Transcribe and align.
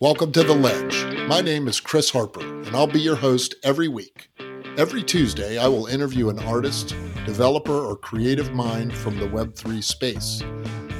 Welcome 0.00 0.30
to 0.30 0.44
The 0.44 0.54
Ledge. 0.54 1.26
My 1.26 1.40
name 1.40 1.66
is 1.66 1.80
Chris 1.80 2.08
Harper, 2.08 2.40
and 2.40 2.68
I'll 2.68 2.86
be 2.86 3.00
your 3.00 3.16
host 3.16 3.56
every 3.64 3.88
week. 3.88 4.30
Every 4.76 5.02
Tuesday, 5.02 5.58
I 5.58 5.66
will 5.66 5.86
interview 5.86 6.28
an 6.28 6.38
artist, 6.38 6.94
developer, 7.26 7.72
or 7.72 7.96
creative 7.96 8.52
mind 8.52 8.94
from 8.94 9.18
the 9.18 9.26
Web3 9.26 9.82
space. 9.82 10.40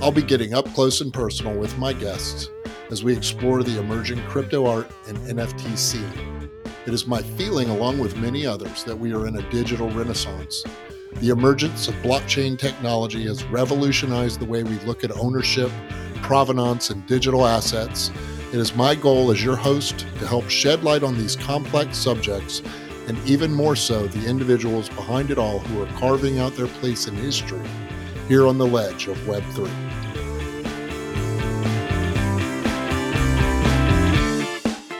I'll 0.02 0.10
be 0.10 0.22
getting 0.22 0.52
up 0.52 0.66
close 0.74 1.00
and 1.00 1.12
personal 1.12 1.56
with 1.56 1.78
my 1.78 1.92
guests 1.92 2.48
as 2.90 3.04
we 3.04 3.16
explore 3.16 3.62
the 3.62 3.78
emerging 3.78 4.20
crypto 4.22 4.66
art 4.66 4.90
and 5.06 5.16
NFT 5.18 5.78
scene. 5.78 6.50
It 6.84 6.92
is 6.92 7.06
my 7.06 7.22
feeling, 7.22 7.70
along 7.70 8.00
with 8.00 8.16
many 8.16 8.46
others, 8.46 8.82
that 8.82 8.98
we 8.98 9.14
are 9.14 9.28
in 9.28 9.36
a 9.36 9.50
digital 9.52 9.88
renaissance. 9.90 10.64
The 11.18 11.28
emergence 11.28 11.86
of 11.86 11.94
blockchain 12.02 12.58
technology 12.58 13.28
has 13.28 13.44
revolutionized 13.44 14.40
the 14.40 14.46
way 14.46 14.64
we 14.64 14.76
look 14.80 15.04
at 15.04 15.16
ownership, 15.16 15.70
provenance, 16.16 16.90
and 16.90 17.06
digital 17.06 17.46
assets 17.46 18.10
it 18.48 18.54
is 18.54 18.74
my 18.74 18.94
goal 18.94 19.30
as 19.30 19.44
your 19.44 19.56
host 19.56 20.06
to 20.18 20.26
help 20.26 20.48
shed 20.48 20.82
light 20.82 21.02
on 21.02 21.14
these 21.18 21.36
complex 21.36 21.98
subjects 21.98 22.62
and 23.06 23.18
even 23.26 23.52
more 23.52 23.76
so 23.76 24.06
the 24.06 24.26
individuals 24.26 24.88
behind 24.88 25.30
it 25.30 25.36
all 25.36 25.58
who 25.58 25.82
are 25.82 25.98
carving 25.98 26.38
out 26.38 26.56
their 26.56 26.66
place 26.66 27.06
in 27.08 27.14
history 27.14 27.60
here 28.26 28.46
on 28.46 28.56
the 28.56 28.66
ledge 28.66 29.06
of 29.06 29.18
Web3. 29.18 29.68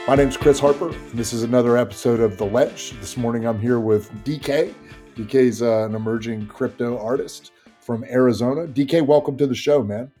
My 0.07 0.13
name 0.13 0.27
is 0.27 0.37
Chris 0.37 0.59
Harper, 0.59 0.89
and 0.89 1.13
this 1.13 1.33
is 1.33 1.41
another 1.41 1.75
episode 1.75 2.19
of 2.19 2.37
The 2.37 2.45
Ledge. 2.45 2.91
This 2.99 3.17
morning 3.17 3.47
I'm 3.47 3.59
here 3.59 3.79
with 3.79 4.11
DK. 4.23 4.75
DK 5.15 5.33
is 5.33 5.63
uh, 5.63 5.85
an 5.85 5.95
emerging 5.95 6.45
crypto 6.45 6.99
artist 6.99 7.51
from 7.79 8.03
Arizona. 8.03 8.67
DK, 8.67 9.03
welcome 9.03 9.35
to 9.37 9.47
the 9.47 9.55
show, 9.55 9.81
man. 9.81 10.11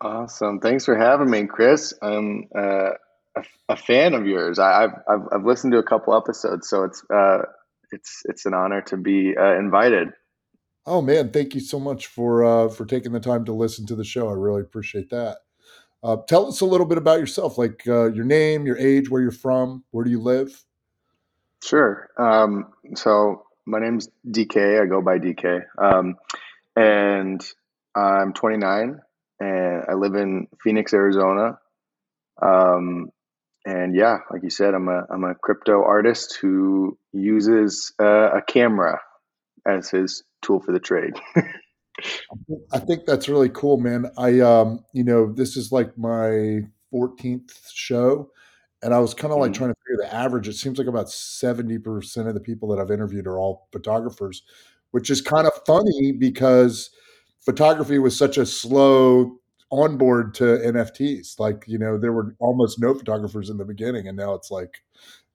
Awesome. 0.00 0.60
Thanks 0.60 0.84
for 0.84 0.96
having 0.96 1.30
me, 1.30 1.46
Chris. 1.46 1.92
I'm 2.00 2.48
uh, 2.56 2.90
a, 3.36 3.44
a, 3.68 3.76
fan 3.76 4.14
of 4.14 4.26
yours. 4.26 4.60
I, 4.60 4.82
have 4.82 5.02
I've, 5.08 5.20
I've 5.32 5.44
listened 5.44 5.72
to 5.72 5.78
a 5.78 5.82
couple 5.82 6.16
episodes, 6.16 6.68
so 6.68 6.84
it's 6.84 7.02
uh, 7.12 7.42
it's 7.90 8.22
it's 8.26 8.46
an 8.46 8.54
honor 8.54 8.80
to 8.82 8.96
be 8.96 9.34
uh, 9.36 9.58
invited. 9.58 10.10
Oh 10.86 11.02
man, 11.02 11.30
thank 11.30 11.54
you 11.54 11.60
so 11.60 11.80
much 11.80 12.06
for 12.06 12.44
uh, 12.44 12.68
for 12.68 12.86
taking 12.86 13.10
the 13.10 13.20
time 13.20 13.44
to 13.46 13.52
listen 13.52 13.86
to 13.86 13.96
the 13.96 14.04
show. 14.04 14.28
I 14.28 14.34
really 14.34 14.60
appreciate 14.60 15.10
that. 15.10 15.38
Uh, 16.02 16.18
tell 16.28 16.46
us 16.46 16.60
a 16.60 16.64
little 16.64 16.86
bit 16.86 16.98
about 16.98 17.18
yourself, 17.18 17.58
like 17.58 17.82
uh, 17.88 18.12
your 18.12 18.24
name, 18.24 18.66
your 18.66 18.78
age, 18.78 19.10
where 19.10 19.20
you're 19.20 19.32
from, 19.32 19.82
where 19.90 20.04
do 20.04 20.12
you 20.12 20.20
live? 20.20 20.64
Sure. 21.64 22.08
Um, 22.16 22.72
so 22.94 23.42
my 23.66 23.80
name's 23.80 24.08
DK. 24.28 24.80
I 24.80 24.86
go 24.86 25.02
by 25.02 25.18
DK, 25.18 25.64
um, 25.76 26.14
and 26.76 27.44
I'm 27.96 28.32
29 28.32 29.00
and 29.40 29.84
I 29.88 29.94
live 29.94 30.14
in 30.14 30.48
Phoenix, 30.62 30.92
Arizona. 30.92 31.58
Um, 32.40 33.10
and 33.64 33.94
yeah, 33.94 34.18
like 34.30 34.42
you 34.42 34.50
said, 34.50 34.74
I'm 34.74 34.88
a 34.88 35.04
I'm 35.10 35.24
a 35.24 35.34
crypto 35.34 35.84
artist 35.84 36.38
who 36.40 36.98
uses 37.12 37.92
uh, 38.00 38.30
a 38.36 38.42
camera 38.42 39.00
as 39.66 39.90
his 39.90 40.22
tool 40.42 40.60
for 40.60 40.72
the 40.72 40.80
trade. 40.80 41.14
I 42.72 42.78
think 42.78 43.06
that's 43.06 43.28
really 43.28 43.48
cool, 43.48 43.76
man. 43.78 44.10
I 44.16 44.40
um, 44.40 44.84
you 44.92 45.04
know, 45.04 45.32
this 45.32 45.56
is 45.56 45.72
like 45.72 45.98
my 45.98 46.62
14th 46.92 47.50
show, 47.72 48.30
and 48.82 48.94
I 48.94 49.00
was 49.00 49.14
kind 49.14 49.32
of 49.32 49.40
like 49.40 49.50
mm 49.50 49.54
trying 49.54 49.70
to 49.70 49.76
figure 49.86 50.02
the 50.02 50.14
average. 50.14 50.48
It 50.48 50.54
seems 50.54 50.78
like 50.78 50.86
about 50.86 51.06
70% 51.06 52.28
of 52.28 52.34
the 52.34 52.40
people 52.40 52.68
that 52.68 52.78
I've 52.78 52.90
interviewed 52.90 53.26
are 53.26 53.38
all 53.38 53.68
photographers, 53.72 54.42
which 54.92 55.10
is 55.10 55.20
kind 55.20 55.46
of 55.46 55.52
funny 55.66 56.12
because 56.12 56.90
photography 57.48 57.98
was 57.98 58.14
such 58.14 58.36
a 58.36 58.44
slow 58.44 59.38
onboard 59.72 60.34
to 60.34 60.44
NFTs. 60.44 61.40
Like, 61.40 61.64
you 61.66 61.78
know, 61.78 61.96
there 61.96 62.12
were 62.12 62.36
almost 62.40 62.78
no 62.78 62.92
photographers 62.92 63.48
in 63.48 63.56
the 63.56 63.64
beginning 63.64 64.06
and 64.06 64.18
now 64.18 64.34
it's 64.34 64.50
like 64.50 64.82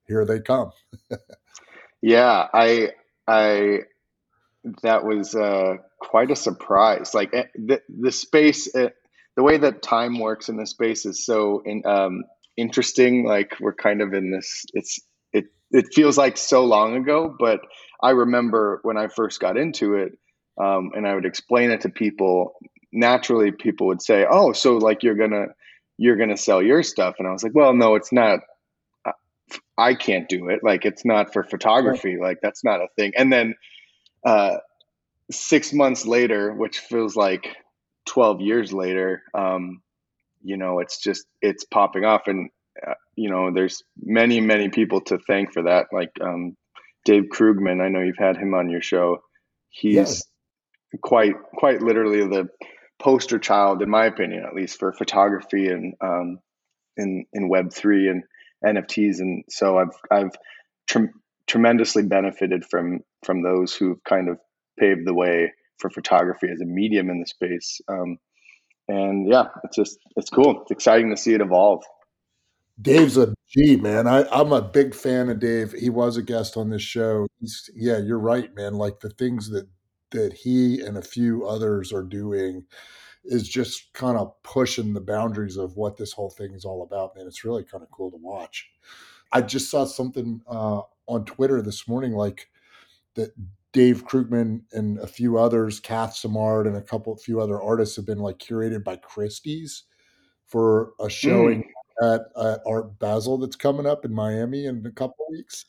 here 0.06 0.24
they 0.24 0.38
come. 0.38 0.70
yeah, 2.00 2.46
I 2.54 2.90
I 3.26 3.80
that 4.84 5.04
was 5.04 5.34
uh 5.34 5.78
quite 5.98 6.30
a 6.30 6.36
surprise. 6.36 7.14
Like 7.14 7.34
eh, 7.34 7.46
the 7.56 7.82
the 7.88 8.12
space 8.12 8.72
uh, 8.72 8.90
the 9.34 9.42
way 9.42 9.58
that 9.58 9.82
time 9.82 10.20
works 10.20 10.48
in 10.48 10.56
the 10.56 10.66
space 10.66 11.06
is 11.06 11.26
so 11.26 11.64
in, 11.66 11.82
um 11.84 12.22
interesting 12.56 13.26
like 13.26 13.56
we're 13.58 13.74
kind 13.74 14.00
of 14.00 14.14
in 14.14 14.30
this 14.30 14.66
it's 14.72 15.00
it 15.32 15.46
it 15.72 15.86
feels 15.92 16.16
like 16.16 16.36
so 16.36 16.64
long 16.64 16.94
ago, 16.94 17.34
but 17.40 17.58
I 18.00 18.10
remember 18.10 18.78
when 18.84 18.96
I 18.96 19.08
first 19.08 19.40
got 19.40 19.56
into 19.56 19.94
it 19.94 20.12
um, 20.58 20.92
and 20.94 21.06
I 21.06 21.14
would 21.14 21.26
explain 21.26 21.70
it 21.70 21.80
to 21.82 21.88
people. 21.88 22.54
Naturally, 22.92 23.50
people 23.50 23.88
would 23.88 24.02
say, 24.02 24.26
"Oh, 24.28 24.52
so 24.52 24.76
like 24.76 25.02
you're 25.02 25.16
gonna 25.16 25.46
you're 25.98 26.16
gonna 26.16 26.36
sell 26.36 26.62
your 26.62 26.82
stuff," 26.82 27.16
and 27.18 27.26
I 27.26 27.32
was 27.32 27.42
like, 27.42 27.54
"Well, 27.54 27.74
no, 27.74 27.94
it's 27.94 28.12
not. 28.12 28.40
I 29.76 29.94
can't 29.94 30.28
do 30.28 30.48
it. 30.48 30.60
Like 30.62 30.84
it's 30.84 31.04
not 31.04 31.32
for 31.32 31.42
photography. 31.42 32.16
Like 32.20 32.38
that's 32.40 32.62
not 32.62 32.80
a 32.80 32.86
thing." 32.96 33.12
And 33.16 33.32
then 33.32 33.54
uh, 34.24 34.58
six 35.30 35.72
months 35.72 36.06
later, 36.06 36.52
which 36.52 36.78
feels 36.78 37.16
like 37.16 37.56
twelve 38.06 38.40
years 38.40 38.72
later, 38.72 39.22
um, 39.34 39.82
you 40.42 40.56
know, 40.56 40.78
it's 40.78 41.00
just 41.00 41.26
it's 41.42 41.64
popping 41.64 42.04
off, 42.04 42.28
and 42.28 42.50
uh, 42.86 42.94
you 43.16 43.28
know, 43.28 43.52
there's 43.52 43.82
many 44.00 44.40
many 44.40 44.68
people 44.68 45.00
to 45.00 45.18
thank 45.26 45.52
for 45.52 45.62
that. 45.64 45.86
Like 45.92 46.12
um, 46.20 46.56
Dave 47.04 47.24
Krugman, 47.32 47.82
I 47.82 47.88
know 47.88 48.02
you've 48.02 48.18
had 48.18 48.36
him 48.36 48.54
on 48.54 48.70
your 48.70 48.82
show. 48.82 49.22
He's 49.70 50.24
quite 51.02 51.34
quite 51.56 51.82
literally 51.82 52.26
the 52.26 52.48
poster 52.98 53.38
child, 53.38 53.82
in 53.82 53.90
my 53.90 54.06
opinion, 54.06 54.44
at 54.46 54.54
least 54.54 54.78
for 54.78 54.92
photography 54.92 55.68
and 55.68 55.94
um, 56.00 56.38
in 56.96 57.26
in 57.32 57.48
Web 57.48 57.72
three 57.72 58.08
and 58.08 58.22
NFTs. 58.64 59.18
And 59.18 59.44
so 59.48 59.78
I've 59.78 59.96
I've 60.10 60.36
tre- 60.86 61.08
tremendously 61.46 62.02
benefited 62.02 62.64
from 62.64 63.00
from 63.24 63.42
those 63.42 63.74
who've 63.74 64.02
kind 64.04 64.28
of 64.28 64.38
paved 64.78 65.06
the 65.06 65.14
way 65.14 65.52
for 65.78 65.90
photography 65.90 66.48
as 66.52 66.60
a 66.60 66.66
medium 66.66 67.10
in 67.10 67.20
the 67.20 67.26
space. 67.26 67.80
Um, 67.88 68.18
and 68.88 69.28
yeah, 69.30 69.46
it's 69.64 69.76
just 69.76 69.98
it's 70.16 70.30
cool. 70.30 70.62
It's 70.62 70.70
exciting 70.70 71.10
to 71.10 71.16
see 71.16 71.34
it 71.34 71.40
evolve. 71.40 71.82
Dave's 72.80 73.16
a 73.16 73.34
G 73.48 73.76
man. 73.76 74.06
I, 74.08 74.26
I'm 74.32 74.52
a 74.52 74.60
big 74.60 74.94
fan 74.94 75.30
of 75.30 75.38
Dave. 75.38 75.72
He 75.72 75.90
was 75.90 76.16
a 76.16 76.22
guest 76.22 76.56
on 76.56 76.70
this 76.70 76.82
show. 76.82 77.26
He's, 77.40 77.70
yeah, 77.74 77.98
you're 77.98 78.18
right, 78.18 78.52
man. 78.56 78.74
Like 78.74 79.00
the 79.00 79.10
things 79.10 79.50
that 79.50 79.68
that 80.14 80.32
he 80.32 80.80
and 80.80 80.96
a 80.96 81.02
few 81.02 81.44
others 81.44 81.92
are 81.92 82.04
doing 82.04 82.64
is 83.24 83.48
just 83.48 83.92
kind 83.94 84.16
of 84.16 84.32
pushing 84.42 84.94
the 84.94 85.00
boundaries 85.00 85.56
of 85.56 85.76
what 85.76 85.96
this 85.96 86.12
whole 86.12 86.30
thing 86.30 86.54
is 86.54 86.64
all 86.64 86.82
about, 86.82 87.16
man. 87.16 87.26
It's 87.26 87.44
really 87.44 87.64
kind 87.64 87.82
of 87.82 87.90
cool 87.90 88.10
to 88.12 88.16
watch. 88.16 88.70
I 89.32 89.42
just 89.42 89.70
saw 89.70 89.84
something 89.84 90.40
uh, 90.46 90.82
on 91.08 91.24
Twitter 91.24 91.60
this 91.60 91.88
morning, 91.88 92.12
like 92.12 92.48
that 93.14 93.32
Dave 93.72 94.06
Krugman 94.06 94.62
and 94.72 94.98
a 95.00 95.06
few 95.06 95.36
others, 95.36 95.80
Cath 95.80 96.14
Simard 96.14 96.68
and 96.68 96.76
a 96.76 96.82
couple, 96.82 97.16
few 97.16 97.40
other 97.40 97.60
artists 97.60 97.96
have 97.96 98.06
been 98.06 98.20
like 98.20 98.38
curated 98.38 98.84
by 98.84 98.96
Christie's 98.96 99.84
for 100.46 100.92
a 101.00 101.10
showing 101.10 101.64
mm. 102.02 102.14
at, 102.14 102.20
at 102.40 102.60
Art 102.66 102.98
Basel 103.00 103.38
that's 103.38 103.56
coming 103.56 103.86
up 103.86 104.04
in 104.04 104.14
Miami 104.14 104.66
in 104.66 104.86
a 104.86 104.92
couple 104.92 105.26
weeks 105.28 105.64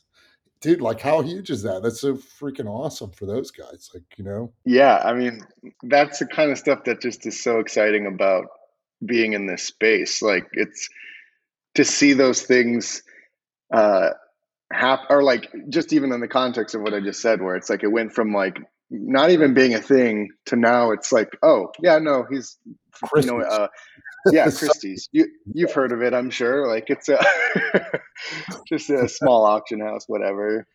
dude, 0.60 0.80
like 0.80 1.00
how 1.00 1.22
huge 1.22 1.50
is 1.50 1.62
that? 1.62 1.82
That's 1.82 2.00
so 2.00 2.14
freaking 2.14 2.66
awesome 2.66 3.10
for 3.10 3.26
those 3.26 3.50
guys. 3.50 3.90
Like, 3.92 4.04
you 4.16 4.24
know? 4.24 4.52
Yeah. 4.64 5.02
I 5.04 5.12
mean, 5.14 5.42
that's 5.82 6.18
the 6.18 6.26
kind 6.26 6.50
of 6.50 6.58
stuff 6.58 6.84
that 6.84 7.00
just 7.00 7.26
is 7.26 7.42
so 7.42 7.60
exciting 7.60 8.06
about 8.06 8.46
being 9.04 9.32
in 9.34 9.46
this 9.46 9.62
space. 9.62 10.22
Like 10.22 10.46
it's 10.52 10.88
to 11.74 11.84
see 11.84 12.14
those 12.14 12.42
things 12.42 13.02
uh 13.72 14.10
happen 14.72 15.06
or 15.10 15.22
like 15.22 15.52
just 15.68 15.92
even 15.92 16.12
in 16.12 16.20
the 16.20 16.28
context 16.28 16.74
of 16.74 16.82
what 16.82 16.94
I 16.94 17.00
just 17.00 17.20
said, 17.20 17.42
where 17.42 17.56
it's 17.56 17.70
like 17.70 17.82
it 17.82 17.88
went 17.92 18.12
from 18.12 18.32
like 18.32 18.58
not 18.90 19.30
even 19.30 19.54
being 19.54 19.74
a 19.74 19.80
thing 19.80 20.30
to 20.46 20.56
now 20.56 20.90
it's 20.90 21.12
like, 21.12 21.36
oh 21.42 21.70
yeah, 21.80 21.98
no, 21.98 22.24
he's 22.30 22.58
Christmas. 22.92 23.26
you 23.26 23.38
know, 23.38 23.44
uh 23.44 23.68
yeah, 24.32 24.44
Christie's. 24.50 25.08
You 25.12 25.28
you've 25.52 25.72
heard 25.72 25.92
of 25.92 26.02
it, 26.02 26.14
I'm 26.14 26.30
sure. 26.30 26.68
Like 26.68 26.86
it's 26.88 27.08
a 27.08 27.18
just 28.68 28.90
a 28.90 29.08
small 29.08 29.44
auction 29.44 29.80
house, 29.80 30.04
whatever. 30.08 30.66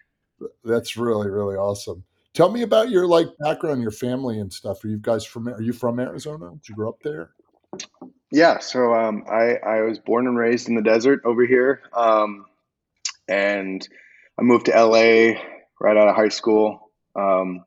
That's 0.63 0.98
really 0.98 1.30
really 1.30 1.56
awesome. 1.56 2.04
Tell 2.34 2.50
me 2.50 2.62
about 2.62 2.90
your 2.90 3.08
like 3.08 3.28
background, 3.40 3.81
your 3.81 3.92
family 3.92 4.40
and 4.40 4.52
stuff. 4.52 4.84
Are 4.84 4.88
you 4.88 4.98
guys 4.98 5.25
from? 5.25 5.50
Are 5.50 5.62
you 5.62 5.74
from 5.74 6.00
Arizona? 6.00 6.52
Did 6.52 6.69
you 6.69 6.75
grow 6.75 6.90
up 6.90 7.02
there? 7.04 7.31
Yeah. 8.31 8.60
So 8.60 8.94
um, 8.94 9.25
I 9.30 9.56
I 9.66 9.81
was 9.81 10.00
born 10.00 10.28
and 10.28 10.38
raised 10.38 10.69
in 10.69 10.75
the 10.75 10.81
desert 10.81 11.22
over 11.25 11.46
here, 11.46 11.81
um, 11.94 12.46
and 13.28 13.86
I 14.40 14.44
moved 14.44 14.68
to 14.68 14.72
LA 14.72 15.42
right 15.80 15.98
out 15.98 16.08
of 16.08 16.16
high 16.16 16.30
school, 16.30 16.92
um, 17.16 17.66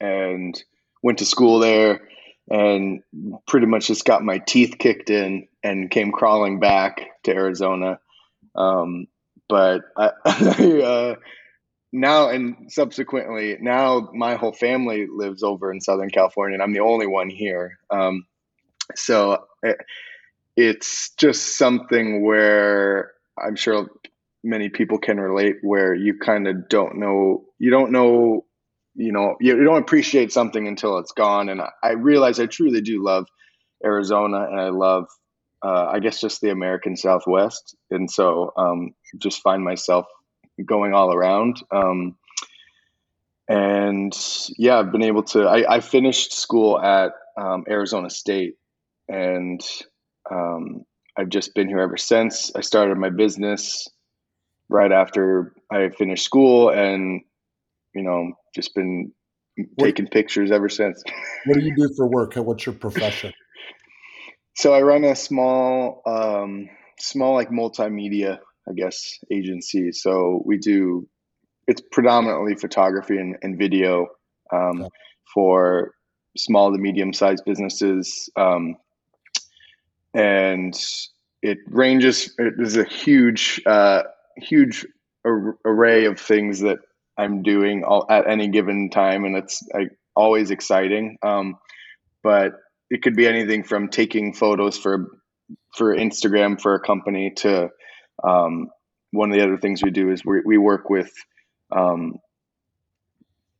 and 0.00 0.62
went 1.02 1.18
to 1.18 1.26
school 1.26 1.58
there 1.58 2.08
and 2.50 3.02
pretty 3.46 3.66
much 3.66 3.86
just 3.86 4.04
got 4.04 4.22
my 4.22 4.38
teeth 4.38 4.76
kicked 4.78 5.10
in 5.10 5.48
and 5.62 5.90
came 5.90 6.12
crawling 6.12 6.60
back 6.60 7.22
to 7.24 7.32
Arizona. 7.32 7.98
Um, 8.54 9.06
but 9.48 9.82
I, 9.96 10.10
uh, 10.84 11.14
now 11.92 12.28
and 12.28 12.72
subsequently, 12.72 13.56
now 13.60 14.10
my 14.12 14.34
whole 14.34 14.52
family 14.52 15.06
lives 15.10 15.42
over 15.42 15.72
in 15.72 15.80
Southern 15.80 16.10
California, 16.10 16.54
and 16.54 16.62
I'm 16.62 16.72
the 16.72 16.80
only 16.80 17.06
one 17.06 17.30
here. 17.30 17.78
Um, 17.88 18.26
so 18.94 19.44
it, 19.62 19.78
it's 20.56 21.10
just 21.16 21.56
something 21.56 22.24
where 22.24 23.12
I'm 23.38 23.56
sure 23.56 23.88
many 24.42 24.68
people 24.68 24.98
can 24.98 25.18
relate 25.18 25.56
where 25.62 25.94
you 25.94 26.18
kind 26.18 26.46
of 26.46 26.68
don't 26.68 26.96
know 26.98 27.44
you 27.58 27.70
don't 27.70 27.92
know 27.92 28.44
you 28.94 29.12
know 29.12 29.36
you, 29.40 29.62
don't 29.64 29.82
appreciate 29.82 30.32
something 30.32 30.66
until 30.66 30.98
it's 30.98 31.12
gone. 31.12 31.48
And 31.48 31.60
I, 31.60 31.70
I 31.82 31.90
realize 31.92 32.40
I 32.40 32.46
truly 32.46 32.80
do 32.80 33.02
love 33.04 33.26
Arizona 33.84 34.46
and 34.50 34.60
I 34.60 34.68
love 34.68 35.06
uh, 35.62 35.86
I 35.92 35.98
guess 35.98 36.20
just 36.20 36.40
the 36.40 36.50
American 36.50 36.96
Southwest. 36.96 37.74
And 37.90 38.10
so 38.10 38.52
um, 38.56 38.94
just 39.18 39.42
find 39.42 39.64
myself 39.64 40.06
going 40.64 40.92
all 40.92 41.12
around. 41.12 41.62
Um, 41.70 42.16
and 43.48 44.16
yeah 44.56 44.78
I've 44.78 44.92
been 44.92 45.02
able 45.02 45.22
to 45.24 45.42
I, 45.42 45.76
I 45.76 45.80
finished 45.80 46.32
school 46.32 46.80
at 46.80 47.12
um, 47.36 47.64
Arizona 47.68 48.08
State 48.08 48.56
and 49.08 49.60
um, 50.30 50.84
I've 51.16 51.28
just 51.28 51.54
been 51.54 51.68
here 51.68 51.80
ever 51.80 51.96
since. 51.96 52.52
I 52.54 52.60
started 52.60 52.96
my 52.98 53.10
business 53.10 53.88
right 54.68 54.90
after 54.90 55.52
I 55.70 55.90
finished 55.90 56.24
school 56.24 56.70
and, 56.70 57.22
you 57.94 58.02
know, 58.02 58.32
just 58.54 58.74
been 58.74 59.12
what, 59.76 59.86
taking 59.86 60.06
pictures 60.06 60.50
ever 60.50 60.68
since. 60.68 61.02
what 61.46 61.58
do 61.58 61.64
you 61.64 61.74
do 61.76 61.88
for 61.96 62.08
work? 62.08 62.34
What's 62.34 62.66
your 62.66 62.74
profession? 62.74 63.32
so 64.56 64.74
I 64.74 64.82
run 64.82 65.04
a 65.04 65.14
small, 65.14 66.02
um, 66.06 66.68
small 66.98 67.34
like 67.34 67.50
multimedia, 67.50 68.38
I 68.68 68.72
guess, 68.76 69.18
agency. 69.32 69.92
So 69.92 70.42
we 70.44 70.58
do, 70.58 71.08
it's 71.66 71.82
predominantly 71.92 72.56
photography 72.56 73.16
and, 73.16 73.36
and 73.42 73.58
video 73.58 74.08
um, 74.52 74.82
okay. 74.82 74.88
for 75.32 75.92
small 76.36 76.72
to 76.72 76.78
medium 76.78 77.12
sized 77.12 77.44
businesses. 77.44 78.28
Um, 78.36 78.76
and 80.12 80.74
it 81.42 81.58
ranges, 81.66 82.34
there's 82.38 82.76
a 82.76 82.84
huge, 82.84 83.60
uh, 83.66 84.02
huge 84.36 84.86
ar- 85.24 85.58
array 85.64 86.06
of 86.06 86.18
things 86.20 86.60
that 86.60 86.78
I'm 87.16 87.42
doing 87.42 87.84
all, 87.84 88.06
at 88.10 88.28
any 88.28 88.48
given 88.48 88.90
time, 88.90 89.24
and 89.24 89.36
it's 89.36 89.62
like, 89.72 89.90
always 90.14 90.50
exciting. 90.50 91.18
Um, 91.22 91.56
but 92.22 92.54
it 92.90 93.02
could 93.02 93.16
be 93.16 93.26
anything 93.26 93.64
from 93.64 93.88
taking 93.88 94.32
photos 94.32 94.78
for 94.78 95.08
for 95.76 95.94
Instagram 95.94 96.60
for 96.60 96.74
a 96.74 96.80
company 96.80 97.32
to 97.36 97.70
um, 98.22 98.70
one 99.10 99.30
of 99.30 99.36
the 99.36 99.44
other 99.44 99.58
things 99.58 99.82
we 99.82 99.90
do 99.90 100.10
is 100.10 100.24
we, 100.24 100.40
we 100.44 100.58
work 100.58 100.90
with 100.90 101.12
um, 101.70 102.18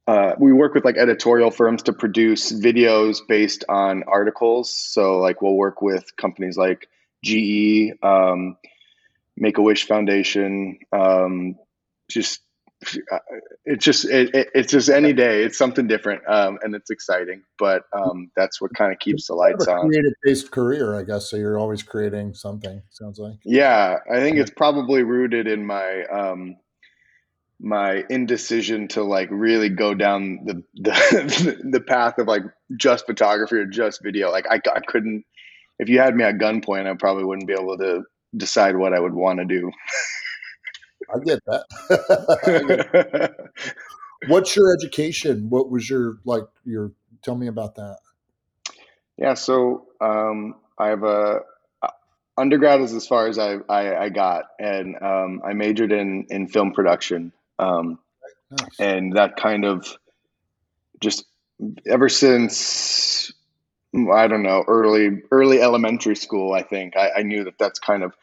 uh, 0.06 0.34
we 0.38 0.52
work 0.52 0.74
with 0.74 0.84
like 0.84 0.98
editorial 0.98 1.50
firms 1.50 1.84
to 1.84 1.92
produce 1.92 2.52
videos 2.52 3.20
based 3.26 3.64
on 3.68 4.04
articles. 4.06 4.74
So 4.74 5.18
like 5.18 5.40
we'll 5.40 5.54
work 5.54 5.80
with 5.80 6.14
companies 6.16 6.56
like 6.56 6.88
GE, 7.24 7.92
um, 8.02 8.56
Make 9.36 9.58
a 9.58 9.62
Wish 9.62 9.86
Foundation. 9.86 10.78
Um, 10.92 11.56
just 12.10 12.40
it's 13.64 13.84
just 13.84 14.04
it, 14.04 14.34
it, 14.34 14.48
it's 14.54 14.72
just 14.72 14.88
any 14.88 15.12
day 15.12 15.42
it's 15.42 15.58
something 15.58 15.86
different 15.86 16.22
um, 16.28 16.58
and 16.62 16.75
it's 16.75 16.90
exciting 16.90 17.42
but 17.58 17.84
um, 17.92 18.31
that's 18.36 18.60
what 18.60 18.72
kind 18.75 18.92
of 18.92 18.98
keeps 18.98 19.26
the 19.26 19.34
lights 19.34 19.66
on. 19.66 19.88
creative 19.88 20.12
based 20.22 20.50
career 20.50 20.98
i 20.98 21.02
guess 21.02 21.31
so 21.31 21.36
you're 21.36 21.58
always 21.58 21.82
creating 21.82 22.34
something 22.34 22.82
sounds 22.90 23.19
like. 23.19 23.34
Yeah 23.44 23.98
i 24.10 24.20
think 24.20 24.38
it's 24.38 24.50
probably 24.50 25.02
rooted 25.02 25.46
in 25.46 25.66
my 25.66 26.04
um, 26.04 26.56
my 27.60 28.04
indecision 28.10 28.88
to 28.88 29.02
like 29.02 29.28
really 29.31 29.69
go 29.69 29.94
down 29.94 30.40
the 30.44 30.62
the, 30.75 31.60
the 31.70 31.81
path 31.81 32.19
of 32.19 32.26
like 32.26 32.42
just 32.76 33.06
photography 33.06 33.56
or 33.56 33.66
just 33.66 34.02
video 34.02 34.31
like 34.31 34.46
I, 34.50 34.60
I 34.75 34.81
couldn't 34.81 35.25
if 35.78 35.88
you 35.88 35.98
had 35.98 36.14
me 36.14 36.25
at 36.25 36.38
gunpoint 36.38 36.90
i 36.90 36.94
probably 36.94 37.25
wouldn't 37.25 37.48
be 37.48 37.54
able 37.54 37.78
to 37.78 38.04
decide 38.36 38.76
what 38.76 38.92
I 38.92 39.00
would 39.00 39.14
want 39.14 39.38
to 39.38 39.44
do. 39.44 39.70
I 41.12 41.18
get 41.24 41.40
that. 41.46 41.64
What's 44.28 44.54
your 44.56 44.72
education? 44.72 45.50
What 45.50 45.70
was 45.70 45.88
your 45.88 46.18
like 46.24 46.44
your 46.64 46.92
tell 47.22 47.34
me 47.34 47.48
about 47.48 47.74
that? 47.76 47.98
Yeah, 49.16 49.34
so 49.34 49.86
um, 50.00 50.56
I 50.78 50.88
have 50.88 51.02
a 51.04 51.40
undergrad 52.36 52.80
is 52.80 52.92
as 52.92 53.06
far 53.06 53.28
as 53.28 53.38
I, 53.38 53.58
I, 53.68 54.04
I 54.04 54.08
got, 54.08 54.46
and 54.58 54.96
um, 55.00 55.42
I 55.44 55.52
majored 55.52 55.92
in 55.92 56.26
in 56.30 56.48
film 56.48 56.72
production, 56.72 57.32
um, 57.58 57.98
nice. 58.50 58.80
and 58.80 59.16
that 59.16 59.36
kind 59.36 59.64
of 59.64 59.96
just 61.00 61.24
ever 61.86 62.08
since 62.08 63.32
I 64.12 64.26
don't 64.26 64.42
know 64.42 64.64
early 64.66 65.22
early 65.30 65.60
elementary 65.60 66.16
school. 66.16 66.52
I 66.52 66.62
think 66.62 66.96
I, 66.96 67.10
I 67.18 67.22
knew 67.22 67.44
that 67.44 67.58
that's 67.58 67.78
kind 67.78 68.02
of 68.02 68.14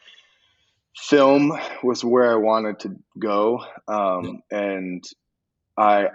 film 0.96 1.52
was 1.82 2.04
where 2.04 2.30
I 2.30 2.36
wanted 2.36 2.80
to 2.80 2.96
go, 3.18 3.64
um, 3.88 4.42
and 4.50 5.04
I 5.76 6.08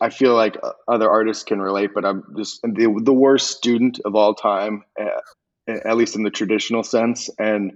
I 0.00 0.10
feel 0.10 0.34
like 0.34 0.58
other 0.86 1.10
artists 1.10 1.44
can 1.44 1.60
relate, 1.60 1.90
but 1.94 2.04
I'm 2.04 2.24
just 2.36 2.60
the 2.62 3.00
the 3.02 3.12
worst 3.12 3.50
student 3.56 4.00
of 4.04 4.14
all 4.14 4.34
time, 4.34 4.84
eh, 4.98 5.78
at 5.84 5.96
least 5.96 6.16
in 6.16 6.22
the 6.22 6.30
traditional 6.30 6.82
sense, 6.82 7.30
and 7.38 7.72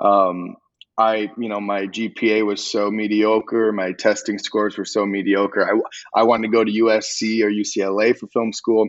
um, 0.00 0.56
I, 0.96 1.30
you 1.36 1.48
know, 1.48 1.60
my 1.60 1.86
GPA 1.86 2.46
was 2.46 2.64
so 2.64 2.90
mediocre. 2.90 3.72
My 3.72 3.92
testing 3.92 4.38
scores 4.38 4.78
were 4.78 4.84
so 4.84 5.04
mediocre. 5.04 5.68
I, 5.68 6.20
I 6.20 6.22
wanted 6.22 6.48
to 6.48 6.52
go 6.52 6.64
to 6.64 6.70
USC 6.70 7.42
or 7.42 7.50
UCLA 7.50 8.16
for 8.16 8.28
film 8.28 8.52
school. 8.52 8.88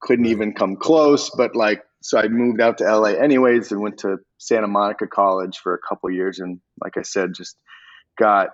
Couldn't 0.00 0.26
even 0.26 0.54
come 0.54 0.76
close. 0.76 1.30
But 1.30 1.54
like, 1.54 1.82
so 2.02 2.18
I 2.18 2.28
moved 2.28 2.60
out 2.60 2.78
to 2.78 2.84
LA 2.84 3.10
anyways 3.10 3.72
and 3.72 3.80
went 3.80 3.98
to 3.98 4.18
Santa 4.38 4.68
Monica 4.68 5.06
College 5.06 5.58
for 5.58 5.74
a 5.74 5.78
couple 5.78 6.10
years, 6.10 6.38
and 6.38 6.60
like 6.82 6.96
I 6.96 7.02
said, 7.02 7.34
just 7.34 7.56
got 8.18 8.48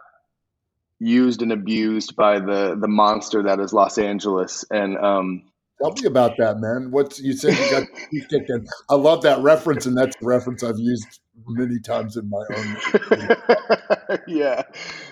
used 1.01 1.43
and 1.43 1.53
abused 1.53 2.17
by 2.17 2.41
the 2.41 2.77
the 2.81 2.89
monster 2.89 3.43
that 3.45 3.61
is 3.61 3.73
Los 3.73 3.99
Angeles. 3.99 4.65
And 4.71 4.97
um, 4.99 5.45
tell 5.81 5.93
me 5.93 6.07
about 6.07 6.37
that, 6.39 6.59
man. 6.59 6.91
What's 6.91 7.21
you 7.21 7.33
said 7.33 7.57
you 7.57 7.71
got 7.71 7.87
kicked 8.31 8.51
in? 8.51 8.67
I 8.91 8.95
love 8.95 9.23
that 9.23 9.41
reference, 9.41 9.87
and 9.87 9.97
that's 9.97 10.17
a 10.21 10.25
reference 10.25 10.63
I've 10.63 10.79
used 10.79 11.21
many 11.47 11.79
times 11.81 12.17
in 12.17 12.29
my 12.29 12.45
own. 12.55 14.19
yeah, 14.29 14.63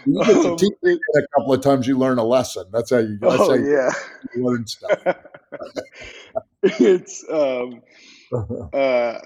you 0.04 0.22
get 0.24 0.32
um, 0.34 0.56
a 1.16 1.26
couple 1.34 1.52
of 1.52 1.60
times. 1.60 1.86
You 1.86 1.98
learn 1.98 2.18
a 2.18 2.24
lesson. 2.24 2.64
That's 2.72 2.90
how 2.90 2.98
you. 2.98 3.18
That's 3.20 3.40
oh, 3.40 3.50
how 3.50 3.54
you 3.54 3.72
yeah. 3.72 3.90
learn 4.36 4.66
stuff. 4.66 5.02
it's 6.62 7.24
um, 7.30 7.82
uh, 8.72 9.18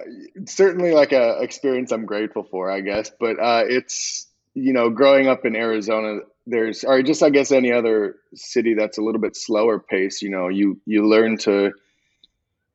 certainly 0.47 0.93
like 0.93 1.12
a 1.12 1.41
experience 1.41 1.92
I'm 1.92 2.07
grateful 2.07 2.45
for, 2.45 2.71
I 2.71 2.80
guess. 2.80 3.11
But 3.19 3.38
uh, 3.38 3.64
it's 3.66 4.26
you 4.54 4.73
know, 4.73 4.90
growing 4.90 5.28
up 5.28 5.45
in 5.45 5.57
Arizona, 5.57 6.21
there's 6.47 6.85
or 6.85 7.02
just 7.02 7.23
I 7.23 7.30
guess 7.30 7.52
any 7.52 7.73
other 7.73 8.16
city 8.35 8.75
that's 8.75 8.99
a 8.99 9.02
little 9.02 9.21
bit 9.21 9.37
slower 9.37 9.78
pace. 9.78 10.23
You 10.23 10.30
know, 10.30 10.49
you 10.49 10.80
you 10.87 11.07
learn 11.07 11.38
to. 11.38 11.73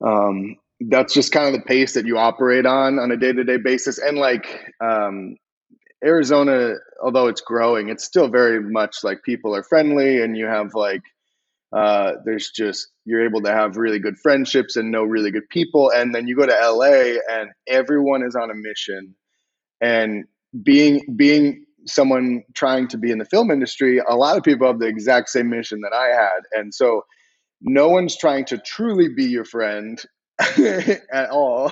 Um, 0.01 0.57
that's 0.81 1.13
just 1.13 1.31
kind 1.31 1.47
of 1.47 1.53
the 1.53 1.65
pace 1.65 1.93
that 1.93 2.05
you 2.05 2.17
operate 2.17 2.65
on 2.65 2.99
on 2.99 3.11
a 3.11 3.17
day 3.17 3.31
to 3.31 3.43
day 3.43 3.57
basis, 3.57 3.97
and 3.97 4.17
like 4.17 4.73
um, 4.81 5.37
Arizona, 6.03 6.75
although 7.01 7.27
it's 7.27 7.41
growing, 7.41 7.89
it's 7.89 8.03
still 8.03 8.27
very 8.27 8.61
much 8.61 9.03
like 9.03 9.23
people 9.23 9.55
are 9.55 9.63
friendly, 9.63 10.21
and 10.21 10.37
you 10.37 10.45
have 10.45 10.73
like 10.73 11.01
uh, 11.71 12.13
there's 12.25 12.51
just 12.51 12.89
you're 13.05 13.23
able 13.23 13.41
to 13.41 13.51
have 13.51 13.77
really 13.77 13.99
good 13.99 14.17
friendships 14.17 14.75
and 14.75 14.91
know 14.91 15.03
really 15.03 15.31
good 15.31 15.47
people 15.49 15.91
and 15.91 16.13
then 16.13 16.27
you 16.27 16.35
go 16.35 16.45
to 16.45 16.71
la 16.71 16.85
and 16.85 17.51
everyone 17.67 18.23
is 18.23 18.35
on 18.35 18.49
a 18.51 18.55
mission. 18.55 19.15
And 19.81 20.25
being 20.63 21.05
being 21.15 21.65
someone 21.85 22.43
trying 22.55 22.87
to 22.87 22.97
be 22.97 23.11
in 23.11 23.19
the 23.19 23.25
film 23.25 23.51
industry 23.51 23.99
a 23.99 24.15
lot 24.15 24.37
of 24.37 24.43
people 24.43 24.65
have 24.65 24.79
the 24.79 24.87
exact 24.87 25.29
same 25.29 25.49
mission 25.49 25.81
that 25.81 25.93
i 25.93 26.07
had. 26.07 26.39
And 26.53 26.73
so 26.73 27.03
no 27.61 27.89
one's 27.89 28.17
trying 28.17 28.45
to 28.45 28.57
truly 28.57 29.09
be 29.09 29.25
your 29.25 29.45
friend 29.45 30.01
at 30.39 31.29
all. 31.31 31.71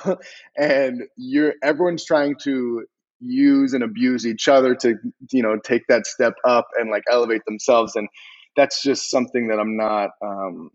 And 0.58 1.04
you're 1.18 1.54
everyone's 1.64 2.06
trying 2.06 2.36
to 2.44 2.86
use 3.20 3.74
and 3.74 3.84
abuse 3.84 4.28
each 4.28 4.48
other 4.48 4.76
to 4.76 4.96
you 5.32 5.42
know 5.42 5.58
take 5.64 5.88
that 5.88 6.06
step 6.06 6.34
up 6.46 6.68
and 6.80 6.90
like 6.90 7.04
elevate 7.12 7.44
themselves. 7.46 7.96
And 7.96 8.08
that's 8.56 8.82
just 8.84 9.10
something 9.10 9.48
that 9.48 9.60
I'm 9.60 9.78
not 9.78 10.12
um, 10.22 10.70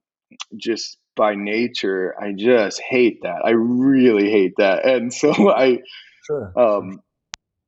just 0.57 0.99
by 1.17 1.35
nature. 1.35 2.15
I 2.21 2.33
just 2.33 2.81
hate 2.81 3.21
that. 3.23 3.43
I 3.45 3.51
really 3.51 4.31
hate 4.31 4.55
that. 4.59 4.87
And 4.87 5.13
so 5.23 5.51
I, 5.51 5.79
sure. 6.27 6.53
um, 6.57 7.01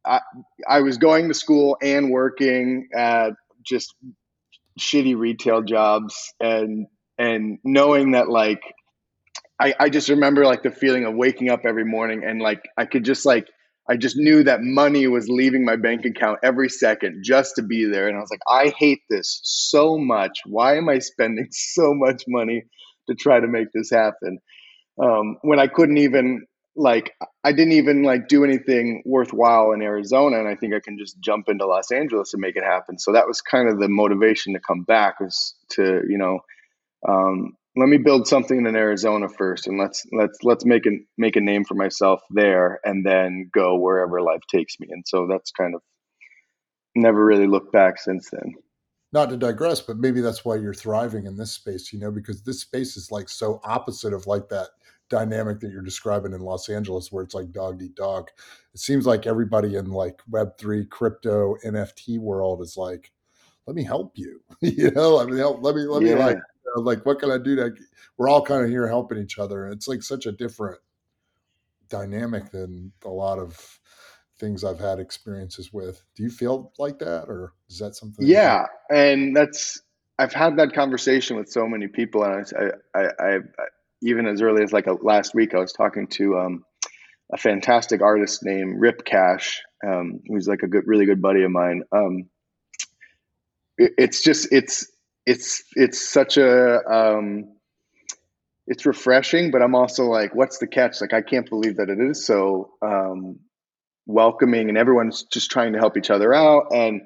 I, 0.04 0.20
I 0.68 0.80
was 0.80 0.98
going 0.98 1.28
to 1.28 1.34
school 1.34 1.76
and 1.82 2.10
working 2.10 2.88
at 2.96 3.30
just 3.64 3.94
shitty 4.78 5.16
retail 5.16 5.62
jobs 5.62 6.32
and 6.40 6.86
and 7.18 7.58
knowing 7.64 8.12
that 8.12 8.30
like 8.30 8.62
I, 9.60 9.74
I 9.78 9.90
just 9.90 10.08
remember 10.08 10.46
like 10.46 10.62
the 10.62 10.70
feeling 10.70 11.04
of 11.04 11.14
waking 11.14 11.50
up 11.50 11.66
every 11.66 11.84
morning 11.84 12.22
and 12.24 12.40
like 12.40 12.62
I 12.78 12.86
could 12.86 13.04
just 13.04 13.26
like 13.26 13.46
I 13.90 13.96
just 13.96 14.16
knew 14.16 14.44
that 14.44 14.62
money 14.62 15.08
was 15.08 15.28
leaving 15.28 15.64
my 15.64 15.74
bank 15.74 16.04
account 16.04 16.38
every 16.44 16.68
second 16.68 17.24
just 17.24 17.56
to 17.56 17.62
be 17.62 17.86
there. 17.86 18.06
And 18.06 18.16
I 18.16 18.20
was 18.20 18.30
like, 18.30 18.40
I 18.46 18.72
hate 18.78 19.00
this 19.10 19.40
so 19.42 19.98
much. 19.98 20.38
Why 20.46 20.76
am 20.76 20.88
I 20.88 21.00
spending 21.00 21.48
so 21.50 21.92
much 21.92 22.22
money 22.28 22.62
to 23.08 23.16
try 23.16 23.40
to 23.40 23.48
make 23.48 23.72
this 23.74 23.90
happen? 23.90 24.38
Um, 25.02 25.38
when 25.42 25.58
I 25.58 25.66
couldn't 25.66 25.98
even 25.98 26.46
like 26.76 27.12
I 27.42 27.50
didn't 27.50 27.72
even 27.72 28.04
like 28.04 28.28
do 28.28 28.44
anything 28.44 29.02
worthwhile 29.04 29.72
in 29.72 29.82
Arizona, 29.82 30.38
and 30.38 30.46
I 30.46 30.54
think 30.54 30.72
I 30.72 30.80
can 30.80 30.96
just 30.96 31.18
jump 31.18 31.48
into 31.48 31.66
Los 31.66 31.90
Angeles 31.90 32.32
and 32.32 32.40
make 32.40 32.56
it 32.56 32.62
happen. 32.62 32.96
So 32.96 33.12
that 33.12 33.26
was 33.26 33.40
kind 33.40 33.68
of 33.68 33.80
the 33.80 33.88
motivation 33.88 34.52
to 34.54 34.60
come 34.60 34.84
back 34.84 35.18
was 35.18 35.56
to 35.70 36.02
you 36.08 36.16
know 36.16 36.38
um, 37.08 37.56
let 37.80 37.88
me 37.88 37.96
build 37.96 38.28
something 38.28 38.66
in 38.66 38.76
Arizona 38.76 39.26
first, 39.26 39.66
and 39.66 39.78
let's 39.78 40.04
let's 40.12 40.38
let's 40.42 40.66
make 40.66 40.84
a 40.84 40.90
make 41.16 41.34
a 41.34 41.40
name 41.40 41.64
for 41.64 41.74
myself 41.74 42.20
there, 42.28 42.78
and 42.84 43.06
then 43.06 43.48
go 43.54 43.74
wherever 43.78 44.20
life 44.20 44.42
takes 44.50 44.78
me. 44.78 44.88
And 44.90 45.02
so 45.06 45.26
that's 45.26 45.50
kind 45.50 45.74
of 45.74 45.80
never 46.94 47.24
really 47.24 47.46
looked 47.46 47.72
back 47.72 47.98
since 47.98 48.28
then. 48.30 48.54
Not 49.12 49.30
to 49.30 49.36
digress, 49.38 49.80
but 49.80 49.96
maybe 49.96 50.20
that's 50.20 50.44
why 50.44 50.56
you're 50.56 50.74
thriving 50.74 51.24
in 51.24 51.36
this 51.36 51.52
space, 51.52 51.90
you 51.90 51.98
know, 51.98 52.10
because 52.10 52.42
this 52.42 52.60
space 52.60 52.98
is 52.98 53.10
like 53.10 53.30
so 53.30 53.60
opposite 53.64 54.12
of 54.12 54.26
like 54.26 54.50
that 54.50 54.68
dynamic 55.08 55.58
that 55.60 55.72
you're 55.72 55.80
describing 55.80 56.34
in 56.34 56.40
Los 56.42 56.68
Angeles, 56.68 57.10
where 57.10 57.24
it's 57.24 57.34
like 57.34 57.50
dog 57.50 57.82
eat 57.82 57.94
dog. 57.94 58.28
It 58.74 58.80
seems 58.80 59.06
like 59.06 59.26
everybody 59.26 59.76
in 59.76 59.86
like 59.86 60.20
Web 60.28 60.58
three, 60.58 60.84
crypto, 60.84 61.56
NFT 61.64 62.18
world 62.18 62.60
is 62.60 62.76
like, 62.76 63.10
let 63.66 63.74
me 63.74 63.84
help 63.84 64.18
you. 64.18 64.42
you 64.60 64.90
know, 64.90 65.18
I 65.18 65.24
mean, 65.24 65.38
help, 65.38 65.62
let 65.62 65.74
me 65.74 65.86
let 65.86 66.02
yeah. 66.02 66.14
me 66.14 66.20
like 66.20 66.38
know, 66.74 66.82
like 66.82 67.04
what 67.06 67.18
can 67.18 67.30
I 67.30 67.38
do 67.38 67.56
to? 67.56 67.74
We're 68.16 68.28
all 68.28 68.42
kind 68.42 68.64
of 68.64 68.70
here 68.70 68.86
helping 68.88 69.18
each 69.18 69.38
other, 69.38 69.66
it's 69.68 69.88
like 69.88 70.02
such 70.02 70.26
a 70.26 70.32
different 70.32 70.78
dynamic 71.88 72.50
than 72.50 72.92
a 73.04 73.08
lot 73.08 73.38
of 73.38 73.80
things 74.38 74.64
I've 74.64 74.80
had 74.80 74.98
experiences 74.98 75.72
with. 75.72 76.02
Do 76.16 76.22
you 76.22 76.30
feel 76.30 76.72
like 76.78 76.98
that, 77.00 77.24
or 77.28 77.52
is 77.68 77.78
that 77.78 77.94
something? 77.94 78.26
Yeah, 78.26 78.66
that 78.88 78.96
and 78.96 79.36
that's 79.36 79.82
I've 80.18 80.32
had 80.32 80.56
that 80.58 80.72
conversation 80.72 81.36
with 81.36 81.48
so 81.48 81.66
many 81.66 81.88
people, 81.88 82.24
and 82.24 82.46
I, 82.94 82.98
I, 82.98 83.04
I, 83.04 83.36
I 83.36 83.38
even 84.02 84.26
as 84.26 84.42
early 84.42 84.62
as 84.62 84.72
like 84.72 84.86
a, 84.86 84.92
last 84.92 85.34
week, 85.34 85.54
I 85.54 85.58
was 85.58 85.72
talking 85.72 86.06
to 86.08 86.38
um, 86.38 86.64
a 87.32 87.36
fantastic 87.36 88.02
artist 88.02 88.42
named 88.42 88.80
Ripcache, 88.80 89.58
um, 89.86 90.20
who's 90.26 90.48
like 90.48 90.62
a 90.62 90.68
good, 90.68 90.84
really 90.86 91.06
good 91.06 91.22
buddy 91.22 91.42
of 91.42 91.50
mine. 91.50 91.82
Um, 91.92 92.28
it, 93.78 93.92
it's 93.98 94.22
just 94.22 94.48
it's 94.52 94.90
it's 95.30 95.62
it's 95.76 96.10
such 96.12 96.38
a 96.38 96.84
um, 96.92 97.54
it's 98.66 98.84
refreshing, 98.84 99.52
but 99.52 99.62
I'm 99.62 99.76
also 99.76 100.06
like, 100.06 100.34
what's 100.34 100.58
the 100.58 100.66
catch? 100.66 101.00
Like, 101.00 101.12
I 101.12 101.22
can't 101.22 101.48
believe 101.48 101.76
that 101.76 101.88
it 101.88 102.00
is 102.00 102.26
so 102.26 102.72
um, 102.82 103.38
welcoming, 104.06 104.68
and 104.68 104.76
everyone's 104.76 105.22
just 105.32 105.52
trying 105.52 105.72
to 105.74 105.78
help 105.78 105.96
each 105.96 106.10
other 106.10 106.34
out. 106.34 106.72
And 106.74 107.02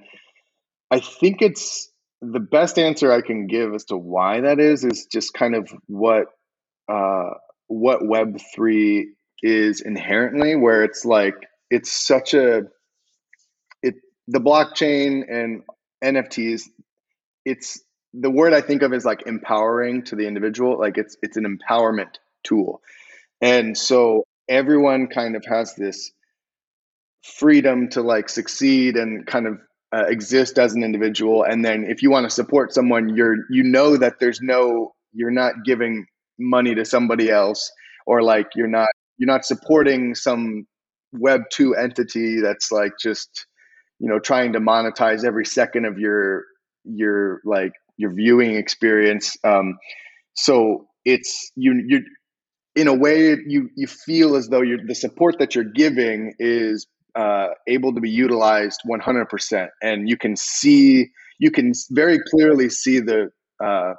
I 0.90 1.00
think 1.00 1.42
it's 1.42 1.90
the 2.22 2.40
best 2.40 2.78
answer 2.78 3.12
I 3.12 3.20
can 3.20 3.46
give 3.46 3.74
as 3.74 3.84
to 3.86 3.96
why 3.98 4.40
that 4.40 4.58
is 4.58 4.84
is 4.84 5.06
just 5.12 5.34
kind 5.34 5.54
of 5.54 5.68
what 5.86 6.28
uh, 6.88 7.30
what 7.66 8.06
Web 8.06 8.38
three 8.54 9.12
is 9.42 9.82
inherently, 9.82 10.56
where 10.56 10.82
it's 10.82 11.04
like 11.04 11.34
it's 11.68 11.92
such 11.92 12.32
a 12.32 12.62
it 13.82 13.96
the 14.28 14.40
blockchain 14.40 15.24
and 15.30 15.62
NFTs. 16.02 16.62
It's 17.44 17.84
the 18.20 18.30
word 18.30 18.52
I 18.52 18.60
think 18.60 18.82
of 18.82 18.92
is 18.92 19.04
like 19.04 19.26
empowering 19.26 20.04
to 20.04 20.16
the 20.16 20.26
individual. 20.26 20.78
Like 20.78 20.98
it's 20.98 21.16
it's 21.22 21.36
an 21.36 21.44
empowerment 21.44 22.16
tool, 22.44 22.80
and 23.40 23.76
so 23.76 24.24
everyone 24.48 25.08
kind 25.08 25.36
of 25.36 25.44
has 25.46 25.74
this 25.74 26.12
freedom 27.22 27.88
to 27.88 28.02
like 28.02 28.28
succeed 28.28 28.96
and 28.96 29.26
kind 29.26 29.46
of 29.46 29.58
uh, 29.94 30.04
exist 30.08 30.58
as 30.58 30.74
an 30.74 30.82
individual 30.82 31.44
and 31.44 31.64
then 31.64 31.84
if 31.88 32.02
you 32.02 32.10
want 32.10 32.24
to 32.24 32.30
support 32.30 32.74
someone 32.74 33.14
you're 33.14 33.36
you 33.48 33.62
know 33.62 33.96
that 33.96 34.18
there's 34.18 34.40
no 34.42 34.92
you're 35.12 35.30
not 35.30 35.54
giving 35.64 36.04
money 36.38 36.74
to 36.74 36.84
somebody 36.84 37.30
else 37.30 37.70
or 38.06 38.22
like 38.22 38.48
you're 38.54 38.68
not 38.68 38.88
you're 39.16 39.26
not 39.26 39.44
supporting 39.44 40.14
some 40.14 40.66
web 41.12 41.42
2 41.50 41.74
entity 41.76 42.40
that's 42.40 42.70
like 42.70 42.92
just 43.00 43.46
you 44.00 44.08
know 44.08 44.18
trying 44.18 44.52
to 44.52 44.60
monetize 44.60 45.24
every 45.24 45.46
second 45.46 45.86
of 45.86 45.98
your 45.98 46.44
your 46.84 47.40
like 47.44 47.72
your 47.96 48.12
viewing 48.12 48.56
experience 48.56 49.36
um 49.44 49.76
so 50.34 50.86
it's 51.04 51.50
you 51.56 51.82
you 51.86 52.02
in 52.74 52.88
a 52.88 52.94
way 52.94 53.36
you 53.46 53.68
you 53.76 53.86
feel 53.86 54.36
as 54.36 54.48
though 54.48 54.62
you're 54.62 54.84
the 54.86 54.94
support 54.94 55.38
that 55.38 55.54
you're 55.54 55.64
giving 55.64 56.34
is 56.38 56.86
uh, 57.16 57.50
able 57.68 57.94
to 57.94 58.00
be 58.00 58.10
utilized 58.10 58.80
100% 58.90 59.68
and 59.80 60.08
you 60.08 60.16
can 60.16 60.34
see 60.34 61.06
you 61.38 61.50
can 61.52 61.72
very 61.92 62.18
clearly 62.30 62.68
see 62.68 62.98
the 62.98 63.30
uh, 63.64 63.94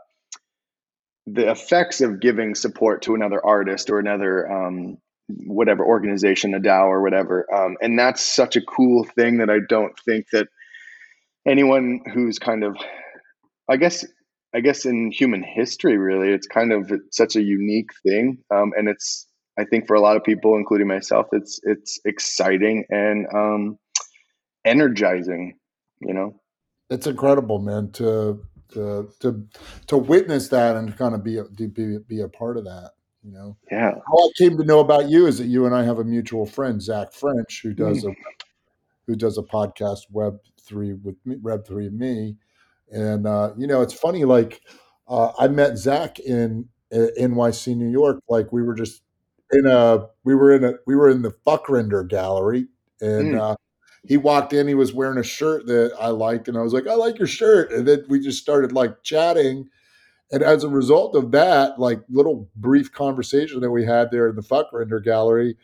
the 1.25 1.49
effects 1.49 2.01
of 2.01 2.19
giving 2.19 2.55
support 2.55 3.01
to 3.03 3.15
another 3.15 3.43
artist 3.45 3.89
or 3.89 3.99
another 3.99 4.51
um, 4.51 4.97
whatever 5.27 5.83
organization, 5.83 6.53
a 6.53 6.59
DAO 6.59 6.85
or 6.85 7.01
whatever. 7.01 7.51
Um, 7.53 7.77
and 7.81 7.97
that's 7.97 8.23
such 8.23 8.55
a 8.55 8.61
cool 8.61 9.03
thing 9.03 9.37
that 9.39 9.49
I 9.49 9.57
don't 9.67 9.93
think 10.05 10.27
that 10.31 10.47
anyone 11.47 12.01
who's 12.13 12.37
kind 12.37 12.63
of, 12.63 12.77
I 13.69 13.77
guess, 13.77 14.05
I 14.53 14.59
guess 14.61 14.85
in 14.85 15.11
human 15.11 15.43
history, 15.43 15.97
really, 15.97 16.29
it's 16.29 16.47
kind 16.47 16.71
of 16.71 16.91
such 17.11 17.35
a 17.35 17.41
unique 17.41 17.89
thing. 18.03 18.37
Um, 18.53 18.71
and 18.77 18.87
it's, 18.87 19.27
I 19.57 19.65
think 19.65 19.87
for 19.87 19.95
a 19.95 20.01
lot 20.01 20.17
of 20.17 20.23
people, 20.23 20.55
including 20.55 20.87
myself, 20.87 21.27
it's, 21.31 21.59
it's 21.63 21.99
exciting 22.05 22.85
and 22.89 23.27
um, 23.33 23.77
energizing, 24.65 25.57
you 26.01 26.13
know? 26.13 26.39
It's 26.89 27.07
incredible, 27.07 27.59
man, 27.59 27.91
to 27.93 28.45
to 28.73 29.09
to 29.21 29.47
to 29.87 29.97
witness 29.97 30.49
that 30.49 30.75
and 30.75 30.95
kind 30.95 31.15
of 31.15 31.23
be 31.23 31.37
a, 31.37 31.45
be 31.45 31.97
be 31.97 32.21
a 32.21 32.27
part 32.27 32.57
of 32.57 32.65
that. 32.65 32.91
You 33.23 33.31
know, 33.31 33.57
yeah. 33.71 33.91
How 33.91 34.17
I 34.17 34.29
came 34.37 34.55
to 34.57 34.63
know 34.63 34.81
about 34.81 35.09
you 35.09 35.25
is 35.25 35.39
that 35.39 35.47
you 35.47 35.65
and 35.65 35.73
I 35.73 35.83
have 35.83 35.97
a 35.97 36.03
mutual 36.03 36.45
friend, 36.45 36.79
Zach 36.79 37.11
French, 37.11 37.61
who 37.63 37.73
does 37.73 38.03
mm. 38.03 38.11
a 38.11 38.15
who 39.07 39.15
does 39.15 39.39
a 39.39 39.41
podcast, 39.41 40.01
Web 40.11 40.37
Three 40.61 40.93
with 40.93 41.15
me, 41.25 41.37
Web 41.37 41.65
Three 41.65 41.87
and 41.87 41.97
me, 41.97 42.37
and 42.91 43.27
uh, 43.27 43.51
you 43.57 43.67
know, 43.67 43.81
it's 43.81 43.93
funny. 43.93 44.25
Like 44.25 44.61
uh, 45.07 45.31
I 45.37 45.47
met 45.47 45.77
Zach 45.77 46.19
in, 46.19 46.69
in 46.91 47.09
NYC, 47.19 47.75
New 47.75 47.89
York. 47.89 48.21
Like 48.29 48.51
we 48.51 48.63
were 48.63 48.75
just 48.75 49.01
in 49.51 49.65
a 49.67 50.07
we 50.23 50.35
were 50.35 50.53
in 50.53 50.63
a 50.63 50.73
we 50.87 50.95
were 50.95 51.09
in 51.09 51.21
the 51.21 51.33
Fuckrender 51.45 52.07
gallery, 52.07 52.67
and 53.01 53.35
mm. 53.35 53.39
uh, 53.39 53.55
he 54.07 54.17
walked 54.17 54.53
in, 54.53 54.67
he 54.67 54.75
was 54.75 54.93
wearing 54.93 55.17
a 55.17 55.23
shirt 55.23 55.65
that 55.67 55.93
I 55.99 56.09
liked, 56.09 56.47
and 56.47 56.57
I 56.57 56.61
was 56.61 56.73
like, 56.73 56.87
I 56.87 56.93
like 56.93 57.17
your 57.17 57.27
shirt. 57.27 57.71
And 57.71 57.87
then 57.87 58.05
we 58.07 58.19
just 58.19 58.41
started 58.41 58.71
like 58.71 59.03
chatting. 59.03 59.69
And 60.31 60.43
as 60.43 60.63
a 60.63 60.69
result 60.69 61.15
of 61.15 61.31
that, 61.31 61.79
like 61.79 62.01
little 62.09 62.49
brief 62.55 62.91
conversation 62.91 63.61
that 63.61 63.71
we 63.71 63.85
had 63.85 64.11
there 64.11 64.27
in 64.27 64.35
the 64.35 64.41
fuck 64.41 64.71
render 64.73 64.99
gallery, 64.99 65.57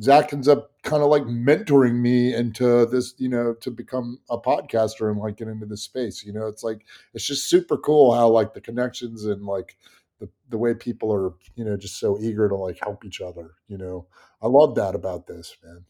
Zach 0.00 0.32
ends 0.32 0.48
up 0.48 0.70
kind 0.82 1.02
of 1.02 1.08
like 1.08 1.22
mentoring 1.22 1.94
me 1.94 2.34
into 2.34 2.86
this, 2.86 3.14
you 3.18 3.28
know, 3.28 3.54
to 3.54 3.70
become 3.70 4.18
a 4.30 4.38
podcaster 4.38 5.10
and 5.10 5.18
like 5.18 5.36
get 5.36 5.48
into 5.48 5.66
this 5.66 5.82
space. 5.82 6.24
You 6.24 6.32
know, 6.32 6.46
it's 6.46 6.62
like 6.62 6.84
it's 7.14 7.26
just 7.26 7.48
super 7.48 7.76
cool 7.76 8.14
how 8.14 8.28
like 8.28 8.54
the 8.54 8.60
connections 8.60 9.24
and 9.24 9.44
like 9.44 9.76
the, 10.20 10.28
the 10.50 10.58
way 10.58 10.74
people 10.74 11.12
are, 11.12 11.32
you 11.54 11.64
know, 11.64 11.76
just 11.76 11.98
so 11.98 12.18
eager 12.20 12.48
to 12.48 12.54
like 12.54 12.78
help 12.82 13.04
each 13.04 13.20
other. 13.20 13.52
You 13.68 13.78
know, 13.78 14.06
I 14.42 14.48
love 14.48 14.74
that 14.76 14.94
about 14.94 15.26
this, 15.26 15.56
man. 15.64 15.84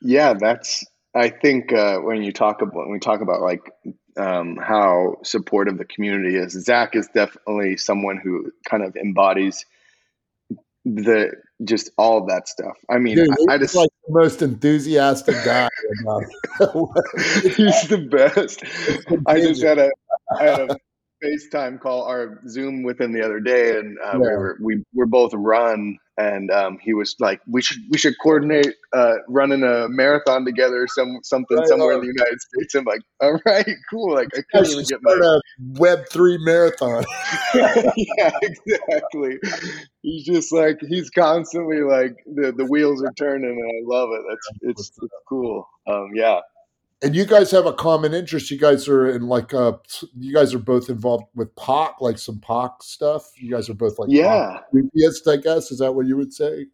Yeah, 0.00 0.34
that's 0.34 0.84
I 1.14 1.30
think 1.30 1.72
uh, 1.72 1.98
when 1.98 2.22
you 2.22 2.32
talk 2.32 2.62
about 2.62 2.74
when 2.74 2.92
we 2.92 2.98
talk 2.98 3.20
about 3.20 3.40
like 3.40 3.72
um, 4.16 4.56
how 4.56 5.16
supportive 5.22 5.78
the 5.78 5.84
community 5.84 6.36
is, 6.36 6.52
Zach 6.52 6.94
is 6.94 7.08
definitely 7.14 7.76
someone 7.76 8.18
who 8.18 8.52
kind 8.68 8.84
of 8.84 8.94
embodies 8.96 9.64
the 10.84 11.32
just 11.64 11.90
all 11.98 12.18
of 12.18 12.28
that 12.28 12.48
stuff. 12.48 12.76
I 12.88 12.98
mean, 12.98 13.16
Dude, 13.16 13.30
I, 13.48 13.54
I 13.54 13.58
just 13.58 13.74
like 13.74 13.90
the 14.06 14.12
most 14.14 14.42
enthusiastic 14.42 15.34
guy. 15.44 15.68
he's 17.56 17.88
the 17.88 18.08
best. 18.10 18.62
I 19.26 19.40
just 19.40 19.62
had 19.62 19.78
a 19.78 19.90
I 20.38 20.44
had 20.44 20.70
a 20.70 20.76
FaceTime 21.22 21.80
call 21.80 22.02
or 22.02 22.40
Zoom 22.48 22.82
with 22.82 23.00
him 23.00 23.12
the 23.12 23.24
other 23.24 23.40
day, 23.40 23.76
and 23.76 23.98
uh, 23.98 24.12
yeah. 24.12 24.18
we 24.18 24.28
were 24.28 24.58
we 24.62 24.84
were 24.94 25.06
both 25.06 25.32
run, 25.34 25.98
and 26.16 26.50
um, 26.50 26.78
he 26.80 26.94
was 26.94 27.16
like, 27.18 27.40
"We 27.46 27.62
should 27.62 27.78
we 27.90 27.98
should 27.98 28.14
coordinate 28.22 28.74
uh, 28.94 29.14
running 29.28 29.62
a 29.62 29.88
marathon 29.88 30.44
together, 30.44 30.86
some 30.88 31.18
something 31.22 31.56
right 31.56 31.66
somewhere 31.66 31.94
in 31.94 32.00
the 32.00 32.06
United 32.06 32.40
States." 32.40 32.74
I'm 32.74 32.84
like, 32.84 33.00
"All 33.20 33.40
right, 33.46 33.68
cool." 33.90 34.14
Like 34.14 34.28
I 34.36 34.42
couldn't 34.52 34.72
even 34.72 34.84
get 34.84 35.00
my 35.02 35.40
Web 35.78 36.00
three 36.10 36.38
marathon. 36.38 37.04
yeah, 37.54 38.30
exactly. 38.42 39.38
He's 40.02 40.24
just 40.24 40.52
like 40.52 40.78
he's 40.88 41.10
constantly 41.10 41.80
like 41.80 42.16
the 42.26 42.52
the 42.52 42.64
wheels 42.64 43.02
are 43.02 43.12
turning, 43.18 43.50
and 43.50 43.60
I 43.60 43.96
love 43.96 44.10
it. 44.12 44.22
That's 44.28 44.48
it's, 44.62 44.92
it's 45.02 45.14
cool. 45.28 45.68
Um, 45.86 46.10
yeah 46.14 46.40
and 47.02 47.14
you 47.14 47.24
guys 47.24 47.50
have 47.50 47.66
a 47.66 47.72
common 47.72 48.12
interest. 48.12 48.50
You 48.50 48.58
guys 48.58 48.88
are 48.88 49.08
in 49.08 49.22
like 49.22 49.54
uh 49.54 49.72
you 50.18 50.34
guys 50.34 50.54
are 50.54 50.58
both 50.58 50.88
involved 50.88 51.26
with 51.34 51.54
Pak, 51.56 52.00
like 52.00 52.18
some 52.18 52.40
Pak 52.40 52.82
stuff. 52.82 53.30
You 53.36 53.50
guys 53.50 53.70
are 53.70 53.74
both 53.74 53.98
like 53.98 54.08
yeah, 54.10 54.58
enthusiasts, 54.74 55.26
I 55.26 55.36
guess. 55.36 55.70
Is 55.70 55.78
that 55.78 55.94
what 55.94 56.06
you 56.06 56.16
would 56.16 56.32
say? 56.32 56.66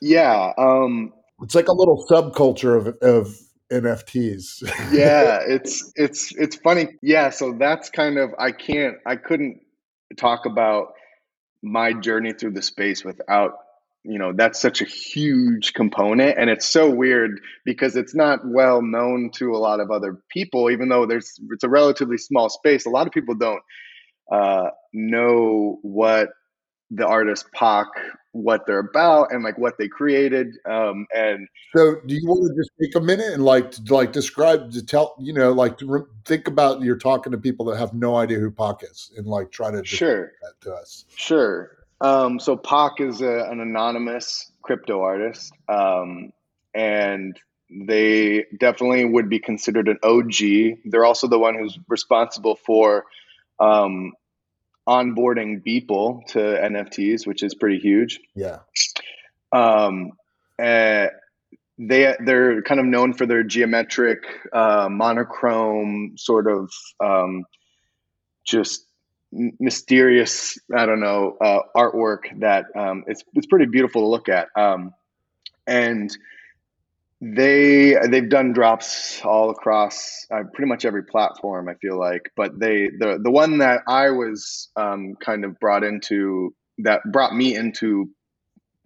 Yeah, 0.00 0.52
um, 0.58 1.12
it's 1.42 1.54
like 1.54 1.68
a 1.68 1.72
little 1.72 2.04
subculture 2.10 2.76
of 2.76 2.88
of 3.02 3.36
NFTs. 3.70 4.62
yeah, 4.92 5.40
it's 5.46 5.92
it's 5.96 6.34
it's 6.36 6.56
funny. 6.56 6.88
Yeah, 7.02 7.30
so 7.30 7.52
that's 7.52 7.88
kind 7.88 8.18
of 8.18 8.30
I 8.38 8.50
can't 8.50 8.96
I 9.06 9.16
couldn't 9.16 9.60
talk 10.16 10.44
about 10.44 10.94
my 11.62 11.92
journey 11.92 12.32
through 12.32 12.52
the 12.52 12.62
space 12.62 13.04
without 13.04 13.52
you 14.04 14.18
know 14.18 14.32
that's 14.32 14.60
such 14.60 14.80
a 14.80 14.84
huge 14.84 15.72
component. 15.74 16.38
And 16.38 16.50
it's 16.50 16.66
so 16.66 16.90
weird 16.90 17.40
because 17.64 17.96
it's 17.96 18.14
not 18.14 18.40
well 18.44 18.82
known 18.82 19.30
to 19.34 19.54
a 19.54 19.58
lot 19.58 19.80
of 19.80 19.90
other 19.90 20.20
people 20.30 20.70
even 20.70 20.88
though 20.88 21.06
there's 21.06 21.38
it's 21.52 21.64
a 21.64 21.68
relatively 21.68 22.18
small 22.18 22.48
space. 22.48 22.86
A 22.86 22.90
lot 22.90 23.06
of 23.06 23.12
people 23.12 23.34
don't 23.34 23.62
uh, 24.32 24.70
know 24.92 25.78
what 25.82 26.30
the 26.90 27.06
artist 27.06 27.46
Pak 27.54 27.86
what 28.32 28.64
they're 28.66 28.78
about 28.78 29.32
and 29.32 29.42
like 29.42 29.58
what 29.58 29.76
they 29.76 29.88
created 29.88 30.54
um 30.68 31.04
and 31.12 31.48
so 31.74 31.96
do 32.06 32.14
you 32.14 32.24
want 32.24 32.40
to 32.46 32.54
just 32.56 32.70
take 32.80 32.94
a 32.94 33.00
minute 33.04 33.32
and 33.32 33.44
like 33.44 33.72
to, 33.72 33.82
like 33.92 34.12
describe 34.12 34.70
to 34.70 34.84
tell 34.86 35.16
you 35.18 35.32
know 35.32 35.50
like 35.50 35.76
to 35.76 35.86
re- 35.86 36.02
think 36.24 36.46
about 36.46 36.80
you're 36.80 36.96
talking 36.96 37.32
to 37.32 37.38
people 37.38 37.66
that 37.66 37.76
have 37.76 37.92
no 37.92 38.16
idea 38.16 38.38
who 38.38 38.48
Pak 38.48 38.84
is 38.84 39.10
and 39.16 39.26
like 39.26 39.50
try 39.50 39.72
to 39.72 39.84
sure. 39.84 40.32
that 40.42 40.60
to 40.60 40.72
us. 40.72 41.06
Sure 41.16 41.79
um 42.00 42.38
so 42.40 42.56
Pak 42.56 43.00
is 43.00 43.20
a, 43.20 43.48
an 43.50 43.60
anonymous 43.60 44.50
crypto 44.62 45.02
artist 45.02 45.52
um 45.68 46.32
and 46.74 47.38
they 47.70 48.46
definitely 48.58 49.04
would 49.04 49.28
be 49.28 49.38
considered 49.38 49.88
an 49.88 49.98
OG 50.02 50.80
they're 50.84 51.04
also 51.04 51.28
the 51.28 51.38
one 51.38 51.56
who's 51.56 51.78
responsible 51.88 52.56
for 52.56 53.04
um 53.58 54.12
onboarding 54.90 55.62
Beeple 55.64 56.26
to 56.28 56.38
NFTs, 56.38 57.26
which 57.26 57.42
is 57.44 57.54
pretty 57.54 57.78
huge. 57.78 58.20
Yeah. 58.34 58.58
Um, 59.52 60.12
uh, 60.58 61.06
they 61.78 62.14
they're 62.24 62.60
kind 62.62 62.80
of 62.80 62.86
known 62.86 63.14
for 63.14 63.24
their 63.24 63.44
geometric, 63.44 64.24
uh, 64.52 64.88
monochrome 64.90 66.14
sort 66.16 66.50
of 66.50 66.70
um, 67.02 67.44
just 68.44 68.84
mysterious. 69.32 70.58
I 70.74 70.86
don't 70.86 71.00
know 71.00 71.36
uh, 71.40 71.60
artwork 71.76 72.40
that 72.40 72.66
um, 72.76 73.04
it's 73.06 73.22
it's 73.34 73.46
pretty 73.46 73.66
beautiful 73.66 74.02
to 74.02 74.08
look 74.08 74.28
at. 74.28 74.48
Um, 74.56 74.92
and 75.66 76.16
they 77.20 77.96
they've 78.08 78.28
done 78.28 78.52
drops 78.52 79.20
all 79.24 79.50
across 79.50 80.26
uh, 80.30 80.42
pretty 80.54 80.68
much 80.68 80.84
every 80.84 81.04
platform. 81.04 81.68
I 81.68 81.74
feel 81.74 81.98
like, 81.98 82.32
but 82.34 82.58
they 82.58 82.88
the 82.88 83.18
the 83.22 83.30
one 83.30 83.58
that 83.58 83.82
I 83.86 84.10
was 84.10 84.68
um, 84.76 85.14
kind 85.20 85.44
of 85.44 85.58
brought 85.60 85.84
into 85.84 86.54
that 86.78 87.02
brought 87.12 87.34
me 87.34 87.54
into 87.54 88.10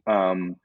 um, 0.06 0.56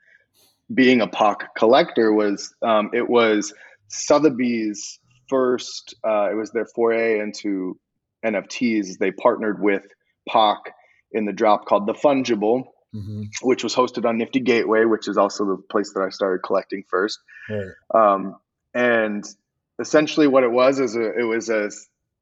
being 0.73 1.01
a 1.01 1.07
Pak 1.07 1.55
collector 1.55 2.11
was 2.11 2.53
um, 2.63 2.89
it 2.93 3.07
was 3.07 3.53
Sotheby's 3.87 4.99
first. 5.29 5.95
Uh, 6.03 6.31
it 6.31 6.35
was 6.35 6.51
their 6.51 6.65
foray 6.65 7.19
into 7.19 7.77
NFTs. 8.25 8.97
They 8.97 9.11
partnered 9.11 9.61
with 9.61 9.83
Pak 10.27 10.73
in 11.11 11.25
the 11.25 11.33
drop 11.33 11.65
called 11.65 11.87
the 11.87 11.93
Fungible 11.93 12.65
mm-hmm. 12.93 13.23
which 13.41 13.63
was 13.63 13.75
hosted 13.75 14.05
on 14.05 14.17
Nifty 14.17 14.39
Gateway, 14.39 14.85
which 14.85 15.07
is 15.07 15.17
also 15.17 15.45
the 15.45 15.57
place 15.57 15.93
that 15.93 16.01
I 16.01 16.09
started 16.09 16.43
collecting 16.43 16.83
first. 16.87 17.19
Right. 17.49 17.67
Um, 17.93 18.35
and 18.73 19.25
essentially, 19.79 20.27
what 20.27 20.43
it 20.43 20.51
was 20.51 20.79
is 20.79 20.95
a, 20.95 21.19
it 21.19 21.23
was 21.23 21.49
a 21.49 21.69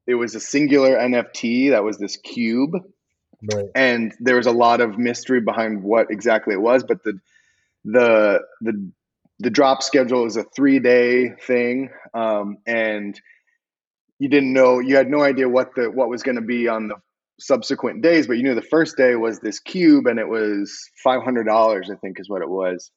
it 0.06 0.14
was 0.14 0.34
a 0.34 0.40
singular 0.40 0.96
NFT 0.96 1.70
that 1.70 1.84
was 1.84 1.98
this 1.98 2.16
cube, 2.16 2.72
right. 3.52 3.66
and 3.74 4.14
there 4.20 4.36
was 4.36 4.46
a 4.46 4.52
lot 4.52 4.80
of 4.80 4.98
mystery 4.98 5.40
behind 5.40 5.82
what 5.82 6.10
exactly 6.10 6.54
it 6.54 6.60
was. 6.60 6.84
But 6.84 7.02
the 7.02 7.20
the 7.84 8.40
the 8.60 8.90
the 9.40 9.50
drop 9.50 9.82
schedule 9.82 10.26
is 10.26 10.36
a 10.36 10.44
three 10.44 10.78
day 10.78 11.30
thing, 11.46 11.90
um, 12.14 12.58
and 12.66 13.20
you 14.18 14.28
didn't 14.28 14.52
know 14.52 14.80
you 14.80 14.96
had 14.96 15.08
no 15.08 15.22
idea 15.22 15.48
what 15.48 15.74
the 15.74 15.90
what 15.90 16.08
was 16.08 16.22
going 16.22 16.36
to 16.36 16.42
be 16.42 16.68
on 16.68 16.88
the 16.88 16.96
subsequent 17.40 18.02
days, 18.02 18.26
but 18.26 18.36
you 18.36 18.42
knew 18.42 18.54
the 18.54 18.62
first 18.62 18.96
day 18.96 19.14
was 19.14 19.38
this 19.40 19.60
cube 19.60 20.06
and 20.06 20.18
it 20.18 20.28
was 20.28 20.90
$500, 21.06 21.90
I 21.90 21.94
think 21.96 22.18
is 22.18 22.28
what 22.28 22.42
it 22.42 22.48
was. 22.48 22.90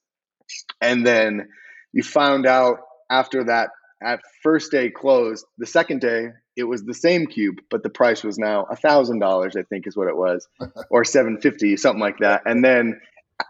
And 0.80 1.06
then 1.06 1.48
you 1.92 2.02
found 2.02 2.46
out 2.46 2.78
after 3.10 3.44
that, 3.44 3.70
at 4.02 4.20
first 4.42 4.72
day 4.72 4.90
closed, 4.90 5.46
the 5.58 5.66
second 5.66 6.00
day, 6.00 6.30
it 6.56 6.64
was 6.64 6.82
the 6.82 6.94
same 6.94 7.26
cube, 7.26 7.60
but 7.70 7.82
the 7.82 7.88
price 7.88 8.24
was 8.24 8.36
now 8.36 8.66
a 8.68 8.76
thousand 8.76 9.20
dollars, 9.20 9.54
I 9.56 9.62
think 9.62 9.86
is 9.86 9.96
what 9.96 10.08
it 10.08 10.16
was, 10.16 10.46
or 10.90 11.04
750, 11.04 11.76
something 11.76 12.00
like 12.00 12.18
that. 12.18 12.42
And 12.44 12.64
then 12.64 13.00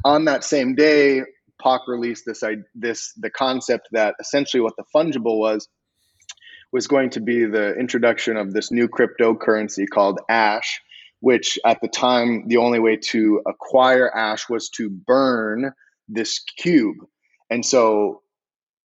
on 0.05 0.27
that 0.27 0.45
same 0.45 0.75
day, 0.75 1.23
Pak 1.63 1.81
released 1.89 2.25
this, 2.27 2.43
this, 2.75 3.13
the 3.17 3.31
concept 3.31 3.89
that 3.93 4.15
essentially 4.21 4.61
what 4.61 4.75
the 4.77 4.85
fungible 4.95 5.39
was, 5.39 5.69
was 6.73 6.87
going 6.87 7.11
to 7.11 7.21
be 7.21 7.45
the 7.45 7.75
introduction 7.75 8.37
of 8.37 8.53
this 8.53 8.71
new 8.71 8.89
cryptocurrency 8.89 9.87
called 9.89 10.21
Ash, 10.29 10.81
which 11.21 11.59
at 11.65 11.81
the 11.83 11.89
time, 11.89 12.49
the 12.49 12.57
only 12.57 12.79
way 12.79 12.97
to 12.97 13.43
acquire 13.47 14.11
Ash 14.11 14.49
was 14.49 14.71
to 14.71 14.89
burn 14.89 15.73
this 16.09 16.41
cube. 16.41 16.97
And 17.51 17.65
so 17.65 18.23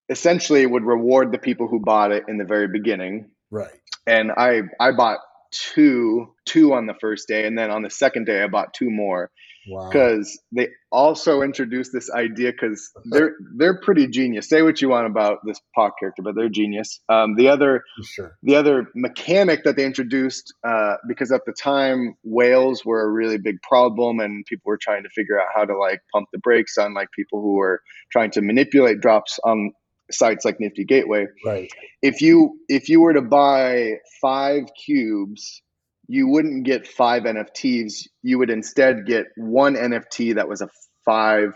essentially 0.10 0.62
it 0.62 0.70
would 0.72 0.84
reward 0.84 1.32
the 1.32 1.38
people 1.38 1.68
who 1.68 1.80
bought 1.80 2.12
it 2.12 2.26
in 2.28 2.38
the 2.38 2.46
very 2.46 2.68
beginning. 2.68 3.32
Right. 3.50 3.80
And 4.06 4.32
I 4.32 4.62
I 4.80 4.92
bought 4.92 5.20
two 5.52 6.34
two 6.46 6.74
on 6.74 6.86
the 6.86 6.94
first 6.94 7.28
day 7.28 7.46
and 7.46 7.58
then 7.58 7.72
on 7.72 7.82
the 7.82 7.90
second 7.90 8.26
day 8.26 8.44
I 8.44 8.48
bought 8.48 8.74
two 8.74 8.90
more 8.90 9.32
because 9.68 10.40
wow. 10.52 10.64
they 10.64 10.70
also 10.92 11.42
introduced 11.42 11.92
this 11.92 12.10
idea 12.12 12.52
because 12.52 12.92
they're 13.06 13.36
they're 13.58 13.80
pretty 13.82 14.08
genius. 14.08 14.50
Say 14.50 14.62
what 14.62 14.82
you 14.82 14.90
want 14.90 15.08
about 15.08 15.40
this 15.46 15.60
Pak 15.76 15.94
character, 16.00 16.22
but 16.22 16.36
they're 16.36 16.50
genius. 16.50 17.00
Um, 17.10 17.36
the 17.36 17.50
other 17.50 17.84
sure. 18.04 18.38
the 18.44 18.56
other 18.56 18.88
mechanic 18.96 19.64
that 19.66 19.76
they 19.76 19.86
introduced 19.86 20.54
uh, 20.64 20.96
because 21.08 21.32
at 21.32 21.42
the 21.46 21.54
time 21.54 22.16
whales 22.24 22.86
were 22.86 23.02
a 23.02 23.10
really 23.10 23.38
big 23.38 23.62
problem 23.62 24.20
and 24.20 24.46
people 24.46 24.70
were 24.70 24.80
trying 24.82 25.04
to 25.04 25.10
figure 25.10 25.40
out 25.40 25.48
how 25.54 25.66
to 25.66 25.78
like 25.78 26.02
pump 26.14 26.28
the 26.32 26.40
brakes 26.40 26.78
on 26.78 26.94
like 26.94 27.10
people 27.12 27.42
who 27.42 27.56
were 27.56 27.82
trying 28.12 28.32
to 28.32 28.42
manipulate 28.42 29.02
drops 29.02 29.40
on 29.44 29.74
sites 30.12 30.46
like 30.46 30.60
Nifty 30.60 30.86
Gateway. 30.86 31.28
Right. 31.46 31.70
If 32.02 32.22
you 32.22 32.60
if 32.70 32.90
you 32.90 33.02
were 33.02 33.14
to 33.14 33.22
buy 33.22 33.96
five 34.22 34.64
cubes 34.86 35.62
you 36.08 36.28
wouldn't 36.28 36.64
get 36.66 36.88
five 36.88 37.24
NFTs. 37.24 38.08
You 38.24 38.40
would 38.40 38.50
instead 38.50 39.06
get 39.06 39.26
one 39.36 39.76
NFT 39.76 40.36
that 40.36 40.48
was 40.48 40.62
a 40.62 40.70
five, 41.06 41.54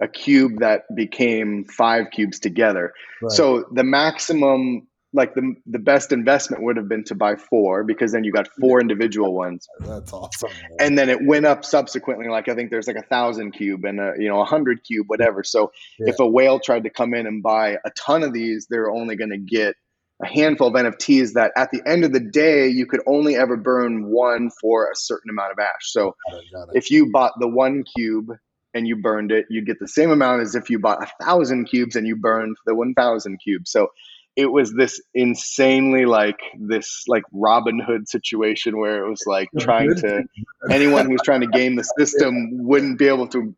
a 0.00 0.08
cube 0.08 0.60
that 0.60 0.82
became 0.94 1.64
five 1.64 2.06
cubes 2.12 2.38
together. 2.38 2.92
Right. 3.22 3.32
So 3.32 3.64
the 3.72 3.84
maximum, 3.84 4.88
like 5.14 5.34
the 5.34 5.54
the 5.64 5.78
best 5.78 6.12
investment 6.12 6.62
would 6.64 6.76
have 6.76 6.86
been 6.86 7.04
to 7.04 7.14
buy 7.14 7.36
four 7.36 7.82
because 7.82 8.12
then 8.12 8.24
you 8.24 8.32
got 8.32 8.46
four 8.60 8.78
individual 8.78 9.32
ones. 9.32 9.66
That's 9.80 10.12
awesome. 10.12 10.50
And 10.78 10.98
then 10.98 11.08
it 11.08 11.24
went 11.24 11.46
up 11.46 11.64
subsequently. 11.64 12.28
Like 12.28 12.50
I 12.50 12.54
think 12.54 12.70
there's 12.70 12.86
like 12.86 12.96
a 12.96 13.06
thousand 13.06 13.52
cube 13.52 13.86
and 13.86 13.98
a 14.00 14.12
you 14.18 14.28
know 14.28 14.40
a 14.40 14.44
hundred 14.44 14.84
cube, 14.84 15.06
whatever. 15.08 15.42
So 15.44 15.72
yeah. 15.98 16.10
if 16.10 16.18
a 16.18 16.26
whale 16.26 16.60
tried 16.60 16.84
to 16.84 16.90
come 16.90 17.14
in 17.14 17.26
and 17.26 17.42
buy 17.42 17.78
a 17.84 17.90
ton 17.96 18.22
of 18.22 18.34
these, 18.34 18.66
they're 18.68 18.90
only 18.90 19.16
going 19.16 19.30
to 19.30 19.38
get 19.38 19.76
a 20.22 20.26
handful 20.26 20.68
of 20.68 20.74
NFTs 20.74 21.34
that 21.34 21.52
at 21.56 21.70
the 21.70 21.80
end 21.86 22.04
of 22.04 22.12
the 22.12 22.20
day, 22.20 22.68
you 22.68 22.86
could 22.86 23.00
only 23.06 23.36
ever 23.36 23.56
burn 23.56 24.06
one 24.06 24.50
for 24.60 24.90
a 24.90 24.96
certain 24.96 25.30
amount 25.30 25.52
of 25.52 25.58
ash. 25.58 25.92
So 25.92 26.16
got 26.30 26.38
it, 26.38 26.44
got 26.52 26.68
it. 26.68 26.76
if 26.76 26.90
you 26.90 27.10
bought 27.12 27.34
the 27.38 27.48
one 27.48 27.84
cube 27.96 28.30
and 28.74 28.86
you 28.86 28.96
burned 28.96 29.30
it, 29.30 29.46
you'd 29.48 29.66
get 29.66 29.78
the 29.78 29.88
same 29.88 30.10
amount 30.10 30.42
as 30.42 30.54
if 30.54 30.70
you 30.70 30.78
bought 30.78 31.02
a 31.02 31.24
thousand 31.24 31.66
cubes 31.66 31.94
and 31.94 32.06
you 32.06 32.16
burned 32.16 32.56
the 32.66 32.74
1000 32.74 33.38
cubes. 33.42 33.70
So 33.70 33.88
it 34.34 34.52
was 34.52 34.72
this 34.72 35.00
insanely 35.14 36.04
like 36.04 36.38
this 36.58 37.04
like 37.08 37.24
Robin 37.32 37.80
Hood 37.80 38.08
situation 38.08 38.78
where 38.78 39.04
it 39.04 39.08
was 39.08 39.22
like 39.26 39.48
trying 39.58 39.94
to 39.96 40.24
anyone 40.70 41.10
who's 41.10 41.22
trying 41.22 41.40
to 41.40 41.48
game 41.48 41.74
the 41.74 41.82
system 41.82 42.50
wouldn't 42.52 42.98
be 42.98 43.08
able 43.08 43.28
to 43.28 43.54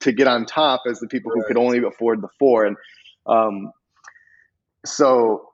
to 0.00 0.12
get 0.12 0.28
on 0.28 0.46
top 0.46 0.82
as 0.88 1.00
the 1.00 1.08
people 1.08 1.32
who 1.34 1.42
could 1.44 1.56
only 1.56 1.82
afford 1.82 2.22
the 2.22 2.28
four 2.38 2.64
and 2.66 2.76
um, 3.26 3.72
so 4.84 5.48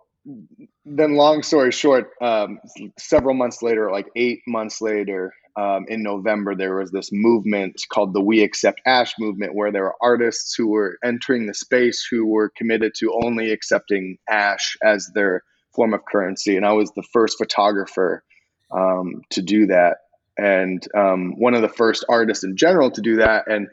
then 0.84 1.14
long 1.14 1.42
story 1.42 1.72
short 1.72 2.10
um, 2.20 2.58
several 2.98 3.34
months 3.34 3.62
later 3.62 3.90
like 3.90 4.06
eight 4.14 4.40
months 4.46 4.80
later 4.80 5.32
um, 5.56 5.84
in 5.88 6.02
november 6.02 6.54
there 6.54 6.76
was 6.76 6.90
this 6.92 7.10
movement 7.12 7.80
called 7.90 8.14
the 8.14 8.20
we 8.20 8.42
accept 8.42 8.80
ash 8.86 9.14
movement 9.18 9.54
where 9.54 9.72
there 9.72 9.82
were 9.82 9.96
artists 10.00 10.54
who 10.54 10.68
were 10.68 10.96
entering 11.04 11.46
the 11.46 11.54
space 11.54 12.06
who 12.08 12.26
were 12.26 12.52
committed 12.56 12.92
to 12.96 13.18
only 13.24 13.50
accepting 13.50 14.16
ash 14.28 14.76
as 14.82 15.10
their 15.14 15.42
form 15.74 15.94
of 15.94 16.04
currency. 16.04 16.56
And 16.56 16.66
i 16.66 16.72
was 16.72 16.90
the 16.92 17.04
first 17.12 17.38
photographer 17.38 18.22
um, 18.70 19.22
to 19.30 19.42
do 19.42 19.66
that. 19.66 19.98
And 20.38 20.86
um, 20.96 21.34
one 21.38 21.54
of 21.54 21.62
the 21.62 21.68
first 21.68 22.04
artists 22.08 22.44
in 22.44 22.56
general 22.56 22.90
to 22.92 23.02
do 23.02 23.16
that. 23.16 23.48
And 23.48 23.68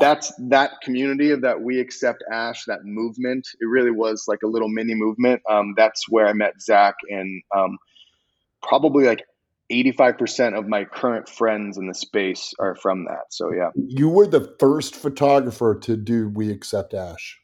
that's 0.00 0.32
that 0.48 0.72
community 0.82 1.30
of 1.30 1.42
that 1.42 1.60
we 1.60 1.78
accept 1.80 2.22
ash 2.32 2.64
that 2.66 2.84
movement 2.84 3.46
it 3.60 3.66
really 3.66 3.90
was 3.90 4.24
like 4.26 4.40
a 4.44 4.46
little 4.46 4.68
mini 4.68 4.94
movement. 4.94 5.42
Um, 5.48 5.74
that's 5.76 6.08
where 6.08 6.26
i 6.26 6.32
met 6.32 6.60
zach 6.60 6.94
and 7.08 7.42
um, 7.54 7.78
probably 8.62 9.04
like 9.04 9.24
85% 9.70 10.58
of 10.58 10.66
my 10.66 10.84
current 10.84 11.28
friends 11.28 11.78
in 11.78 11.86
the 11.86 11.94
space 11.94 12.52
are 12.58 12.74
from 12.74 13.04
that. 13.04 13.26
So 13.30 13.52
yeah. 13.52 13.70
You 13.76 14.08
were 14.08 14.26
the 14.26 14.56
first 14.58 14.96
photographer 14.96 15.78
to 15.82 15.96
do 15.96 16.28
we 16.28 16.50
accept 16.50 16.92
ash. 16.92 17.38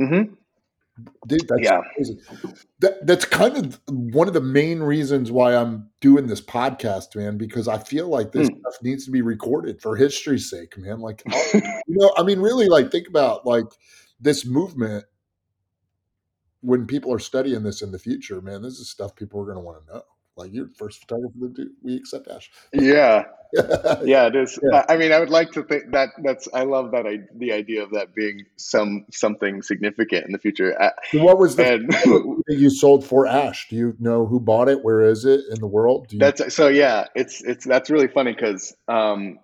Mm-hmm 0.00 0.32
Dude, 1.26 1.48
that's 1.48 1.60
yeah. 1.62 1.80
crazy. 1.94 2.18
That, 2.78 3.04
that's 3.06 3.24
kind 3.24 3.56
of 3.56 3.80
one 3.88 4.28
of 4.28 4.34
the 4.34 4.40
main 4.40 4.80
reasons 4.80 5.32
why 5.32 5.56
I'm 5.56 5.90
doing 6.00 6.28
this 6.28 6.40
podcast, 6.40 7.16
man, 7.16 7.36
because 7.36 7.66
I 7.66 7.78
feel 7.78 8.08
like 8.08 8.30
this 8.30 8.48
mm. 8.48 8.60
stuff 8.60 8.74
needs 8.82 9.04
to 9.06 9.10
be 9.10 9.20
recorded 9.20 9.82
for 9.82 9.96
history's 9.96 10.48
sake, 10.48 10.78
man. 10.78 11.00
Like, 11.00 11.22
you 11.54 11.62
know, 11.88 12.12
I 12.16 12.22
mean, 12.22 12.38
really, 12.38 12.68
like, 12.68 12.92
think 12.92 13.08
about 13.08 13.44
like 13.44 13.66
this 14.20 14.46
movement 14.46 15.04
when 16.60 16.86
people 16.86 17.12
are 17.12 17.18
studying 17.18 17.62
this 17.62 17.82
in 17.82 17.90
the 17.90 17.98
future, 17.98 18.40
man, 18.40 18.62
this 18.62 18.78
is 18.78 18.88
stuff 18.88 19.16
people 19.16 19.40
are 19.40 19.44
going 19.44 19.56
to 19.56 19.60
want 19.60 19.84
to 19.84 19.92
know. 19.92 20.02
Like 20.36 20.52
you're 20.52 20.66
the 20.66 20.74
first 20.74 21.00
photographer 21.00 21.38
to 21.40 21.48
do 21.48 21.70
we 21.82 21.96
accept 21.96 22.28
Ash. 22.28 22.50
Yeah, 22.72 23.24
yeah, 24.02 24.26
it 24.26 24.34
is. 24.34 24.58
Yeah. 24.62 24.84
I 24.88 24.96
mean, 24.96 25.12
I 25.12 25.20
would 25.20 25.30
like 25.30 25.52
to 25.52 25.62
think 25.62 25.92
that 25.92 26.08
that's. 26.24 26.48
I 26.52 26.64
love 26.64 26.90
that. 26.90 27.06
I 27.06 27.20
the 27.36 27.52
idea 27.52 27.84
of 27.84 27.92
that 27.92 28.14
being 28.14 28.44
some 28.56 29.06
something 29.12 29.62
significant 29.62 30.26
in 30.26 30.32
the 30.32 30.38
future. 30.38 30.76
So 31.12 31.22
what 31.22 31.38
was 31.38 31.54
the 31.54 31.74
and, 31.74 31.88
that 32.46 32.56
you 32.56 32.68
sold 32.68 33.06
for 33.06 33.28
Ash? 33.28 33.68
Do 33.70 33.76
you 33.76 33.96
know 34.00 34.26
who 34.26 34.40
bought 34.40 34.68
it? 34.68 34.82
Where 34.82 35.02
is 35.02 35.24
it 35.24 35.42
in 35.50 35.60
the 35.60 35.68
world? 35.68 36.12
You- 36.12 36.18
that's 36.18 36.52
so. 36.52 36.66
Yeah, 36.66 37.06
it's 37.14 37.40
it's 37.44 37.64
that's 37.64 37.88
really 37.88 38.08
funny 38.08 38.32
because 38.32 38.74
um, 38.88 39.38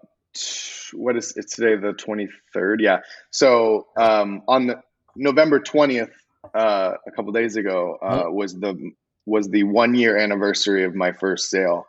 what 0.92 1.16
is 1.16 1.36
it's 1.36 1.54
today 1.54 1.76
the 1.76 1.92
twenty 1.92 2.28
third? 2.52 2.80
Yeah. 2.80 3.00
So 3.30 3.86
um, 3.96 4.42
on 4.48 4.66
the 4.66 4.82
November 5.14 5.60
twentieth, 5.60 6.10
uh, 6.52 6.94
a 7.06 7.10
couple 7.12 7.30
days 7.30 7.54
ago, 7.54 7.96
uh, 8.02 8.24
was 8.28 8.58
the 8.58 8.90
was 9.30 9.48
the 9.48 9.62
one 9.62 9.94
year 9.94 10.18
anniversary 10.18 10.84
of 10.84 10.94
my 10.94 11.12
first 11.12 11.48
sale, 11.50 11.86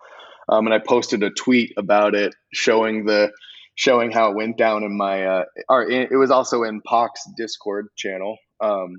um, 0.48 0.66
and 0.68 0.74
I 0.74 0.80
posted 0.80 1.24
a 1.24 1.32
tweet 1.32 1.74
about 1.78 2.16
it, 2.16 2.34
showing 2.54 3.06
the 3.06 3.32
showing 3.76 4.12
how 4.12 4.30
it 4.30 4.36
went 4.36 4.58
down 4.58 4.84
in 4.84 4.96
my 4.96 5.26
uh, 5.26 5.46
or 5.68 5.90
it 5.90 6.12
was 6.12 6.32
also 6.32 6.64
in 6.64 6.82
Pak's 6.88 7.24
Discord 7.36 7.88
channel, 7.98 8.38
um, 8.62 8.98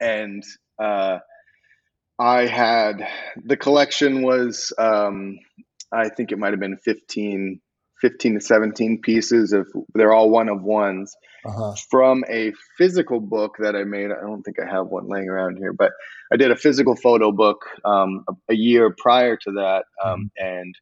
and 0.00 0.42
uh, 0.78 1.18
I 2.18 2.46
had 2.46 3.06
the 3.36 3.56
collection 3.56 4.22
was 4.22 4.72
um, 4.78 5.38
I 5.92 6.08
think 6.08 6.32
it 6.32 6.38
might 6.38 6.52
have 6.52 6.60
been 6.60 6.76
15, 6.76 7.60
15 8.00 8.34
to 8.34 8.40
17 8.40 9.00
pieces 9.00 9.52
of 9.52 9.66
they're 9.94 10.12
all 10.12 10.30
one 10.30 10.48
of 10.48 10.62
ones 10.62 11.16
uh-huh. 11.44 11.74
from 11.90 12.24
a 12.28 12.52
physical 12.76 13.20
book 13.20 13.56
that 13.58 13.76
I 13.76 13.84
made. 13.84 14.10
I 14.10 14.20
don't 14.20 14.42
think 14.42 14.58
I 14.60 14.70
have 14.70 14.86
one 14.86 15.08
laying 15.08 15.28
around 15.28 15.56
here, 15.56 15.72
but 15.72 15.92
I 16.32 16.36
did 16.36 16.50
a 16.50 16.56
physical 16.56 16.96
photo 16.96 17.32
book 17.32 17.64
um, 17.84 18.24
a, 18.28 18.52
a, 18.52 18.54
year 18.54 18.94
prior 18.96 19.36
to 19.36 19.52
that, 19.52 19.84
um, 20.04 20.30
mm-hmm. 20.40 20.46
and 20.46 20.74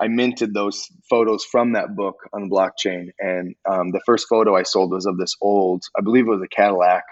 I 0.00 0.08
minted 0.08 0.54
those 0.54 0.88
photos 1.10 1.44
from 1.44 1.72
that 1.72 1.96
book 1.96 2.16
on 2.32 2.48
the 2.48 2.54
blockchain. 2.54 3.10
And 3.18 3.54
um, 3.68 3.90
the 3.90 4.00
first 4.06 4.28
photo 4.28 4.56
I 4.56 4.62
sold 4.62 4.92
was 4.92 5.06
of 5.06 5.18
this 5.18 5.34
old, 5.40 5.82
I 5.96 6.02
believe 6.02 6.26
it 6.26 6.30
was 6.30 6.42
a 6.42 6.48
Cadillac. 6.48 7.04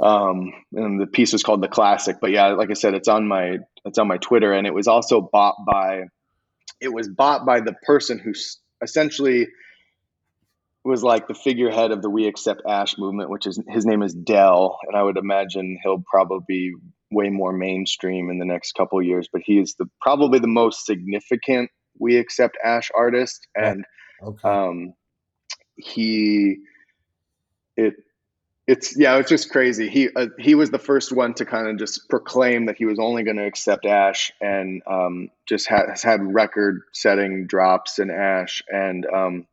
Um, 0.00 0.52
and 0.72 1.00
the 1.00 1.08
piece 1.08 1.32
was 1.32 1.42
called 1.42 1.60
the 1.60 1.68
classic, 1.68 2.18
but 2.20 2.30
yeah, 2.30 2.48
like 2.48 2.70
I 2.70 2.74
said, 2.74 2.94
it's 2.94 3.08
on 3.08 3.26
my, 3.26 3.58
it's 3.84 3.98
on 3.98 4.06
my 4.06 4.18
Twitter 4.18 4.52
and 4.52 4.64
it 4.64 4.72
was 4.72 4.86
also 4.86 5.20
bought 5.20 5.56
by, 5.66 6.04
it 6.80 6.92
was 6.92 7.08
bought 7.08 7.46
by 7.46 7.60
the 7.60 7.74
person 7.84 8.18
who 8.18 8.32
essentially 8.82 9.48
was 10.84 11.02
like 11.02 11.28
the 11.28 11.34
figurehead 11.34 11.90
of 11.90 12.02
the 12.02 12.10
We 12.10 12.26
Accept 12.26 12.62
Ash 12.66 12.96
movement, 12.98 13.30
which 13.30 13.46
is 13.46 13.60
his 13.68 13.84
name 13.84 14.02
is 14.02 14.14
Dell, 14.14 14.78
and 14.86 14.96
I 14.96 15.02
would 15.02 15.18
imagine 15.18 15.78
he'll 15.82 16.02
probably 16.10 16.44
be 16.48 16.74
way 17.10 17.30
more 17.30 17.52
mainstream 17.52 18.30
in 18.30 18.38
the 18.38 18.44
next 18.44 18.72
couple 18.72 19.02
years. 19.02 19.28
But 19.32 19.42
he 19.44 19.58
is 19.58 19.74
the 19.78 19.86
probably 20.00 20.38
the 20.38 20.46
most 20.46 20.86
significant 20.86 21.70
We 21.98 22.16
Accept 22.16 22.56
Ash 22.64 22.90
artist, 22.94 23.46
and 23.54 23.84
okay. 24.22 24.48
um, 24.48 24.94
he 25.76 26.58
it 27.76 27.94
it's 28.68 28.98
yeah 28.98 29.16
it's 29.16 29.30
just 29.30 29.50
crazy. 29.50 29.88
He 29.88 30.10
uh, 30.14 30.26
he 30.38 30.54
was 30.54 30.70
the 30.70 30.78
first 30.78 31.10
one 31.10 31.32
to 31.34 31.46
kind 31.46 31.68
of 31.68 31.78
just 31.78 32.06
proclaim 32.10 32.66
that 32.66 32.76
he 32.76 32.84
was 32.84 32.98
only 32.98 33.24
going 33.24 33.38
to 33.38 33.46
accept 33.46 33.86
ash 33.86 34.30
and 34.42 34.82
um, 34.86 35.30
just 35.46 35.66
ha- 35.66 35.88
has 35.88 36.02
had 36.02 36.20
record 36.22 36.82
setting 36.92 37.46
drops 37.46 37.98
in 37.98 38.10
ash 38.10 38.62
and 38.68 39.06
um, 39.06 39.46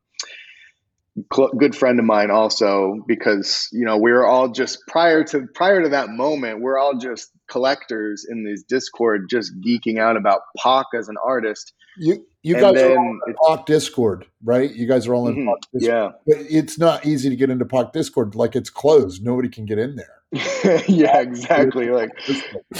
cl- 1.34 1.54
good 1.58 1.73
friend 1.73 1.97
of 1.97 2.04
mine 2.04 2.30
also 2.30 3.01
because 3.08 3.69
you 3.71 3.86
know 3.86 3.97
we 3.97 4.12
were 4.12 4.28
all 4.28 4.49
just 4.49 4.80
prior 4.86 5.23
to 5.23 5.47
prior 5.54 5.82
to 5.82 5.89
that 5.89 6.10
moment 6.10 6.60
we're 6.60 6.78
all 6.78 6.97
just 6.97 7.32
collectors 7.49 8.25
in 8.30 8.43
this 8.43 8.63
discord 8.63 9.30
just 9.30 9.54
geeking 9.62 9.97
out 9.97 10.17
about 10.17 10.41
Pak 10.58 10.88
as 10.93 11.08
an 11.08 11.15
artist. 11.23 11.71
You 11.97 12.25
you 12.46 12.54
and 12.54 12.62
guys 12.62 12.84
are 12.84 12.96
all 12.96 13.20
in 13.26 13.36
Pak 13.48 13.66
Discord, 13.66 14.28
right? 14.44 14.72
You 14.72 14.88
guys 14.88 15.08
are 15.08 15.16
all 15.16 15.28
in 15.28 15.36
mm-hmm, 15.36 15.48
Pak 15.48 15.72
Discord. 15.74 15.82
Yeah. 15.82 16.12
But 16.28 16.46
it's 16.48 16.78
not 16.78 17.04
easy 17.04 17.28
to 17.30 17.36
get 17.36 17.50
into 17.50 17.66
Pak 17.66 17.92
Discord. 17.92 18.36
Like 18.36 18.56
it's 18.56 18.70
closed. 18.70 19.26
Nobody 19.26 19.50
can 19.50 19.66
get 19.66 19.80
in 19.80 19.96
there. 19.96 20.22
yeah, 20.88 21.22
exactly. 21.22 21.90
Like 21.90 22.12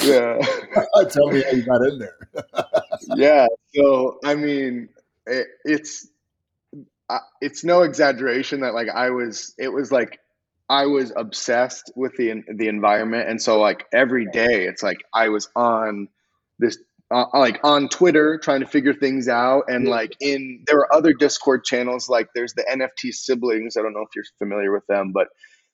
yeah. 0.04 0.38
Tell 1.10 1.32
me 1.32 1.42
how 1.42 1.50
you 1.50 1.66
got 1.66 1.82
in 1.82 1.98
there. 1.98 2.30
yeah. 3.16 3.48
So 3.74 4.20
I 4.24 4.36
mean 4.36 4.90
it, 5.26 5.48
it's 5.64 6.10
it's 7.42 7.64
no 7.64 7.82
exaggeration 7.82 8.60
that 8.60 8.76
like 8.76 8.90
I 8.90 9.10
was 9.10 9.56
it 9.58 9.70
was 9.70 9.92
like 9.92 10.20
I 10.70 10.86
was 10.86 11.12
obsessed 11.16 11.92
with 11.96 12.16
the 12.18 12.44
the 12.54 12.68
environment 12.68 13.30
and 13.30 13.42
so 13.42 13.60
like 13.60 13.88
every 13.92 14.28
day 14.28 14.68
it's 14.68 14.84
like 14.84 15.00
I 15.12 15.30
was 15.30 15.50
on 15.56 16.08
this 16.60 16.78
uh, 17.12 17.26
like 17.34 17.60
on 17.64 17.88
Twitter 17.90 18.40
trying 18.42 18.62
to 18.62 18.68
figure 18.68 18.94
things 18.94 19.28
out. 19.28 19.66
And 19.68 19.88
like 19.88 20.16
in 20.20 20.64
there 20.68 20.80
are 20.80 20.94
other 20.94 21.14
Discord 21.14 21.64
channels 21.64 22.10
like 22.10 22.30
there's 22.34 22.54
the 22.54 22.64
NFT 22.64 23.14
siblings. 23.14 23.78
I 23.78 23.82
don't 23.82 23.94
know 23.94 24.02
if 24.02 24.10
you're 24.16 24.26
familiar 24.40 24.72
with 24.72 24.86
them 24.88 25.12
but 25.14 25.28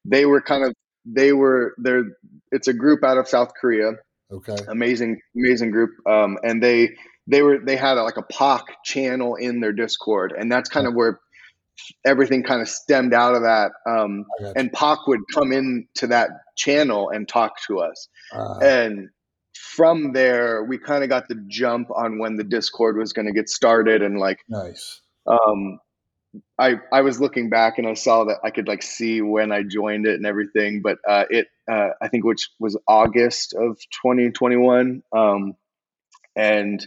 they 0.05 0.25
were 0.25 0.41
kind 0.41 0.63
of 0.63 0.73
they 1.05 1.33
were 1.33 1.73
they're 1.77 2.05
it's 2.51 2.67
a 2.67 2.73
group 2.73 3.03
out 3.03 3.17
of 3.17 3.27
South 3.27 3.53
Korea. 3.59 3.93
Okay. 4.31 4.57
Amazing 4.67 5.21
amazing 5.35 5.71
group. 5.71 5.91
Um 6.07 6.37
and 6.43 6.61
they 6.61 6.95
they 7.27 7.41
were 7.41 7.59
they 7.59 7.75
had 7.75 7.97
a, 7.97 8.03
like 8.03 8.17
a 8.17 8.23
Pak 8.23 8.83
channel 8.83 9.35
in 9.35 9.59
their 9.59 9.73
Discord, 9.73 10.33
and 10.37 10.51
that's 10.51 10.69
kind 10.69 10.87
of 10.87 10.93
where 10.93 11.19
everything 12.05 12.43
kind 12.43 12.61
of 12.61 12.69
stemmed 12.69 13.13
out 13.13 13.35
of 13.35 13.43
that. 13.43 13.71
Um, 13.87 14.25
and 14.55 14.71
Pak 14.71 15.07
would 15.07 15.21
come 15.33 15.51
in 15.51 15.87
to 15.95 16.07
that 16.07 16.29
channel 16.55 17.09
and 17.09 17.27
talk 17.27 17.53
to 17.67 17.79
us, 17.79 18.07
uh, 18.33 18.57
and 18.61 19.09
from 19.75 20.13
there 20.13 20.63
we 20.63 20.77
kind 20.77 21.03
of 21.03 21.09
got 21.09 21.27
the 21.27 21.43
jump 21.47 21.89
on 21.95 22.19
when 22.19 22.35
the 22.35 22.43
Discord 22.43 22.97
was 22.97 23.13
going 23.13 23.27
to 23.27 23.33
get 23.33 23.49
started, 23.49 24.01
and 24.01 24.19
like 24.19 24.39
nice. 24.49 25.01
Um, 25.25 25.79
I 26.59 26.75
I 26.91 27.01
was 27.01 27.19
looking 27.19 27.49
back 27.49 27.77
and 27.77 27.87
I 27.87 27.93
saw 27.93 28.25
that 28.25 28.39
I 28.43 28.51
could 28.51 28.67
like 28.67 28.83
see 28.83 29.21
when 29.21 29.51
I 29.51 29.63
joined 29.63 30.05
it 30.05 30.15
and 30.15 30.25
everything, 30.25 30.81
but 30.81 30.97
uh, 31.07 31.25
it 31.29 31.47
uh, 31.69 31.89
I 32.01 32.07
think 32.07 32.25
which 32.25 32.49
was 32.59 32.77
August 32.87 33.53
of 33.53 33.77
2021, 34.03 35.03
um, 35.15 35.53
and 36.35 36.85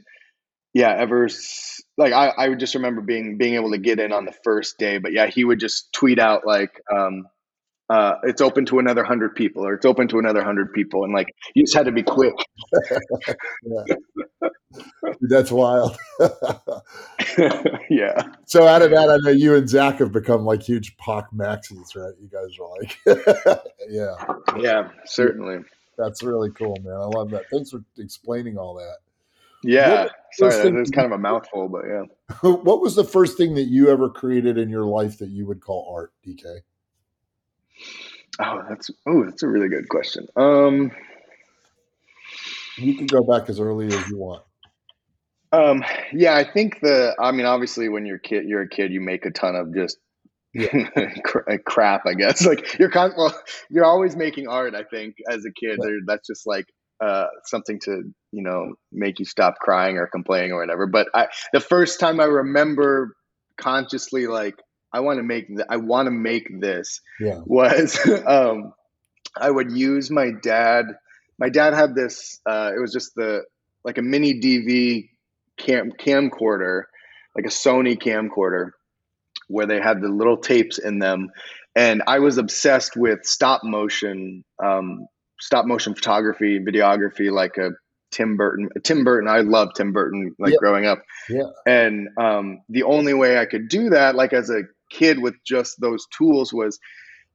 yeah, 0.75 0.94
ever 0.94 1.29
like 1.97 2.12
I, 2.12 2.29
I 2.29 2.49
would 2.49 2.59
just 2.59 2.75
remember 2.75 3.01
being 3.01 3.38
being 3.38 3.55
able 3.55 3.70
to 3.70 3.79
get 3.79 4.01
in 4.01 4.12
on 4.12 4.25
the 4.25 4.35
first 4.44 4.79
day. 4.79 4.99
But 4.99 5.12
yeah, 5.12 5.27
he 5.27 5.44
would 5.44 5.61
just 5.61 5.92
tweet 5.92 6.18
out 6.18 6.47
like, 6.47 6.81
um, 6.92 7.27
uh, 7.90 8.14
"It's 8.23 8.40
open 8.40 8.64
to 8.66 8.79
another 8.79 9.05
hundred 9.05 9.35
people," 9.35 9.66
or 9.66 9.75
"It's 9.75 9.87
open 9.87 10.09
to 10.09 10.18
another 10.18 10.42
hundred 10.42 10.73
people," 10.73 11.05
and 11.05 11.12
like 11.12 11.35
you 11.55 11.64
just 11.64 11.75
had 11.75 11.87
to 11.87 11.92
be 11.92 12.03
quick. 12.03 12.35
That's 15.20 15.51
wild. 15.51 15.97
yeah. 17.90 18.23
So 18.47 18.66
out 18.66 18.83
of 18.83 18.90
that, 18.90 19.11
I 19.11 19.16
know 19.23 19.31
you 19.31 19.55
and 19.55 19.68
Zach 19.68 19.99
have 19.99 20.12
become 20.12 20.44
like 20.44 20.62
huge 20.62 20.97
Pak 20.97 21.27
maxis, 21.35 21.97
right? 21.97 22.14
You 22.20 22.29
guys 22.29 22.59
are 22.59 22.68
like, 22.79 22.99
yeah, 23.88 24.14
yeah, 24.59 24.88
certainly. 25.05 25.59
That's 25.97 26.23
really 26.23 26.51
cool, 26.51 26.77
man. 26.83 26.94
I 26.94 27.07
love 27.07 27.31
that. 27.31 27.44
Thanks 27.53 27.70
for 27.70 27.85
explaining 27.99 28.59
all 28.59 28.75
that. 28.75 28.97
Yeah. 29.62 30.09
Sorry, 30.33 30.70
that's 30.70 30.90
kind 30.90 31.07
of 31.07 31.12
a 31.12 31.18
mouthful, 31.18 31.68
but 31.68 31.85
yeah. 31.87 32.03
What 32.42 32.81
was 32.81 32.97
the 32.97 33.05
first 33.05 33.38
thing 33.38 33.55
that 33.55 33.64
you 33.64 33.88
ever 33.88 34.11
created 34.11 34.59
in 34.59 34.68
your 34.68 34.85
life 34.85 35.18
that 35.18 35.31
you 35.31 35.47
would 35.47 35.61
call 35.61 35.90
art, 35.94 36.12
DK? 36.27 36.42
Oh, 38.40 38.62
that's 38.68 38.90
oh, 39.06 39.24
that's 39.24 39.42
a 39.42 39.48
really 39.48 39.68
good 39.68 39.88
question. 39.88 40.26
Um, 40.37 40.90
you 42.76 42.96
can 42.96 43.06
go 43.06 43.22
back 43.22 43.48
as 43.48 43.60
early 43.60 43.87
as 43.87 44.08
you 44.08 44.18
want. 44.18 44.42
Um, 45.52 45.84
yeah, 46.12 46.34
I 46.34 46.44
think 46.44 46.80
the. 46.80 47.14
I 47.20 47.30
mean, 47.30 47.46
obviously, 47.46 47.88
when 47.88 48.06
you're 48.06 48.18
kid, 48.18 48.44
you're 48.46 48.62
a 48.62 48.68
kid, 48.68 48.92
you 48.92 49.00
make 49.00 49.24
a 49.24 49.30
ton 49.30 49.54
of 49.54 49.74
just 49.74 49.98
yeah. 50.52 50.68
crap. 51.66 52.06
I 52.06 52.14
guess 52.14 52.44
like 52.46 52.78
you're 52.78 52.90
con- 52.90 53.14
well, 53.16 53.34
you're 53.70 53.84
always 53.84 54.16
making 54.16 54.48
art. 54.48 54.74
I 54.74 54.84
think 54.84 55.16
as 55.28 55.44
a 55.44 55.52
kid, 55.52 55.78
yeah. 55.82 55.90
that's 56.06 56.26
just 56.26 56.46
like 56.46 56.66
uh, 57.00 57.26
something 57.44 57.78
to 57.80 58.02
you 58.32 58.42
know 58.42 58.74
make 58.90 59.18
you 59.18 59.24
stop 59.24 59.56
crying 59.60 59.96
or 59.96 60.08
complaining 60.08 60.52
or 60.52 60.58
whatever. 60.58 60.87
But 60.87 61.08
I, 61.14 61.28
the 61.52 61.60
first 61.60 62.00
time 62.00 62.20
I 62.20 62.24
remember 62.24 63.14
consciously 63.56 64.26
like 64.26 64.56
I 64.94 65.00
want 65.00 65.18
to 65.18 65.22
make 65.24 65.48
th- 65.48 65.66
I 65.68 65.76
want 65.76 66.07
to 66.07 66.11
make 66.12 66.48
this 66.61 67.00
yeah. 67.20 67.40
was 67.44 67.98
um, 68.26 68.72
I 69.37 69.50
would 69.50 69.72
use 69.72 70.11
my 70.11 70.30
dad. 70.42 70.87
My 71.38 71.48
dad 71.48 71.74
had 71.74 71.94
this. 71.94 72.40
Uh, 72.48 72.70
it 72.74 72.80
was 72.80 72.92
just 72.92 73.14
the 73.16 73.42
like 73.85 73.98
a 73.98 74.02
mini 74.02 74.40
DV 74.40 75.11
cam 75.59 75.90
camcorder, 75.92 76.85
like 77.37 77.44
a 77.44 77.48
Sony 77.48 77.98
camcorder, 77.98 78.70
where 79.48 79.66
they 79.66 79.80
had 79.80 80.00
the 80.00 80.09
little 80.09 80.37
tapes 80.38 80.78
in 80.78 81.00
them, 81.00 81.30
and 81.74 82.02
I 82.07 82.20
was 82.20 82.38
obsessed 82.38 82.96
with 82.96 83.24
stop 83.24 83.62
motion 83.64 84.44
um, 84.62 85.07
stop 85.40 85.66
motion 85.66 85.94
photography, 85.94 86.61
videography, 86.61 87.30
like 87.33 87.57
a 87.59 87.70
Tim 88.12 88.37
Burton. 88.37 88.68
Tim 88.85 89.02
Burton, 89.02 89.28
I 89.28 89.40
love 89.40 89.70
Tim 89.74 89.92
Burton, 89.92 90.37
like 90.38 90.52
Yeah. 90.52 90.59
growing 90.61 90.87
up. 90.87 91.02
Yeah. 91.28 91.50
And 91.66 92.09
um, 92.16 92.61
the 92.68 92.85
only 92.85 93.12
way 93.12 93.38
I 93.38 93.44
could 93.44 93.68
do 93.68 93.90
that, 93.90 94.14
like 94.14 94.33
as 94.33 94.50
a 94.50 94.62
kid 94.98 95.20
with 95.20 95.35
just 95.46 95.80
those 95.80 96.07
tools, 96.16 96.52
was 96.52 96.78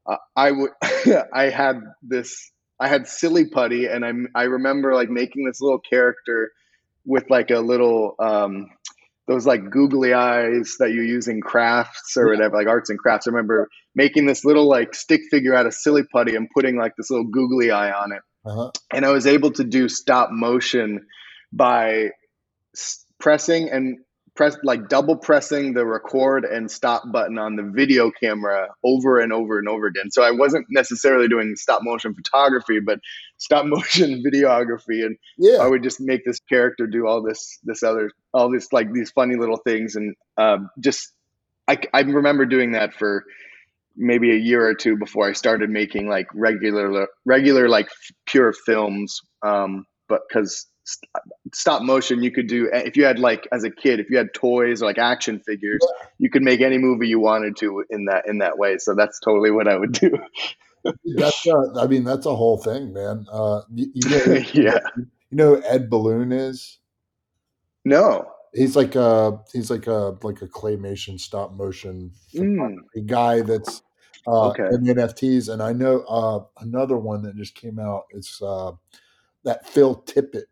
uh, 0.09 0.17
I 0.35 0.51
would 0.51 0.71
I 1.33 1.49
had 1.49 1.81
this 2.03 2.51
I 2.79 2.87
had 2.89 3.07
silly 3.07 3.45
putty, 3.49 3.87
and 3.87 4.05
I 4.05 4.13
I 4.35 4.43
remember 4.45 4.95
like 4.95 5.09
making 5.11 5.45
this 5.45 5.61
little 5.61 5.79
character 5.81 6.51
with 7.05 7.29
like 7.29 7.51
a 7.51 7.59
little 7.59 8.15
um, 8.19 8.69
those 9.27 9.45
like 9.47 9.69
googly 9.71 10.13
eyes 10.13 10.75
that 10.79 10.91
you 10.91 11.01
use 11.03 11.27
in 11.27 11.41
crafts 11.41 12.17
or 12.17 12.27
Yeah. 12.27 12.31
whatever, 12.31 12.57
like 12.57 12.67
arts 12.67 12.89
and 12.91 12.99
crafts. 12.99 13.27
I 13.27 13.31
remember 13.31 13.69
making 13.95 14.25
this 14.27 14.45
little 14.45 14.67
like 14.69 14.95
stick 14.95 15.21
figure 15.31 15.55
out 15.55 15.67
of 15.67 15.73
silly 15.73 16.03
putty 16.03 16.35
and 16.35 16.49
putting 16.55 16.77
like 16.77 16.93
this 16.97 17.11
little 17.11 17.27
googly 17.27 17.71
eye 17.71 17.91
on 17.91 18.11
it 18.13 18.21
Uh-huh. 18.45 18.71
and 18.93 19.05
I 19.05 19.11
was 19.11 19.27
able 19.27 19.51
to 19.53 19.63
do 19.65 19.89
stop 19.89 20.31
motion 20.31 21.07
by 21.53 22.11
pressing 23.19 23.69
and 23.69 23.99
press 24.39 24.57
like 24.63 24.87
double 24.87 25.17
pressing 25.17 25.73
the 25.73 25.85
record 25.85 26.45
and 26.45 26.71
stop 26.71 27.03
button 27.11 27.37
on 27.37 27.57
the 27.57 27.63
video 27.63 28.09
camera 28.09 28.69
over 28.85 29.19
and 29.19 29.33
over 29.33 29.59
and 29.59 29.67
over 29.67 29.85
again. 29.85 30.09
So 30.11 30.23
I 30.23 30.31
wasn't 30.31 30.65
necessarily 30.69 31.27
doing 31.27 31.57
stop 31.57 31.81
motion 31.83 32.15
photography, 32.15 32.79
but 32.79 32.99
stop 33.37 33.65
motion 33.65 34.23
videography, 34.33 35.05
and 35.05 35.17
Yeah. 35.37 35.57
I 35.57 35.67
would 35.67 35.83
just 35.83 35.99
make 35.99 36.23
this 36.23 36.39
character 36.39 36.87
do 36.87 37.05
all 37.05 37.21
this 37.21 37.59
this 37.65 37.83
other 37.83 38.11
all 38.33 38.49
this 38.49 38.71
like 38.71 38.93
these 38.93 39.11
funny 39.11 39.35
little 39.35 39.57
things, 39.57 39.97
and 39.97 40.15
um, 40.37 40.69
just 40.79 41.11
I 41.67 41.77
I 41.93 41.99
remember 42.03 42.45
doing 42.45 42.71
that 42.71 42.93
for 42.93 43.25
maybe 43.97 44.31
a 44.31 44.39
year 44.39 44.65
or 44.65 44.73
two 44.73 44.95
before 44.95 45.27
I 45.27 45.33
started 45.33 45.69
making 45.69 46.07
like 46.07 46.27
regular 46.33 47.09
regular 47.25 47.67
like 47.67 47.89
pure 48.25 48.53
films. 48.53 49.19
Um, 49.43 49.85
but 50.07 50.21
because 50.29 50.65
stop 51.53 51.81
motion, 51.81 52.23
you 52.23 52.31
could 52.31 52.47
do 52.47 52.69
if 52.71 52.95
you 52.97 53.05
had 53.05 53.19
like 53.19 53.47
as 53.51 53.63
a 53.63 53.69
kid, 53.69 53.99
if 53.99 54.09
you 54.09 54.17
had 54.17 54.33
toys 54.33 54.81
or 54.81 54.85
like 54.85 54.97
action 54.97 55.39
figures, 55.39 55.81
you 56.17 56.29
could 56.29 56.43
make 56.43 56.61
any 56.61 56.77
movie 56.77 57.07
you 57.07 57.19
wanted 57.19 57.55
to 57.57 57.83
in 57.89 58.05
that 58.05 58.27
in 58.27 58.39
that 58.39 58.57
way. 58.57 58.77
So 58.77 58.95
that's 58.95 59.19
totally 59.19 59.51
what 59.51 59.67
I 59.67 59.77
would 59.77 59.91
do. 59.93 60.11
That's 61.17 61.45
a, 61.45 61.73
I 61.77 61.87
mean, 61.87 62.05
that's 62.05 62.25
a 62.25 62.33
whole 62.33 62.57
thing, 62.57 62.93
man. 62.93 63.25
Uh, 63.29 63.63
you, 63.75 63.91
you 63.93 64.09
know, 64.09 64.33
yeah. 64.53 64.79
you 64.95 65.07
know 65.31 65.55
who 65.55 65.63
Ed 65.65 65.89
Balloon 65.89 66.31
is? 66.31 66.77
No. 67.83 68.31
He's 68.53 68.77
like 68.77 68.95
a 68.95 69.39
he's 69.51 69.69
like 69.69 69.87
a 69.87 70.17
like 70.23 70.41
a 70.41 70.47
claymation 70.47 71.19
stop 71.19 71.51
motion 71.53 72.11
Mm. 72.33 72.77
a 72.95 73.01
guy 73.01 73.41
that's 73.41 73.81
uh, 74.25 74.49
Okay. 74.49 74.67
in 74.71 74.85
NFTs, 74.85 75.51
and 75.51 75.61
I 75.61 75.73
know 75.73 76.01
uh, 76.07 76.43
another 76.63 76.97
one 76.97 77.23
that 77.23 77.35
just 77.35 77.55
came 77.55 77.77
out. 77.77 78.05
It's 78.11 78.41
uh, 78.41 78.71
that 79.43 79.67
Phil 79.67 80.01
Tippett. 80.05 80.45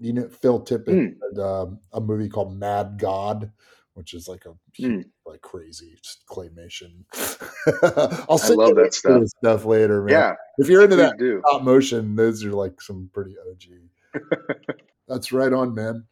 You 0.00 0.14
know 0.14 0.28
Phil 0.28 0.60
Tippett 0.64 0.86
Mm. 0.86 1.16
had 1.36 1.38
um, 1.44 1.78
a 1.92 2.00
movie 2.00 2.28
called 2.28 2.56
Mad 2.56 2.96
God, 2.98 3.52
which 3.94 4.14
is 4.14 4.26
like 4.28 4.46
a 4.46 4.54
Mm. 4.80 5.04
like 5.26 5.42
crazy 5.42 5.96
claymation. 6.28 7.04
I'll 8.28 8.38
send 8.38 8.56
love 8.58 8.70
you 8.70 8.74
that 8.76 8.94
stuff. 8.94 9.22
stuff 9.38 9.64
later, 9.66 10.02
man. 10.02 10.12
Yeah. 10.12 10.34
If 10.58 10.68
you're 10.68 10.82
into 10.84 10.96
that 10.96 11.18
do. 11.18 11.42
stop 11.46 11.62
motion, 11.62 12.16
those 12.16 12.44
are 12.44 12.52
like 12.52 12.80
some 12.80 13.10
pretty 13.12 13.36
OG. 13.38 13.90
That's 15.08 15.32
right 15.32 15.52
on, 15.52 15.74
man. 15.74 16.06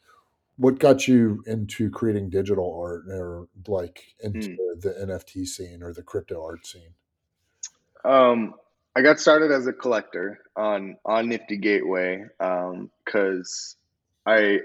What 0.57 0.79
got 0.81 1.07
you 1.09 1.43
into 1.47 1.89
creating 1.89 2.31
digital 2.31 2.77
art 2.79 3.05
or 3.09 3.49
like 3.69 4.03
into 4.21 4.51
Hmm. 4.51 4.81
the 4.81 4.91
NFT 5.07 5.47
scene 5.47 5.83
or 5.83 5.93
the 5.95 6.03
crypto 6.03 6.43
art 6.45 6.67
scene? 6.67 6.95
Um, 8.05 8.55
I 8.99 9.01
got 9.01 9.21
started 9.21 9.53
as 9.53 9.69
a 9.69 9.73
collector 9.73 10.41
on 10.57 10.97
on 11.05 11.29
Nifty 11.29 11.57
Gateway 11.57 12.25
because 12.37 13.77
I 14.27 14.59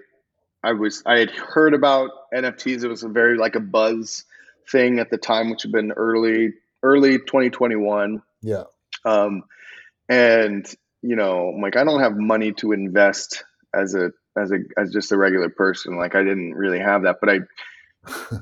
I 0.63 0.71
was 0.71 1.03
I 1.05 1.19
had 1.19 1.29
heard 1.29 1.75
about 1.75 2.09
NFTs. 2.33 2.83
It 2.83 2.87
was 2.87 3.03
a 3.03 3.09
very 3.09 3.37
like 3.37 3.53
a 3.53 3.59
buzz 3.59 4.25
thing 4.71 4.97
at 4.97 5.11
the 5.11 5.19
time, 5.19 5.51
which 5.51 5.61
had 5.61 5.71
been 5.71 5.91
early 5.91 6.53
early 6.81 7.19
2021. 7.19 8.23
Yeah. 8.41 8.63
Um, 9.05 9.43
and 10.09 10.65
you 11.03 11.15
know, 11.15 11.49
I'm 11.49 11.61
like 11.61 11.77
I 11.77 11.83
don't 11.83 12.01
have 12.01 12.17
money 12.17 12.53
to 12.53 12.71
invest 12.71 13.43
as 13.71 13.93
a 13.93 14.13
as 14.35 14.51
a 14.51 14.61
as 14.79 14.91
just 14.91 15.11
a 15.11 15.17
regular 15.17 15.49
person. 15.49 15.95
Like 15.95 16.15
I 16.15 16.23
didn't 16.23 16.55
really 16.55 16.79
have 16.79 17.03
that, 17.03 17.17
but 17.19 17.29
I 17.29 17.39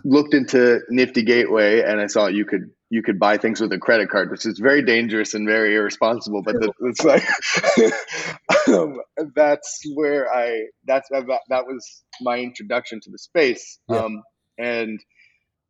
looked 0.04 0.34
into 0.34 0.80
Nifty 0.90 1.24
Gateway 1.24 1.82
and 1.82 2.00
I 2.02 2.08
saw 2.08 2.28
you 2.28 2.46
could 2.46 2.72
you 2.90 3.02
could 3.02 3.20
buy 3.20 3.38
things 3.38 3.62
with 3.62 3.72
a 3.72 3.78
credit 3.78 4.10
card, 4.10 4.30
which 4.32 4.46
is 4.46 4.60
very 4.60 4.82
dangerous 4.84 5.34
and 5.34 5.48
very 5.48 5.76
irresponsible. 5.76 6.42
But 6.44 6.56
the, 6.60 6.74
it's 6.82 7.04
like 7.06 7.24
um, 8.68 9.00
that's 9.36 9.82
where 9.96 10.32
I 10.34 10.66
that's 10.86 11.08
that, 11.10 11.26
that 11.50 11.66
was 11.66 12.04
my 12.22 12.40
introduction 12.40 13.00
to 13.02 13.10
the 13.10 13.18
space, 13.18 13.80
Yeah. 13.90 13.98
um, 14.00 14.24
and 14.58 15.00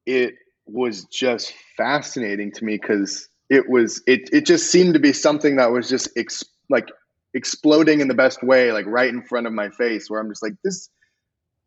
it 0.06 0.34
was 0.66 1.06
just 1.06 1.54
fascinating 1.78 2.52
to 2.54 2.66
me 2.66 2.78
because 2.82 3.28
it 3.50 3.70
was 3.70 4.02
it 4.08 4.30
it 4.34 4.46
just 4.46 4.72
seemed 4.72 4.94
to 4.96 5.00
be 5.00 5.14
something 5.14 5.58
that 5.58 5.72
was 5.72 5.90
just 5.90 6.10
ex- 6.18 6.44
like 6.70 6.88
exploding 7.34 8.02
in 8.02 8.08
the 8.08 8.14
best 8.16 8.42
way, 8.42 8.72
like 8.72 8.86
right 8.88 9.10
in 9.10 9.22
front 9.24 9.48
of 9.48 9.54
my 9.54 9.70
face, 9.70 10.10
where 10.10 10.20
I'm 10.20 10.30
just 10.30 10.44
like 10.44 10.54
this. 10.64 10.90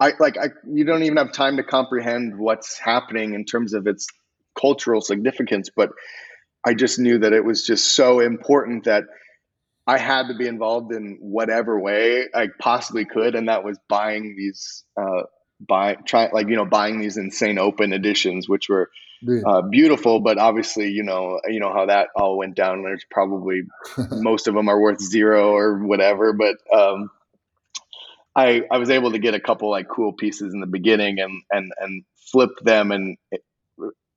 I 0.05 0.13
like 0.19 0.37
I 0.37 0.51
you 0.71 0.85
don't 0.85 1.03
even 1.03 1.17
have 1.17 1.33
time 1.33 1.57
to 1.57 1.63
comprehend 1.63 2.39
what's 2.39 2.79
happening 2.79 3.33
in 3.33 3.47
terms 3.47 3.73
of 3.73 3.87
its 3.87 4.07
cultural 4.59 5.01
significance, 5.01 5.71
but 5.75 5.91
I 6.67 6.75
just 6.75 6.99
knew 6.99 7.19
that 7.19 7.33
it 7.33 7.45
was 7.45 7.65
just 7.65 7.93
so 7.93 8.21
important 8.21 8.85
that 8.85 9.05
I 9.87 9.99
had 9.99 10.29
to 10.29 10.35
be 10.35 10.47
involved 10.47 10.93
in 10.93 11.19
whatever 11.21 11.81
way 11.81 12.27
I 12.35 12.49
possibly 12.59 13.07
could, 13.07 13.35
and 13.35 13.49
that 13.49 13.65
was 13.65 13.79
buying 13.89 14.35
these 14.37 14.85
uh 15.01 15.23
buy 15.61 15.95
try 16.07 16.29
like 16.33 16.49
you 16.49 16.57
know 16.57 16.67
buying 16.67 17.01
these 17.01 17.17
insane 17.17 17.59
open 17.59 17.93
editions 17.93 18.49
which 18.49 18.69
were 18.69 18.91
uh, 19.47 19.63
beautiful 19.63 20.21
but 20.21 20.37
obviously 20.37 20.91
you 20.91 21.03
know 21.03 21.41
you 21.47 21.61
know 21.61 21.73
how 21.73 21.87
that 21.87 22.09
all 22.17 22.37
went 22.37 22.55
down 22.55 22.83
there's 22.83 23.07
probably 23.11 23.63
most 24.11 24.49
of 24.49 24.55
them 24.55 24.69
are 24.69 24.81
worth 24.81 25.01
zero 25.01 25.55
or 25.55 25.79
whatever 25.79 26.33
but 26.35 26.57
um 26.77 27.09
i 28.37 28.63
i 28.71 28.79
was 28.79 28.91
able 28.91 29.13
to 29.13 29.19
get 29.19 29.35
a 29.35 29.41
couple 29.41 29.71
like 29.71 29.89
cool 29.89 30.13
pieces 30.13 30.53
in 30.53 30.61
the 30.61 30.67
beginning 30.67 31.19
and 31.19 31.43
and 31.51 31.73
and 31.81 32.05
flip 32.33 32.51
them 32.63 32.91
and 32.91 33.17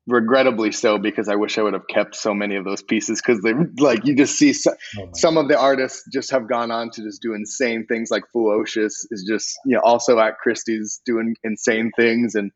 regrettably 0.07 0.71
so 0.71 0.97
because 0.97 1.27
i 1.27 1.35
wish 1.35 1.57
i 1.57 1.61
would 1.61 1.73
have 1.73 1.87
kept 1.87 2.15
so 2.15 2.33
many 2.33 2.55
of 2.55 2.63
those 2.63 2.81
pieces 2.81 3.21
because 3.21 3.41
they 3.41 3.53
like 3.77 4.05
you 4.05 4.15
just 4.15 4.37
see 4.37 4.53
so, 4.53 4.71
oh 4.99 5.09
some 5.13 5.37
of 5.37 5.49
the 5.49 5.59
artists 5.59 6.03
just 6.13 6.31
have 6.31 6.47
gone 6.47 6.71
on 6.71 6.89
to 6.89 7.01
just 7.01 7.21
do 7.21 7.33
insane 7.33 7.85
things 7.85 8.09
like 8.09 8.23
Fewocious 8.33 9.05
is 9.11 9.25
just 9.27 9.59
you 9.65 9.75
know 9.75 9.81
also 9.83 10.17
at 10.17 10.37
Christie's 10.37 11.01
doing 11.05 11.35
insane 11.43 11.91
things 11.97 12.35
and 12.35 12.51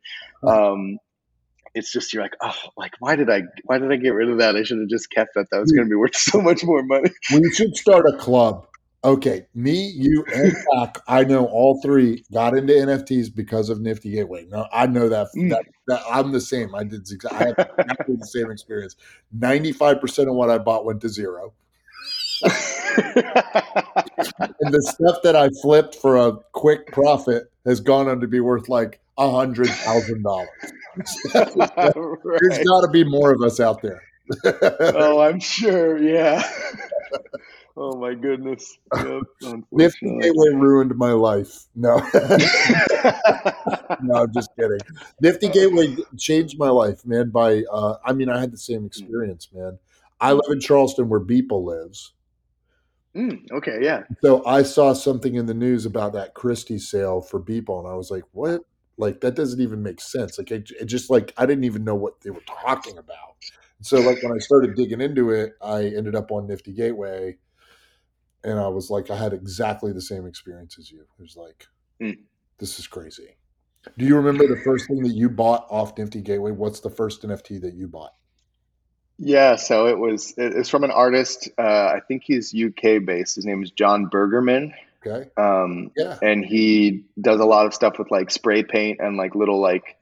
um 0.46 0.98
it's 1.74 1.92
just 1.92 2.12
you're 2.12 2.22
like 2.22 2.36
oh 2.42 2.54
like 2.76 2.92
why 2.98 3.16
did 3.16 3.30
I 3.30 3.42
why 3.64 3.78
did 3.78 3.90
I 3.92 3.96
get 3.96 4.10
rid 4.10 4.30
of 4.30 4.38
that? 4.38 4.56
I 4.56 4.62
should 4.62 4.78
have 4.78 4.88
just 4.88 5.10
kept 5.10 5.34
that 5.34 5.46
that 5.50 5.60
was 5.60 5.72
going 5.72 5.86
to 5.86 5.90
be 5.90 5.96
worth 5.96 6.16
so 6.16 6.40
much 6.40 6.64
more 6.64 6.82
money. 6.82 7.10
We 7.32 7.50
should 7.52 7.76
start 7.76 8.04
a 8.06 8.16
club. 8.16 8.66
Okay, 9.04 9.46
me, 9.54 9.92
you, 9.96 10.24
and 10.32 10.52
Zach, 10.74 10.98
I 11.08 11.24
know 11.24 11.46
all 11.46 11.80
three 11.82 12.24
got 12.32 12.56
into 12.56 12.72
NFTs 12.72 13.34
because 13.34 13.68
of 13.68 13.80
Nifty 13.80 14.12
Gateway. 14.12 14.46
No, 14.48 14.66
I 14.72 14.86
know 14.86 15.08
that, 15.08 15.28
Mm. 15.36 15.50
that, 15.50 15.64
that 15.88 16.02
I'm 16.08 16.30
the 16.30 16.40
same. 16.40 16.74
I 16.74 16.84
did 16.84 17.08
I 17.30 17.34
had 17.34 17.54
exactly 17.78 18.16
the 18.16 18.26
same 18.26 18.50
experience. 18.50 18.94
Ninety 19.32 19.72
five 19.72 20.00
percent 20.00 20.28
of 20.28 20.36
what 20.36 20.50
I 20.50 20.58
bought 20.58 20.84
went 20.84 21.00
to 21.00 21.08
zero, 21.08 21.52
and 22.42 22.54
the 24.72 24.82
stuff 24.82 25.18
that 25.24 25.34
I 25.34 25.48
flipped 25.62 25.96
for 25.96 26.16
a 26.16 26.34
quick 26.52 26.86
profit 26.92 27.44
has 27.66 27.80
gone 27.80 28.08
on 28.08 28.20
to 28.20 28.28
be 28.28 28.38
worth 28.40 28.68
like 28.68 29.00
a 29.18 29.30
hundred 29.30 29.68
thousand 29.68 30.22
dollars. 30.22 30.48
There's 31.34 32.58
got 32.64 32.82
to 32.82 32.88
be 32.92 33.02
more 33.04 33.32
of 33.32 33.42
us 33.42 33.58
out 33.58 33.82
there. 33.82 34.02
oh 34.94 35.20
I'm 35.20 35.40
sure 35.40 35.98
yeah 35.98 36.48
oh 37.76 37.96
my 37.96 38.14
goodness 38.14 38.78
yep, 38.96 39.22
Nifty. 39.72 40.18
Gateway 40.20 40.48
ruined 40.50 40.96
my 40.96 41.12
life. 41.12 41.64
No. 41.74 41.96
no, 44.02 44.14
I'm 44.14 44.32
just 44.32 44.50
kidding. 44.56 44.78
Nifty 45.20 45.48
Gateway 45.48 45.96
changed 46.18 46.58
my 46.58 46.68
life, 46.68 47.04
man. 47.06 47.30
By 47.30 47.64
uh, 47.72 47.96
I 48.04 48.12
mean, 48.12 48.28
I 48.28 48.40
had 48.40 48.52
the 48.52 48.58
same 48.58 48.84
experience, 48.84 49.48
man. 49.52 49.78
I 50.20 50.32
live 50.32 50.50
in 50.50 50.60
Charleston, 50.60 51.08
where 51.08 51.20
Beeple 51.20 51.64
lives. 51.64 52.12
Mm, 53.14 53.44
okay 53.52 53.78
yeah 53.82 54.04
So 54.24 54.42
I 54.46 54.62
saw 54.62 54.94
something 54.94 55.34
in 55.34 55.44
the 55.44 55.52
news 55.52 55.84
about 55.84 56.14
that 56.14 56.32
Christie 56.32 56.78
sale 56.78 57.20
for 57.20 57.38
Beeple, 57.38 57.78
and 57.80 57.88
I 57.88 57.94
was 57.94 58.10
like, 58.10 58.24
"What? 58.32 58.62
Like 58.96 59.20
that 59.20 59.34
doesn't 59.34 59.60
even 59.60 59.82
make 59.82 60.00
sense." 60.00 60.38
Like 60.38 60.50
it, 60.50 60.70
it 60.80 60.86
just 60.86 61.10
like 61.10 61.34
I 61.36 61.44
didn't 61.44 61.64
even 61.64 61.84
know 61.84 61.94
what 61.94 62.20
they 62.22 62.30
were 62.30 62.42
talking 62.46 62.96
about. 62.96 63.36
So 63.82 63.98
like 64.00 64.22
when 64.22 64.32
I 64.32 64.38
started 64.38 64.76
digging 64.76 65.00
into 65.00 65.30
it, 65.30 65.54
I 65.60 65.84
ended 65.84 66.14
up 66.14 66.30
on 66.30 66.46
Nifty 66.46 66.72
Gateway, 66.72 67.36
and 68.44 68.58
I 68.58 68.68
was 68.68 68.90
like, 68.90 69.10
I 69.10 69.16
had 69.16 69.32
exactly 69.32 69.92
the 69.92 70.02
same 70.02 70.26
experience 70.26 70.76
as 70.78 70.90
you. 70.90 71.00
It 71.00 71.22
was 71.22 71.36
like, 71.36 71.66
Mm. 72.00 72.18
this 72.58 72.78
is 72.78 72.86
crazy. 72.86 73.36
Do 73.98 74.04
you 74.04 74.16
remember 74.16 74.46
the 74.46 74.60
first 74.62 74.86
thing 74.88 75.02
that 75.02 75.14
you 75.14 75.28
bought 75.28 75.66
off 75.70 75.96
Nifty 75.98 76.20
Gateway? 76.20 76.52
What's 76.52 76.80
the 76.80 76.90
first 76.90 77.22
NFT 77.22 77.60
that 77.62 77.74
you 77.74 77.88
bought? 77.88 78.14
Yeah, 79.18 79.56
so 79.56 79.86
it 79.86 79.98
was 79.98 80.34
it's 80.36 80.68
from 80.68 80.84
an 80.84 80.90
artist. 80.90 81.48
Uh, 81.58 81.62
I 81.62 82.00
think 82.06 82.22
he's 82.24 82.54
UK 82.54 83.04
based. 83.04 83.36
His 83.36 83.44
name 83.44 83.62
is 83.62 83.70
Jon 83.70 84.08
Burgerman. 84.10 84.72
Okay. 85.04 85.28
Um, 85.36 85.90
yeah. 85.96 86.18
And 86.22 86.44
he 86.44 87.04
does 87.20 87.40
a 87.40 87.44
lot 87.44 87.66
of 87.66 87.74
stuff 87.74 87.98
with 87.98 88.10
like 88.10 88.30
spray 88.30 88.62
paint 88.62 89.00
and 89.00 89.16
like 89.16 89.34
little 89.34 89.60
like 89.60 89.96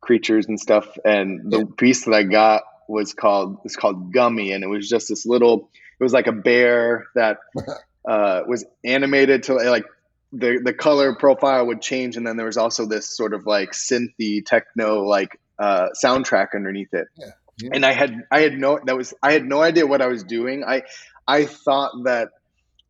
creatures 0.00 0.46
and 0.46 0.58
stuff. 0.58 0.86
And 1.04 1.50
the 1.50 1.58
yeah. 1.58 1.64
piece 1.76 2.04
that 2.06 2.14
I 2.14 2.22
got 2.22 2.62
was 2.88 3.14
called 3.14 3.58
it's 3.64 3.76
called 3.76 4.12
Gummy, 4.12 4.52
and 4.52 4.64
it 4.64 4.68
was 4.68 4.88
just 4.88 5.08
this 5.08 5.24
little. 5.26 5.70
It 6.00 6.02
was 6.02 6.12
like 6.12 6.26
a 6.26 6.32
bear 6.32 7.06
that 7.14 7.38
uh, 8.08 8.42
was 8.46 8.64
animated 8.84 9.44
to 9.44 9.54
like 9.54 9.84
the 10.32 10.60
the 10.64 10.72
color 10.72 11.14
profile 11.14 11.66
would 11.66 11.82
change, 11.82 12.16
and 12.16 12.26
then 12.26 12.36
there 12.36 12.46
was 12.46 12.56
also 12.56 12.86
this 12.86 13.08
sort 13.08 13.34
of 13.34 13.46
like 13.46 13.72
synthy 13.72 14.44
techno 14.44 15.02
like 15.02 15.38
uh, 15.58 15.88
soundtrack 16.02 16.48
underneath 16.54 16.94
it. 16.94 17.08
Yeah. 17.16 17.26
Yeah. 17.62 17.70
And 17.74 17.84
I 17.84 17.92
had 17.92 18.22
I 18.30 18.40
had 18.40 18.58
no 18.58 18.80
that 18.84 18.96
was 18.96 19.14
I 19.22 19.32
had 19.32 19.44
no 19.44 19.62
idea 19.62 19.86
what 19.86 20.00
I 20.00 20.06
was 20.06 20.24
doing. 20.24 20.64
I 20.64 20.82
I 21.26 21.44
thought 21.44 21.92
that 22.04 22.30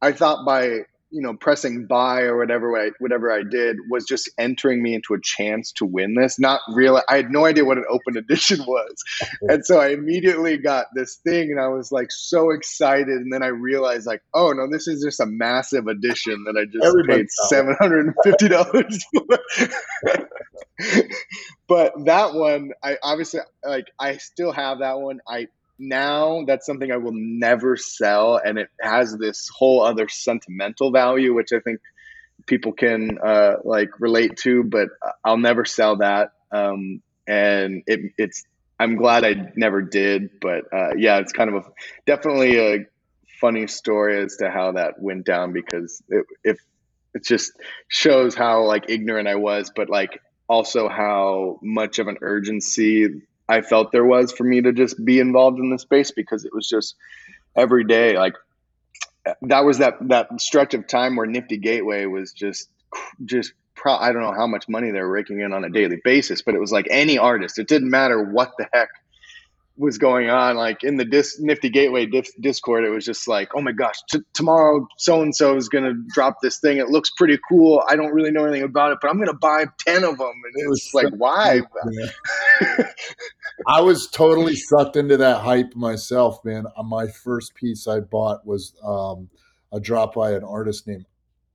I 0.01 0.12
thought 0.12 0.46
by 0.46 0.85
you 1.11 1.23
know 1.23 1.35
pressing 1.35 1.87
buy 1.87 2.23
or 2.23 2.38
whatever 2.38 2.77
I, 2.79 2.90
whatever 2.99 3.31
I 3.33 3.42
did 3.49 3.77
was 3.90 4.05
just 4.07 4.31
entering 4.38 4.83
me 4.83 4.94
into 4.94 5.14
a 5.14 5.20
chance 5.23 5.73
to 5.73 5.85
win 5.87 6.14
this. 6.14 6.38
Not 6.38 6.61
real. 6.75 7.01
I 7.09 7.16
had 7.16 7.31
no 7.31 7.46
idea 7.46 7.64
what 7.64 7.79
an 7.79 7.85
open 7.90 8.16
edition 8.18 8.61
was, 8.66 8.94
and 9.42 9.64
so 9.64 9.81
I 9.81 9.88
immediately 9.88 10.59
got 10.59 10.87
this 10.94 11.16
thing, 11.27 11.51
and 11.51 11.61
I 11.61 11.68
was 11.68 11.92
like 11.92 12.09
so 12.11 12.51
excited. 12.51 13.09
And 13.09 13.33
then 13.33 13.42
I 13.42 13.49
realized 13.49 14.07
like, 14.07 14.23
oh 14.35 14.53
no, 14.53 14.68
this 14.70 14.88
is 14.88 15.03
just 15.03 15.20
a 15.20 15.27
massive 15.27 15.87
edition 15.87 16.44
that 16.46 16.57
I 16.59 16.64
just 16.66 16.85
Everybody 16.85 17.23
paid 17.23 17.31
seven 17.49 17.77
hundred 17.79 18.07
and 18.07 18.14
fifty 18.25 18.49
dollars 18.49 19.05
for. 19.14 20.29
but 21.68 21.92
that 22.07 22.35
one, 22.35 22.70
I 22.83 22.96
obviously 23.03 23.40
like. 23.64 23.87
I 23.99 24.16
still 24.18 24.53
have 24.53 24.79
that 24.81 24.99
one. 25.01 25.20
I 25.29 25.49
now 25.81 26.45
that's 26.47 26.66
something 26.66 26.93
I 26.93 26.99
will 26.99 27.14
never 27.14 27.77
sell, 27.77 28.37
and 28.37 28.59
it 28.59 28.69
has 28.81 29.16
this 29.16 29.49
whole 29.49 29.83
other 29.83 30.09
sentimental 30.09 30.93
value, 30.93 31.35
which 31.35 31.53
I 31.53 31.61
think 31.61 31.81
people 32.47 32.73
can 32.73 33.19
uh, 33.19 33.55
like 33.64 33.99
relate 33.99 34.37
to. 34.38 34.62
But 34.62 34.90
I'll 35.25 35.38
never 35.38 35.64
sell 35.64 35.97
that, 35.97 36.33
um, 36.53 37.03
and 37.27 37.83
it, 37.87 38.12
it's. 38.19 38.45
I'm 38.79 38.97
glad 38.97 39.25
I 39.25 39.53
never 39.57 39.83
did, 39.83 40.40
but 40.40 40.64
uh, 40.73 40.95
yeah, 40.97 41.19
it's 41.19 41.33
kind 41.33 41.51
of 41.51 41.57
a 41.66 41.71
definitely 42.07 42.59
a 42.59 42.87
funny 43.40 43.66
story 43.66 44.23
as 44.23 44.37
to 44.37 44.51
how 44.51 44.73
that 44.73 45.01
went 45.01 45.27
down 45.27 45.53
because 45.53 46.03
it, 46.09 46.25
if 46.45 46.59
it 47.14 47.25
just 47.25 47.53
shows 47.88 48.35
how 48.35 48.64
like 48.64 48.88
ignorant 48.88 49.29
I 49.29 49.35
was, 49.37 49.71
but 49.75 49.90
like 49.90 50.21
also 50.49 50.88
how 50.88 51.59
much 51.62 51.99
of 51.99 52.09
an 52.09 52.19
urgency 52.23 53.23
I 53.51 53.63
felt 53.63 53.91
there 53.93 54.05
was 54.05 54.33
for 54.33 54.45
me 54.45 54.63
to 54.63 54.73
just 54.73 55.05
be 55.05 55.19
involved 55.19 55.59
in 55.59 55.71
the 55.71 55.79
space 55.79 56.13
because 56.13 56.45
it 56.45 56.55
was 56.55 56.69
just 56.69 56.95
every 57.57 57.85
day 57.85 58.17
like 58.17 58.35
that 59.43 59.65
was 59.65 59.79
that 59.79 59.95
that 60.09 60.41
stretch 60.41 60.75
of 60.75 60.87
time 60.87 61.17
where 61.17 61.27
Nifty 61.27 61.59
Gateway 61.59 62.07
was 62.07 62.33
just 62.33 62.69
just 63.25 63.53
pro- 63.75 63.97
I 63.97 64.13
don't 64.13 64.23
know 64.23 64.33
how 64.33 64.47
much 64.47 64.69
money 64.69 64.91
they 64.91 65.01
were 65.01 65.11
raking 65.11 65.41
in 65.41 65.53
on 65.53 65.65
a 65.65 65.71
daily 65.71 66.01
basis, 66.03 66.43
but 66.43 66.55
it 66.55 66.61
was 66.61 66.73
like 66.73 66.87
any 66.91 67.19
artist. 67.19 67.59
It 67.59 67.69
didn't 67.69 67.91
matter 67.91 68.23
what 68.23 68.53
the 68.57 68.69
heck 68.73 68.89
was 69.81 69.97
going 69.97 70.29
on 70.29 70.57
like 70.57 70.85
in 70.85 70.97
the 70.97 71.05
dis- 71.05 71.40
nifty 71.40 71.71
gateway 71.71 72.07
discord 72.40 72.85
it 72.85 72.90
was 72.90 73.05
just 73.05 73.27
like 73.27 73.49
oh 73.57 73.62
my 73.62 73.73
gosh 73.73 73.97
t- 74.11 74.21
tomorrow 74.35 74.87
so 74.99 75.23
and 75.23 75.35
so 75.35 75.57
is 75.57 75.69
going 75.69 75.85
to 75.85 75.95
drop 76.14 76.37
this 76.43 76.59
thing. 76.61 76.77
It 76.77 76.88
looks 76.88 77.11
pretty 77.16 77.38
cool. 77.49 77.83
I 77.88 77.97
don't 77.97 78.12
really 78.12 78.31
know 78.31 78.45
anything 78.45 78.62
about 78.62 78.93
it 78.93 78.99
but 79.01 79.09
i'm 79.09 79.16
going 79.16 79.29
to 79.29 79.35
buy 79.35 79.64
10 79.87 80.05
of 80.05 80.19
them 80.19 80.33
and 80.45 80.64
it 80.64 80.69
was 80.69 80.90
like 80.93 81.09
why? 81.16 81.61
i 83.66 83.81
was 83.81 84.09
totally 84.09 84.55
sucked 84.55 84.97
into 84.97 85.16
that 85.16 85.40
hype 85.40 85.75
myself 85.75 86.45
man. 86.45 86.66
Uh, 86.77 86.83
my 86.83 87.07
first 87.07 87.55
piece 87.55 87.87
i 87.87 88.01
bought 88.01 88.47
was 88.47 88.75
um, 88.85 89.29
a 89.73 89.81
drop 89.81 90.14
by 90.14 90.33
an 90.33 90.45
artist 90.45 90.87
named 90.87 91.07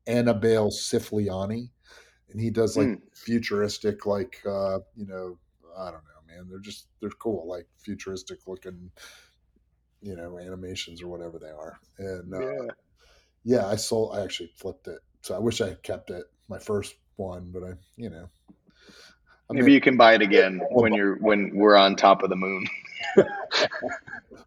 annabelle 0.08 0.72
sifliani 0.72 1.70
and 2.32 2.42
he 2.42 2.50
does 2.50 2.76
like 2.76 2.88
mm. 2.88 3.02
futuristic 3.14 4.06
like 4.06 4.42
uh, 4.48 4.80
you 4.96 5.06
know 5.06 5.38
i 5.78 5.86
don't 5.86 6.04
know 6.04 6.15
man. 6.36 6.48
They're 6.50 6.60
just 6.60 6.88
they're 7.00 7.10
cool, 7.10 7.48
like 7.48 7.68
futuristic 7.78 8.40
looking, 8.48 8.92
you 10.02 10.16
know, 10.16 10.40
animations 10.40 11.02
or 11.02 11.08
whatever 11.08 11.40
they 11.40 11.50
are. 11.50 11.80
And 11.98 12.34
uh, 12.34 12.40
yeah, 12.40 12.72
yeah, 13.44 13.68
I 13.68 13.76
sold. 13.76 14.16
I 14.16 14.24
actually 14.24 14.52
flipped 14.56 14.88
it, 14.88 15.00
so 15.22 15.36
I 15.36 15.40
wish 15.40 15.62
I 15.62 15.70
had 15.70 15.84
kept 15.84 16.10
it 16.10 16.26
my 16.48 16.60
first 16.60 16.96
one, 17.16 17.52
but 17.54 17.64
I, 17.64 17.74
you 17.98 18.10
know. 18.10 18.30
I 19.50 19.54
Maybe 19.54 19.74
you 19.74 19.82
can 19.82 19.96
buy 19.96 20.16
it 20.16 20.22
again 20.22 20.60
when 20.72 20.94
you're 20.94 21.18
when 21.18 21.52
we're 21.56 21.76
on 21.76 21.96
top 21.96 22.24
of 22.24 22.30
the 22.30 22.36
moon. 22.36 22.66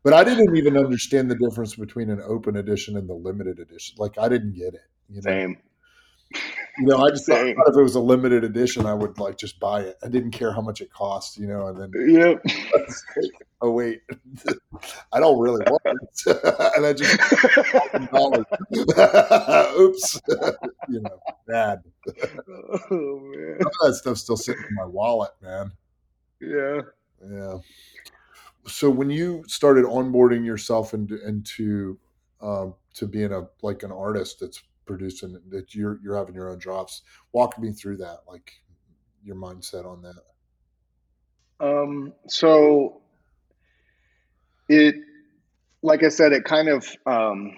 but 0.03 0.13
I 0.13 0.25
didn't 0.25 0.57
even 0.57 0.77
understand 0.77 1.31
the 1.31 1.37
difference 1.37 1.77
between 1.77 2.11
an 2.11 2.21
open 2.25 2.57
edition 2.57 2.97
and 2.97 3.09
the 3.09 3.15
limited 3.15 3.61
edition. 3.61 3.97
Like 3.99 4.19
I 4.19 4.29
didn't 4.29 4.55
get 4.55 4.75
it. 4.75 4.87
You 5.09 5.17
know? 5.17 5.31
Same. 5.31 5.59
You 6.79 6.87
know, 6.87 6.99
I 6.99 7.11
just 7.11 7.27
thought 7.27 7.47
if 7.47 7.57
it 7.57 7.83
was 7.83 7.95
a 7.95 8.01
limited 8.01 8.45
edition, 8.45 8.87
I 8.87 8.95
would 8.95 9.19
like 9.19 9.37
just 9.37 9.59
buy 9.59 9.81
it. 9.81 9.97
I 10.03 10.09
didn't 10.09 10.31
care 10.31 10.53
how 10.53 10.61
much 10.61 10.81
it 10.81 10.93
cost, 10.93 11.39
you 11.39 11.47
know, 11.47 11.69
and 11.69 11.77
then 11.77 11.91
yep. 12.09 12.45
oh 13.61 13.73
wait, 13.73 14.03
I 15.13 15.19
don't 15.19 15.41
really 15.41 15.65
want 15.67 15.83
it, 15.85 16.27
and 16.77 16.87
I 16.87 16.93
just 16.93 17.19
oops, 19.79 20.21
you 20.89 21.01
know, 21.01 21.21
bad. 21.49 21.83
Oh 22.91 23.21
man, 23.23 23.59
that 23.83 23.95
stuff's 23.95 24.21
still 24.21 24.37
sitting 24.37 24.63
in 24.69 24.75
my 24.77 24.87
wallet, 24.87 25.33
man. 25.43 25.73
Yeah, 26.41 26.83
yeah. 27.29 27.59
So 28.67 28.91
when 28.91 29.11
you 29.11 29.45
started 29.49 29.85
onboarding 29.85 30.45
yourself 30.45 30.95
into 30.95 31.27
into 31.27 31.99
um, 32.41 32.75
to 32.95 33.07
being 33.07 33.33
a 33.33 33.49
like 33.63 33.83
an 33.83 33.91
artist 33.91 34.41
that's 34.41 34.63
producing 34.89 35.39
that 35.51 35.75
you're 35.75 36.01
you're 36.03 36.17
having 36.17 36.35
your 36.35 36.51
own 36.51 36.59
drops. 36.59 37.03
Walk 37.33 37.57
me 37.61 37.71
through 37.71 37.99
that, 37.99 38.23
like 38.27 38.53
your 39.23 39.37
mindset 39.37 39.87
on 39.87 40.03
that. 40.03 40.23
Um, 41.61 42.13
so 42.27 43.01
it, 44.69 44.97
like 45.83 46.03
I 46.03 46.09
said, 46.09 46.33
it 46.33 46.45
kind 46.45 46.69
of, 46.69 46.87
um, 47.07 47.57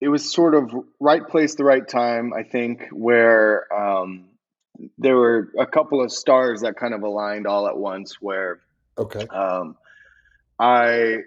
it 0.00 0.08
was 0.08 0.30
sort 0.30 0.54
of 0.54 0.70
right 1.00 1.26
place, 1.26 1.54
the 1.54 1.64
right 1.64 1.86
time. 1.86 2.32
I 2.34 2.42
think 2.42 2.88
where 2.92 3.72
um, 3.72 4.26
there 4.98 5.16
were 5.16 5.50
a 5.58 5.66
couple 5.66 6.02
of 6.02 6.12
stars 6.12 6.62
that 6.62 6.76
kind 6.76 6.94
of 6.94 7.02
aligned 7.02 7.46
all 7.46 7.68
at 7.68 7.76
once. 7.76 8.20
Where 8.20 8.60
okay, 8.98 9.26
um, 9.28 9.76
I, 10.58 11.18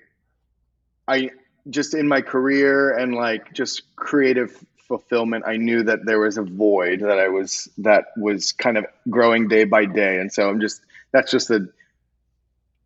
I 1.07 1.29
just 1.69 1.93
in 1.93 2.07
my 2.07 2.21
career 2.21 2.91
and 2.95 3.15
like 3.15 3.53
just 3.53 3.95
creative 3.95 4.63
fulfillment 4.77 5.43
i 5.47 5.57
knew 5.57 5.81
that 5.81 6.05
there 6.05 6.19
was 6.19 6.37
a 6.37 6.43
void 6.43 6.99
that 7.01 7.17
i 7.17 7.27
was 7.27 7.67
that 7.79 8.05
was 8.17 8.51
kind 8.51 8.77
of 8.77 8.85
growing 9.09 9.47
day 9.47 9.63
by 9.63 9.85
day. 9.85 10.19
And 10.19 10.31
so 10.31 10.49
i'm 10.49 10.59
just 10.59 10.81
that's 11.11 11.31
just 11.31 11.49
a 11.49 11.67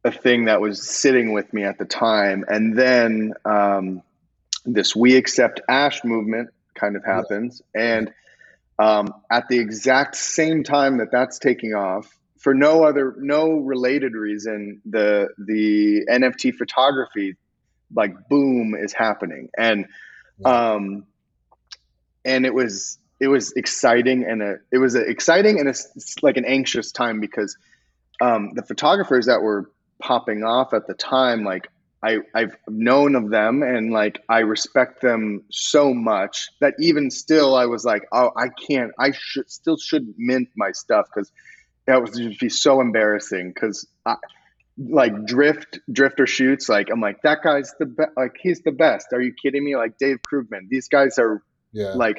a 0.03 0.11
thing 0.11 0.45
that 0.45 0.61
was 0.61 0.87
sitting 0.87 1.33
with 1.33 1.51
me 1.53 1.63
at 1.63 1.77
the 1.77 1.85
time. 1.85 2.45
And 2.47 2.77
then 2.77 3.33
um, 3.45 4.01
this 4.65 4.95
we 4.95 5.15
accept 5.15 5.61
ash 5.67 6.03
movement 6.03 6.49
kind 6.73 6.95
of 6.95 7.03
happens. 7.03 7.61
And 7.75 8.13
um, 8.77 9.13
at 9.29 9.47
the 9.49 9.59
exact 9.59 10.15
same 10.15 10.63
time 10.63 10.97
that 10.97 11.11
that's 11.11 11.37
taking 11.37 11.73
off 11.73 12.17
for 12.37 12.53
no 12.53 12.83
other 12.83 13.15
no 13.17 13.51
related 13.51 14.13
reason 14.13 14.81
the 14.85 15.27
the 15.37 16.05
nft 16.09 16.55
photography 16.55 17.35
like 17.93 18.29
boom 18.29 18.75
is 18.75 18.93
happening. 18.93 19.49
And 19.57 19.85
um 20.45 21.05
and 22.25 22.45
it 22.45 22.53
was 22.53 22.97
it 23.19 23.27
was 23.27 23.51
exciting 23.53 24.23
and 24.23 24.41
a, 24.41 24.55
it 24.71 24.77
was 24.77 24.95
a 24.95 25.01
exciting 25.01 25.59
and 25.59 25.67
it's 25.67 26.15
like 26.21 26.37
an 26.37 26.45
anxious 26.45 26.91
time 26.91 27.19
because 27.19 27.57
um 28.21 28.51
the 28.53 28.63
photographers 28.63 29.25
that 29.25 29.41
were 29.41 29.69
popping 30.01 30.43
off 30.43 30.73
at 30.73 30.87
the 30.87 30.93
time 30.93 31.43
like 31.43 31.67
I, 32.01 32.19
I've 32.33 32.55
known 32.67 33.15
of 33.15 33.29
them 33.29 33.61
and 33.61 33.91
like 33.91 34.19
I 34.29 34.39
respect 34.39 35.01
them 35.01 35.43
so 35.49 35.93
much 35.93 36.47
that 36.61 36.73
even 36.79 37.11
still 37.11 37.55
I 37.55 37.65
was 37.65 37.83
like, 37.83 38.03
oh, 38.13 38.31
I 38.37 38.47
can't, 38.49 38.91
I 38.97 39.11
should 39.11 39.51
still 39.51 39.77
shouldn't 39.77 40.15
mint 40.17 40.47
my 40.55 40.71
stuff 40.71 41.07
because 41.13 41.29
that 41.87 42.01
would 42.01 42.13
just 42.13 42.39
be 42.39 42.49
so 42.49 42.79
embarrassing 42.79 43.51
because 43.53 43.85
like 44.87 45.25
drift 45.25 45.79
drifter 45.91 46.25
shoots 46.25 46.69
like 46.69 46.89
i'm 46.89 47.01
like 47.01 47.21
that 47.21 47.39
guy's 47.43 47.73
the 47.79 47.85
best 47.85 48.11
like 48.15 48.35
he's 48.41 48.61
the 48.61 48.71
best. 48.71 49.07
Are 49.11 49.21
you 49.21 49.33
kidding 49.33 49.63
me? 49.63 49.75
Like 49.75 49.97
dave 49.97 50.19
krugman 50.21 50.69
these 50.69 50.87
guys 50.87 51.19
are 51.19 51.43
yeah. 51.73 51.93
like 51.95 52.17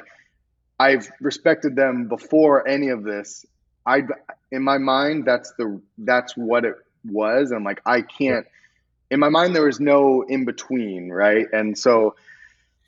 i've 0.79 1.11
respected 1.21 1.75
them 1.75 2.09
before 2.09 2.69
any 2.69 2.89
of 2.89 3.03
this. 3.03 3.47
I 3.87 4.03
in 4.53 4.63
my 4.63 4.79
mind 4.79 5.25
that's 5.25 5.53
the 5.59 5.81
that's 5.99 6.37
what 6.37 6.65
it 6.67 6.75
was 7.03 7.51
i'm 7.51 7.65
like 7.65 7.81
i 7.87 8.03
can't 8.03 8.47
in 9.11 9.19
my 9.19 9.29
mind 9.29 9.55
there 9.55 9.65
was 9.65 9.81
no 9.81 10.23
in 10.23 10.45
between 10.45 11.11
right? 11.11 11.47
And 11.53 11.77
so 11.77 12.15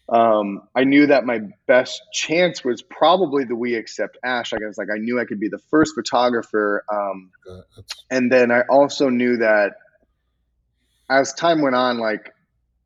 um, 0.08 0.62
I 0.74 0.84
knew 0.84 1.06
that 1.06 1.24
my 1.24 1.40
best 1.66 2.02
chance 2.12 2.64
was 2.64 2.82
probably 2.82 3.44
the 3.44 3.56
We 3.56 3.74
Accept 3.74 4.18
Ash. 4.24 4.52
I 4.52 4.58
was 4.66 4.76
like, 4.76 4.88
I 4.94 4.98
knew 4.98 5.20
I 5.20 5.24
could 5.24 5.40
be 5.40 5.48
the 5.48 5.58
first 5.58 5.94
photographer. 5.94 6.84
Um, 6.92 7.30
and 8.10 8.30
then 8.30 8.50
I 8.50 8.62
also 8.62 9.08
knew 9.08 9.36
that 9.38 9.74
as 11.08 11.32
time 11.34 11.62
went 11.62 11.76
on, 11.76 11.98
like 11.98 12.34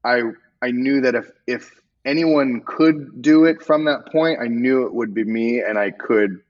I 0.04 0.22
I 0.62 0.70
knew 0.70 1.00
that 1.02 1.14
if 1.14 1.30
if 1.46 1.80
anyone 2.04 2.62
could 2.64 3.22
do 3.22 3.44
it 3.44 3.62
from 3.62 3.84
that 3.86 4.06
point, 4.12 4.40
I 4.40 4.46
knew 4.46 4.86
it 4.86 4.94
would 4.94 5.14
be 5.14 5.24
me, 5.24 5.60
and 5.60 5.78
I 5.78 5.90
could 5.90 6.40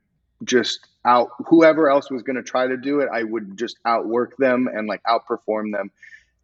just 0.45 0.87
out 1.05 1.31
whoever 1.47 1.89
else 1.89 2.11
was 2.11 2.23
going 2.23 2.37
to 2.37 2.43
try 2.43 2.67
to 2.67 2.77
do 2.77 3.01
it, 3.01 3.09
I 3.12 3.23
would 3.23 3.57
just 3.57 3.79
outwork 3.85 4.37
them 4.37 4.69
and 4.73 4.87
like 4.87 5.03
outperform 5.05 5.73
them. 5.73 5.91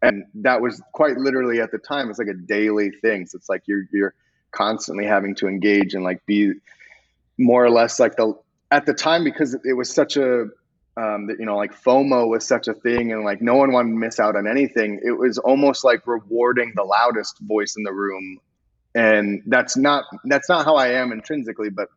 And 0.03 0.25
that 0.35 0.61
was 0.61 0.81
quite 0.91 1.17
literally 1.17 1.61
at 1.61 1.71
the 1.71 1.77
time, 1.77 2.09
it's 2.09 2.19
like 2.19 2.27
a 2.27 2.33
daily 2.33 2.91
thing. 2.91 3.25
So 3.25 3.37
it's 3.37 3.49
like 3.49 3.63
you're 3.65 3.85
you're 3.91 4.13
constantly 4.51 5.05
having 5.05 5.33
to 5.35 5.47
engage 5.47 5.93
and 5.93 6.03
like 6.03 6.25
be 6.25 6.53
more 7.37 7.63
or 7.63 7.69
less 7.69 7.99
like 7.99 8.15
the 8.15 8.33
at 8.69 8.85
the 8.85 8.93
time 8.93 9.23
because 9.23 9.55
it 9.63 9.73
was 9.73 9.89
such 9.89 10.17
a 10.17 10.47
um, 10.95 11.27
that 11.27 11.37
you 11.39 11.45
know 11.45 11.57
like 11.57 11.73
FOMO 11.73 12.27
was 12.27 12.45
such 12.45 12.67
a 12.67 12.73
thing 12.73 13.11
and 13.11 13.23
like 13.23 13.41
no 13.41 13.55
one 13.55 13.71
wanted 13.71 13.91
to 13.91 13.97
miss 13.97 14.19
out 14.19 14.35
on 14.35 14.47
anything. 14.47 14.99
It 15.03 15.11
was 15.11 15.37
almost 15.37 15.83
like 15.83 16.05
rewarding 16.05 16.73
the 16.75 16.83
loudest 16.83 17.39
voice 17.39 17.75
in 17.77 17.83
the 17.83 17.93
room, 17.93 18.39
and 18.93 19.41
that's 19.47 19.75
not 19.75 20.05
that's 20.25 20.49
not 20.49 20.65
how 20.65 20.75
I 20.75 20.89
am 20.89 21.11
intrinsically, 21.11 21.69
but 21.69 21.87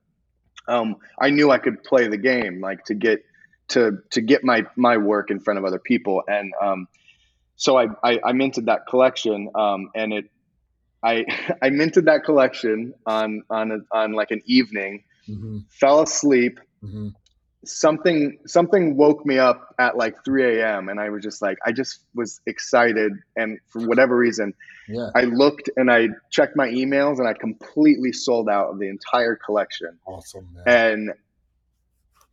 um, 0.68 0.96
I 1.20 1.30
knew 1.30 1.50
I 1.50 1.58
could 1.58 1.82
play 1.82 2.08
the 2.08 2.16
game 2.16 2.60
like 2.60 2.84
to 2.86 2.94
get 2.94 3.24
to 3.68 3.98
to 4.10 4.20
get 4.20 4.44
my 4.44 4.64
my 4.76 4.96
work 4.96 5.30
in 5.30 5.40
front 5.40 5.58
of 5.58 5.64
other 5.64 5.78
people, 5.78 6.22
and 6.26 6.52
um, 6.60 6.88
so 7.56 7.76
I, 7.78 7.86
I, 8.02 8.20
I 8.24 8.32
minted 8.32 8.66
that 8.66 8.86
collection, 8.86 9.50
um, 9.54 9.90
and 9.94 10.12
it 10.12 10.30
I 11.02 11.24
I 11.62 11.70
minted 11.70 12.06
that 12.06 12.24
collection 12.24 12.94
on 13.06 13.42
on 13.50 13.72
a, 13.72 13.96
on 13.96 14.12
like 14.12 14.30
an 14.30 14.42
evening, 14.46 15.04
mm-hmm. 15.28 15.58
fell 15.70 16.02
asleep. 16.02 16.60
Mm-hmm 16.82 17.08
something 17.66 18.38
something 18.46 18.96
woke 18.96 19.26
me 19.26 19.38
up 19.38 19.74
at 19.78 19.96
like 19.96 20.24
3 20.24 20.60
a.m 20.60 20.88
and 20.88 21.00
i 21.00 21.10
was 21.10 21.22
just 21.22 21.42
like 21.42 21.58
i 21.66 21.72
just 21.72 22.00
was 22.14 22.40
excited 22.46 23.12
and 23.34 23.58
for 23.68 23.86
whatever 23.86 24.16
reason 24.16 24.54
yeah. 24.88 25.08
i 25.14 25.22
looked 25.22 25.68
and 25.76 25.90
i 25.90 26.08
checked 26.30 26.56
my 26.56 26.68
emails 26.68 27.18
and 27.18 27.26
i 27.26 27.32
completely 27.32 28.12
sold 28.12 28.48
out 28.48 28.70
of 28.70 28.78
the 28.78 28.88
entire 28.88 29.36
collection 29.36 29.98
awesome 30.06 30.48
man. 30.54 30.64
and 30.66 31.10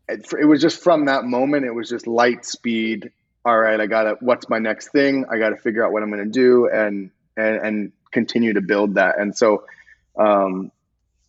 it, 0.07 0.26
it 0.39 0.45
was 0.45 0.61
just 0.61 0.82
from 0.84 1.05
that 1.05 1.24
moment 1.24 1.65
it 1.65 1.74
was 1.74 1.89
just 1.89 2.05
light 2.05 2.45
speed 2.45 3.11
all 3.46 3.58
right 3.58 3.80
i 3.80 3.88
gotta 3.88 4.18
what's 4.20 4.50
my 4.50 4.60
next 4.60 4.91
thing? 4.91 5.26
I 5.32 5.38
gotta 5.38 5.58
figure 5.58 5.86
out 5.86 5.91
what 5.91 6.04
i'm 6.04 6.10
gonna 6.10 6.26
do 6.26 6.68
and 6.68 7.12
and 7.38 7.58
and 7.58 7.91
continue 8.12 8.54
to 8.54 8.62
build 8.62 8.96
that. 8.96 9.20
And 9.20 9.36
so 9.36 9.66
um 10.18 10.72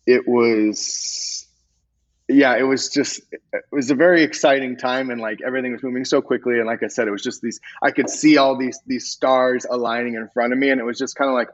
it 0.05 0.27
was 0.27 1.47
yeah, 2.27 2.57
it 2.57 2.63
was 2.63 2.89
just 2.89 3.21
it 3.31 3.63
was 3.71 3.91
a 3.91 3.95
very 3.95 4.23
exciting 4.23 4.77
time 4.77 5.09
and 5.09 5.21
like 5.21 5.41
everything 5.45 5.73
was 5.73 5.83
moving 5.83 6.05
so 6.05 6.21
quickly. 6.21 6.57
And 6.57 6.65
like 6.65 6.81
I 6.81 6.87
said 6.87 7.07
it 7.07 7.11
was 7.11 7.23
just 7.23 7.41
these 7.41 7.59
I 7.83 7.91
could 7.91 8.09
see 8.09 8.37
all 8.37 8.57
these 8.57 8.79
these 8.87 9.09
stars 9.09 9.65
aligning 9.69 10.15
in 10.15 10.29
front 10.29 10.53
of 10.53 10.59
me. 10.59 10.69
And 10.69 10.79
it 10.79 10.85
was 10.85 10.97
just 10.97 11.15
kind 11.15 11.29
of 11.29 11.35
like 11.35 11.49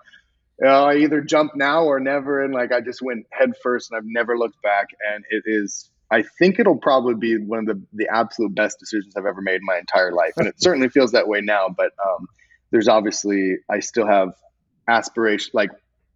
you 0.59 0.68
know, 0.68 0.86
I 0.86 0.97
either 0.97 1.22
jump 1.22 1.55
now 1.55 1.86
or 1.86 1.99
never. 1.99 2.43
And 2.43 2.53
like 2.53 2.72
I 2.72 2.82
just 2.82 3.01
went 3.01 3.26
head 3.32 3.53
first 3.64 3.91
and 3.91 3.97
I've 3.97 4.05
never 4.05 4.38
looked 4.38 4.62
back. 4.62 4.89
And 5.14 5.26
it 5.30 5.43
is 5.45 5.89
I 6.12 6.24
think 6.39 6.59
it'll 6.59 6.78
probably 6.78 7.16
be 7.16 7.38
one 7.38 7.59
of 7.59 7.66
the 7.66 7.82
the 7.93 8.09
absolute 8.14 8.53
best 8.53 8.80
decisions 8.80 9.16
I've 9.16 9.26
ever 9.26 9.41
made 9.41 9.55
in 9.55 9.66
my 9.66 9.78
entire 9.78 10.12
life 10.12 10.34
and 10.38 10.47
it 10.47 10.55
certainly 10.62 10.89
feels 10.89 11.14
that 11.14 11.28
way 11.28 11.41
now 11.41 11.70
but 11.70 11.91
um 12.05 12.28
there's 12.72 12.88
obviously 12.88 13.57
I 13.70 13.80
still 13.80 14.07
have 14.07 14.34
aspiration 14.88 15.51
like 15.53 15.72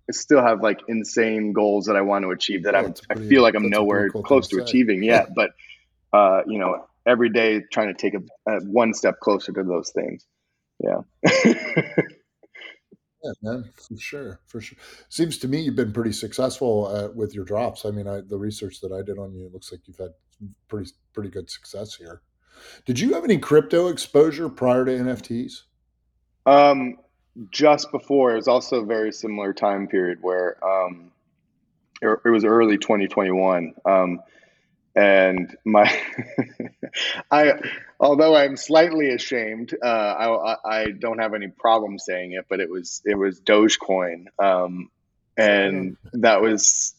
I 0.08 0.12
still 0.12 0.42
have 0.42 0.62
like 0.62 0.82
insane 0.88 1.54
goals 1.54 1.86
that 1.86 1.96
I 1.96 2.02
want 2.02 2.24
to 2.26 2.32
achieve 2.32 2.64
that 2.64 2.76
I'm, 2.76 2.94
pretty, 2.94 3.26
I 3.26 3.28
feel 3.28 3.42
like 3.42 3.56
I'm 3.56 3.70
nowhere 3.70 4.10
cool 4.10 4.22
close 4.22 4.48
to, 4.50 4.58
to 4.58 4.64
achieving 4.64 5.04
yet, 5.04 5.30
but, 5.36 5.52
uh, 6.14 6.42
you 6.46 6.60
know, 6.60 6.86
every 7.06 7.30
day 7.30 7.62
trying 7.72 7.88
to 7.88 7.94
take 7.94 8.14
a, 8.14 8.52
a, 8.52 8.60
one 8.62 8.94
step 8.94 9.20
closer 9.20 9.52
to 9.52 9.64
those 9.64 9.92
things. 9.92 10.26
Yeah. 10.80 11.02
yeah, 13.26 13.32
man, 13.42 13.72
for 13.76 13.98
sure, 13.98 14.40
for 14.46 14.62
sure. 14.62 14.78
Seems 15.10 15.38
to 15.40 15.48
me 15.48 15.62
you've 15.62 15.76
been 15.76 15.92
pretty 15.92 16.12
successful 16.12 16.88
uh, 16.88 17.10
with 17.14 17.34
your 17.34 17.46
drops. 17.46 17.86
I 17.86 17.92
mean, 17.92 18.08
I, 18.08 18.22
the 18.22 18.38
research 18.38 18.82
that 18.82 18.92
I 18.92 19.02
did 19.02 19.18
on 19.18 19.34
you 19.34 19.46
it 19.46 19.54
looks 19.54 19.72
like 19.72 19.82
you've 19.86 19.98
had 19.98 20.12
pretty 20.68 20.92
pretty 21.14 21.30
good 21.30 21.50
success 21.50 21.96
here. 21.96 22.22
Did 22.86 23.00
you 23.00 23.14
have 23.14 23.24
any 23.24 23.38
crypto 23.38 23.88
exposure 23.88 24.50
prior 24.50 24.86
to 24.86 24.92
NFTs? 24.92 25.64
Um, 26.46 26.98
just 27.52 27.92
before 27.92 28.34
it 28.34 28.36
was 28.36 28.48
also 28.48 28.82
a 28.82 28.86
very 28.86 29.12
similar 29.12 29.54
time 29.54 29.88
period 29.88 30.20
where 30.22 30.64
um, 30.64 31.12
it, 32.02 32.20
it 32.26 32.30
was 32.30 32.46
early 32.46 32.78
2021 32.78 33.74
um, 33.86 34.20
and 34.96 35.56
my 35.66 35.92
i 37.32 37.54
although 38.00 38.36
i'm 38.36 38.56
slightly 38.56 39.10
ashamed 39.10 39.76
uh, 39.84 39.88
I, 39.88 40.56
I 40.66 40.86
don't 40.92 41.20
have 41.20 41.34
any 41.34 41.50
problem 41.50 42.00
saying 42.00 42.32
it 42.32 42.46
but 42.50 42.60
it 42.60 42.70
was 42.70 43.02
it 43.06 43.16
was 43.16 43.42
dogecoin 43.42 44.26
um, 44.40 44.90
and 45.38 45.98
that 46.14 46.42
was 46.42 46.94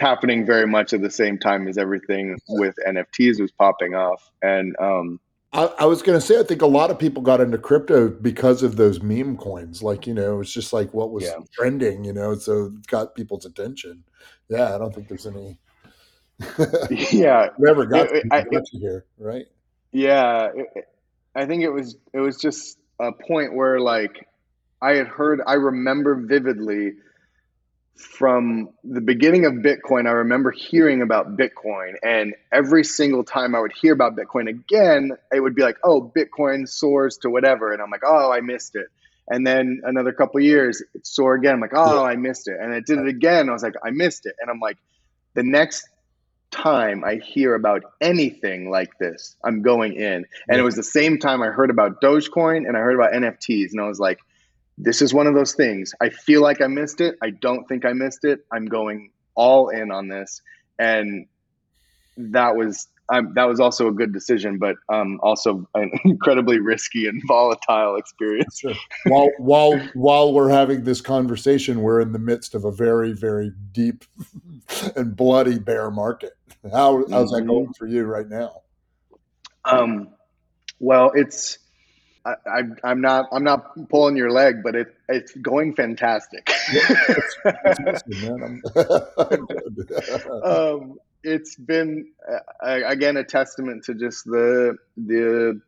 happening 0.00 0.44
very 0.44 0.66
much 0.66 0.92
at 0.92 1.00
the 1.00 1.10
same 1.10 1.38
time 1.38 1.68
as 1.68 1.78
everything 1.78 2.40
with 2.48 2.74
nfts 2.86 3.40
was 3.40 3.52
popping 3.52 3.94
off 3.94 4.28
and 4.42 4.74
um, 4.80 5.20
I, 5.52 5.64
I 5.78 5.84
was 5.86 6.02
going 6.02 6.18
to 6.18 6.24
say, 6.24 6.38
I 6.38 6.42
think 6.42 6.60
a 6.60 6.66
lot 6.66 6.90
of 6.90 6.98
people 6.98 7.22
got 7.22 7.40
into 7.40 7.56
crypto 7.56 8.10
because 8.10 8.62
of 8.62 8.76
those 8.76 9.02
meme 9.02 9.38
coins. 9.38 9.82
Like, 9.82 10.06
you 10.06 10.12
know, 10.12 10.40
it's 10.40 10.52
just 10.52 10.72
like 10.72 10.92
what 10.92 11.10
was 11.10 11.24
yeah. 11.24 11.38
trending, 11.52 12.04
you 12.04 12.12
know, 12.12 12.34
so 12.34 12.66
it 12.66 12.86
got 12.86 13.14
people's 13.14 13.46
attention. 13.46 14.04
Yeah, 14.50 14.74
I 14.74 14.78
don't 14.78 14.94
think 14.94 15.08
there's 15.08 15.26
any. 15.26 15.58
Yeah, 16.90 17.48
whoever 17.56 17.86
got, 17.86 18.12
it, 18.12 18.26
I, 18.30 18.42
got 18.42 18.72
you 18.72 18.80
here, 18.80 19.04
right? 19.18 19.46
Yeah, 19.92 20.50
it, 20.54 20.88
I 21.34 21.46
think 21.46 21.62
it 21.62 21.70
was 21.70 21.96
it 22.12 22.20
was 22.20 22.38
just 22.38 22.78
a 23.00 23.12
point 23.12 23.54
where 23.54 23.80
like 23.80 24.28
I 24.80 24.92
had 24.92 25.08
heard, 25.08 25.40
I 25.46 25.54
remember 25.54 26.14
vividly 26.14 26.92
from 27.96 28.68
the 28.84 29.00
beginning 29.00 29.44
of 29.44 29.54
Bitcoin, 29.54 30.06
I 30.06 30.12
remember 30.12 30.52
hearing 30.52 31.02
about 31.02 31.36
Bitcoin, 31.36 31.94
and 32.02 32.34
every 32.52 32.84
single 32.84 33.24
time 33.24 33.56
I 33.56 33.60
would 33.60 33.72
hear 33.72 33.92
about 33.92 34.16
Bitcoin 34.16 34.48
again, 34.48 35.12
it 35.32 35.40
would 35.40 35.56
be 35.56 35.62
like, 35.62 35.78
"Oh, 35.82 36.12
Bitcoin 36.16 36.68
soars 36.68 37.18
to 37.18 37.30
whatever," 37.30 37.72
and 37.72 37.82
I'm 37.82 37.90
like, 37.90 38.04
"Oh, 38.06 38.30
I 38.30 38.40
missed 38.40 38.76
it." 38.76 38.86
And 39.30 39.46
then 39.46 39.82
another 39.84 40.12
couple 40.12 40.40
years, 40.40 40.82
it 40.94 41.06
soared 41.06 41.40
again. 41.40 41.54
I'm 41.54 41.60
like, 41.60 41.74
"Oh, 41.74 42.04
I 42.04 42.14
missed 42.14 42.46
it," 42.46 42.56
and 42.60 42.72
it 42.72 42.86
did 42.86 42.98
it 42.98 43.08
again. 43.08 43.48
I 43.48 43.52
was 43.52 43.64
like, 43.64 43.74
"I 43.84 43.90
missed 43.90 44.26
it," 44.26 44.36
and 44.40 44.48
I'm 44.48 44.60
like, 44.60 44.78
the 45.34 45.42
next 45.42 45.88
time 46.50 47.04
I 47.04 47.16
hear 47.16 47.54
about 47.54 47.82
anything 48.00 48.70
like 48.70 48.98
this, 48.98 49.36
I'm 49.44 49.62
going 49.62 49.94
in. 49.94 50.24
And 50.48 50.58
it 50.58 50.62
was 50.62 50.76
the 50.76 50.82
same 50.82 51.18
time 51.18 51.42
I 51.42 51.48
heard 51.48 51.70
about 51.70 52.00
Dogecoin 52.00 52.66
and 52.66 52.76
I 52.76 52.80
heard 52.80 52.94
about 52.94 53.12
NFTs, 53.12 53.70
and 53.72 53.80
I 53.80 53.86
was 53.86 54.00
like, 54.00 54.18
this 54.76 55.02
is 55.02 55.12
one 55.12 55.26
of 55.26 55.34
those 55.34 55.54
things. 55.54 55.92
I 56.00 56.10
feel 56.10 56.40
like 56.40 56.60
I 56.60 56.68
missed 56.68 57.00
it. 57.00 57.16
I 57.22 57.30
don't 57.30 57.66
think 57.68 57.84
I 57.84 57.92
missed 57.92 58.24
it. 58.24 58.46
I'm 58.52 58.66
going 58.66 59.10
all 59.34 59.68
in 59.68 59.90
on 59.90 60.08
this, 60.08 60.40
and 60.78 61.26
that 62.16 62.56
was 62.56 62.88
um, 63.10 63.32
that 63.34 63.44
was 63.44 63.58
also 63.58 63.88
a 63.88 63.92
good 63.92 64.12
decision, 64.12 64.58
but 64.58 64.76
um, 64.88 65.18
also 65.22 65.66
an 65.74 65.90
incredibly 66.04 66.58
risky 66.58 67.08
and 67.08 67.22
volatile 67.26 67.96
experience. 67.96 68.58
Sure. 68.58 68.74
while 69.06 69.30
while 69.38 69.78
while 69.94 70.32
we're 70.32 70.50
having 70.50 70.84
this 70.84 71.00
conversation, 71.00 71.80
we're 71.80 72.00
in 72.00 72.12
the 72.12 72.18
midst 72.18 72.54
of 72.54 72.64
a 72.64 72.72
very 72.72 73.12
very 73.12 73.52
deep 73.72 74.04
and 74.96 75.16
bloody 75.16 75.58
bear 75.58 75.90
market. 75.90 76.37
How 76.70 77.04
how's 77.10 77.30
that 77.30 77.42
going 77.46 77.64
mm-hmm. 77.64 77.72
for 77.72 77.86
you 77.86 78.04
right 78.04 78.28
now? 78.28 78.62
Um, 79.64 80.08
well, 80.80 81.12
it's 81.14 81.58
I, 82.24 82.62
i'm 82.84 83.00
not 83.00 83.26
I'm 83.32 83.44
not 83.44 83.88
pulling 83.88 84.16
your 84.16 84.30
leg, 84.30 84.62
but 84.62 84.74
it 84.74 84.94
it's 85.08 85.32
going 85.32 85.74
fantastic. 85.74 86.50
um, 90.44 90.98
it's 91.22 91.56
been 91.56 92.10
uh, 92.28 92.80
again 92.86 93.16
a 93.16 93.24
testament 93.24 93.84
to 93.84 93.94
just 93.94 94.24
the 94.24 94.76
the 94.96 95.60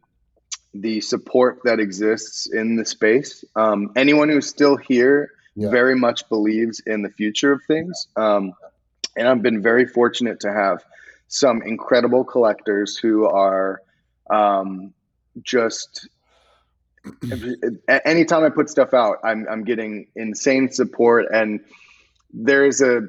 the 0.75 1.01
support 1.01 1.61
that 1.65 1.81
exists 1.81 2.47
in 2.47 2.77
the 2.77 2.85
space. 2.85 3.45
Um, 3.57 3.93
anyone 3.97 4.29
who's 4.29 4.49
still 4.49 4.77
here 4.77 5.33
yeah. 5.57 5.71
very 5.71 5.97
much 5.97 6.29
believes 6.29 6.81
in 6.81 7.03
the 7.03 7.11
future 7.11 7.53
of 7.53 7.63
things, 7.67 8.07
um, 8.17 8.53
and 9.17 9.29
I've 9.29 9.43
been 9.43 9.63
very 9.63 9.87
fortunate 9.87 10.41
to 10.41 10.53
have 10.53 10.85
some 11.29 11.63
incredible 11.63 12.25
collectors 12.25 12.97
who 12.97 13.27
are 13.27 13.83
um, 14.29 14.93
just 15.43 16.09
anytime 18.05 18.45
I 18.45 18.51
put 18.51 18.69
stuff 18.69 18.95
out, 18.95 19.19
I'm 19.25 19.47
I'm 19.49 19.65
getting 19.65 20.09
insane 20.15 20.71
support, 20.71 21.27
and 21.33 21.61
there's 22.33 22.81
a 22.81 23.03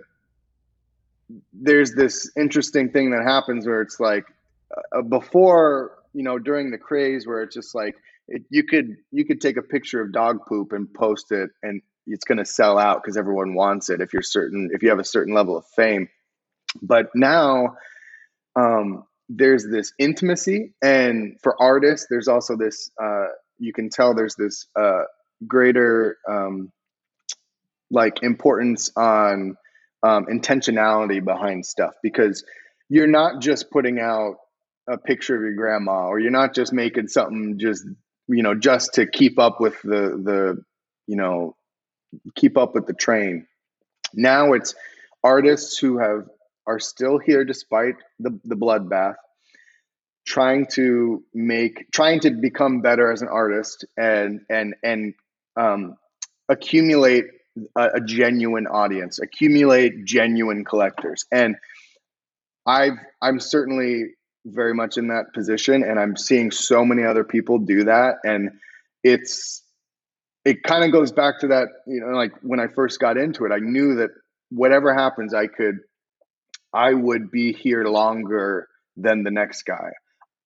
there's 1.54 1.94
this 1.94 2.32
interesting 2.36 2.90
thing 2.92 3.12
that 3.12 3.24
happens 3.24 3.66
where 3.66 3.82
it's 3.82 4.00
like 4.00 4.26
uh, 4.94 5.02
before 5.02 5.98
you 6.14 6.24
know 6.24 6.40
during 6.40 6.72
the 6.72 6.78
craze 6.78 7.28
where 7.28 7.42
it's 7.42 7.56
just 7.56 7.76
like 7.76 7.96
it, 8.28 8.44
you 8.50 8.64
could 8.64 8.98
you 9.12 9.26
could 9.26 9.42
take 9.42 9.58
a 9.58 9.62
picture 9.62 10.02
of 10.02 10.12
dog 10.12 10.46
poop 10.46 10.72
and 10.72 10.94
post 10.94 11.32
it 11.32 11.50
and 11.64 11.82
it's 12.08 12.26
going 12.26 12.38
to 12.38 12.46
sell 12.46 12.78
out 12.78 13.02
because 13.02 13.18
everyone 13.18 13.54
wants 13.54 13.90
it 13.90 14.02
if 14.02 14.14
you're 14.14 14.22
certain 14.22 14.70
if 14.74 14.84
you 14.84 14.90
have 14.90 15.00
a 15.00 15.04
certain 15.04 15.34
level 15.34 15.58
of 15.58 15.66
fame. 15.76 16.10
But 16.82 17.08
now 17.16 17.76
um, 18.56 19.04
there's 19.30 19.66
this 19.68 19.94
intimacy 20.00 20.74
and 20.82 21.38
for 21.42 21.62
artists 21.62 22.08
there's 22.10 22.28
also 22.28 22.56
this 22.56 22.92
uh, 23.02 23.28
you 23.60 23.74
can 23.74 23.90
tell 23.90 24.14
there's 24.14 24.36
this 24.36 24.68
uh, 24.80 25.04
greater 25.48 26.18
um, 26.28 26.72
like 27.90 28.24
importance 28.24 28.92
on 28.96 29.56
um, 30.04 30.26
intentionality 30.26 31.24
behind 31.24 31.66
stuff 31.66 31.94
because 32.02 32.44
you're 32.90 33.08
not 33.08 33.42
just 33.42 33.70
putting 33.70 34.00
out 34.00 34.38
a 34.90 34.98
picture 34.98 35.36
of 35.36 35.42
your 35.42 35.54
grandma 35.54 36.08
or 36.08 36.20
you're 36.20 36.32
not 36.32 36.56
just 36.56 36.74
making 36.74 37.08
something 37.08 37.58
just 37.60 37.86
you 38.28 38.44
know 38.44 38.56
just 38.56 38.96
to 38.96 39.06
keep 39.06 39.40
up 39.40 39.62
with 39.62 39.80
the 39.84 40.20
the 40.24 40.64
you 41.08 41.16
know 41.16 41.56
keep 42.36 42.58
up 42.58 42.76
with 42.76 42.88
the 42.88 42.94
train. 42.94 43.48
Now 44.14 44.54
it's 44.54 44.76
artists 45.24 45.78
who 45.78 45.98
have 45.98 46.28
are 46.68 46.80
still 46.80 47.18
here 47.18 47.44
despite 47.44 47.96
the 48.20 48.40
the 48.44 48.56
bloodbath 48.56 49.16
trying 50.26 50.68
to 50.68 51.24
make 51.34 51.90
trying 51.92 52.20
to 52.20 52.32
become 52.32 52.82
better 52.82 53.12
as 53.12 53.22
an 53.22 53.28
artist 53.28 53.86
and 53.98 54.42
and 54.50 54.76
and 54.84 55.14
um, 55.58 55.96
accumulate 56.50 57.26
a, 57.76 57.90
a 57.96 58.02
genuine 58.02 58.68
audience 58.68 59.20
accumulate 59.20 60.06
genuine 60.06 60.64
collectors. 60.64 61.26
And 61.32 61.56
i've 62.66 62.98
i'm 63.22 63.40
certainly 63.40 64.06
very 64.46 64.74
much 64.74 64.98
in 64.98 65.08
that 65.08 65.34
position 65.34 65.84
and 65.84 66.00
i'm 66.00 66.16
seeing 66.16 66.52
so 66.52 66.86
many 66.86 67.04
other 67.04 67.24
people 67.24 67.58
do 67.58 67.86
that 67.86 68.18
and 68.24 68.52
it's 69.04 69.61
it 70.44 70.64
kind 70.64 70.84
of 70.84 70.92
goes 70.92 71.12
back 71.12 71.40
to 71.40 71.48
that 71.48 71.68
you 71.88 72.00
know 72.02 72.16
like 72.16 72.32
when 72.42 72.60
i 72.60 72.68
first 72.68 73.00
got 73.00 73.18
into 73.18 73.46
it 73.46 73.52
i 73.52 73.60
knew 73.60 73.96
that 73.96 74.10
whatever 74.50 74.94
happens 74.94 75.34
i 75.34 75.48
could 75.48 75.80
i 76.74 76.94
would 76.94 77.32
be 77.32 77.54
here 77.54 77.84
longer 77.86 78.68
than 78.98 79.24
the 79.24 79.32
next 79.32 79.64
guy. 79.64 79.92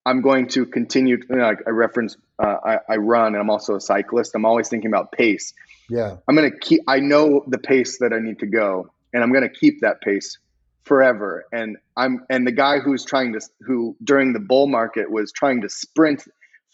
I'm 0.05 0.21
going 0.21 0.47
to 0.49 0.67
continue 0.67 1.17
you 1.17 1.35
know, 1.35 1.43
like 1.43 1.59
i 1.67 1.71
reference 1.71 2.15
uh, 2.37 2.57
I, 2.63 2.79
I 2.89 2.95
run 2.97 3.27
and 3.27 3.37
i'm 3.37 3.49
also 3.49 3.75
a 3.75 3.81
cyclist. 3.81 4.33
I'm 4.35 4.45
always 4.45 4.69
thinking 4.69 4.89
about 4.89 5.11
pace. 5.11 5.53
Yeah. 5.89 6.17
I'm 6.27 6.35
going 6.35 6.51
to 6.51 6.57
keep 6.57 6.81
i 6.87 6.99
know 6.99 7.43
the 7.47 7.57
pace 7.57 7.99
that 7.99 8.13
i 8.13 8.19
need 8.19 8.39
to 8.39 8.45
go 8.45 8.91
and 9.13 9.23
i'm 9.23 9.31
going 9.31 9.47
to 9.47 9.49
keep 9.49 9.81
that 9.81 10.01
pace 10.01 10.37
forever. 10.85 11.45
And 11.51 11.77
I'm 11.97 12.25
and 12.29 12.47
the 12.47 12.51
guy 12.51 12.79
who's 12.79 13.03
trying 13.03 13.33
to 13.33 13.41
who 13.61 13.95
during 14.03 14.33
the 14.33 14.39
bull 14.39 14.67
market 14.67 15.11
was 15.11 15.31
trying 15.31 15.61
to 15.61 15.69
sprint 15.69 16.23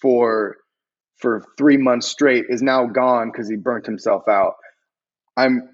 for 0.01 0.57
for 1.21 1.43
three 1.57 1.77
months 1.77 2.07
straight 2.07 2.45
is 2.49 2.61
now 2.61 2.87
gone 2.87 3.31
because 3.31 3.49
he 3.49 3.55
burnt 3.55 3.85
himself 3.85 4.27
out. 4.27 4.55
I'm 5.37 5.69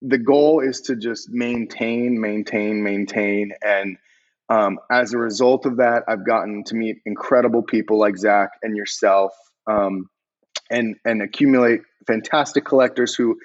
the 0.00 0.18
goal 0.18 0.60
is 0.60 0.80
to 0.82 0.96
just 0.96 1.30
maintain, 1.30 2.20
maintain, 2.20 2.82
maintain, 2.82 3.52
and 3.62 3.96
um, 4.48 4.78
as 4.90 5.14
a 5.14 5.18
result 5.18 5.64
of 5.64 5.78
that, 5.78 6.02
I've 6.08 6.26
gotten 6.26 6.64
to 6.64 6.74
meet 6.74 6.98
incredible 7.06 7.62
people 7.62 7.98
like 7.98 8.18
Zach 8.18 8.50
and 8.62 8.76
yourself, 8.76 9.32
um, 9.66 10.10
and 10.70 10.96
and 11.04 11.22
accumulate 11.22 11.80
fantastic 12.06 12.64
collectors 12.64 13.14
who 13.14 13.38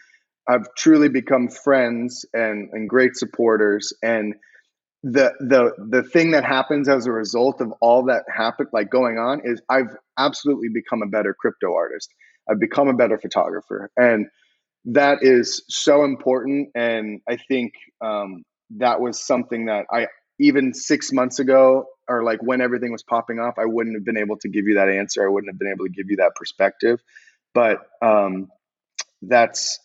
have 0.50 0.68
truly 0.78 1.10
become 1.10 1.50
friends 1.50 2.26
and, 2.34 2.70
and 2.72 2.90
great 2.90 3.16
supporters. 3.16 3.94
And 4.02 4.36
the 5.04 5.34
the 5.40 5.72
the 5.90 6.04
thing 6.04 6.32
that 6.32 6.44
happens 6.44 6.90
as 6.90 7.06
a 7.06 7.12
result 7.12 7.62
of 7.62 7.72
all 7.82 8.06
that 8.06 8.24
happened 8.34 8.70
like 8.74 8.90
going 8.90 9.18
on 9.18 9.42
is 9.44 9.62
I've 9.70 9.96
absolutely 10.18 10.70
become 10.70 11.02
a 11.02 11.08
better 11.08 11.34
crypto 11.34 11.74
artist. 11.76 12.14
I've 12.50 12.60
become 12.60 12.88
a 12.88 12.94
better 12.94 13.18
photographer. 13.18 13.92
And 13.98 14.28
that 14.86 15.20
is 15.22 15.64
so 15.68 16.04
important. 16.04 16.70
And 16.76 17.22
I 17.30 17.38
think 17.38 17.74
um, 18.02 18.44
that 18.78 19.02
was 19.02 19.24
something 19.24 19.66
that 19.66 19.86
I 19.92 20.08
even 20.40 20.74
six 20.74 21.12
months 21.12 21.40
ago 21.40 21.86
or 22.08 22.24
like 22.24 22.42
when 22.42 22.62
everything 22.62 22.92
was 22.92 23.04
popping 23.04 23.40
off, 23.40 23.56
I 23.58 23.66
wouldn't 23.66 23.96
have 23.96 24.06
been 24.06 24.18
able 24.18 24.38
to 24.40 24.50
give 24.50 24.66
you 24.66 24.76
that 24.76 24.90
answer. 24.90 25.26
I 25.26 25.30
wouldn't 25.30 25.52
have 25.52 25.60
been 25.60 25.72
able 25.72 25.86
to 25.86 25.92
give 25.92 26.10
you 26.10 26.18
that 26.18 26.36
perspective. 26.36 27.02
But 27.54 27.80
um, 28.02 28.50
that's 29.22 29.80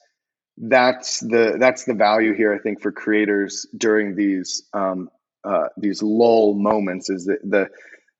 that's 0.57 1.21
the 1.21 1.57
that's 1.59 1.85
the 1.85 1.95
value 1.95 2.35
here. 2.35 2.55
I 2.55 2.59
think 2.59 2.83
for 2.83 2.93
creators 2.93 3.67
during 3.77 4.15
these 4.15 4.65
um, 4.73 5.11
uh, 5.45 5.69
these 5.77 6.03
lull 6.03 6.55
moments 6.55 7.11
is 7.11 7.27
that 7.27 7.39
the 7.43 7.69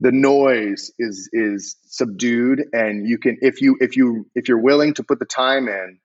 the 0.01 0.13
noise 0.13 0.91
is 0.99 1.29
is 1.33 1.77
subdued, 1.87 2.63
and 2.73 3.07
you 3.07 3.19
can 3.19 3.39
if 3.43 3.61
you 3.61 3.77
if 3.81 3.97
you 3.97 4.27
if 4.35 4.49
you're 4.49 4.59
willing 4.59 4.95
to 4.95 5.03
put 5.03 5.19
the 5.19 5.27
time 5.27 5.69
in, 5.69 5.99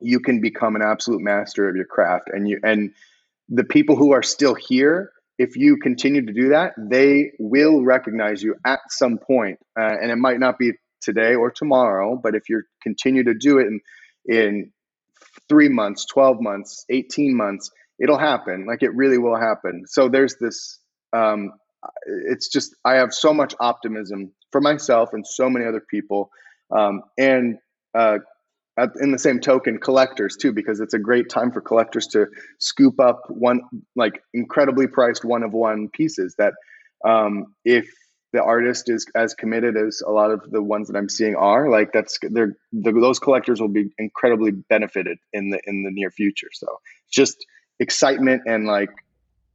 you 0.00 0.20
can 0.20 0.40
become 0.40 0.76
an 0.76 0.82
absolute 0.82 1.20
master 1.20 1.68
of 1.68 1.76
your 1.76 1.86
craft. 1.86 2.28
And 2.32 2.48
you 2.48 2.60
and 2.62 2.92
the 3.48 3.64
people 3.64 3.96
who 3.96 4.12
are 4.12 4.22
still 4.22 4.54
here 4.54 5.12
if 5.38 5.56
you 5.56 5.76
continue 5.76 6.24
to 6.24 6.32
do 6.32 6.48
that, 6.50 6.72
they 6.78 7.32
will 7.38 7.84
recognize 7.84 8.42
you 8.42 8.56
at 8.64 8.80
some 8.88 9.18
point. 9.18 9.58
Uh, 9.78 9.94
and 10.00 10.10
it 10.10 10.16
might 10.16 10.40
not 10.40 10.58
be 10.58 10.72
today 11.02 11.34
or 11.34 11.50
tomorrow, 11.50 12.18
but 12.20 12.34
if 12.34 12.48
you 12.48 12.62
continue 12.82 13.24
to 13.24 13.34
do 13.34 13.58
it 13.58 13.66
in, 13.66 13.80
in 14.24 14.72
three 15.48 15.68
months, 15.68 16.06
12 16.06 16.40
months, 16.40 16.84
18 16.90 17.34
months, 17.34 17.70
it'll 17.98 18.18
happen. 18.18 18.66
Like 18.66 18.82
it 18.82 18.94
really 18.94 19.18
will 19.18 19.36
happen. 19.36 19.84
So 19.86 20.08
there's 20.08 20.36
this, 20.40 20.78
um, 21.12 21.52
it's 22.06 22.48
just, 22.48 22.74
I 22.84 22.94
have 22.96 23.12
so 23.14 23.32
much 23.32 23.54
optimism 23.60 24.32
for 24.52 24.60
myself 24.60 25.10
and 25.12 25.26
so 25.26 25.48
many 25.48 25.66
other 25.66 25.82
people. 25.90 26.30
Um, 26.70 27.02
and 27.18 27.58
uh, 27.94 28.18
in 29.00 29.10
the 29.12 29.18
same 29.18 29.40
token, 29.40 29.78
collectors 29.78 30.36
too, 30.36 30.52
because 30.52 30.80
it's 30.80 30.94
a 30.94 30.98
great 30.98 31.28
time 31.30 31.50
for 31.50 31.60
collectors 31.60 32.06
to 32.08 32.26
scoop 32.58 33.00
up 33.00 33.22
one, 33.28 33.62
like 33.94 34.20
incredibly 34.34 34.86
priced 34.86 35.24
one 35.24 35.42
of 35.42 35.52
one 35.52 35.88
pieces 35.88 36.34
that 36.38 36.52
um, 37.04 37.54
if 37.64 37.88
the 38.32 38.42
artist 38.42 38.90
is 38.90 39.06
as 39.14 39.34
committed 39.34 39.76
as 39.76 40.02
a 40.06 40.10
lot 40.10 40.30
of 40.30 40.50
the 40.50 40.62
ones 40.62 40.88
that 40.88 40.96
I'm 40.96 41.08
seeing 41.08 41.36
are. 41.36 41.70
Like 41.70 41.92
that's 41.92 42.18
they're 42.22 42.56
the, 42.72 42.92
those 42.92 43.18
collectors 43.18 43.60
will 43.60 43.68
be 43.68 43.90
incredibly 43.98 44.50
benefited 44.50 45.18
in 45.32 45.50
the 45.50 45.60
in 45.66 45.84
the 45.84 45.90
near 45.90 46.10
future. 46.10 46.48
So 46.52 46.66
just 47.10 47.46
excitement 47.78 48.42
and 48.46 48.66
like 48.66 48.90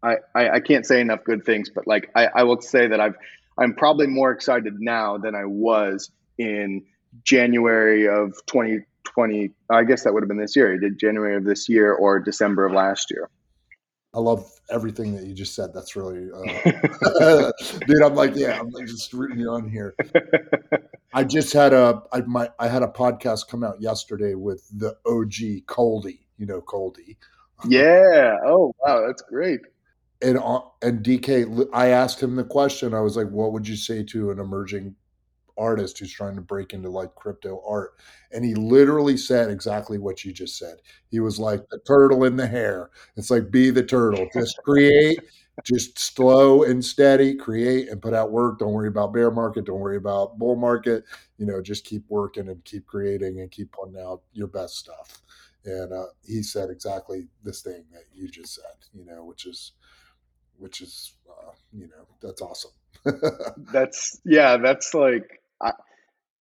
I, 0.03 0.15
I, 0.34 0.49
I 0.49 0.59
can't 0.59 0.86
say 0.86 0.99
enough 0.99 1.24
good 1.24 1.45
things, 1.45 1.69
but 1.69 1.86
like 1.86 2.09
I, 2.15 2.28
I 2.34 2.43
will 2.43 2.61
say 2.61 2.88
that 2.88 2.99
I've 2.99 3.15
I'm 3.57 3.76
probably 3.76 4.07
more 4.07 4.32
excited 4.32 4.76
now 4.80 5.17
than 5.17 5.36
I 5.36 5.45
was 5.45 6.09
in 6.38 6.84
January 7.24 8.07
of 8.07 8.34
2020. 8.47 9.51
I 9.69 9.84
guess 9.84 10.03
that 10.03 10.13
would 10.13 10.24
have 10.24 10.30
been 10.30 10.39
this 10.39 10.55
year. 10.55 10.74
I 10.74 10.78
did 10.78 10.97
January 10.97 11.36
of 11.36 11.43
this 11.43 11.69
year 11.69 11.93
or 11.93 12.19
December 12.19 12.65
of 12.65 12.74
last 12.74 13.11
year. 13.11 13.30
I 14.14 14.20
love 14.20 14.59
everything 14.70 15.16
that 15.16 15.26
you 15.26 15.34
just 15.34 15.55
said. 15.55 15.74
That's 15.74 15.95
really, 15.95 16.30
uh, 16.32 17.51
dude. 17.88 18.03
I'm 18.03 18.16
like, 18.16 18.36
yeah, 18.36 18.59
I'm 18.59 18.70
like 18.72 18.88
just 18.88 19.14
rooting 19.14 19.39
you 19.39 19.49
on 19.49 19.70
here. 19.70 19.95
I 21.14 21.24
just 21.24 21.53
had 21.53 21.74
a, 21.74 22.01
I 22.12 22.22
my, 22.22 22.49
I 22.59 22.68
had 22.68 22.84
a 22.84 22.88
podcast 22.88 23.47
come 23.47 23.64
out 23.64 23.82
yesterday 23.82 24.36
with 24.36 24.68
the 24.78 24.97
OG 25.05 25.66
Coldie. 25.66 26.20
You 26.38 26.45
know 26.45 26.62
Coldie. 26.62 27.18
Yeah. 27.68 28.38
Oh 28.45 28.74
wow, 28.80 29.05
that's 29.05 29.22
great. 29.22 29.62
And 30.22 30.38
uh, 30.38 30.62
and 30.82 31.03
DK, 31.03 31.70
I 31.74 31.88
asked 31.88 32.22
him 32.22 32.36
the 32.36 32.43
question. 32.43 32.93
I 32.93 32.99
was 33.01 33.16
like, 33.16 33.30
"What 33.30 33.53
would 33.53 33.68
you 33.68 33.76
say 33.76 34.03
to 34.05 34.32
an 34.32 34.39
emerging 34.39 34.95
artist 35.58 35.99
who's 35.99 36.12
trying 36.12 36.36
to 36.36 36.41
break 36.41 36.74
into 36.74 36.89
like 36.89 37.16
crypto 37.16 37.62
art. 37.68 37.95
And 38.32 38.43
he 38.43 38.56
literally 38.56 39.18
said 39.18 39.49
exactly 39.49 39.97
what 39.97 40.24
you 40.24 40.32
just 40.32 40.58
said. 40.58 40.78
He 41.10 41.20
was 41.20 41.39
like 41.39 41.68
the 41.70 41.80
turtle 41.80 42.24
in 42.24 42.36
the 42.36 42.47
hare. 42.47 42.89
It's 43.18 43.32
like 43.32 43.52
be 43.52 43.70
the 43.70 43.84
turtle. 43.84 44.28
Just 44.34 44.58
create, 44.64 45.20
just 45.64 45.99
slow 45.99 46.64
and 46.64 46.84
steady, 46.84 47.36
create 47.36 47.89
and 47.89 48.02
put 48.02 48.14
out 48.14 48.32
work. 48.32 48.60
Don't 48.60 48.74
worry 48.74 48.88
about 48.88 49.14
bear 49.14 49.32
market. 49.32 49.66
Don't 49.66 49.80
worry 49.80 49.97
about 49.97 50.39
bull 50.39 50.56
market. 50.56 51.04
You 51.38 51.45
know, 51.45 51.62
just 51.62 51.86
keep 51.86 52.04
working 52.10 52.49
and 52.49 52.64
keep 52.64 52.86
creating 52.88 53.39
and 53.39 53.52
keep 53.52 53.72
putting 53.72 53.99
out 53.99 54.22
your 54.34 54.47
best 54.47 54.78
stuff. 54.78 55.22
And 55.66 55.93
uh, 55.93 56.06
he 56.26 56.41
said 56.41 56.70
exactly 56.70 57.28
this 57.43 57.62
thing 57.62 57.86
that 57.91 58.06
you 58.14 58.28
just 58.28 58.56
said, 58.56 58.64
you 58.93 59.06
know, 59.06 59.24
which 59.24 59.45
is, 59.45 59.74
which 60.58 60.82
is, 60.82 61.14
uh, 61.30 61.52
you 61.72 61.88
know, 61.88 62.08
that's 62.22 62.41
awesome. 62.41 62.72
that's 63.72 64.20
yeah, 64.26 64.58
that's 64.58 64.93
like 64.93 65.41
I, 65.62 65.74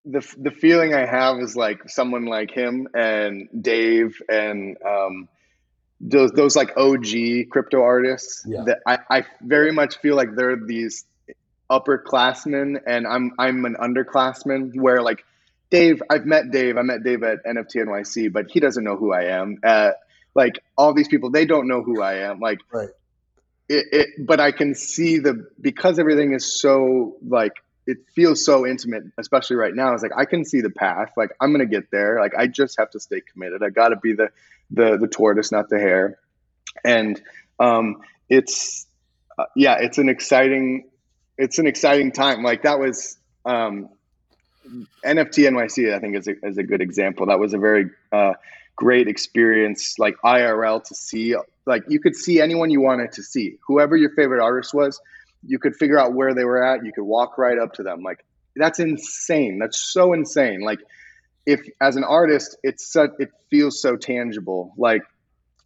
the 0.04 0.26
the 0.38 0.50
feeling 0.50 0.94
I 0.94 1.06
have 1.06 1.38
is 1.40 1.56
like 1.56 1.88
someone 1.88 2.26
like 2.26 2.50
him 2.50 2.88
and 2.94 3.48
Dave 3.60 4.20
and 4.28 4.76
um, 4.86 5.28
those 6.00 6.32
those 6.32 6.56
like 6.56 6.76
OG 6.76 7.50
crypto 7.50 7.82
artists 7.82 8.44
yeah. 8.48 8.62
that 8.66 8.78
I, 8.86 8.98
I 9.10 9.24
very 9.42 9.72
much 9.72 9.98
feel 9.98 10.16
like 10.16 10.34
they're 10.34 10.56
these 10.56 11.04
upperclassmen 11.70 12.80
and 12.86 13.06
I'm 13.06 13.32
I'm 13.38 13.64
an 13.66 13.76
underclassman 13.80 14.72
where 14.74 15.02
like 15.02 15.24
Dave 15.70 16.02
I've 16.08 16.24
met 16.24 16.50
Dave. 16.50 16.78
I 16.78 16.82
met 16.82 17.04
Dave 17.04 17.22
at 17.22 17.44
NFT 17.44 17.76
NYC 17.76 18.32
but 18.32 18.50
he 18.50 18.60
doesn't 18.60 18.82
know 18.82 18.96
who 18.96 19.12
I 19.12 19.24
am. 19.24 19.58
Uh, 19.62 19.90
like 20.34 20.62
all 20.76 20.94
these 20.94 21.08
people 21.08 21.30
they 21.30 21.44
don't 21.44 21.68
know 21.68 21.82
who 21.82 22.00
I 22.00 22.30
am. 22.30 22.40
Like 22.40 22.60
right. 22.72 22.88
it, 23.68 23.86
it 23.92 24.08
but 24.26 24.40
I 24.40 24.52
can 24.52 24.74
see 24.74 25.18
the 25.18 25.46
because 25.60 25.98
everything 25.98 26.32
is 26.32 26.58
so 26.60 27.18
like 27.26 27.52
it 27.90 27.98
feels 28.14 28.44
so 28.44 28.66
intimate, 28.66 29.02
especially 29.18 29.56
right 29.56 29.74
now. 29.74 29.92
It's 29.92 30.02
like 30.02 30.16
I 30.16 30.24
can 30.24 30.44
see 30.44 30.60
the 30.60 30.70
path. 30.70 31.12
Like 31.16 31.30
I'm 31.40 31.52
gonna 31.52 31.66
get 31.66 31.90
there. 31.90 32.20
Like 32.20 32.34
I 32.36 32.46
just 32.46 32.78
have 32.78 32.90
to 32.90 33.00
stay 33.00 33.20
committed. 33.20 33.62
I 33.62 33.70
got 33.70 33.88
to 33.88 33.96
be 33.96 34.12
the 34.12 34.30
the 34.70 34.96
the 34.96 35.08
tortoise, 35.08 35.50
not 35.50 35.68
the 35.68 35.78
hare. 35.78 36.18
And 36.84 37.20
um, 37.58 38.02
it's 38.28 38.86
uh, 39.36 39.46
yeah, 39.56 39.78
it's 39.80 39.98
an 39.98 40.08
exciting 40.08 40.88
it's 41.36 41.58
an 41.58 41.66
exciting 41.66 42.12
time. 42.12 42.42
Like 42.42 42.62
that 42.62 42.78
was 42.78 43.18
um, 43.44 43.88
NFT 45.04 45.48
NYC, 45.48 45.94
I 45.94 45.98
think 45.98 46.16
is 46.16 46.28
a, 46.28 46.34
is 46.44 46.58
a 46.58 46.62
good 46.62 46.80
example. 46.80 47.26
That 47.26 47.40
was 47.40 47.54
a 47.54 47.58
very 47.58 47.90
uh, 48.12 48.34
great 48.76 49.08
experience, 49.08 49.98
like 49.98 50.16
IRL 50.24 50.84
to 50.84 50.94
see. 50.94 51.34
Like 51.66 51.84
you 51.88 51.98
could 51.98 52.14
see 52.14 52.40
anyone 52.40 52.70
you 52.70 52.80
wanted 52.80 53.12
to 53.12 53.22
see, 53.22 53.56
whoever 53.66 53.96
your 53.96 54.10
favorite 54.10 54.42
artist 54.42 54.74
was. 54.74 55.00
You 55.42 55.58
could 55.58 55.76
figure 55.76 55.98
out 55.98 56.14
where 56.14 56.34
they 56.34 56.44
were 56.44 56.62
at. 56.62 56.84
You 56.84 56.92
could 56.92 57.04
walk 57.04 57.38
right 57.38 57.58
up 57.58 57.74
to 57.74 57.82
them. 57.82 58.02
Like 58.02 58.24
that's 58.56 58.78
insane. 58.78 59.58
That's 59.58 59.78
so 59.78 60.12
insane. 60.12 60.60
Like 60.60 60.80
if 61.46 61.60
as 61.80 61.96
an 61.96 62.04
artist, 62.04 62.56
it's 62.62 62.92
so, 62.92 63.08
it 63.18 63.30
feels 63.50 63.80
so 63.80 63.96
tangible. 63.96 64.74
Like 64.76 65.02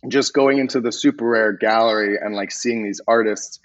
just 0.08 0.34
going 0.34 0.58
into 0.58 0.80
the 0.80 0.90
SuperRare 0.90 1.58
gallery 1.58 2.18
and 2.20 2.34
like 2.34 2.52
seeing 2.52 2.84
these 2.84 3.00
artists. 3.06 3.60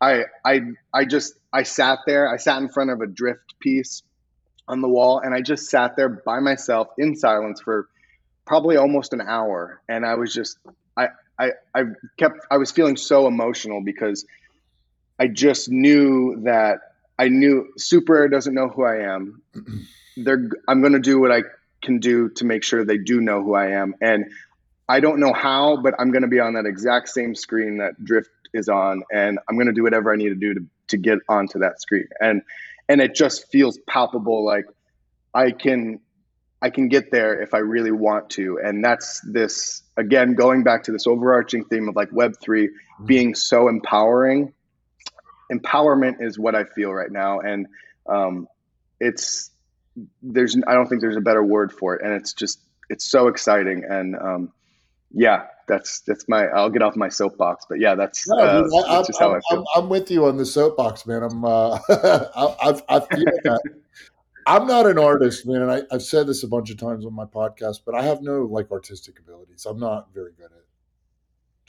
I 0.00 0.24
I 0.44 0.60
I 0.92 1.04
just 1.04 1.34
I 1.52 1.62
sat 1.62 2.00
there. 2.06 2.32
I 2.32 2.36
sat 2.38 2.60
in 2.60 2.68
front 2.68 2.90
of 2.90 3.00
a 3.00 3.06
drift 3.06 3.58
piece 3.60 4.02
on 4.66 4.80
the 4.80 4.88
wall, 4.88 5.20
and 5.20 5.34
I 5.34 5.42
just 5.42 5.68
sat 5.68 5.96
there 5.96 6.08
by 6.08 6.40
myself 6.40 6.88
in 6.98 7.14
silence 7.16 7.60
for 7.60 7.88
probably 8.46 8.76
almost 8.76 9.12
an 9.12 9.20
hour. 9.20 9.80
And 9.88 10.04
I 10.04 10.14
was 10.14 10.32
just 10.32 10.58
I 10.96 11.08
I 11.38 11.50
I 11.74 11.82
kept 12.18 12.40
I 12.50 12.56
was 12.56 12.72
feeling 12.72 12.96
so 12.96 13.26
emotional 13.26 13.82
because 13.84 14.26
I 15.18 15.28
just 15.28 15.70
knew 15.70 16.42
that 16.44 16.80
I 17.18 17.28
knew 17.28 17.72
SuperRare 17.78 18.30
doesn't 18.30 18.54
know 18.54 18.68
who 18.68 18.84
I 18.84 19.14
am. 19.14 19.42
They're 20.16 20.50
I'm 20.68 20.80
going 20.80 20.92
to 20.92 21.00
do 21.00 21.20
what 21.20 21.32
I 21.32 21.42
can 21.82 21.98
do 21.98 22.28
to 22.30 22.44
make 22.44 22.62
sure 22.62 22.84
they 22.84 22.98
do 22.98 23.20
know 23.20 23.42
who 23.42 23.54
I 23.54 23.70
am. 23.70 23.94
And 24.00 24.26
I 24.88 25.00
don't 25.00 25.20
know 25.20 25.32
how, 25.32 25.80
but 25.82 25.94
I'm 25.98 26.10
going 26.10 26.22
to 26.22 26.28
be 26.28 26.40
on 26.40 26.54
that 26.54 26.66
exact 26.66 27.08
same 27.08 27.34
screen 27.34 27.78
that 27.78 28.02
Drift 28.02 28.30
is 28.52 28.68
on, 28.68 29.02
and 29.12 29.38
I'm 29.48 29.56
going 29.56 29.68
to 29.68 29.72
do 29.72 29.82
whatever 29.82 30.12
I 30.12 30.16
need 30.16 30.28
to 30.28 30.34
do 30.34 30.54
to 30.54 30.66
to 30.88 30.96
get 30.96 31.18
onto 31.28 31.60
that 31.60 31.80
screen. 31.80 32.08
And 32.20 32.42
and 32.88 33.00
it 33.00 33.14
just 33.14 33.50
feels 33.50 33.78
palpable, 33.88 34.44
like 34.44 34.66
I 35.34 35.50
can 35.50 36.00
I 36.60 36.70
can 36.70 36.88
get 36.88 37.10
there 37.10 37.40
if 37.40 37.54
I 37.54 37.58
really 37.58 37.90
want 37.90 38.30
to. 38.30 38.60
And 38.62 38.84
that's 38.84 39.20
this 39.20 39.82
again 39.96 40.34
going 40.34 40.62
back 40.62 40.84
to 40.84 40.92
this 40.92 41.06
overarching 41.06 41.64
theme 41.64 41.88
of 41.88 41.96
like 41.96 42.10
Web 42.12 42.34
3 42.40 42.68
mm-hmm. 42.68 43.06
being 43.06 43.34
so 43.34 43.68
empowering. 43.68 44.52
Empowerment 45.50 46.16
is 46.20 46.38
what 46.38 46.54
I 46.54 46.64
feel 46.64 46.92
right 46.92 47.10
now, 47.10 47.40
and 47.40 47.66
um, 48.08 48.48
it's 49.00 49.50
there's 50.22 50.56
I 50.66 50.74
don't 50.74 50.86
think 50.88 51.00
there's 51.00 51.16
a 51.16 51.20
better 51.20 51.42
word 51.42 51.72
for 51.72 51.94
it, 51.94 52.04
and 52.04 52.12
it's 52.12 52.32
just 52.32 52.60
it's 52.88 53.04
so 53.04 53.28
exciting 53.28 53.84
and 53.88 54.16
um, 54.16 54.52
yeah, 55.14 55.46
that's 55.68 56.00
that's 56.00 56.28
my. 56.28 56.46
I'll 56.46 56.70
get 56.70 56.82
off 56.82 56.96
my 56.96 57.08
soapbox, 57.08 57.66
but 57.68 57.78
yeah, 57.78 57.94
that's, 57.94 58.26
no, 58.28 58.36
uh, 58.36 58.68
I, 58.86 58.96
that's 58.96 59.08
just 59.08 59.22
I'm, 59.22 59.30
how 59.30 59.36
I 59.36 59.40
feel. 59.50 59.64
I'm, 59.74 59.84
I'm, 59.84 59.88
with 59.88 60.10
you 60.10 60.26
on 60.26 60.36
the 60.36 60.46
soapbox, 60.46 61.06
man. 61.06 61.22
I'm. 61.22 61.44
Uh, 61.44 61.78
I, 61.88 62.54
I, 62.60 62.82
I 62.88 63.00
feel 63.00 63.24
that. 63.44 63.60
I'm 64.44 64.66
not 64.66 64.86
an 64.86 64.98
artist, 64.98 65.46
man, 65.46 65.62
and 65.62 65.70
I, 65.70 65.82
have 65.92 66.02
said 66.02 66.26
this 66.26 66.42
a 66.42 66.48
bunch 66.48 66.70
of 66.70 66.76
times 66.76 67.06
on 67.06 67.14
my 67.14 67.24
podcast, 67.24 67.80
but 67.86 67.94
I 67.94 68.02
have 68.02 68.22
no 68.22 68.42
like 68.42 68.72
artistic 68.72 69.18
abilities. 69.18 69.66
I'm 69.66 69.78
not 69.78 70.12
very 70.12 70.32
good 70.32 70.46
at 70.46 70.64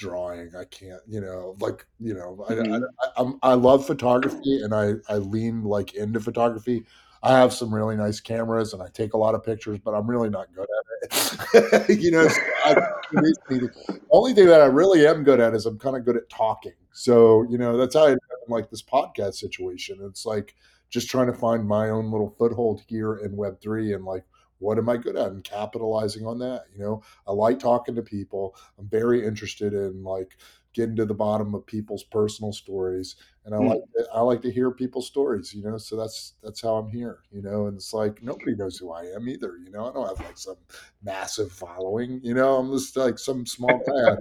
drawing. 0.03 0.55
I 0.55 0.65
can't, 0.65 1.01
you 1.07 1.21
know, 1.21 1.55
like 1.59 1.85
you 1.99 2.13
know, 2.13 2.37
mm-hmm. 2.49 2.83
I, 3.17 3.21
I, 3.21 3.23
I, 3.23 3.51
I 3.51 3.53
love 3.53 3.85
photography, 3.85 4.61
and 4.61 4.73
I 4.73 4.93
I 5.09 5.17
lean 5.17 5.63
like 5.63 5.93
into 5.95 6.19
photography. 6.19 6.85
I 7.25 7.37
have 7.37 7.53
some 7.53 7.73
really 7.73 7.95
nice 7.95 8.19
cameras 8.19 8.73
and 8.73 8.83
I 8.83 8.87
take 8.89 9.13
a 9.13 9.17
lot 9.17 9.33
of 9.33 9.45
pictures, 9.45 9.79
but 9.81 9.93
I'm 9.93 10.09
really 10.09 10.29
not 10.29 10.53
good 10.53 10.67
at 10.67 11.89
it. 11.89 11.89
you 12.01 12.11
know, 12.11 12.27
I, 12.65 12.73
the 13.13 13.69
only 14.11 14.33
thing 14.33 14.47
that 14.47 14.59
I 14.59 14.65
really 14.65 15.07
am 15.07 15.23
good 15.23 15.39
at 15.39 15.53
is 15.53 15.65
I'm 15.65 15.79
kind 15.79 15.95
of 15.95 16.03
good 16.03 16.17
at 16.17 16.27
talking. 16.29 16.73
So, 16.91 17.43
you 17.49 17.57
know, 17.57 17.77
that's 17.77 17.95
how 17.95 18.07
I 18.07 18.17
like 18.49 18.69
this 18.69 18.83
podcast 18.83 19.35
situation. 19.35 19.99
It's 20.01 20.25
like 20.25 20.53
just 20.89 21.09
trying 21.09 21.27
to 21.27 21.33
find 21.33 21.65
my 21.65 21.91
own 21.91 22.11
little 22.11 22.35
foothold 22.37 22.83
here 22.87 23.15
in 23.15 23.37
Web3 23.37 23.95
and 23.95 24.03
like, 24.03 24.25
what 24.63 24.77
am 24.77 24.87
I 24.87 24.97
good 24.97 25.17
at? 25.17 25.31
And 25.31 25.43
capitalizing 25.43 26.25
on 26.25 26.39
that? 26.39 26.65
You 26.73 26.83
know, 26.83 27.03
I 27.27 27.33
like 27.33 27.59
talking 27.59 27.95
to 27.95 28.01
people. 28.01 28.55
I'm 28.79 28.87
very 28.87 29.25
interested 29.25 29.73
in 29.73 30.03
like 30.03 30.37
getting 30.73 30.95
to 30.95 31.05
the 31.05 31.13
bottom 31.13 31.53
of 31.53 31.65
people's 31.65 32.03
personal 32.03 32.51
stories 32.51 33.15
and 33.45 33.53
i 33.53 33.57
mm. 33.59 33.69
like 33.69 33.81
to, 33.95 34.07
i 34.13 34.19
like 34.19 34.41
to 34.41 34.51
hear 34.51 34.71
people's 34.71 35.07
stories 35.07 35.53
you 35.53 35.63
know? 35.63 35.77
So 35.77 35.95
that's 35.95 36.33
that's 36.41 36.61
how 36.61 36.75
i'm 36.75 36.89
here 36.89 37.19
you 37.31 37.41
know? 37.41 37.67
And 37.67 37.77
it's 37.77 37.93
like 37.93 38.21
nobody 38.23 38.55
knows 38.55 38.77
who 38.77 38.91
i 38.91 39.03
am 39.03 39.29
either 39.29 39.57
you 39.63 39.71
know? 39.71 39.89
I 39.89 39.93
don't 39.93 40.07
have 40.07 40.25
like 40.25 40.37
some 40.37 40.57
massive 41.03 41.51
following 41.51 42.19
you 42.23 42.33
know? 42.33 42.57
I'm 42.57 42.71
just 42.71 42.97
like 42.97 43.19
some 43.19 43.45
small 43.45 43.81
guy. 43.87 44.15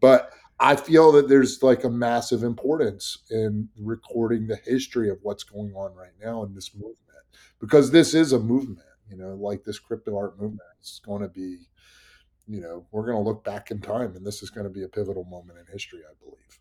But 0.00 0.32
i 0.58 0.76
feel 0.76 1.10
that 1.12 1.28
there's 1.28 1.62
like 1.62 1.84
a 1.84 1.90
massive 1.90 2.42
importance 2.42 3.18
in 3.30 3.68
recording 3.78 4.46
the 4.46 4.56
history 4.56 5.08
of 5.08 5.18
what's 5.22 5.44
going 5.44 5.72
on 5.74 5.94
right 5.94 6.12
now 6.22 6.44
in 6.44 6.54
this 6.54 6.74
movement 6.74 6.98
because 7.58 7.90
this 7.90 8.14
is 8.14 8.32
a 8.32 8.38
movement 8.38 8.89
you 9.10 9.16
know 9.16 9.34
like 9.34 9.64
this 9.64 9.78
crypto 9.78 10.16
art 10.16 10.40
movement 10.40 10.60
is 10.80 11.00
going 11.04 11.22
to 11.22 11.28
be 11.28 11.58
you 12.50 12.60
know, 12.60 12.84
we're 12.90 13.06
going 13.06 13.16
to 13.16 13.22
look 13.22 13.44
back 13.44 13.70
in 13.70 13.80
time 13.80 14.16
and 14.16 14.26
this 14.26 14.42
is 14.42 14.50
going 14.50 14.64
to 14.64 14.72
be 14.72 14.82
a 14.82 14.88
pivotal 14.88 15.24
moment 15.24 15.58
in 15.60 15.72
history, 15.72 16.00
I 16.00 16.14
believe. 16.20 16.58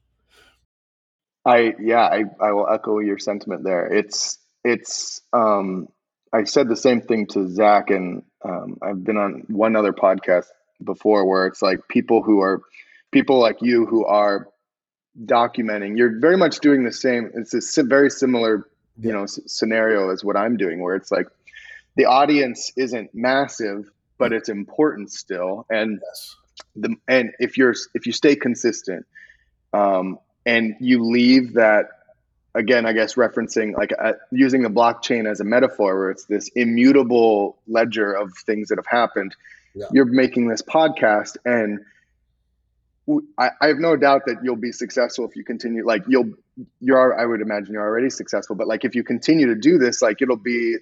I, 1.46 1.74
yeah, 1.82 2.02
I, 2.04 2.26
I 2.40 2.52
will 2.52 2.70
echo 2.70 3.00
your 3.00 3.18
sentiment 3.18 3.64
there. 3.64 3.88
It's, 3.88 4.38
it's, 4.64 5.22
um, 5.34 5.88
I 6.32 6.44
said 6.44 6.70
the 6.70 6.76
same 6.76 7.02
thing 7.02 7.26
to 7.28 7.50
Zach 7.50 7.90
and, 7.90 8.22
um, 8.46 8.78
I've 8.84 9.04
been 9.04 9.18
on 9.18 9.46
one 9.48 9.76
other 9.76 9.92
podcast 9.92 10.46
before 10.84 11.26
where 11.26 11.48
it's 11.48 11.64
like 11.64 11.88
people 11.88 12.22
who 12.22 12.42
are 12.42 12.62
people 13.12 13.40
like 13.40 13.58
you 13.62 13.88
who 13.88 14.06
are 14.06 14.48
documenting, 15.26 15.98
you're 15.98 16.20
very 16.20 16.38
much 16.38 16.60
doing 16.60 16.84
the 16.84 16.92
same. 16.92 17.32
It's 17.34 17.78
a 17.78 17.84
very 17.84 18.12
similar, 18.12 18.70
you 19.00 19.12
know, 19.12 19.26
scenario 19.26 20.12
as 20.12 20.24
what 20.24 20.38
I'm 20.38 20.56
doing 20.56 20.82
where 20.84 20.96
it's 20.96 21.12
like 21.12 21.28
the 21.96 22.06
audience 22.06 22.72
isn't 22.78 23.14
massive, 23.14 23.90
but 24.18 24.34
it's 24.34 24.50
important 24.50 25.12
still. 25.12 25.66
And 25.70 26.00
yes. 26.04 26.36
the 26.76 26.96
and 27.08 27.32
if 27.40 27.58
you're 27.58 27.76
if 27.94 28.06
you 28.06 28.12
stay 28.12 28.36
consistent, 28.36 29.06
um, 29.74 30.20
and 30.46 30.76
you 30.80 31.04
leave 31.04 31.54
that 31.54 31.88
again, 32.56 32.86
I 32.86 32.94
guess 32.94 33.16
referencing 33.16 33.76
like 33.78 33.92
uh, 33.98 34.14
using 34.32 34.62
the 34.64 34.70
blockchain 34.70 35.30
as 35.30 35.40
a 35.40 35.44
metaphor, 35.44 35.98
where 35.98 36.12
it's 36.12 36.26
this 36.26 36.50
immutable 36.56 37.58
ledger 37.68 38.14
of 38.14 38.34
things 38.46 38.70
that 38.70 38.78
have 38.78 38.88
happened. 38.88 39.36
Yeah. 39.76 39.86
You're 39.92 40.06
making 40.06 40.48
this 40.48 40.62
podcast, 40.62 41.38
and 41.46 41.80
I, 43.38 43.52
I, 43.62 43.68
have 43.68 43.78
no 43.78 43.96
doubt 43.96 44.24
that 44.26 44.38
you'll 44.44 44.56
be 44.56 44.72
successful 44.72 45.26
if 45.26 45.36
you 45.36 45.44
continue. 45.44 45.86
Like 45.86 46.04
you'll, 46.08 46.34
you're, 46.80 47.20
I 47.20 47.26
would 47.26 47.42
imagine 47.42 47.74
you're 47.74 47.84
already 47.84 48.10
successful, 48.10 48.56
but 48.56 48.68
like 48.68 48.86
if 48.86 48.96
you 48.96 49.04
continue 49.04 49.48
to 49.48 49.56
do 49.56 49.78
this, 49.78 50.02
like 50.02 50.22
it'll 50.22 50.36
be 50.36 50.78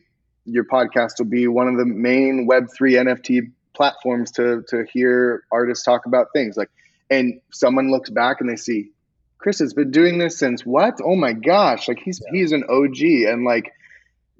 your 0.47 0.63
podcast 0.63 1.19
will 1.19 1.25
be 1.25 1.47
one 1.47 1.67
of 1.67 1.77
the 1.77 1.85
main 1.85 2.47
Web 2.47 2.69
three 2.75 2.93
NFT 2.93 3.51
platforms 3.73 4.31
to 4.31 4.63
to 4.69 4.85
hear 4.91 5.43
artists 5.51 5.83
talk 5.83 6.05
about 6.05 6.27
things 6.33 6.57
like. 6.57 6.69
And 7.09 7.39
someone 7.53 7.89
looks 7.89 8.09
back 8.09 8.41
and 8.41 8.49
they 8.49 8.57
see 8.57 8.91
Chris 9.37 9.59
has 9.59 9.73
been 9.73 9.91
doing 9.91 10.17
this 10.17 10.37
since 10.37 10.65
what? 10.65 10.99
Oh 11.03 11.15
my 11.15 11.33
gosh! 11.33 11.87
Like 11.87 11.99
he's 11.99 12.21
yeah. 12.25 12.31
he's 12.37 12.51
an 12.51 12.63
OG, 12.69 13.01
and 13.31 13.45
like 13.45 13.71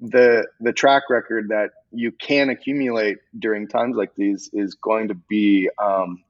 the 0.00 0.46
the 0.60 0.72
track 0.72 1.04
record 1.08 1.48
that 1.48 1.70
you 1.92 2.12
can 2.12 2.50
accumulate 2.50 3.18
during 3.38 3.68
times 3.68 3.96
like 3.96 4.14
these 4.16 4.50
is 4.52 4.74
going 4.74 5.08
to 5.08 5.14
be. 5.14 5.70
Um, 5.78 6.22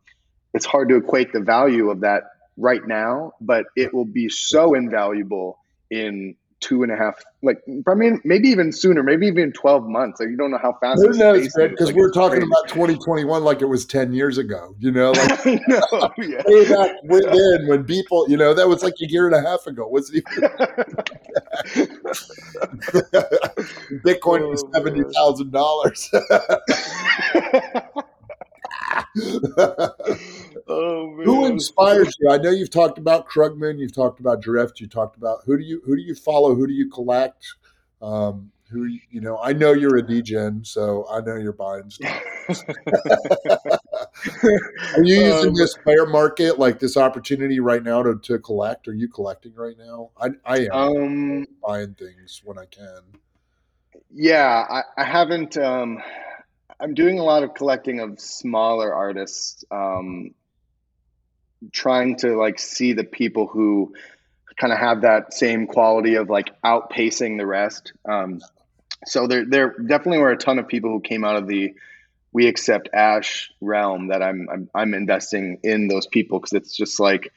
it's 0.54 0.66
hard 0.66 0.88
to 0.88 0.96
equate 0.96 1.32
the 1.32 1.40
value 1.40 1.90
of 1.90 2.00
that 2.00 2.24
right 2.56 2.86
now, 2.86 3.32
but 3.40 3.66
it 3.76 3.94
will 3.94 4.06
be 4.06 4.28
so 4.28 4.74
invaluable 4.74 5.58
in 5.90 6.36
two 6.60 6.82
and 6.82 6.90
a 6.92 6.96
half, 6.96 7.14
like 7.42 7.62
I 7.88 7.94
mean, 7.94 8.20
maybe 8.24 8.48
even 8.48 8.72
sooner, 8.72 9.02
maybe 9.02 9.26
even 9.26 9.52
twelve 9.52 9.86
months. 9.86 10.20
Like 10.20 10.30
you 10.30 10.36
don't 10.36 10.50
know 10.50 10.58
how 10.58 10.76
fast. 10.80 11.00
Who 11.00 11.12
knows, 11.12 11.52
Because 11.54 11.88
like, 11.88 11.94
we're 11.94 12.10
talking 12.10 12.40
crazy. 12.40 12.46
about 12.46 12.68
2021 12.68 13.44
like 13.44 13.62
it 13.62 13.66
was 13.66 13.86
10 13.86 14.12
years 14.12 14.38
ago. 14.38 14.74
You 14.78 14.90
know, 14.90 15.12
like 15.12 15.44
know, 15.46 16.10
yeah. 16.18 16.42
way 16.46 16.68
back 16.68 16.96
then 17.04 17.66
when 17.66 17.84
people, 17.84 18.28
you 18.28 18.36
know, 18.36 18.54
that 18.54 18.68
was 18.68 18.82
like 18.82 18.94
a 19.00 19.06
year 19.08 19.26
and 19.26 19.34
a 19.34 19.40
half 19.40 19.66
ago. 19.66 19.88
Was 19.98 20.10
it 20.10 20.24
even? 20.28 20.48
Bitcoin 24.04 24.40
oh, 24.42 24.50
was 24.50 24.64
seventy 24.72 25.02
thousand 25.14 25.50
dollars. 25.52 26.10
Oh, 30.68 31.14
who 31.24 31.46
inspires 31.46 32.14
you? 32.20 32.30
I 32.30 32.38
know 32.38 32.50
you've 32.50 32.70
talked 32.70 32.98
about 32.98 33.28
Krugman, 33.28 33.78
you've 33.78 33.94
talked 33.94 34.20
about 34.20 34.42
Drift, 34.42 34.80
you 34.80 34.86
talked 34.86 35.16
about 35.16 35.40
who 35.44 35.56
do 35.58 35.64
you 35.64 35.82
who 35.84 35.96
do 35.96 36.02
you 36.02 36.14
follow, 36.14 36.54
who 36.54 36.66
do 36.66 36.72
you 36.72 36.88
collect? 36.88 37.46
Um, 38.00 38.52
who 38.70 38.84
you 39.10 39.20
know? 39.20 39.38
I 39.38 39.52
know 39.52 39.72
you're 39.72 39.96
a 39.96 40.02
degen, 40.06 40.64
so 40.64 41.06
I 41.10 41.20
know 41.20 41.36
you're 41.36 41.52
buying 41.52 41.90
stuff. 41.90 42.22
Are 44.96 45.02
you 45.02 45.20
using 45.24 45.50
um, 45.50 45.54
this 45.54 45.76
bear 45.84 46.06
market, 46.06 46.58
like 46.58 46.78
this 46.78 46.96
opportunity 46.96 47.60
right 47.60 47.82
now 47.82 48.02
to, 48.02 48.18
to 48.18 48.38
collect? 48.38 48.88
Are 48.88 48.94
you 48.94 49.08
collecting 49.08 49.54
right 49.54 49.76
now? 49.78 50.10
I, 50.20 50.28
I 50.44 50.58
am 50.66 50.72
um, 50.72 51.46
buying 51.66 51.94
things 51.94 52.42
when 52.44 52.58
I 52.58 52.66
can. 52.66 53.00
Yeah, 54.10 54.64
I, 54.68 54.82
I 54.96 55.04
haven't. 55.04 55.56
Um, 55.56 55.98
I'm 56.80 56.94
doing 56.94 57.18
a 57.18 57.24
lot 57.24 57.42
of 57.42 57.54
collecting 57.54 58.00
of 58.00 58.20
smaller 58.20 58.94
artists, 58.94 59.64
um, 59.70 60.34
trying 61.72 62.16
to 62.16 62.36
like 62.36 62.58
see 62.58 62.92
the 62.92 63.04
people 63.04 63.46
who 63.46 63.94
kind 64.56 64.72
of 64.72 64.78
have 64.78 65.02
that 65.02 65.32
same 65.32 65.66
quality 65.66 66.14
of 66.16 66.28
like 66.28 66.50
outpacing 66.62 67.38
the 67.38 67.46
rest. 67.46 67.92
Um, 68.08 68.40
so 69.06 69.26
there 69.26 69.44
there 69.46 69.76
definitely 69.78 70.18
were 70.18 70.32
a 70.32 70.36
ton 70.36 70.58
of 70.58 70.68
people 70.68 70.90
who 70.90 71.00
came 71.00 71.24
out 71.24 71.36
of 71.36 71.46
the 71.46 71.74
we 72.32 72.46
accept 72.46 72.88
ash 72.92 73.50
realm 73.60 74.08
that 74.08 74.22
I'm 74.22 74.48
I'm, 74.52 74.70
I'm 74.74 74.94
investing 74.94 75.58
in 75.62 75.88
those 75.88 76.06
people 76.06 76.38
because 76.38 76.52
it's 76.52 76.76
just 76.76 77.00
like 77.00 77.32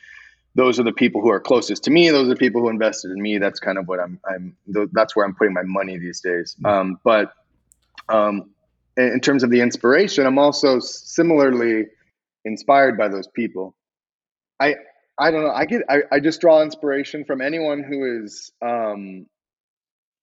those 0.55 0.79
are 0.79 0.83
the 0.83 0.91
people 0.91 1.21
who 1.21 1.29
are 1.29 1.39
closest 1.39 1.85
to 1.85 1.91
me. 1.91 2.09
Those 2.09 2.25
are 2.25 2.31
the 2.31 2.35
people 2.35 2.61
who 2.61 2.69
invested 2.69 3.11
in 3.11 3.21
me. 3.21 3.37
That's 3.37 3.59
kind 3.59 3.77
of 3.77 3.87
what 3.87 3.99
I'm. 3.99 4.19
I'm. 4.27 4.57
That's 4.91 5.15
where 5.15 5.25
I'm 5.25 5.33
putting 5.33 5.53
my 5.53 5.63
money 5.63 5.97
these 5.97 6.19
days. 6.19 6.55
Mm-hmm. 6.59 6.65
Um, 6.65 6.99
but 7.03 7.33
um, 8.09 8.49
in 8.97 9.19
terms 9.21 9.43
of 9.43 9.49
the 9.49 9.61
inspiration, 9.61 10.25
I'm 10.25 10.37
also 10.37 10.79
similarly 10.79 11.85
inspired 12.43 12.97
by 12.97 13.07
those 13.07 13.27
people. 13.27 13.75
I 14.61 14.75
I 15.19 15.31
don't 15.31 15.43
know. 15.43 15.51
I 15.51 15.65
get. 15.65 15.83
I, 15.89 15.99
I 16.11 16.21
just 16.21 16.41
draw 16.41 16.63
inspiration 16.63 17.25
from 17.25 17.41
anyone 17.41 17.83
who 17.83 18.23
is 18.25 18.51
um, 18.61 19.27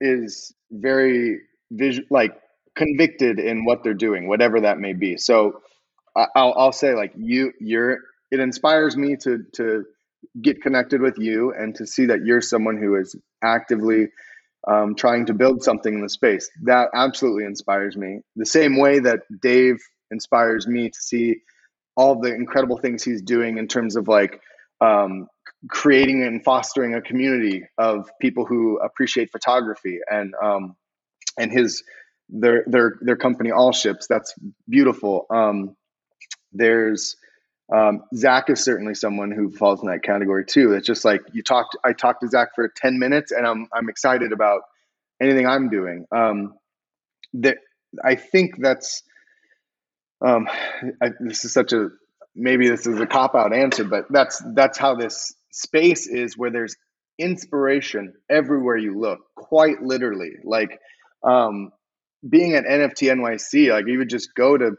is 0.01 0.55
very 0.73 1.41
visual, 1.73 2.07
like 2.11 2.33
convicted 2.77 3.41
in 3.41 3.67
what 3.67 3.85
they're 3.85 3.95
doing, 3.95 4.29
whatever 4.29 4.63
that 4.63 4.79
may 4.81 4.95
be. 4.95 5.19
So 5.19 5.63
I'll, 6.37 6.55
I'll 6.57 6.73
say 6.73 6.95
like 6.95 7.13
you, 7.17 7.53
you're, 7.61 7.99
it 8.31 8.41
inspires 8.41 8.97
me 8.97 9.17
to, 9.23 9.45
to 9.57 9.85
get 10.43 10.63
connected 10.63 11.01
with 11.03 11.19
you 11.19 11.55
and 11.55 11.75
to 11.77 11.87
see 11.87 12.07
that 12.07 12.25
you're 12.25 12.43
someone 12.43 12.79
who 12.79 12.97
is 12.97 13.17
actively 13.43 14.09
um, 14.69 14.95
trying 14.97 15.27
to 15.27 15.35
build 15.35 15.63
something 15.63 15.95
in 15.95 16.03
the 16.03 16.09
space. 16.09 16.51
That 16.65 16.91
absolutely 16.95 17.45
inspires 17.45 17.97
me. 17.97 18.21
The 18.37 18.47
same 18.47 18.79
way 18.79 19.01
that 19.01 19.21
Dave 19.43 19.79
inspires 20.11 20.67
me 20.67 20.91
to 20.91 21.01
see 21.01 21.37
all 21.99 22.21
the 22.21 22.33
incredible 22.33 22.79
things 22.79 23.03
he's 23.05 23.23
doing 23.23 23.59
in 23.59 23.69
terms 23.69 23.97
of 23.97 24.09
like 24.09 24.41
um, 24.81 25.27
creating 25.69 26.23
and 26.23 26.45
fostering 26.45 26.95
a 26.95 27.03
community 27.03 27.65
of 27.77 28.09
people 28.21 28.47
who 28.47 28.79
appreciate 28.79 29.33
photography 29.33 29.99
and 30.11 30.35
um, 30.43 30.77
and 31.39 31.53
his 31.53 31.83
their 32.31 32.65
their 32.69 32.95
their 33.03 33.17
company 33.17 33.51
ALLSHIPS 33.51 34.07
that's 34.09 34.35
beautiful 34.69 35.27
um, 35.31 35.77
there's 36.53 37.17
um, 37.75 38.05
Zach 38.15 38.49
is 38.49 38.65
certainly 38.65 38.95
someone 38.95 39.33
who 39.33 39.51
falls 39.51 39.83
in 39.83 39.89
that 39.91 40.03
category 40.03 40.45
too. 40.47 40.73
It's 40.73 40.87
just 40.87 41.05
like 41.05 41.21
you 41.33 41.43
talked. 41.43 41.77
I 41.85 41.93
talked 41.93 42.23
to 42.23 42.29
Zach 42.29 42.51
for 42.55 42.69
ten 42.75 42.99
minutes, 42.99 43.33
and 43.33 43.47
I'm 43.47 43.69
I'm 43.75 43.91
excited 43.91 44.33
about 44.33 44.63
anything 45.21 45.47
I'm 45.47 45.69
doing. 45.69 46.07
Um, 46.11 46.55
that 47.35 47.59
I 48.05 48.15
think 48.15 48.55
that's 48.59 49.03
um, 50.25 50.49
I, 51.03 51.11
this 51.21 51.45
is 51.45 51.53
such 51.53 51.73
a 51.73 51.89
maybe 52.35 52.69
this 52.69 52.87
is 52.87 53.01
a 53.01 53.07
cop 53.07 53.35
out 53.35 53.55
answer, 53.55 53.85
but 53.85 54.07
that's 54.11 54.43
that's 54.55 54.79
how 54.79 54.95
this 54.95 55.35
space 55.51 56.07
is 56.07 56.37
where 56.37 56.51
there's 56.51 56.77
inspiration 57.19 58.15
everywhere 58.31 58.77
you 58.77 58.99
look, 58.99 59.21
quite 59.35 59.83
literally. 59.83 60.33
Like 60.45 60.79
um, 61.23 61.73
being 62.29 62.55
at 62.55 62.65
NFT 62.65 63.13
NYC, 63.13 63.71
like 63.71 63.87
you 63.87 63.99
would 63.99 64.09
just 64.09 64.35
go 64.35 64.57
to 64.57 64.73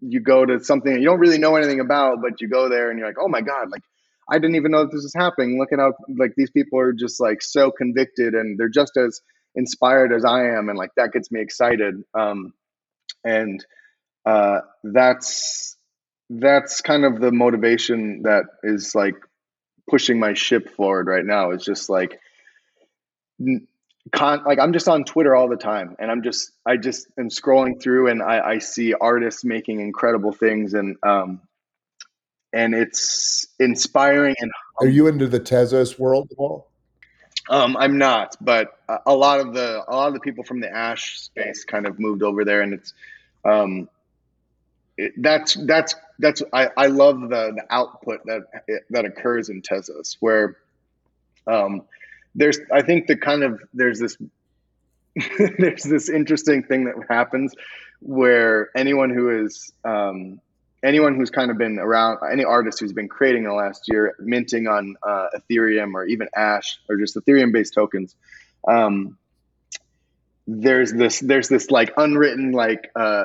you 0.00 0.20
go 0.20 0.44
to 0.44 0.62
something 0.62 0.92
you 0.92 1.06
don't 1.06 1.20
really 1.20 1.38
know 1.38 1.56
anything 1.56 1.80
about, 1.80 2.18
but 2.22 2.40
you 2.40 2.48
go 2.48 2.68
there 2.68 2.90
and 2.90 2.98
you're 2.98 3.08
like, 3.08 3.18
oh 3.20 3.28
my 3.28 3.40
god, 3.40 3.70
like 3.70 3.82
I 4.30 4.38
didn't 4.38 4.56
even 4.56 4.72
know 4.72 4.82
that 4.82 4.92
this 4.92 5.04
is 5.04 5.14
happening. 5.16 5.58
Look 5.58 5.72
at 5.72 5.78
how 5.78 5.92
like 6.18 6.32
these 6.36 6.50
people 6.50 6.78
are 6.78 6.92
just 6.92 7.20
like 7.20 7.42
so 7.42 7.70
convicted 7.70 8.34
and 8.34 8.58
they're 8.58 8.68
just 8.68 8.96
as 8.96 9.20
inspired 9.54 10.12
as 10.12 10.24
I 10.24 10.56
am, 10.56 10.68
and 10.68 10.78
like 10.78 10.90
that 10.96 11.12
gets 11.12 11.30
me 11.30 11.40
excited. 11.40 12.02
Um, 12.14 12.52
and 13.24 13.64
uh, 14.26 14.60
that's 14.82 15.76
that's 16.28 16.80
kind 16.80 17.04
of 17.04 17.20
the 17.20 17.30
motivation 17.30 18.22
that 18.22 18.44
is 18.62 18.94
like 18.94 19.14
pushing 19.88 20.18
my 20.18 20.34
ship 20.34 20.68
forward 20.70 21.06
right 21.06 21.24
now. 21.24 21.52
Is 21.52 21.64
just 21.64 21.88
like 21.88 22.18
con 24.12 24.42
like 24.44 24.58
I'm 24.58 24.72
just 24.72 24.88
on 24.88 25.04
Twitter 25.04 25.34
all 25.34 25.48
the 25.48 25.56
time 25.56 25.96
and 25.98 26.10
I'm 26.10 26.22
just 26.22 26.50
I 26.66 26.76
just 26.76 27.06
am 27.18 27.28
scrolling 27.28 27.80
through 27.80 28.08
and 28.08 28.22
I, 28.22 28.40
I 28.40 28.58
see 28.58 28.94
artists 28.94 29.44
making 29.44 29.80
incredible 29.80 30.32
things 30.32 30.74
and 30.74 30.96
um 31.02 31.40
and 32.52 32.74
it's 32.74 33.46
inspiring 33.58 34.34
and 34.40 34.50
are 34.80 34.88
you 34.88 35.06
into 35.06 35.26
the 35.26 35.40
Tezos 35.40 35.98
world 35.98 36.28
at 36.30 36.38
all? 36.38 36.68
Um, 37.48 37.76
I'm 37.76 37.98
not, 37.98 38.36
but 38.40 38.78
a 39.06 39.14
lot 39.14 39.40
of 39.40 39.54
the 39.54 39.82
a 39.86 39.94
lot 39.94 40.08
of 40.08 40.14
the 40.14 40.20
people 40.20 40.42
from 40.42 40.60
the 40.60 40.70
Ash 40.70 41.20
space 41.20 41.64
kind 41.64 41.86
of 41.86 41.98
moved 42.00 42.22
over 42.22 42.44
there, 42.44 42.60
and 42.60 42.74
it's 42.74 42.92
um, 43.44 43.88
that's 45.16 45.54
that's 45.54 45.94
that's 46.18 46.42
I, 46.52 46.70
I 46.76 46.86
love 46.86 47.20
the, 47.20 47.52
the 47.54 47.64
output 47.70 48.20
that 48.26 48.46
that 48.90 49.04
occurs 49.04 49.48
in 49.48 49.62
Tezos, 49.62 50.16
where 50.20 50.56
um, 51.46 51.82
there's 52.34 52.58
I 52.72 52.82
think 52.82 53.06
the 53.06 53.16
kind 53.16 53.42
of 53.42 53.60
there's 53.74 54.00
this 54.00 54.16
there's 55.58 55.82
this 55.82 56.08
interesting 56.08 56.62
thing 56.62 56.84
that 56.84 56.94
happens 57.08 57.54
where 58.00 58.70
anyone 58.76 59.10
who 59.10 59.44
is 59.44 59.72
um, 59.84 60.40
anyone 60.82 61.16
who's 61.16 61.30
kind 61.30 61.50
of 61.50 61.58
been 61.58 61.78
around 61.78 62.18
any 62.30 62.44
artist 62.44 62.80
who's 62.80 62.92
been 62.92 63.08
creating 63.08 63.44
in 63.44 63.48
the 63.48 63.54
last 63.54 63.84
year 63.88 64.14
minting 64.18 64.66
on 64.66 64.96
uh, 65.02 65.28
ethereum 65.36 65.94
or 65.94 66.04
even 66.04 66.28
ash 66.34 66.78
or 66.88 66.96
just 66.96 67.16
ethereum 67.16 67.52
based 67.52 67.74
tokens 67.74 68.14
um, 68.68 69.16
there's 70.46 70.92
this 70.92 71.20
there's 71.20 71.48
this 71.48 71.70
like 71.70 71.92
unwritten 71.96 72.52
like 72.52 72.90
uh, 72.94 73.24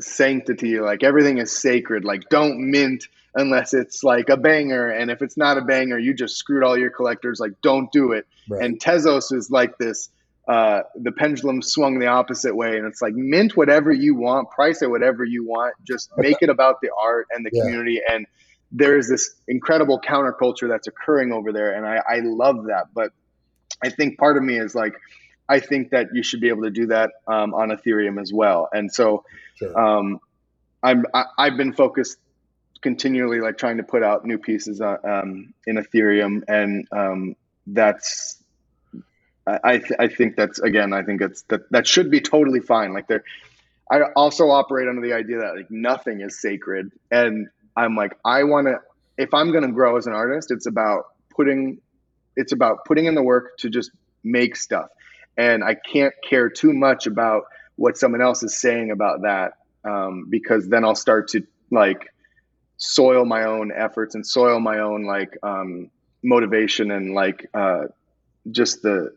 sanctity 0.00 0.80
like 0.80 1.02
everything 1.02 1.38
is 1.38 1.56
sacred 1.56 2.04
like 2.04 2.22
don't 2.30 2.58
mint 2.70 3.04
unless 3.34 3.74
it's 3.74 4.02
like 4.02 4.28
a 4.28 4.36
banger. 4.36 4.90
And 4.90 5.10
if 5.10 5.22
it's 5.22 5.36
not 5.36 5.58
a 5.58 5.62
banger, 5.62 5.98
you 5.98 6.14
just 6.14 6.36
screwed 6.36 6.64
all 6.64 6.76
your 6.76 6.90
collectors. 6.90 7.40
Like, 7.40 7.52
don't 7.62 7.90
do 7.92 8.12
it. 8.12 8.26
Right. 8.48 8.64
And 8.64 8.80
Tezos 8.80 9.32
is 9.32 9.50
like 9.50 9.78
this. 9.78 10.10
Uh, 10.48 10.80
the 10.96 11.12
pendulum 11.12 11.62
swung 11.62 12.00
the 12.00 12.08
opposite 12.08 12.56
way, 12.56 12.76
and 12.76 12.84
it's 12.84 13.00
like 13.00 13.14
mint 13.14 13.56
whatever 13.56 13.92
you 13.92 14.16
want, 14.16 14.50
price 14.50 14.82
it 14.82 14.90
whatever 14.90 15.24
you 15.24 15.46
want, 15.46 15.72
just 15.86 16.10
make 16.16 16.36
it 16.40 16.48
about 16.48 16.80
the 16.82 16.90
art 17.00 17.28
and 17.30 17.46
the 17.46 17.50
yeah. 17.52 17.62
community. 17.62 18.00
And 18.10 18.26
there's 18.72 19.08
this 19.08 19.36
incredible 19.46 20.00
counterculture 20.00 20.68
that's 20.68 20.88
occurring 20.88 21.32
over 21.32 21.52
there, 21.52 21.72
and 21.74 21.86
I, 21.86 22.02
I 22.08 22.20
love 22.24 22.64
that. 22.66 22.86
But 22.92 23.12
I 23.84 23.88
think 23.88 24.18
part 24.18 24.36
of 24.36 24.42
me 24.42 24.58
is 24.58 24.74
like, 24.74 24.94
I 25.48 25.60
think 25.60 25.90
that 25.90 26.08
you 26.14 26.22
should 26.22 26.40
be 26.40 26.48
able 26.48 26.62
to 26.62 26.70
do 26.70 26.86
that 26.86 27.10
um, 27.26 27.54
on 27.54 27.70
Ethereum 27.70 28.20
as 28.20 28.32
well. 28.32 28.68
And 28.72 28.92
so, 28.92 29.24
sure. 29.56 29.78
um, 29.78 30.20
I'm 30.82 31.04
I, 31.14 31.20
am 31.20 31.26
i 31.38 31.44
have 31.46 31.56
been 31.56 31.72
focused 31.72 32.18
continually 32.80 33.40
like 33.40 33.56
trying 33.56 33.76
to 33.76 33.84
put 33.84 34.02
out 34.02 34.26
new 34.26 34.38
pieces 34.38 34.80
uh, 34.80 34.96
um, 35.04 35.54
in 35.66 35.76
Ethereum, 35.76 36.42
and 36.48 36.86
um, 36.92 37.36
that's 37.66 38.42
I 39.46 39.78
th- 39.78 39.98
I 39.98 40.08
think 40.08 40.36
that's 40.36 40.58
again 40.60 40.92
I 40.92 41.02
think 41.02 41.20
that's 41.20 41.42
that 41.42 41.70
that 41.70 41.86
should 41.86 42.10
be 42.10 42.20
totally 42.20 42.60
fine. 42.60 42.92
Like 42.92 43.08
there, 43.08 43.24
I 43.90 44.02
also 44.14 44.50
operate 44.50 44.88
under 44.88 45.00
the 45.00 45.14
idea 45.14 45.38
that 45.38 45.56
like 45.56 45.70
nothing 45.70 46.20
is 46.20 46.40
sacred, 46.40 46.92
and 47.10 47.48
I'm 47.76 47.96
like 47.96 48.16
I 48.24 48.44
want 48.44 48.66
to 48.68 48.78
if 49.18 49.34
I'm 49.34 49.50
going 49.50 49.64
to 49.64 49.72
grow 49.72 49.96
as 49.96 50.06
an 50.06 50.12
artist, 50.12 50.50
it's 50.50 50.66
about 50.66 51.04
putting 51.30 51.80
it's 52.36 52.52
about 52.52 52.84
putting 52.84 53.06
in 53.06 53.14
the 53.14 53.22
work 53.22 53.56
to 53.58 53.70
just 53.70 53.90
make 54.22 54.56
stuff, 54.56 54.88
and 55.36 55.64
I 55.64 55.74
can't 55.74 56.14
care 56.28 56.48
too 56.48 56.72
much 56.72 57.06
about 57.06 57.44
what 57.76 57.96
someone 57.96 58.20
else 58.20 58.42
is 58.42 58.60
saying 58.60 58.90
about 58.90 59.22
that 59.22 59.54
um, 59.84 60.26
because 60.28 60.68
then 60.68 60.84
I'll 60.84 60.94
start 60.94 61.28
to 61.28 61.42
like 61.70 62.08
soil 62.76 63.24
my 63.24 63.44
own 63.44 63.72
efforts 63.72 64.14
and 64.14 64.26
soil 64.26 64.60
my 64.60 64.80
own 64.80 65.04
like 65.04 65.36
um, 65.42 65.90
motivation 66.22 66.90
and 66.90 67.14
like 67.14 67.48
uh, 67.54 67.84
just 68.50 68.82
the 68.82 69.14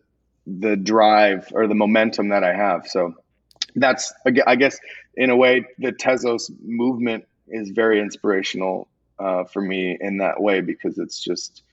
the 0.48 0.76
drive 0.76 1.48
or 1.54 1.68
the 1.68 1.76
momentum 1.76 2.30
that 2.30 2.44
I 2.44 2.54
have. 2.54 2.88
So 2.88 3.16
that's 3.76 4.14
I 4.48 4.56
guess 4.56 4.80
in 5.16 5.30
a 5.30 5.36
way 5.36 5.66
the 5.80 5.92
Tezos 5.92 6.52
movement 6.64 7.26
is 7.48 7.70
very 7.70 8.00
inspirational 8.00 8.88
uh, 9.20 9.44
for 9.46 9.62
me 9.62 9.98
in 10.00 10.18
that 10.18 10.42
way 10.42 10.62
because 10.62 10.98
it's 10.98 11.20
just 11.20 11.64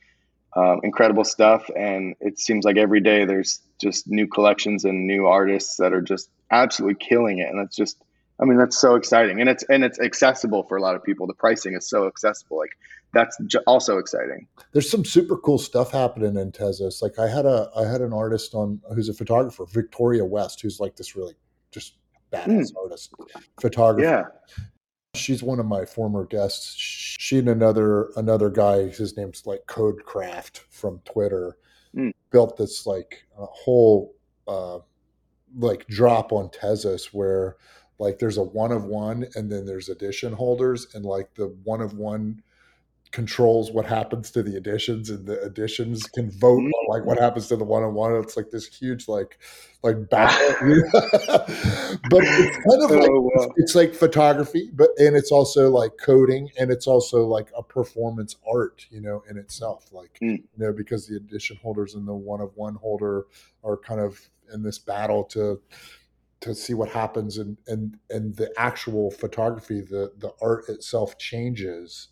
um, 0.56 0.80
incredible 0.82 1.24
stuff 1.24 1.70
and 1.74 2.14
it 2.20 2.38
seems 2.38 2.64
like 2.64 2.76
every 2.76 3.00
day 3.00 3.24
there's 3.24 3.60
just 3.80 4.06
new 4.06 4.26
collections 4.26 4.84
and 4.84 5.06
new 5.06 5.26
artists 5.26 5.76
that 5.76 5.92
are 5.92 6.02
just 6.02 6.28
absolutely 6.50 6.96
killing 7.06 7.38
it 7.38 7.48
and 7.48 7.60
it's 7.60 7.76
just 7.76 8.02
I 8.42 8.44
mean, 8.44 8.58
that's 8.58 8.76
so 8.76 8.96
exciting, 8.96 9.40
and 9.40 9.48
it's 9.48 9.62
and 9.64 9.84
it's 9.84 10.00
accessible 10.00 10.64
for 10.64 10.76
a 10.76 10.82
lot 10.82 10.96
of 10.96 11.04
people. 11.04 11.28
The 11.28 11.34
pricing 11.34 11.74
is 11.74 11.88
so 11.88 12.08
accessible. 12.08 12.58
Like 12.58 12.76
that's 13.12 13.38
also 13.68 13.98
exciting. 13.98 14.48
There's 14.72 14.90
some 14.90 15.04
super 15.04 15.36
cool 15.36 15.58
stuff 15.58 15.92
happening 15.92 16.36
in 16.36 16.50
Tezos. 16.50 17.02
Like 17.02 17.20
I 17.20 17.28
had 17.28 17.46
a 17.46 17.70
I 17.76 17.86
had 17.86 18.00
an 18.00 18.12
artist 18.12 18.54
on 18.54 18.80
who's 18.94 19.08
a 19.08 19.14
photographer, 19.14 19.64
Victoria 19.66 20.24
West, 20.24 20.60
who's 20.60 20.80
like 20.80 20.96
this 20.96 21.14
really 21.14 21.34
just 21.70 21.98
badass 22.32 22.72
mm. 22.72 22.76
artist 22.82 23.14
photographer. 23.60 24.08
Yeah. 24.08 24.64
She's 25.14 25.42
one 25.42 25.60
of 25.60 25.66
my 25.66 25.84
former 25.84 26.24
guests. 26.24 26.74
She 26.74 27.01
and 27.38 27.48
another 27.48 28.10
another 28.16 28.50
guy, 28.50 28.88
his 28.88 29.16
name's 29.16 29.46
like 29.46 29.66
Codecraft 29.66 30.64
from 30.70 31.00
Twitter, 31.04 31.56
mm. 31.94 32.12
built 32.30 32.56
this 32.56 32.86
like 32.86 33.26
whole 33.34 34.14
uh, 34.48 34.78
like 35.56 35.86
drop 35.86 36.32
on 36.32 36.48
Tezos 36.48 37.06
where 37.06 37.56
like 37.98 38.18
there's 38.18 38.38
a 38.38 38.42
one 38.42 38.72
of 38.72 38.84
one 38.84 39.26
and 39.34 39.50
then 39.50 39.66
there's 39.66 39.88
edition 39.88 40.32
holders 40.32 40.88
and 40.94 41.04
like 41.04 41.34
the 41.34 41.46
one 41.64 41.80
of 41.80 41.94
one 41.94 42.42
controls 43.12 43.70
what 43.70 43.84
happens 43.84 44.30
to 44.30 44.42
the 44.42 44.56
additions 44.56 45.10
and 45.10 45.26
the 45.26 45.40
additions 45.42 46.04
can 46.04 46.30
vote 46.30 46.62
mm. 46.62 46.70
like 46.88 47.04
what 47.04 47.18
happens 47.18 47.46
to 47.48 47.56
the 47.56 47.64
one 47.64 47.82
on 47.82 47.94
one. 47.94 48.16
It's 48.16 48.36
like 48.36 48.50
this 48.50 48.66
huge 48.66 49.06
like 49.06 49.38
like 49.82 50.08
battle. 50.08 50.56
but 52.10 52.22
it's 52.24 52.56
kind 52.56 52.82
of 52.82 52.90
like 52.90 53.10
oh, 53.10 53.20
wow. 53.20 53.30
it's, 53.34 53.46
it's, 53.56 53.74
like 53.74 53.94
photography, 53.94 54.70
but 54.72 54.88
and 54.98 55.14
it's 55.14 55.30
also 55.30 55.70
like 55.70 55.92
coding 55.98 56.50
and 56.58 56.70
it's 56.70 56.86
also 56.86 57.26
like 57.26 57.52
a 57.56 57.62
performance 57.62 58.36
art, 58.50 58.86
you 58.90 59.00
know, 59.00 59.22
in 59.28 59.36
itself. 59.36 59.92
Like 59.92 60.18
mm. 60.22 60.38
you 60.38 60.48
know, 60.56 60.72
because 60.72 61.06
the 61.06 61.16
edition 61.16 61.58
holders 61.62 61.94
and 61.94 62.08
the 62.08 62.14
one 62.14 62.40
of 62.40 62.56
one 62.56 62.76
holder 62.76 63.26
are 63.62 63.76
kind 63.76 64.00
of 64.00 64.18
in 64.52 64.62
this 64.62 64.78
battle 64.78 65.24
to 65.24 65.60
to 66.40 66.54
see 66.54 66.74
what 66.74 66.88
happens 66.88 67.38
and 67.38 67.56
and 67.66 67.98
and 68.10 68.36
the 68.36 68.52
actual 68.56 69.10
photography 69.10 69.80
the 69.80 70.12
the 70.18 70.32
art 70.42 70.68
itself 70.68 71.16
changes 71.16 72.08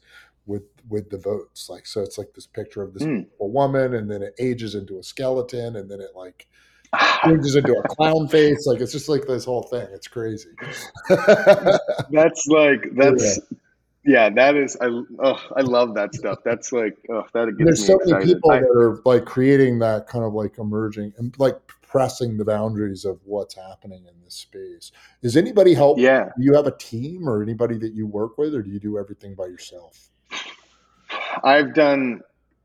with 0.46 0.62
with 0.88 1.10
the 1.10 1.18
votes 1.18 1.68
like 1.68 1.86
so 1.86 2.00
it's 2.00 2.18
like 2.18 2.32
this 2.34 2.46
picture 2.46 2.82
of 2.82 2.94
this 2.94 3.02
mm. 3.02 3.26
woman 3.38 3.94
and 3.94 4.10
then 4.10 4.22
it 4.22 4.34
ages 4.38 4.74
into 4.74 4.98
a 4.98 5.02
skeleton 5.02 5.76
and 5.76 5.90
then 5.90 6.00
it 6.00 6.10
like 6.14 6.48
changes 7.24 7.54
into 7.56 7.72
a 7.72 7.82
clown 7.88 8.26
face 8.28 8.66
like 8.66 8.80
it's 8.80 8.92
just 8.92 9.08
like 9.08 9.26
this 9.26 9.44
whole 9.44 9.62
thing 9.64 9.86
it's 9.92 10.08
crazy 10.08 10.50
that's 11.08 12.46
like 12.48 12.84
that's 12.96 13.38
yeah. 14.04 14.26
yeah 14.26 14.30
that 14.30 14.56
is 14.56 14.76
I 14.80 14.86
oh, 14.86 15.40
I 15.56 15.60
love 15.60 15.94
that 15.94 16.14
stuff. 16.14 16.38
That's 16.44 16.72
like 16.72 16.96
oh 17.10 17.24
that 17.34 17.56
gets 17.58 17.64
There's 17.64 17.86
so 17.86 17.96
excited. 18.00 18.14
many 18.14 18.34
people 18.34 18.50
I, 18.50 18.60
that 18.60 18.70
are 18.70 19.00
like 19.04 19.26
creating 19.26 19.78
that 19.80 20.06
kind 20.06 20.24
of 20.24 20.32
like 20.32 20.58
emerging 20.58 21.12
and 21.18 21.34
like 21.38 21.60
pressing 21.90 22.36
the 22.36 22.44
boundaries 22.44 23.04
of 23.04 23.18
what's 23.24 23.54
happening 23.54 24.04
in 24.06 24.14
this 24.24 24.34
space. 24.34 24.92
Is 25.22 25.36
anybody 25.36 25.74
help? 25.74 25.98
Yeah. 25.98 26.30
Do 26.38 26.44
you 26.44 26.54
have 26.54 26.68
a 26.68 26.76
team 26.76 27.28
or 27.28 27.42
anybody 27.42 27.76
that 27.78 27.94
you 27.94 28.06
work 28.06 28.38
with, 28.38 28.54
or 28.54 28.62
do 28.62 28.70
you 28.70 28.78
do 28.78 28.96
everything 28.96 29.34
by 29.34 29.46
yourself? 29.46 30.10
I've 31.42 31.74
done 31.74 32.22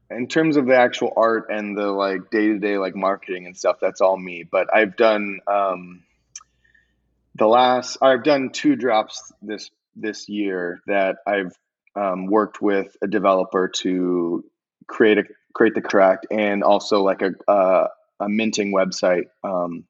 in 0.09 0.27
terms 0.27 0.57
of 0.57 0.65
the 0.67 0.75
actual 0.75 1.13
art 1.15 1.47
and 1.49 1.77
the 1.77 1.87
like 1.87 2.29
day 2.29 2.47
to 2.47 2.59
day 2.59 2.77
like 2.77 2.95
marketing 2.95 3.45
and 3.45 3.57
stuff. 3.57 3.77
That's 3.81 4.01
all 4.01 4.17
me. 4.17 4.43
But 4.49 4.73
I've 4.73 4.95
done 4.95 5.39
um, 5.47 6.03
the 7.35 7.47
last. 7.47 7.97
I've 8.01 8.23
done 8.23 8.51
two 8.51 8.75
drops 8.75 9.31
this 9.41 9.69
this 9.95 10.29
year 10.29 10.81
that 10.87 11.17
I've 11.25 11.57
um, 11.95 12.27
worked 12.27 12.61
with 12.61 12.95
a 13.01 13.07
developer 13.07 13.69
to 13.79 14.43
create 14.87 15.17
a 15.17 15.23
create 15.53 15.73
the 15.73 15.81
contract 15.81 16.27
and 16.31 16.63
also 16.63 17.01
like 17.01 17.21
a 17.21 17.89
a 18.19 18.29
minting 18.29 18.73
website. 18.73 19.25
Um, 19.43 19.85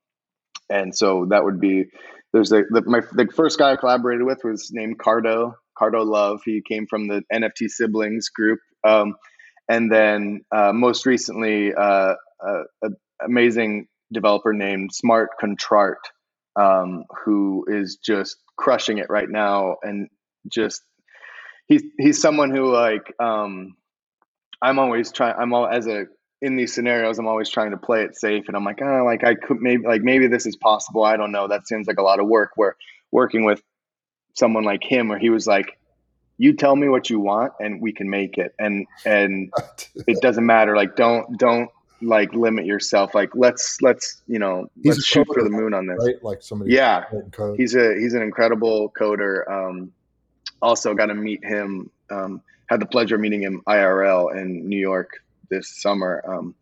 and 0.69 0.95
so 0.95 1.26
that 1.26 1.43
would 1.43 1.59
be 1.59 1.86
there's 2.32 2.49
the 2.49 2.84
my 2.86 3.01
the 3.11 3.28
first 3.34 3.59
guy 3.59 3.73
I 3.73 3.76
collaborated 3.76 4.26
with 4.26 4.43
was 4.43 4.71
named 4.71 4.97
Cardo 4.97 5.55
Cardo 5.80 6.05
Love. 6.05 6.41
He 6.45 6.61
came 6.61 6.88
from 6.88 7.07
the 7.07 7.23
NFT 7.34 7.69
siblings 7.69 8.30
group. 8.30 8.59
Um, 8.84 9.15
and 9.69 9.91
then 9.91 10.41
uh, 10.55 10.73
most 10.73 11.05
recently, 11.05 11.73
uh, 11.73 12.13
an 12.82 12.95
amazing 13.23 13.88
developer 14.11 14.53
named 14.53 14.93
Smart 14.93 15.30
Contrart, 15.41 15.95
um, 16.55 17.05
who 17.23 17.65
is 17.67 17.97
just 18.03 18.38
crushing 18.57 18.99
it 18.99 19.07
right 19.09 19.30
now, 19.30 19.78
and 19.82 20.07
just 20.47 20.82
he's 21.67 21.84
he's 21.97 22.21
someone 22.21 22.51
who 22.51 22.71
like 22.71 23.13
um, 23.19 23.76
I'm 24.61 24.80
always 24.80 25.11
trying. 25.11 25.36
I'm 25.39 25.53
all 25.53 25.67
as 25.67 25.88
a 25.88 26.05
in 26.41 26.57
these 26.57 26.73
scenarios, 26.73 27.17
I'm 27.17 27.28
always 27.28 27.49
trying 27.49 27.71
to 27.71 27.78
play 27.78 28.03
it 28.03 28.15
safe, 28.15 28.45
and 28.47 28.55
I'm 28.55 28.65
like, 28.65 28.82
oh, 28.82 29.03
like 29.03 29.23
I 29.23 29.36
could 29.36 29.57
maybe 29.61 29.84
like 29.86 30.01
maybe 30.01 30.28
this 30.28 30.45
is 30.45 30.55
possible. 30.55 31.03
I 31.03 31.17
don't 31.17 31.32
know. 31.32 31.47
That 31.47 31.67
seems 31.67 31.88
like 31.88 31.97
a 31.97 32.03
lot 32.03 32.19
of 32.19 32.28
work. 32.28 32.51
Where 32.55 32.76
working 33.11 33.45
with 33.45 33.61
someone 34.36 34.64
like 34.64 34.84
him, 34.84 35.08
where 35.08 35.20
he 35.20 35.30
was 35.30 35.48
like, 35.48 35.78
you 36.38 36.54
tell 36.54 36.76
me 36.76 36.90
what 36.90 37.10
you 37.10 37.20
want, 37.20 37.54
and 37.60 37.82
we 37.82 37.92
can 37.92 38.10
make 38.10 38.38
it, 38.38 38.54
and 38.60 38.86
and 39.06 39.52
it 40.08 40.22
doesn't 40.22 40.46
matter. 40.46 40.76
Like 40.76 40.96
don't 40.96 41.38
don't 41.38 41.70
like 42.02 42.34
limit 42.34 42.66
yourself. 42.66 43.16
Like 43.16 43.32
let's 43.36 43.82
let's 43.82 44.22
you 44.28 44.40
know 44.40 44.70
he's 44.76 44.96
let's 44.96 45.06
shoot 45.06 45.28
for 45.34 45.44
the 45.44 45.50
moon 45.50 45.74
on 45.74 45.88
this. 45.88 45.98
Right? 46.00 46.24
Like 46.24 46.42
somebody. 46.42 46.74
Yeah, 46.74 47.06
he's 47.58 47.76
a 47.76 47.96
he's 47.96 48.14
an 48.14 48.22
incredible 48.22 48.94
coder. 49.00 49.50
Um, 49.50 49.92
also 50.62 50.94
got 50.94 51.08
to 51.08 51.16
meet 51.16 51.44
him. 51.44 51.90
Um, 52.10 52.42
had 52.68 52.80
the 52.80 52.86
pleasure 52.86 53.16
of 53.16 53.22
meeting 53.22 53.42
him 53.42 53.62
IRL 53.68 54.36
in 54.36 54.68
New 54.68 54.80
York 54.80 55.24
this 55.50 55.82
summer. 55.82 56.24
Um, 56.28 56.56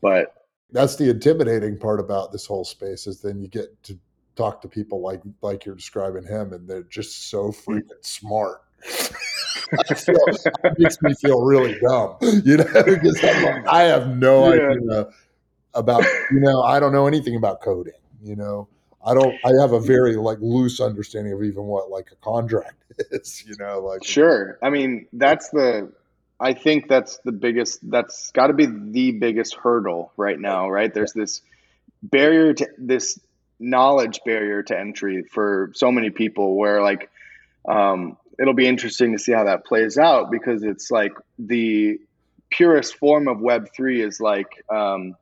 but 0.00 0.46
that's 0.72 0.96
the 0.96 1.10
intimidating 1.10 1.76
part 1.76 2.00
about 2.00 2.32
this 2.32 2.46
whole 2.46 2.64
space 2.64 3.06
is 3.06 3.20
then 3.20 3.40
you 3.40 3.48
get 3.48 3.82
to 3.84 3.98
talk 4.36 4.62
to 4.62 4.68
people 4.68 5.00
like 5.00 5.20
like 5.42 5.64
you're 5.64 5.74
describing 5.74 6.24
him, 6.24 6.52
and 6.52 6.68
they're 6.68 6.82
just 6.84 7.30
so 7.30 7.48
mm-hmm. 7.48 7.72
freaking 7.72 8.02
smart. 8.02 8.62
it 9.72 10.78
makes 10.78 11.02
me 11.02 11.14
feel 11.14 11.42
really 11.42 11.78
dumb, 11.80 12.16
you 12.44 12.56
know, 12.56 12.64
because 12.64 13.22
like, 13.22 13.66
i 13.68 13.82
have 13.82 14.08
no 14.08 14.52
yeah. 14.52 14.70
idea 14.70 15.08
about, 15.74 16.02
you 16.32 16.40
know, 16.40 16.62
I 16.62 16.80
don't 16.80 16.92
know 16.92 17.06
anything 17.06 17.36
about 17.36 17.60
coding, 17.60 17.92
you 18.22 18.36
know. 18.36 18.68
I 19.04 19.14
don't. 19.14 19.34
I 19.44 19.50
have 19.60 19.72
a 19.72 19.80
very 19.80 20.16
like 20.16 20.38
loose 20.40 20.80
understanding 20.80 21.32
of 21.32 21.42
even 21.42 21.64
what 21.64 21.90
like 21.90 22.10
a 22.12 22.16
contract 22.16 22.84
is. 23.10 23.44
You 23.46 23.56
know, 23.58 23.80
like 23.80 24.04
sure. 24.04 24.58
I 24.62 24.70
mean, 24.70 25.06
that's 25.12 25.48
the 25.50 25.90
I 26.40 26.54
think 26.54 26.88
that's 26.88 27.18
the 27.18 27.32
biggest, 27.32 27.78
that's 27.90 28.30
got 28.30 28.46
to 28.46 28.54
be 28.54 28.66
the 28.66 29.12
biggest 29.12 29.54
hurdle 29.54 30.10
right 30.16 30.40
now, 30.40 30.70
right? 30.70 30.92
There's 30.92 31.12
this 31.12 31.42
barrier 32.02 32.54
to 32.54 32.66
this 32.78 33.20
knowledge 33.60 34.20
barrier 34.24 34.62
to 34.64 34.78
entry 34.78 35.22
for 35.22 35.70
so 35.74 35.92
many 35.92 36.10
people 36.10 36.56
where 36.56 36.82
like, 36.82 37.10
um, 37.68 38.16
it'll 38.38 38.54
be 38.54 38.66
interesting 38.66 39.12
to 39.12 39.18
see 39.18 39.32
how 39.32 39.44
that 39.44 39.64
plays 39.64 39.98
out 39.98 40.30
because 40.30 40.62
it's 40.62 40.90
like 40.90 41.12
the 41.38 42.00
purest 42.50 42.96
form 42.96 43.28
of 43.28 43.38
Web3 43.38 44.04
is 44.04 44.20
like, 44.20 44.64
um, 44.68 45.14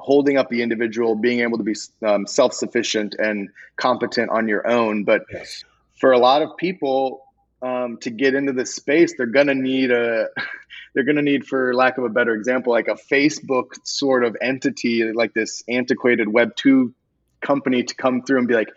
holding 0.00 0.36
up 0.36 0.48
the 0.48 0.62
individual, 0.62 1.14
being 1.14 1.40
able 1.40 1.58
to 1.58 1.64
be 1.64 1.74
um, 2.04 2.26
self 2.26 2.54
sufficient 2.54 3.14
and 3.18 3.50
competent 3.76 4.30
on 4.30 4.48
your 4.48 4.66
own. 4.66 5.04
But 5.04 5.22
yes. 5.32 5.64
for 5.98 6.12
a 6.12 6.18
lot 6.18 6.42
of 6.42 6.56
people, 6.56 7.22
um, 7.62 7.98
to 7.98 8.10
get 8.10 8.34
into 8.34 8.52
this 8.52 8.74
space, 8.74 9.14
they're 9.16 9.26
gonna 9.26 9.54
need 9.54 9.90
a 9.90 10.28
they're 10.94 11.04
gonna 11.04 11.22
need, 11.22 11.46
for 11.46 11.74
lack 11.74 11.98
of 11.98 12.04
a 12.04 12.08
better 12.08 12.34
example, 12.34 12.72
like 12.72 12.88
a 12.88 12.96
Facebook 13.12 13.74
sort 13.84 14.24
of 14.24 14.36
entity, 14.40 15.12
like 15.12 15.34
this 15.34 15.62
antiquated 15.68 16.28
Web 16.28 16.56
two 16.56 16.94
company 17.40 17.82
to 17.82 17.94
come 17.94 18.22
through 18.22 18.38
and 18.38 18.48
be 18.48 18.54
like, 18.54 18.68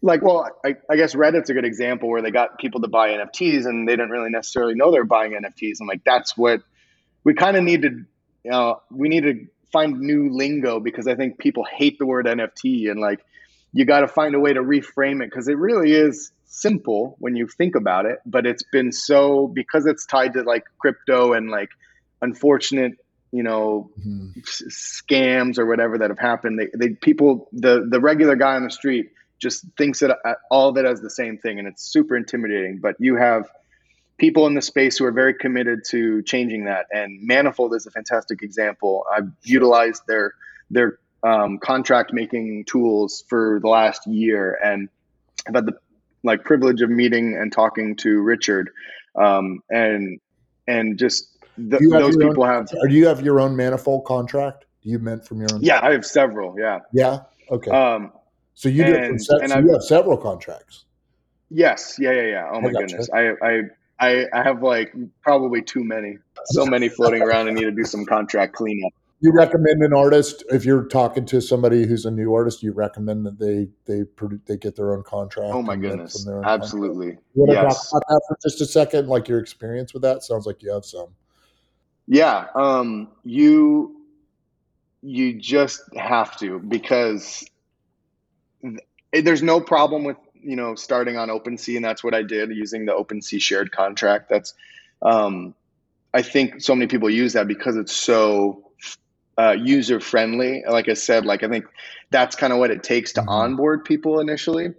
like, 0.00 0.22
well, 0.22 0.48
I, 0.64 0.76
I, 0.88 0.96
guess 0.96 1.14
Reddit's 1.14 1.50
a 1.50 1.54
good 1.54 1.64
example 1.64 2.08
where 2.08 2.22
they 2.22 2.30
got 2.30 2.58
people 2.58 2.80
to 2.82 2.88
buy 2.88 3.10
NFTs 3.10 3.66
and 3.66 3.88
they 3.88 3.92
didn't 3.92 4.10
really 4.10 4.30
necessarily 4.30 4.74
know 4.74 4.92
they're 4.92 5.04
buying 5.04 5.32
NFTs. 5.32 5.80
And 5.80 5.88
like, 5.88 6.04
that's 6.04 6.36
what 6.36 6.60
we 7.24 7.34
kind 7.34 7.56
of 7.56 7.64
need 7.64 7.82
to, 7.82 7.88
you 8.44 8.50
know, 8.50 8.80
we 8.90 9.08
need 9.08 9.22
to 9.22 9.46
find 9.72 10.00
new 10.00 10.30
lingo 10.30 10.78
because 10.78 11.08
I 11.08 11.16
think 11.16 11.38
people 11.38 11.64
hate 11.64 11.98
the 11.98 12.06
word 12.06 12.26
NFT 12.26 12.90
and 12.90 13.00
like, 13.00 13.20
you 13.72 13.84
got 13.84 14.00
to 14.00 14.08
find 14.08 14.34
a 14.34 14.40
way 14.40 14.52
to 14.52 14.60
reframe 14.62 15.22
it 15.22 15.30
because 15.30 15.48
it 15.48 15.58
really 15.58 15.92
is 15.92 16.32
simple 16.46 17.16
when 17.18 17.36
you 17.36 17.46
think 17.46 17.74
about 17.74 18.06
it, 18.06 18.18
but 18.24 18.46
it's 18.46 18.62
been 18.62 18.92
so 18.92 19.46
because 19.46 19.86
it's 19.86 20.06
tied 20.06 20.32
to 20.34 20.42
like 20.42 20.64
crypto 20.78 21.34
and 21.34 21.50
like 21.50 21.68
unfortunate, 22.22 22.92
you 23.32 23.42
know, 23.42 23.90
mm-hmm. 23.98 24.38
s- 24.38 25.02
scams 25.02 25.58
or 25.58 25.66
whatever 25.66 25.98
that 25.98 26.10
have 26.10 26.18
happened. 26.18 26.58
They, 26.58 26.68
they 26.74 26.94
people 26.94 27.48
the 27.52 27.86
the 27.88 28.00
regular 28.00 28.36
guy 28.36 28.54
on 28.54 28.64
the 28.64 28.70
street 28.70 29.12
just 29.38 29.64
thinks 29.76 30.00
that 30.00 30.16
uh, 30.24 30.34
all 30.50 30.68
of 30.68 30.76
it 30.76 30.84
as 30.84 31.00
the 31.00 31.10
same 31.10 31.38
thing, 31.38 31.58
and 31.58 31.68
it's 31.68 31.82
super 31.82 32.16
intimidating. 32.16 32.78
But 32.78 32.96
you 32.98 33.16
have 33.16 33.48
people 34.16 34.46
in 34.46 34.54
the 34.54 34.62
space 34.62 34.98
who 34.98 35.04
are 35.04 35.12
very 35.12 35.34
committed 35.34 35.84
to 35.90 36.22
changing 36.22 36.64
that, 36.64 36.86
and 36.90 37.20
Manifold 37.22 37.74
is 37.74 37.86
a 37.86 37.90
fantastic 37.90 38.42
example. 38.42 39.04
I've 39.14 39.30
utilized 39.42 40.02
their 40.06 40.34
their 40.70 40.98
um, 41.22 41.58
contract 41.58 42.12
making 42.12 42.64
tools 42.64 43.24
for 43.28 43.58
the 43.60 43.68
last 43.68 44.06
year, 44.06 44.58
and 44.62 44.88
I've 45.46 45.54
had 45.54 45.66
the 45.66 45.78
like 46.24 46.44
privilege 46.44 46.82
of 46.82 46.90
meeting 46.90 47.36
and 47.36 47.52
talking 47.52 47.96
to 47.96 48.20
Richard, 48.20 48.70
um, 49.14 49.62
and 49.70 50.20
and 50.66 50.98
just 50.98 51.37
th- 51.58 51.82
those 51.90 52.16
people 52.16 52.44
own, 52.44 52.50
have. 52.50 52.68
Or 52.80 52.88
do 52.88 52.94
you 52.94 53.06
have 53.06 53.20
your 53.20 53.40
own 53.40 53.56
manifold 53.56 54.04
contract? 54.04 54.66
Do 54.82 54.90
you 54.90 54.98
meant 54.98 55.26
from 55.26 55.40
your 55.40 55.48
own? 55.52 55.62
Yeah, 55.62 55.80
I 55.82 55.92
have 55.92 56.06
several. 56.06 56.54
Yeah. 56.58 56.80
Yeah. 56.92 57.20
Okay. 57.50 57.70
Um, 57.70 58.12
so 58.54 58.68
you 58.68 58.84
and, 58.84 59.20
se- 59.20 59.46
so 59.46 59.58
you 59.58 59.72
have 59.72 59.82
several 59.82 60.16
contracts. 60.16 60.84
Yes. 61.50 61.96
Yeah. 61.98 62.12
Yeah. 62.12 62.22
Yeah. 62.22 62.50
Oh 62.52 62.60
my 62.60 62.70
goodness. 62.70 63.08
I 63.12 63.32
I. 63.42 63.60
I, 64.00 64.26
I 64.32 64.44
have 64.44 64.62
like 64.62 64.94
probably 65.22 65.60
too 65.60 65.82
many, 65.82 66.18
so 66.52 66.64
many 66.64 66.88
floating 66.88 67.20
around. 67.20 67.48
I 67.48 67.50
need 67.50 67.64
to 67.64 67.72
do 67.72 67.82
some 67.82 68.06
contract 68.06 68.52
cleanup 68.52 68.92
you 69.20 69.32
recommend 69.32 69.82
an 69.82 69.92
artist 69.92 70.44
if 70.50 70.64
you're 70.64 70.84
talking 70.84 71.26
to 71.26 71.40
somebody 71.40 71.86
who's 71.86 72.04
a 72.04 72.10
new 72.10 72.34
artist 72.34 72.62
you 72.62 72.72
recommend 72.72 73.26
that 73.26 73.38
they 73.38 73.68
they 73.86 74.04
they 74.46 74.56
get 74.56 74.76
their 74.76 74.94
own 74.94 75.02
contract 75.02 75.52
oh 75.52 75.62
my 75.62 75.76
goodness 75.76 76.26
absolutely 76.44 77.06
contract. 77.06 77.26
you 77.34 77.42
want 77.42 77.50
to 77.50 77.54
yes. 77.54 77.90
talk 77.90 78.02
about 78.02 78.08
that 78.08 78.22
for 78.28 78.38
just 78.42 78.60
a 78.60 78.66
second 78.66 79.08
like 79.08 79.28
your 79.28 79.38
experience 79.38 79.92
with 79.92 80.02
that 80.02 80.22
sounds 80.22 80.46
like 80.46 80.62
you 80.62 80.72
have 80.72 80.84
some 80.84 81.08
yeah 82.08 82.46
um 82.54 83.08
you 83.24 83.94
you 85.02 85.34
just 85.34 85.82
have 85.96 86.36
to 86.38 86.58
because 86.58 87.44
there's 89.12 89.42
no 89.42 89.60
problem 89.60 90.04
with 90.04 90.16
you 90.42 90.56
know 90.56 90.74
starting 90.74 91.16
on 91.16 91.28
OpenSea, 91.28 91.76
and 91.76 91.84
that's 91.84 92.02
what 92.02 92.14
I 92.14 92.22
did 92.22 92.50
using 92.50 92.86
the 92.86 92.92
OpenSea 92.92 93.40
shared 93.40 93.72
contract. 93.72 94.28
That's 94.28 94.54
um, 95.02 95.54
I 96.12 96.22
think 96.22 96.60
so 96.60 96.74
many 96.74 96.88
people 96.88 97.10
use 97.10 97.34
that 97.34 97.46
because 97.46 97.76
it's 97.76 97.92
so 97.92 98.70
uh, 99.38 99.52
user 99.52 100.00
friendly. 100.00 100.64
Like 100.68 100.88
I 100.88 100.94
said, 100.94 101.24
like 101.24 101.42
I 101.42 101.48
think 101.48 101.66
that's 102.10 102.36
kind 102.36 102.52
of 102.52 102.58
what 102.58 102.70
it 102.70 102.82
takes 102.82 103.12
to 103.14 103.20
mm-hmm. 103.20 103.28
onboard 103.28 103.84
people 103.84 104.20
initially. 104.20 104.74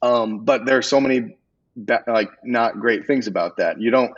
Um, 0.00 0.44
but 0.44 0.64
there 0.64 0.78
are 0.78 0.82
so 0.82 1.00
many 1.00 1.36
like 2.06 2.30
not 2.44 2.80
great 2.80 3.06
things 3.06 3.26
about 3.26 3.56
that. 3.58 3.80
You 3.80 3.90
don't 3.90 4.12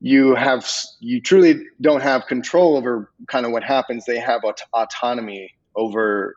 you 0.00 0.34
have 0.34 0.68
you 1.00 1.20
truly 1.20 1.64
don't 1.80 2.02
have 2.02 2.26
control 2.26 2.76
over 2.76 3.10
kind 3.26 3.44
of 3.46 3.52
what 3.52 3.64
happens. 3.64 4.04
They 4.04 4.18
have 4.18 4.44
aut- 4.44 4.62
autonomy 4.72 5.54
over 5.74 6.36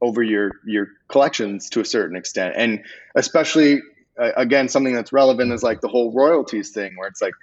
over 0.00 0.22
your 0.22 0.52
your 0.66 0.88
collections 1.08 1.68
to 1.70 1.80
a 1.80 1.84
certain 1.84 2.16
extent, 2.16 2.54
and 2.56 2.80
especially 3.14 3.80
uh, 4.18 4.32
again 4.36 4.68
something 4.68 4.94
that's 4.94 5.12
relevant 5.12 5.52
is 5.52 5.62
like 5.62 5.80
the 5.80 5.88
whole 5.88 6.12
royalties 6.12 6.70
thing, 6.70 6.96
where 6.96 7.08
it's 7.08 7.20
like 7.20 7.34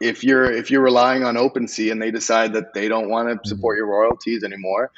if 0.00 0.22
you're 0.22 0.50
if 0.50 0.70
you're 0.70 0.82
relying 0.82 1.24
on 1.24 1.36
OpenSea 1.36 1.90
and 1.90 2.00
they 2.00 2.10
decide 2.10 2.52
that 2.52 2.74
they 2.74 2.88
don't 2.88 3.08
want 3.08 3.28
to 3.28 3.34
mm-hmm. 3.36 3.48
support 3.48 3.78
your 3.78 3.86
royalties 3.86 4.44
anymore, 4.44 4.90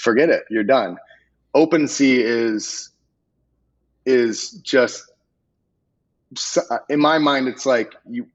forget 0.00 0.30
it. 0.30 0.44
You're 0.48 0.64
done. 0.64 0.96
OpenSea 1.54 2.18
is 2.18 2.90
is 4.06 4.52
just 4.62 5.11
in 6.88 7.00
my 7.00 7.18
mind 7.18 7.48
it's 7.48 7.66
like 7.66 7.94
you 8.08 8.26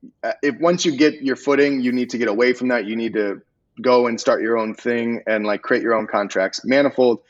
if 0.43 0.59
once 0.59 0.85
you 0.85 0.95
get 0.95 1.21
your 1.21 1.35
footing 1.35 1.81
you 1.81 1.91
need 1.91 2.09
to 2.09 2.17
get 2.17 2.27
away 2.27 2.53
from 2.53 2.67
that. 2.67 2.85
You 2.85 2.95
need 2.95 3.13
to 3.13 3.41
go 3.81 4.07
and 4.07 4.19
start 4.19 4.41
your 4.41 4.57
own 4.57 4.73
thing 4.73 5.21
and 5.27 5.45
like 5.45 5.61
create 5.61 5.83
your 5.83 5.93
own 5.93 6.07
contracts. 6.07 6.63
Manifold 6.65 7.21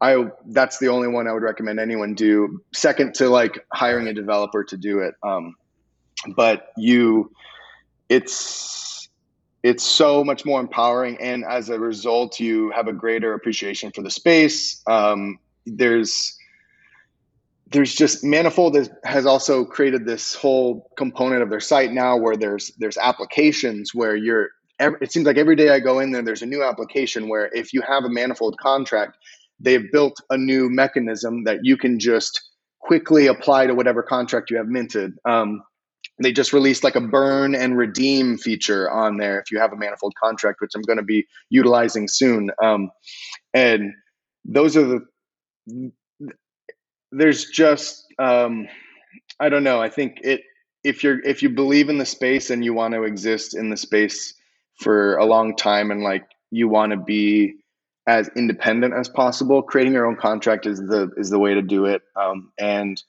i 0.00 0.24
that's 0.46 0.78
the 0.78 0.86
only 0.86 1.08
one 1.08 1.26
i 1.26 1.32
would 1.32 1.42
recommend 1.42 1.80
anyone 1.80 2.14
do. 2.14 2.62
Second 2.72 3.14
to 3.16 3.28
like 3.28 3.64
hiring 3.72 4.06
a 4.06 4.12
developer 4.12 4.64
to 4.64 4.76
do 4.76 5.00
it. 5.00 5.14
Um, 5.22 5.56
but 6.36 6.72
you 6.76 7.32
it's 8.08 9.08
it's 9.62 9.82
so 9.82 10.24
much 10.24 10.44
more 10.44 10.60
empowering 10.60 11.18
and 11.20 11.44
as 11.44 11.68
a 11.68 11.78
result 11.78 12.38
you 12.38 12.70
have 12.70 12.86
a 12.86 12.92
greater 12.92 13.34
appreciation 13.34 13.90
for 13.90 14.02
the 14.02 14.10
space. 14.10 14.82
Um, 14.86 15.38
there's 15.66 16.37
there's 17.70 17.94
just 17.94 18.24
manifold 18.24 18.76
has, 19.04 19.26
also 19.26 19.64
created 19.64 20.06
this 20.06 20.34
whole 20.34 20.90
component 20.96 21.42
of 21.42 21.50
their 21.50 21.60
site 21.60 21.92
now 21.92 22.16
where 22.16 22.36
there's 22.36 22.72
there's 22.78 22.96
applications 22.98 23.94
where 23.94 24.16
you're 24.16 24.48
it 24.78 25.10
seems 25.10 25.26
like 25.26 25.36
every 25.36 25.56
day 25.56 25.70
i 25.70 25.80
go 25.80 25.98
in 25.98 26.12
there 26.12 26.22
there's 26.22 26.42
a 26.42 26.46
new 26.46 26.62
application 26.62 27.28
where 27.28 27.50
if 27.52 27.72
you 27.72 27.82
have 27.82 28.04
a 28.04 28.08
manifold 28.08 28.56
contract 28.58 29.18
they've 29.60 29.90
built 29.92 30.20
a 30.30 30.36
new 30.36 30.68
mechanism 30.70 31.44
that 31.44 31.58
you 31.62 31.76
can 31.76 31.98
just 31.98 32.40
quickly 32.80 33.26
apply 33.26 33.66
to 33.66 33.74
whatever 33.74 34.02
contract 34.02 34.50
you 34.50 34.56
have 34.56 34.68
minted. 34.68 35.12
Um, 35.24 35.62
they 36.20 36.32
just 36.32 36.52
released 36.52 36.84
like 36.84 36.96
a 36.96 37.00
burn 37.00 37.54
and 37.54 37.76
redeem 37.76 38.38
feature 38.38 38.90
on 38.90 39.18
there 39.18 39.40
if 39.40 39.50
you 39.50 39.58
have 39.58 39.72
a 39.72 39.76
manifold 39.76 40.14
contract 40.20 40.60
which 40.60 40.72
i'm 40.74 40.82
going 40.82 40.96
to 40.96 41.04
be 41.04 41.26
utilizing 41.50 42.08
soon. 42.08 42.50
Um, 42.62 42.90
and 43.54 43.92
those 44.44 44.76
are 44.76 44.84
the 44.84 45.92
there's 47.12 47.46
just 47.46 48.06
um, 48.18 48.68
I 49.40 49.48
don't 49.48 49.64
know. 49.64 49.80
I 49.80 49.88
think 49.88 50.20
it 50.22 50.42
if 50.84 51.02
you're 51.02 51.20
if 51.24 51.42
you 51.42 51.50
believe 51.50 51.88
in 51.88 51.98
the 51.98 52.06
space 52.06 52.50
and 52.50 52.64
you 52.64 52.74
want 52.74 52.94
to 52.94 53.02
exist 53.02 53.56
in 53.56 53.70
the 53.70 53.76
space 53.76 54.34
for 54.80 55.16
a 55.16 55.24
long 55.24 55.56
time 55.56 55.90
and 55.90 56.02
like 56.02 56.24
you 56.50 56.68
want 56.68 56.92
to 56.92 56.96
be 56.96 57.54
as 58.06 58.30
independent 58.36 58.94
as 58.94 59.08
possible, 59.08 59.62
creating 59.62 59.92
your 59.92 60.06
own 60.06 60.16
contract 60.16 60.66
is 60.66 60.78
the 60.78 61.10
is 61.16 61.30
the 61.30 61.38
way 61.38 61.54
to 61.54 61.62
do 61.62 61.84
it. 61.84 62.02
Um, 62.16 62.52
and 62.58 63.02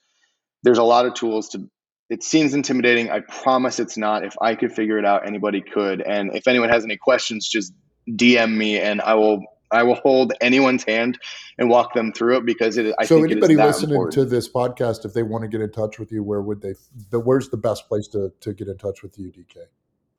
there's 0.62 0.78
a 0.78 0.84
lot 0.84 1.06
of 1.06 1.14
tools 1.14 1.48
to. 1.50 1.68
It 2.10 2.24
seems 2.24 2.54
intimidating. 2.54 3.08
I 3.08 3.20
promise 3.20 3.78
it's 3.78 3.96
not. 3.96 4.24
If 4.24 4.34
I 4.40 4.56
could 4.56 4.72
figure 4.72 4.98
it 4.98 5.04
out, 5.04 5.28
anybody 5.28 5.60
could. 5.60 6.00
And 6.00 6.34
if 6.34 6.48
anyone 6.48 6.68
has 6.68 6.82
any 6.84 6.96
questions, 6.96 7.48
just 7.48 7.72
DM 8.08 8.56
me 8.56 8.80
and 8.80 9.00
I 9.00 9.14
will 9.14 9.44
I 9.72 9.82
will 9.82 9.94
hold 9.96 10.32
anyone's 10.40 10.84
hand 10.84 11.18
and 11.58 11.68
walk 11.68 11.94
them 11.94 12.12
through 12.12 12.38
it 12.38 12.46
because 12.46 12.76
it. 12.76 12.94
I 12.98 13.04
so 13.04 13.22
anybody 13.22 13.56
listening 13.56 13.90
important. 13.90 14.14
to 14.14 14.24
this 14.24 14.48
podcast, 14.48 15.04
if 15.04 15.14
they 15.14 15.22
want 15.22 15.42
to 15.42 15.48
get 15.48 15.60
in 15.60 15.70
touch 15.70 15.98
with 15.98 16.12
you, 16.12 16.22
where 16.22 16.42
would 16.42 16.60
they? 16.60 16.74
The, 17.10 17.20
where's 17.20 17.48
the 17.48 17.56
best 17.56 17.88
place 17.88 18.08
to 18.08 18.32
to 18.40 18.52
get 18.52 18.68
in 18.68 18.78
touch 18.78 19.02
with 19.02 19.18
you, 19.18 19.32
DK? 19.32 19.66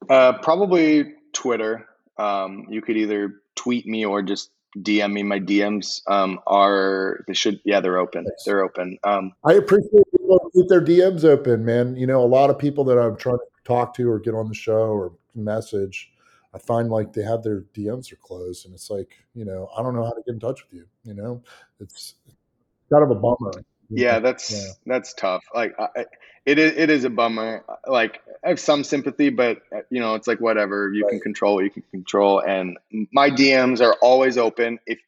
Uh, 0.09 0.37
probably 0.39 1.13
Twitter. 1.33 1.87
Um, 2.17 2.65
you 2.69 2.81
could 2.81 2.97
either 2.97 3.41
tweet 3.55 3.85
me 3.85 4.05
or 4.05 4.21
just 4.21 4.51
DM 4.77 5.13
me. 5.13 5.23
My 5.23 5.39
DMs 5.39 6.01
um, 6.07 6.39
are 6.47 7.23
they 7.27 7.33
should 7.33 7.59
yeah 7.65 7.79
they're 7.79 7.97
open. 7.97 8.23
Nice. 8.23 8.43
They're 8.45 8.63
open. 8.63 8.97
Um, 9.03 9.33
I 9.45 9.53
appreciate 9.53 10.03
people 10.17 10.51
keep 10.53 10.67
their 10.67 10.81
DMs 10.81 11.23
open, 11.23 11.65
man. 11.65 11.95
You 11.95 12.07
know, 12.07 12.23
a 12.23 12.27
lot 12.27 12.49
of 12.49 12.57
people 12.57 12.83
that 12.85 12.97
I'm 12.97 13.17
trying 13.17 13.37
to 13.37 13.43
talk 13.63 13.93
to 13.95 14.09
or 14.09 14.19
get 14.19 14.33
on 14.33 14.47
the 14.47 14.55
show 14.55 14.73
or 14.73 15.13
message 15.35 16.10
I 16.53 16.59
find 16.59 16.89
like 16.89 17.13
they 17.13 17.23
have 17.23 17.43
their 17.43 17.61
DMs 17.73 18.11
are 18.11 18.17
closed, 18.17 18.65
and 18.65 18.73
it's 18.73 18.89
like 18.89 19.15
you 19.33 19.45
know 19.45 19.69
I 19.77 19.81
don't 19.81 19.95
know 19.95 20.03
how 20.03 20.11
to 20.11 20.21
get 20.25 20.33
in 20.33 20.39
touch 20.39 20.63
with 20.65 20.79
you. 20.79 20.85
You 21.03 21.13
know, 21.13 21.41
it's 21.79 22.15
kind 22.91 23.03
of 23.03 23.11
a 23.11 23.15
bummer. 23.15 23.51
Yeah, 23.89 24.19
that's 24.19 24.51
yeah. 24.51 24.71
that's 24.85 25.13
tough. 25.13 25.43
Like 25.53 25.73
I, 25.79 26.05
it 26.45 26.59
is 26.59 26.73
it 26.75 26.89
is 26.89 27.03
a 27.05 27.09
bummer. 27.09 27.63
Like 27.87 28.21
I 28.43 28.49
have 28.49 28.59
some 28.59 28.83
sympathy, 28.83 29.29
but 29.29 29.61
uh, 29.75 29.81
you 29.89 30.01
know 30.01 30.15
it's 30.15 30.27
like 30.27 30.39
whatever 30.39 30.91
you 30.93 31.03
right. 31.03 31.11
can 31.11 31.19
control, 31.19 31.63
you 31.63 31.69
can 31.69 31.83
control. 31.91 32.39
And 32.39 32.77
my 33.11 33.29
DMs 33.29 33.81
are 33.81 33.95
always 34.01 34.37
open. 34.37 34.79
If 34.85 34.99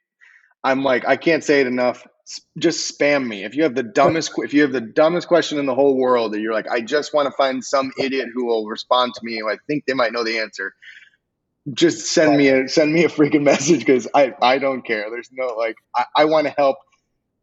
I'm 0.63 0.83
like 0.83 1.05
I 1.05 1.17
can't 1.17 1.43
say 1.43 1.61
it 1.61 1.67
enough. 1.67 2.07
Just 2.57 2.97
spam 2.97 3.27
me. 3.27 3.43
If 3.43 3.53
you 3.53 3.63
have 3.63 3.75
the 3.75 3.83
dumbest, 3.99 4.31
if 4.37 4.53
you 4.53 4.61
have 4.61 4.71
the 4.71 4.79
dumbest 4.79 5.27
question 5.27 5.59
in 5.59 5.65
the 5.65 5.75
whole 5.75 5.97
world, 5.97 6.33
and 6.33 6.41
you're 6.41 6.53
like, 6.53 6.69
I 6.69 6.79
just 6.79 7.13
want 7.13 7.25
to 7.25 7.35
find 7.35 7.61
some 7.61 7.91
idiot 7.99 8.29
who 8.33 8.45
will 8.45 8.65
respond 8.65 9.13
to 9.15 9.19
me, 9.25 9.41
I 9.41 9.57
think 9.67 9.85
they 9.85 9.93
might 9.93 10.13
know 10.13 10.23
the 10.23 10.39
answer 10.39 10.73
just 11.71 12.07
send 12.07 12.37
me 12.37 12.49
a 12.49 12.67
send 12.67 12.91
me 12.91 13.05
a 13.05 13.09
freaking 13.09 13.43
message 13.43 13.79
because 13.79 14.07
I 14.13 14.33
I 14.41 14.57
don't 14.57 14.81
care. 14.81 15.09
There's 15.09 15.29
no 15.31 15.47
like 15.55 15.75
I, 15.95 16.05
I 16.17 16.25
want 16.25 16.47
to 16.47 16.53
help. 16.57 16.77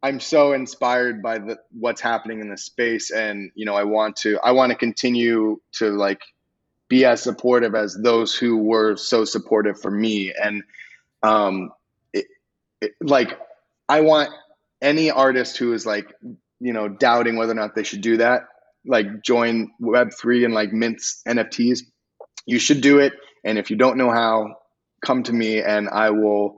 I'm 0.02 0.20
so 0.20 0.52
inspired 0.52 1.22
by 1.22 1.38
the 1.38 1.58
what's 1.72 2.00
happening 2.00 2.40
in 2.40 2.48
the 2.48 2.56
space, 2.56 3.10
and 3.10 3.50
you 3.54 3.66
know 3.66 3.74
I 3.74 3.84
want 3.84 4.16
to 4.16 4.38
I 4.42 4.52
want 4.52 4.70
to 4.70 4.76
continue 4.76 5.60
to 5.74 5.90
like 5.90 6.20
be 6.88 7.04
as 7.04 7.22
supportive 7.22 7.74
as 7.74 7.96
those 8.02 8.34
who 8.34 8.58
were 8.58 8.96
so 8.96 9.24
supportive 9.24 9.80
for 9.80 9.90
me, 9.90 10.32
and 10.32 10.62
um, 11.22 11.70
it, 12.12 12.26
it, 12.80 12.92
like 13.00 13.38
I 13.88 14.00
want 14.00 14.30
any 14.82 15.10
artist 15.10 15.58
who 15.58 15.72
is 15.72 15.84
like 15.84 16.12
you 16.60 16.72
know 16.72 16.88
doubting 16.88 17.36
whether 17.36 17.52
or 17.52 17.56
not 17.56 17.74
they 17.74 17.82
should 17.82 18.00
do 18.00 18.18
that, 18.18 18.44
like 18.86 19.22
join 19.22 19.70
Web 19.80 20.12
three 20.18 20.44
and 20.44 20.54
like 20.54 20.72
mints 20.72 21.22
NFTs. 21.26 21.80
You 22.46 22.58
should 22.58 22.80
do 22.80 22.98
it 22.98 23.12
and 23.44 23.58
if 23.58 23.70
you 23.70 23.76
don't 23.76 23.96
know 23.96 24.10
how, 24.10 24.56
come 25.04 25.22
to 25.24 25.32
me 25.32 25.62
and 25.62 25.88
I 25.88 26.10
will. 26.10 26.56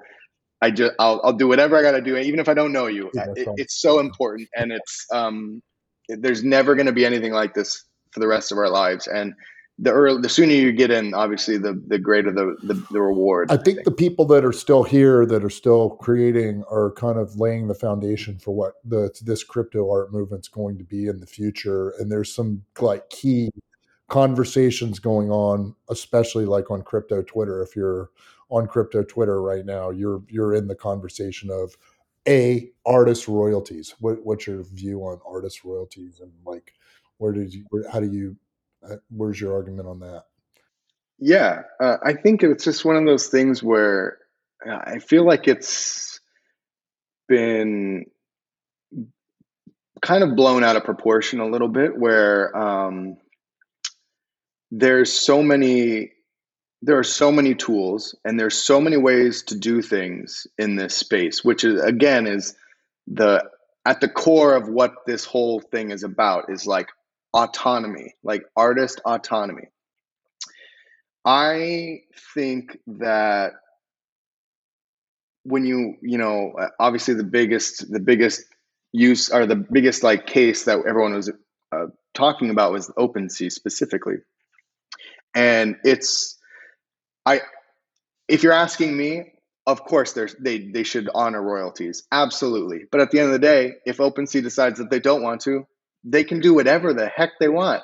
I 0.61 0.71
just 0.71 0.93
I'll, 0.99 1.21
I'll 1.25 1.33
do 1.33 1.49
whatever 1.49 1.77
I 1.77 1.83
got 1.83 1.93
to 1.93 2.01
do, 2.01 2.17
even 2.17 2.39
if 2.39 2.49
I 2.49 2.55
don't 2.55 2.73
know 2.73 2.87
you. 2.87 3.11
Yeah, 3.15 3.27
it, 3.35 3.49
it's 3.57 3.81
so 3.81 3.99
important, 3.99 4.49
and 4.57 4.71
it's 4.71 5.07
um, 5.13 5.61
there's 6.09 6.45
never 6.45 6.77
going 6.77 6.87
to 6.87 6.93
be 6.93 7.05
anything 7.05 7.33
like 7.33 7.55
this 7.55 7.85
for 8.13 8.21
the 8.21 8.29
rest 8.29 8.53
of 8.53 8.59
our 8.59 8.69
lives. 8.69 9.09
And 9.09 9.35
the 9.79 9.91
early, 9.91 10.21
the 10.23 10.29
sooner 10.29 10.53
you 10.53 10.71
get 10.71 10.93
in, 10.93 11.15
obviously, 11.15 11.59
the 11.59 11.83
the 11.89 11.99
greater 11.99 12.31
the, 12.31 12.57
the, 12.63 12.75
the 12.93 13.03
reward. 13.03 13.51
I 13.51 13.57
think 13.57 13.83
the 13.83 13.91
people 13.91 14.25
that 14.27 14.45
are 14.45 14.53
still 14.53 14.85
here, 14.85 15.27
that 15.27 15.43
are 15.43 15.51
still 15.51 15.91
creating, 15.91 16.63
are 16.71 16.93
kind 16.93 17.19
of 17.19 17.35
laying 17.41 17.67
the 17.67 17.75
foundation 17.75 18.39
for 18.39 18.55
what 18.55 18.75
the 18.85 19.13
this 19.23 19.43
crypto 19.43 19.91
art 19.91 20.13
movement's 20.13 20.47
going 20.47 20.79
to 20.79 20.85
be 20.85 21.09
in 21.09 21.19
the 21.19 21.27
future. 21.27 21.93
And 21.99 22.11
there's 22.11 22.33
some 22.33 22.63
like 22.79 23.11
key 23.11 23.51
conversations 24.13 24.99
going 24.99 25.31
on, 25.31 25.75
especially 25.89 26.45
like 26.45 26.71
on 26.71 26.83
crypto 26.83 27.23
Twitter. 27.23 27.63
If 27.63 27.75
you're 27.75 28.11
on 28.51 28.67
crypto 28.67 29.03
Twitter 29.03 29.41
right 29.41 29.65
now, 29.65 29.89
you're 29.89 30.23
you're 30.29 30.55
in 30.55 30.69
the 30.69 30.75
conversation 30.75 31.51
of 31.51 31.75
a 32.29 32.71
artist 32.85 33.27
royalties. 33.27 33.95
What, 34.01 34.19
what's 34.23 34.47
your 34.47 34.65
view 34.65 35.01
on 35.01 35.19
artist 35.27 35.65
royalties 35.65 36.21
and 36.21 36.31
like 36.45 36.75
where 37.17 37.33
did 37.33 37.55
you 37.55 37.65
where, 37.71 37.89
how 37.91 38.01
do 38.01 38.13
you 38.13 38.37
uh, 38.87 38.97
where's 39.09 39.41
your 39.41 39.55
argument 39.55 39.89
on 39.89 40.01
that? 40.01 40.25
Yeah, 41.19 41.63
uh, 41.81 41.97
I 42.05 42.13
think 42.13 42.43
it's 42.43 42.65
just 42.65 42.85
one 42.85 42.97
of 42.97 43.07
those 43.07 43.29
things 43.29 43.63
where 43.63 44.19
uh, 44.69 44.77
I 44.77 44.99
feel 44.99 45.25
like 45.25 45.49
it's 45.49 46.21
been 47.29 48.05
kind 50.03 50.23
of 50.23 50.37
blown 50.37 50.65
out 50.65 50.77
of 50.77 50.85
proportion 50.85 51.41
a 51.41 51.47
little 51.47 51.69
bit 51.69 51.97
where 51.97 52.55
um, 52.55 53.17
there's 54.73 55.13
so 55.13 55.43
many 55.43 56.13
there 56.85 56.99
are 56.99 57.05
so 57.05 57.31
many 57.31 57.55
tools 57.55 58.17
and 58.25 58.41
there's 58.41 58.57
so 58.57 58.81
many 58.81 58.97
ways 58.97 59.45
to 59.45 59.57
do 59.57 59.83
things 59.83 60.47
in 60.59 60.75
this 60.75 60.97
space 60.97 61.45
which 61.45 61.63
is 61.63 61.81
again 61.81 62.27
is 62.27 62.57
the 63.07 63.45
at 63.85 64.01
the 64.01 64.09
core 64.09 64.57
of 64.57 64.69
what 64.69 64.95
this 65.07 65.25
whole 65.25 65.61
thing 65.61 65.91
is 65.91 66.03
about 66.03 66.51
is 66.51 66.67
like 66.67 66.89
autonomy 67.35 68.15
like 68.25 68.45
artist 68.57 69.01
autonomy. 69.05 69.69
I 71.25 72.01
think 72.35 72.79
that 72.87 73.53
when 75.45 75.65
you 75.65 75.97
you 76.03 76.19
know 76.19 76.55
obviously 76.81 77.15
the 77.15 77.25
biggest 77.25 77.91
the 77.93 78.01
biggest 78.01 78.43
use 78.93 79.31
or 79.31 79.47
the 79.47 79.57
biggest 79.57 80.03
like 80.03 80.27
case 80.27 80.65
that 80.65 80.79
everyone 80.87 81.15
was 81.15 81.31
uh, 81.73 81.87
talking 82.15 82.51
about 82.51 82.73
was 82.73 82.89
OpenSea 82.91 83.51
specifically 83.51 84.17
and 85.35 85.77
it's 85.85 86.39
i 87.27 87.41
if 88.29 88.43
you're 88.43 88.53
asking 88.53 88.97
me 88.97 89.33
of 89.67 89.85
course 89.85 90.13
they 90.41 90.59
they 90.59 90.83
should 90.83 91.09
honor 91.15 91.43
royalties. 91.43 92.05
Absolutely. 92.11 92.85
But 92.91 93.01
at 93.01 93.11
the 93.11 93.21
end 93.21 93.27
of 93.27 93.33
the 93.33 93.39
day 93.39 93.75
if 93.87 93.99
OpenSea 93.99 94.43
decides 94.43 94.79
that 94.79 94.91
they 94.91 95.01
don't 95.01 95.23
want 95.23 95.43
to 95.43 95.67
they 96.05 96.25
can 96.25 96.41
do 96.41 96.55
whatever 96.55 96.93
the 96.93 97.07
heck 97.07 97.31
they 97.39 97.49
want. 97.49 97.83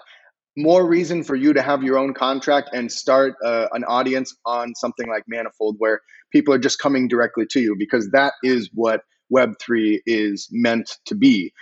More 0.56 0.84
reason 0.84 1.22
for 1.22 1.36
you 1.36 1.52
to 1.52 1.62
have 1.62 1.84
your 1.84 1.98
own 1.98 2.14
contract 2.14 2.70
and 2.72 2.90
start 2.90 3.34
uh, 3.44 3.68
an 3.72 3.84
audience 3.84 4.34
on 4.44 4.74
something 4.74 5.08
like 5.08 5.22
manifold 5.28 5.76
where 5.78 6.00
people 6.32 6.52
are 6.52 6.58
just 6.58 6.80
coming 6.80 7.06
directly 7.06 7.46
to 7.50 7.60
you 7.60 7.76
because 7.78 8.10
that 8.10 8.32
is 8.42 8.68
what 8.74 9.02
web3 9.32 10.00
is 10.04 10.48
meant 10.50 10.90
to 11.06 11.14
be. 11.14 11.52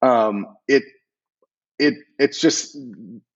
Um, 0.00 0.46
it 0.68 0.84
it 1.80 1.94
it's 2.18 2.40
just 2.40 2.76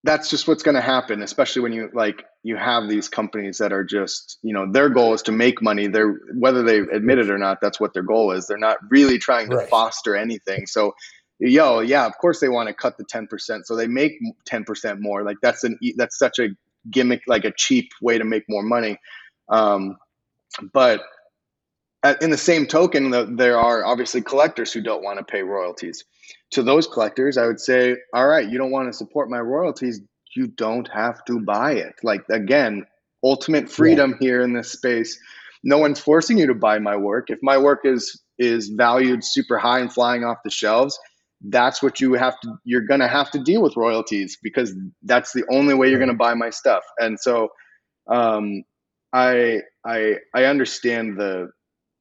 that's 0.04 0.28
just 0.28 0.46
what's 0.46 0.62
going 0.62 0.74
to 0.74 0.82
happen 0.82 1.22
especially 1.22 1.62
when 1.62 1.72
you 1.72 1.90
like 1.94 2.24
you 2.42 2.56
have 2.56 2.88
these 2.88 3.08
companies 3.08 3.58
that 3.58 3.72
are 3.72 3.82
just 3.82 4.38
you 4.42 4.52
know 4.52 4.70
their 4.70 4.90
goal 4.90 5.14
is 5.14 5.22
to 5.22 5.32
make 5.32 5.62
money. 5.62 5.86
They're 5.88 6.20
whether 6.34 6.62
they 6.62 6.78
admit 6.78 7.18
it 7.18 7.30
or 7.30 7.38
not 7.38 7.60
that's 7.60 7.80
what 7.80 7.94
their 7.94 8.02
goal 8.02 8.32
is. 8.32 8.46
They're 8.46 8.58
not 8.58 8.76
really 8.90 9.18
trying 9.18 9.48
to 9.50 9.56
right. 9.56 9.68
foster 9.68 10.14
anything. 10.14 10.66
So 10.66 10.94
yo 11.40 11.80
yeah 11.80 12.06
of 12.06 12.16
course 12.18 12.38
they 12.38 12.48
want 12.48 12.68
to 12.68 12.74
cut 12.74 12.96
the 12.96 13.04
10% 13.04 13.64
so 13.64 13.74
they 13.74 13.88
make 13.88 14.12
10% 14.48 15.00
more. 15.00 15.24
Like 15.24 15.38
that's 15.42 15.64
an 15.64 15.78
that's 15.96 16.18
such 16.18 16.38
a 16.38 16.48
gimmick 16.90 17.22
like 17.26 17.44
a 17.44 17.52
cheap 17.56 17.90
way 18.02 18.18
to 18.18 18.24
make 18.24 18.44
more 18.48 18.62
money. 18.62 18.98
Um, 19.48 19.96
but 20.72 21.02
in 22.20 22.30
the 22.30 22.36
same 22.36 22.66
token 22.66 23.36
there 23.36 23.58
are 23.58 23.84
obviously 23.84 24.20
collectors 24.20 24.72
who 24.72 24.82
don't 24.82 25.02
want 25.02 25.18
to 25.18 25.24
pay 25.24 25.42
royalties 25.42 26.04
to 26.54 26.62
those 26.62 26.86
collectors, 26.86 27.36
I 27.36 27.46
would 27.46 27.60
say, 27.60 27.96
all 28.14 28.28
right, 28.28 28.48
you 28.48 28.58
don't 28.58 28.70
want 28.70 28.88
to 28.88 28.96
support 28.96 29.28
my 29.28 29.40
royalties. 29.40 30.00
You 30.36 30.46
don't 30.46 30.88
have 30.88 31.24
to 31.26 31.40
buy 31.40 31.72
it. 31.72 31.94
Like, 32.02 32.24
again, 32.30 32.86
ultimate 33.22 33.70
freedom 33.70 34.12
yeah. 34.12 34.16
here 34.20 34.42
in 34.42 34.52
this 34.52 34.72
space. 34.72 35.18
No 35.64 35.78
one's 35.78 36.00
forcing 36.00 36.38
you 36.38 36.46
to 36.46 36.54
buy 36.54 36.78
my 36.78 36.96
work. 36.96 37.28
If 37.28 37.40
my 37.42 37.58
work 37.58 37.80
is 37.84 38.20
is 38.38 38.68
valued 38.68 39.24
super 39.24 39.58
high 39.58 39.78
and 39.78 39.92
flying 39.92 40.24
off 40.24 40.38
the 40.44 40.50
shelves, 40.50 40.98
that's 41.48 41.82
what 41.82 42.00
you 42.00 42.14
have 42.14 42.38
to 42.40 42.56
you're 42.64 42.86
going 42.86 43.00
to 43.00 43.08
have 43.08 43.30
to 43.32 43.38
deal 43.38 43.62
with 43.62 43.76
royalties 43.76 44.38
because 44.42 44.74
that's 45.02 45.32
the 45.32 45.44
only 45.50 45.74
way 45.74 45.88
you're 45.88 45.98
going 45.98 46.08
to 46.08 46.14
buy 46.14 46.34
my 46.34 46.50
stuff. 46.50 46.82
And 46.98 47.18
so 47.18 47.48
um 48.08 48.62
I 49.12 49.60
I 49.84 50.16
I 50.34 50.44
understand 50.44 51.18
the 51.18 51.50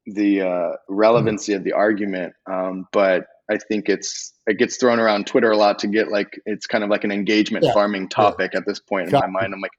the 0.06 0.42
uh, 0.42 0.72
relevancy 0.90 1.54
of 1.54 1.64
the 1.64 1.74
argument, 1.74 2.34
um, 2.50 2.88
but 2.92 3.26
I 3.50 3.58
think 3.58 3.90
it's 3.90 4.34
it 4.48 4.58
gets 4.58 4.78
thrown 4.78 5.00
around 5.00 5.28
Twitter 5.28 5.52
a 5.52 5.58
lot 5.58 5.80
to 5.80 5.88
get 5.88 6.12
like 6.12 6.40
it's 6.46 6.66
kind 6.66 6.84
of 6.84 6.90
like 6.90 7.04
an 7.04 7.12
engagement 7.12 7.66
yeah. 7.66 7.74
farming 7.74 8.10
topic 8.10 8.52
yeah. 8.54 8.60
at 8.60 8.66
this 8.66 8.80
point 8.80 9.06
in 9.06 9.12
Got 9.12 9.30
my 9.30 9.42
mind. 9.42 9.54
I'm 9.54 9.62
like, 9.62 9.72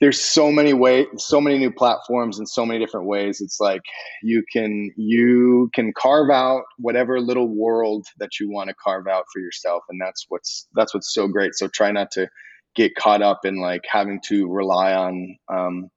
there's 0.00 0.20
so 0.20 0.50
many 0.50 0.72
ways, 0.72 1.06
so 1.16 1.40
many 1.40 1.58
new 1.58 1.70
platforms 1.70 2.38
and 2.38 2.48
so 2.48 2.66
many 2.66 2.78
different 2.78 3.06
ways. 3.06 3.40
It's 3.40 3.60
like 3.60 3.82
you 4.22 4.42
can 4.52 4.90
you 4.96 5.70
can 5.74 5.92
carve 5.96 6.30
out 6.30 6.64
whatever 6.78 7.20
little 7.20 7.48
world 7.48 8.06
that 8.18 8.40
you 8.40 8.50
want 8.50 8.68
to 8.68 8.74
carve 8.82 9.06
out 9.06 9.24
for 9.32 9.40
yourself, 9.40 9.84
and 9.88 10.00
that's 10.00 10.26
what's 10.28 10.66
that's 10.74 10.94
what's 10.94 11.14
so 11.14 11.28
great. 11.28 11.54
So 11.54 11.68
try 11.68 11.92
not 11.92 12.10
to 12.12 12.28
get 12.74 12.94
caught 12.96 13.22
up 13.22 13.44
in 13.44 13.60
like 13.60 13.82
having 13.88 14.20
to 14.26 14.48
rely 14.50 14.94
on 14.94 15.36
um, 15.52 15.90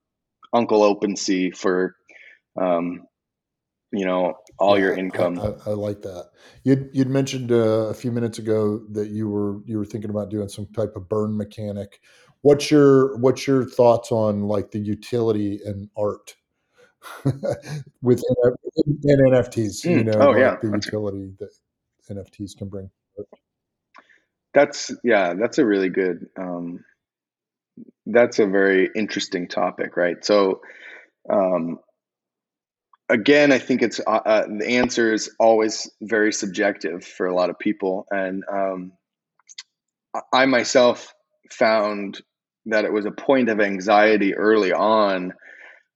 Uncle 0.53 0.81
OpenSea 0.81 1.55
for 1.57 1.95
um, 2.59 3.03
you 3.91 4.05
know 4.05 4.33
all 4.59 4.77
yeah, 4.77 4.85
your 4.85 4.93
income. 4.95 5.39
I, 5.39 5.69
I, 5.69 5.73
like 5.73 6.01
that. 6.01 6.29
You'd 6.63 6.89
you'd 6.93 7.09
mentioned 7.09 7.51
uh, 7.51 7.87
a 7.89 7.93
few 7.93 8.11
minutes 8.11 8.37
ago 8.37 8.81
that 8.91 9.09
you 9.09 9.29
were 9.29 9.61
you 9.65 9.77
were 9.77 9.85
thinking 9.85 10.09
about 10.09 10.29
doing 10.29 10.49
some 10.49 10.67
type 10.67 10.95
of 10.95 11.07
burn 11.07 11.37
mechanic. 11.37 11.99
What's 12.41 12.69
your 12.69 13.17
what's 13.17 13.47
your 13.47 13.65
thoughts 13.65 14.11
on 14.11 14.41
like 14.41 14.71
the 14.71 14.79
utility 14.79 15.59
and 15.63 15.89
art 15.97 16.35
with 18.01 18.23
in, 18.75 18.99
in 19.03 19.19
NFTs? 19.31 19.85
Mm. 19.85 19.97
You 19.97 20.03
know, 20.03 20.19
oh, 20.19 20.31
like 20.31 20.39
yeah. 20.39 20.55
the 20.61 20.67
utility 20.67 21.33
that 21.39 21.49
NFTs 22.09 22.57
can 22.57 22.69
bring. 22.69 22.89
That's 24.53 24.91
yeah, 25.03 25.33
that's 25.33 25.57
a 25.59 25.65
really 25.65 25.89
good. 25.89 26.27
Um, 26.37 26.83
that's 28.05 28.39
a 28.39 28.47
very 28.47 28.89
interesting 28.95 29.47
topic, 29.47 29.97
right? 29.97 30.23
So, 30.25 30.61
um, 31.29 31.79
again, 33.09 33.51
I 33.51 33.59
think 33.59 33.81
it's 33.81 33.99
uh, 33.99 34.21
uh, 34.25 34.47
the 34.47 34.67
answer 34.67 35.13
is 35.13 35.31
always 35.39 35.89
very 36.01 36.33
subjective 36.33 37.03
for 37.03 37.27
a 37.27 37.35
lot 37.35 37.49
of 37.49 37.59
people, 37.59 38.05
and 38.11 38.43
um, 38.51 38.91
I 40.33 40.45
myself 40.45 41.13
found 41.51 42.21
that 42.65 42.85
it 42.85 42.91
was 42.91 43.05
a 43.05 43.11
point 43.11 43.49
of 43.49 43.61
anxiety 43.61 44.35
early 44.35 44.73
on 44.73 45.33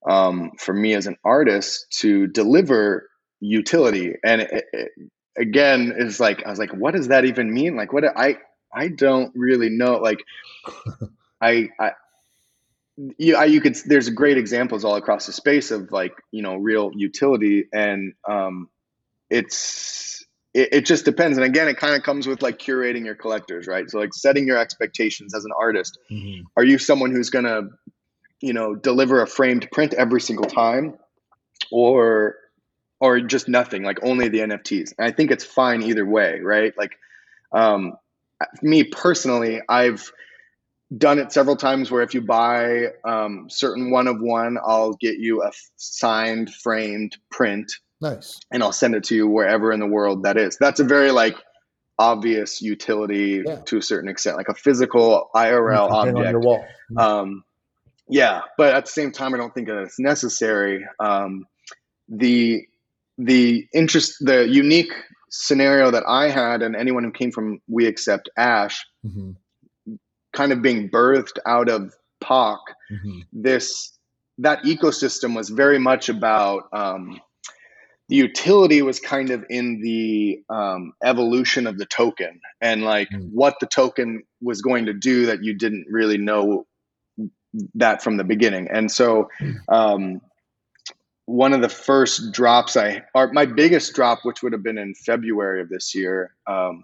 um, 0.10 0.52
for 0.58 0.74
me 0.74 0.94
as 0.94 1.08
an 1.08 1.18
artist 1.26 1.88
to 2.00 2.28
deliver 2.28 3.10
utility, 3.40 4.16
and 4.24 4.42
it, 4.42 4.66
it, 4.72 4.92
again, 5.38 5.94
is 5.98 6.20
like 6.20 6.46
I 6.46 6.50
was 6.50 6.60
like, 6.60 6.74
what 6.74 6.94
does 6.94 7.10
that 7.10 7.26
even 7.26 7.54
mean? 7.54 7.76
Like, 7.76 7.94
what 7.94 8.06
I 8.06 8.38
I 8.74 8.88
don't 8.88 9.32
really 9.36 9.70
know. 9.70 9.98
Like, 9.98 10.20
I, 11.42 11.70
I 11.80 11.92
you, 13.18 13.44
you 13.44 13.62
could 13.62 13.76
there's 13.86 14.10
great 14.10 14.38
examples 14.38 14.86
all 14.86 14.96
across 14.96 15.26
the 15.26 15.34
space 15.34 15.72
of 15.72 15.92
like 15.92 16.14
you 16.32 16.42
know 16.42 16.56
real 16.56 16.92
utility 16.96 17.68
and 17.74 18.14
um 18.28 18.70
it's 19.30 20.26
it, 20.54 20.70
it 20.74 20.86
just 20.86 21.06
depends. 21.06 21.38
And 21.38 21.46
again 21.46 21.68
it 21.68 21.78
kind 21.78 21.96
of 21.96 22.04
comes 22.04 22.28
with 22.28 22.42
like 22.42 22.60
curating 22.60 23.06
your 23.06 23.16
collectors 23.16 23.68
right? 23.68 23.90
So 23.90 24.00
like 24.00 24.14
setting 24.14 24.46
your 24.46 24.58
expectations 24.58 25.34
as 25.34 25.46
an 25.46 25.52
artist. 25.58 25.98
Mm-hmm. 26.12 26.44
are 26.58 26.64
you 26.64 26.78
someone 26.78 27.12
who's 27.12 27.30
gonna 27.30 27.70
you 28.42 28.54
know 28.54 28.76
deliver 28.76 29.22
a 29.22 29.28
framed 29.28 29.70
print 29.72 29.94
every 29.94 30.22
single 30.22 30.46
time? 30.46 30.98
Or 31.72 32.36
or 33.00 33.20
just 33.22 33.48
nothing 33.48 33.84
like 33.84 33.98
only 34.04 34.28
the 34.28 34.40
nfts 34.40 34.94
and 34.98 35.08
i 35.08 35.12
think 35.12 35.32
it's 35.32 35.44
fine 35.44 35.82
either 35.82 36.06
way 36.06 36.40
right? 36.42 36.74
Like 36.78 36.98
um 37.52 37.94
me 38.62 38.84
personally 38.84 39.62
i've 39.70 40.12
done 40.98 41.20
it 41.20 41.32
several 41.32 41.56
times 41.56 41.90
where 41.90 42.02
if 42.02 42.14
you 42.14 42.22
buy 42.22 42.88
um, 43.06 43.50
certain 43.50 43.92
one 43.92 44.08
of 44.08 44.20
one, 44.20 44.58
I'll 44.66 44.94
get 44.94 45.18
you 45.18 45.44
a 45.44 45.52
signed 45.78 46.54
framed 46.54 47.18
print. 47.30 47.72
Nice. 48.02 48.40
And 48.52 48.64
I'll 48.64 48.74
send 48.74 48.96
it 48.96 49.04
to 49.06 49.16
you 49.16 49.28
wherever 49.28 49.72
in 49.72 49.80
the 49.80 49.88
world 49.88 50.24
that 50.24 50.38
is. 50.38 50.58
That's 50.60 50.80
a 50.80 50.84
very 50.84 51.12
like 51.12 51.36
obvious 51.98 52.62
utility 52.62 53.44
yeah. 53.46 53.58
to 53.66 53.78
a 53.78 53.82
certain 53.82 54.10
extent, 54.10 54.38
like 54.38 54.50
a 54.50 54.56
physical 54.56 55.30
IRL 55.36 55.92
object. 55.92 56.18
On 56.18 56.30
your 56.30 56.40
wall. 56.40 56.66
Um, 56.98 57.44
yeah, 58.10 58.42
but 58.58 58.74
at 58.74 58.86
the 58.86 58.92
same 58.92 59.12
time, 59.12 59.34
I 59.34 59.38
don't 59.38 59.54
think 59.54 59.68
that 59.68 59.78
it's 59.84 60.00
necessary. 60.00 60.86
Um, 61.00 61.46
the 62.10 62.66
the 63.18 63.68
interest, 63.74 64.18
the 64.20 64.50
unique 64.50 64.92
scenario 65.30 65.92
that 65.92 66.04
I 66.06 66.30
had, 66.30 66.62
and 66.62 66.76
anyone 66.76 67.06
who 67.06 67.12
came 67.12 67.32
from 67.32 67.62
We 67.68 67.86
Accept 67.86 68.30
Ash. 68.36 68.84
Mm-hmm 69.06 69.32
kind 70.34 70.52
of 70.52 70.62
being 70.62 70.90
birthed 70.90 71.38
out 71.46 71.70
of 71.70 71.94
Pak, 72.22 72.60
mm-hmm. 72.92 73.20
this 73.34 73.98
that 74.38 74.64
ecosystem 74.64 75.36
was 75.36 75.50
very 75.50 75.80
much 75.80 76.10
about 76.10 76.64
um, 76.74 77.20
the 78.10 78.16
utility 78.16 78.82
was 78.82 79.00
kind 79.00 79.30
of 79.30 79.46
in 79.50 79.82
the 79.82 80.44
um, 80.50 80.94
evolution 81.04 81.66
of 81.66 81.78
the 81.78 81.86
token 81.86 82.42
and 82.60 82.84
like 82.84 83.10
mm. 83.10 83.30
what 83.32 83.56
the 83.62 83.68
token 83.68 84.24
was 84.42 84.62
going 84.62 84.86
to 84.88 84.94
do 84.94 85.28
that 85.28 85.44
you 85.44 85.54
didn't 85.54 85.86
really 85.90 86.18
know 86.18 86.66
that 87.76 88.04
from 88.04 88.18
the 88.18 88.24
beginning. 88.24 88.68
And 88.70 88.92
so, 88.92 89.30
mm. 89.40 89.56
um, 89.70 90.22
one 91.26 91.54
of 91.54 91.62
the 91.62 91.70
first 91.70 92.34
drops 92.34 92.76
I, 92.76 93.04
or 93.16 93.32
my 93.32 93.46
biggest 93.46 93.94
drop, 93.94 94.20
which 94.24 94.44
would 94.44 94.52
have 94.52 94.64
been 94.64 94.78
in 94.78 94.94
February 94.94 95.62
of 95.62 95.70
this 95.70 95.96
year, 95.96 96.36
um, 96.48 96.84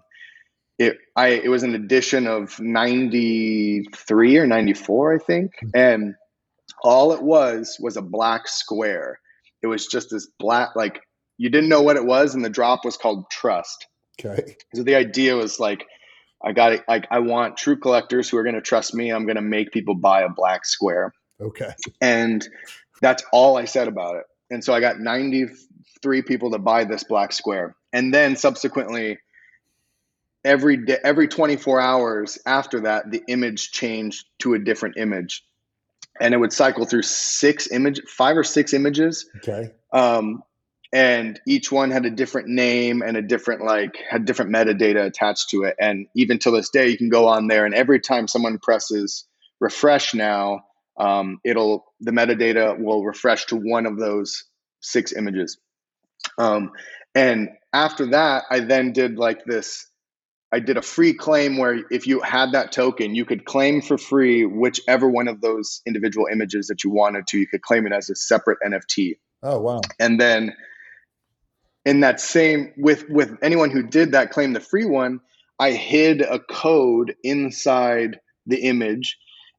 it 0.78 0.96
I 1.16 1.28
it 1.28 1.48
was 1.48 1.62
an 1.62 1.74
edition 1.74 2.26
of 2.26 2.58
93 2.60 4.36
or 4.36 4.46
94 4.46 5.14
I 5.14 5.18
think. 5.18 5.52
Hmm. 5.60 5.68
and 5.74 6.14
all 6.82 7.12
it 7.12 7.22
was 7.22 7.76
was 7.80 7.96
a 7.96 8.02
black 8.02 8.46
square. 8.46 9.18
It 9.62 9.66
was 9.66 9.86
just 9.86 10.10
this 10.10 10.28
black 10.38 10.76
like 10.76 11.00
you 11.36 11.50
didn't 11.50 11.68
know 11.68 11.82
what 11.82 11.96
it 11.96 12.04
was 12.04 12.34
and 12.34 12.44
the 12.44 12.50
drop 12.50 12.84
was 12.84 12.96
called 12.96 13.24
trust. 13.30 13.86
Okay. 14.20 14.56
So 14.74 14.82
the 14.82 14.96
idea 14.96 15.36
was 15.36 15.60
like 15.60 15.84
I 16.44 16.52
got 16.52 16.72
it 16.72 16.84
like 16.88 17.06
I 17.10 17.18
want 17.20 17.56
true 17.56 17.78
collectors 17.78 18.28
who 18.28 18.36
are 18.36 18.44
going 18.44 18.54
to 18.54 18.60
trust 18.60 18.94
me. 18.94 19.10
I'm 19.10 19.24
going 19.24 19.36
to 19.36 19.42
make 19.42 19.72
people 19.72 19.96
buy 19.96 20.22
a 20.22 20.28
black 20.28 20.64
square. 20.64 21.12
Okay. 21.40 21.72
And 22.00 22.46
that's 23.00 23.24
all 23.32 23.56
I 23.56 23.64
said 23.64 23.88
about 23.88 24.16
it. 24.16 24.24
And 24.50 24.64
so 24.64 24.72
I 24.72 24.80
got 24.80 24.98
93 24.98 26.22
people 26.22 26.52
to 26.52 26.58
buy 26.58 26.84
this 26.84 27.04
black 27.04 27.32
square. 27.32 27.76
And 27.92 28.12
then 28.12 28.36
subsequently 28.36 29.18
every 30.48 30.76
day 30.78 30.98
every 31.04 31.28
24 31.28 31.80
hours 31.80 32.38
after 32.46 32.80
that 32.80 33.10
the 33.10 33.22
image 33.28 33.70
changed 33.70 34.24
to 34.40 34.54
a 34.54 34.58
different 34.58 34.96
image 34.96 35.44
and 36.20 36.34
it 36.34 36.38
would 36.38 36.52
cycle 36.52 36.84
through 36.84 37.02
six 37.02 37.70
image 37.70 38.00
five 38.08 38.36
or 38.36 38.44
six 38.44 38.72
images 38.72 39.28
okay 39.36 39.70
um, 39.92 40.42
and 40.92 41.38
each 41.46 41.70
one 41.70 41.90
had 41.90 42.06
a 42.06 42.10
different 42.10 42.48
name 42.48 43.02
and 43.02 43.16
a 43.16 43.22
different 43.22 43.62
like 43.62 43.96
had 44.10 44.24
different 44.24 44.50
metadata 44.50 45.04
attached 45.04 45.50
to 45.50 45.64
it 45.64 45.76
and 45.78 46.06
even 46.16 46.38
to 46.38 46.50
this 46.50 46.70
day 46.70 46.88
you 46.88 46.98
can 46.98 47.10
go 47.10 47.28
on 47.28 47.46
there 47.46 47.64
and 47.64 47.74
every 47.74 48.00
time 48.00 48.26
someone 48.26 48.58
presses 48.58 49.26
refresh 49.60 50.14
now 50.14 50.60
um, 50.98 51.38
it'll 51.44 51.84
the 52.00 52.10
metadata 52.10 52.78
will 52.78 53.04
refresh 53.04 53.46
to 53.46 53.56
one 53.56 53.86
of 53.86 53.98
those 53.98 54.44
six 54.80 55.12
images. 55.12 55.58
Um, 56.36 56.72
and 57.14 57.50
after 57.72 58.06
that, 58.06 58.44
I 58.50 58.60
then 58.60 58.92
did 58.92 59.16
like 59.16 59.44
this. 59.44 59.86
I 60.50 60.60
did 60.60 60.78
a 60.78 60.82
free 60.82 61.12
claim 61.12 61.58
where 61.58 61.80
if 61.90 62.06
you 62.06 62.20
had 62.20 62.52
that 62.52 62.72
token, 62.72 63.14
you 63.14 63.24
could 63.24 63.44
claim 63.44 63.82
for 63.82 63.98
free 63.98 64.46
whichever 64.46 65.08
one 65.08 65.28
of 65.28 65.40
those 65.42 65.82
individual 65.86 66.26
images 66.30 66.68
that 66.68 66.84
you 66.84 66.90
wanted 66.90 67.26
to. 67.28 67.38
You 67.38 67.46
could 67.46 67.62
claim 67.62 67.86
it 67.86 67.92
as 67.92 68.08
a 68.08 68.14
separate 68.14 68.58
NFT. 68.64 69.18
Oh 69.42 69.60
wow! 69.60 69.80
And 70.00 70.20
then 70.20 70.54
in 71.84 72.00
that 72.00 72.20
same 72.20 72.72
with 72.76 73.08
with 73.08 73.36
anyone 73.42 73.70
who 73.70 73.82
did 73.82 74.12
that 74.12 74.30
claim 74.30 74.52
the 74.54 74.60
free 74.60 74.86
one, 74.86 75.20
I 75.58 75.72
hid 75.72 76.22
a 76.22 76.38
code 76.38 77.14
inside 77.22 78.20
the 78.46 78.62
image, 78.62 79.18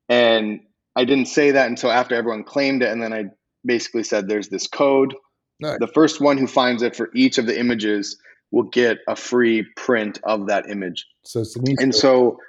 and 0.10 0.62
I 0.96 1.06
didn't 1.06 1.28
say 1.28 1.52
that 1.52 1.68
until 1.68 1.92
after 1.92 2.16
everyone 2.16 2.44
claimed 2.44 2.82
it, 2.82 2.92
and 2.92 3.02
then 3.02 3.14
I 3.14 3.26
basically 3.64 4.04
said 4.04 4.28
there's 4.28 4.50
this 4.50 4.68
code. 4.68 5.16
Nice. 5.60 5.78
The 5.80 5.88
first 5.88 6.20
one 6.20 6.38
who 6.38 6.48
finds 6.48 6.82
it 6.82 6.96
for 6.96 7.10
each 7.14 7.38
of 7.38 7.46
the 7.46 7.60
images 7.60 8.18
will 8.52 8.64
get 8.64 9.00
a 9.08 9.16
free 9.16 9.64
print 9.76 10.20
of 10.24 10.48
that 10.48 10.70
image. 10.70 11.06
So 11.24 11.44
and 11.80 11.94
so, 11.94 12.40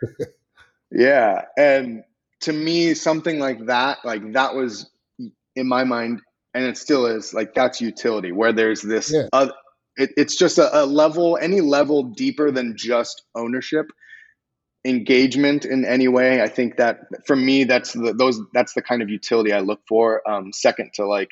yeah, 0.90 1.44
and 1.56 2.04
to 2.40 2.52
me, 2.52 2.94
something 2.94 3.38
like 3.38 3.66
that, 3.66 3.98
like 4.04 4.32
that 4.32 4.54
was 4.54 4.90
in 5.56 5.68
my 5.68 5.84
mind, 5.84 6.20
and 6.54 6.64
it 6.64 6.76
still 6.78 7.06
is 7.06 7.34
like 7.34 7.54
that's 7.54 7.80
utility 7.80 8.32
where 8.32 8.52
there's 8.52 8.82
this. 8.82 9.12
Yeah. 9.12 9.28
Uh, 9.32 9.50
it, 9.96 10.10
it's 10.16 10.36
just 10.36 10.58
a, 10.58 10.84
a 10.84 10.86
level, 10.86 11.38
any 11.40 11.60
level 11.60 12.04
deeper 12.04 12.50
than 12.50 12.76
just 12.76 13.22
ownership 13.34 13.90
engagement 14.86 15.66
in 15.66 15.84
any 15.84 16.08
way 16.08 16.40
i 16.40 16.48
think 16.48 16.76
that 16.78 17.00
for 17.26 17.36
me 17.36 17.64
that's 17.64 17.92
the 17.92 18.14
those 18.14 18.40
that's 18.54 18.72
the 18.72 18.80
kind 18.80 19.02
of 19.02 19.10
utility 19.10 19.52
i 19.52 19.60
look 19.60 19.80
for 19.86 20.26
um, 20.28 20.52
second 20.54 20.90
to 20.94 21.06
like 21.06 21.28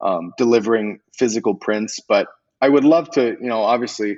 um, 0.00 0.32
delivering 0.38 1.00
physical 1.12 1.54
prints 1.54 1.98
but 2.08 2.28
i 2.62 2.68
would 2.68 2.84
love 2.84 3.10
to 3.10 3.36
you 3.40 3.48
know 3.48 3.60
obviously 3.62 4.16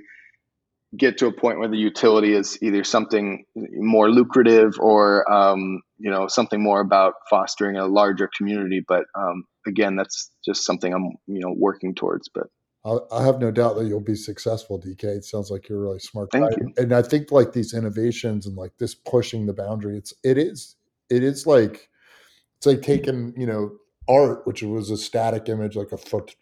get 0.96 1.18
to 1.18 1.26
a 1.26 1.32
point 1.32 1.58
where 1.58 1.68
the 1.68 1.76
utility 1.76 2.32
is 2.32 2.56
either 2.62 2.84
something 2.84 3.44
more 3.56 4.08
lucrative 4.08 4.74
or 4.78 5.28
um, 5.32 5.80
you 5.98 6.10
know 6.10 6.28
something 6.28 6.62
more 6.62 6.80
about 6.80 7.14
fostering 7.28 7.76
a 7.76 7.86
larger 7.86 8.30
community 8.36 8.80
but 8.86 9.04
um, 9.18 9.44
again 9.66 9.96
that's 9.96 10.30
just 10.44 10.64
something 10.64 10.92
i'm 10.94 11.16
you 11.26 11.40
know 11.40 11.52
working 11.56 11.94
towards 11.94 12.28
but 12.32 12.46
I 12.84 13.22
have 13.24 13.40
no 13.40 13.50
doubt 13.50 13.76
that 13.76 13.86
you'll 13.86 14.00
be 14.00 14.14
successful, 14.14 14.78
DK. 14.78 15.04
It 15.04 15.24
sounds 15.24 15.50
like 15.50 15.70
you're 15.70 15.78
a 15.78 15.82
really 15.82 15.98
smart 16.00 16.28
Thank 16.30 16.50
guy. 16.50 16.56
You. 16.60 16.72
And 16.76 16.92
I 16.92 17.00
think 17.00 17.32
like 17.32 17.54
these 17.54 17.72
innovations 17.72 18.46
and 18.46 18.56
like 18.56 18.72
this 18.78 18.94
pushing 18.94 19.46
the 19.46 19.54
boundary, 19.54 19.96
it's 19.96 20.12
it 20.22 20.36
is 20.36 20.76
it 21.08 21.22
is 21.22 21.46
like 21.46 21.88
it's 22.58 22.66
like 22.66 22.82
taking, 22.82 23.32
you 23.38 23.46
know, 23.46 23.72
art, 24.08 24.46
which 24.46 24.62
was 24.62 24.90
a 24.90 24.96
static 24.96 25.48
image, 25.48 25.76
like 25.76 25.92
a 25.92 25.98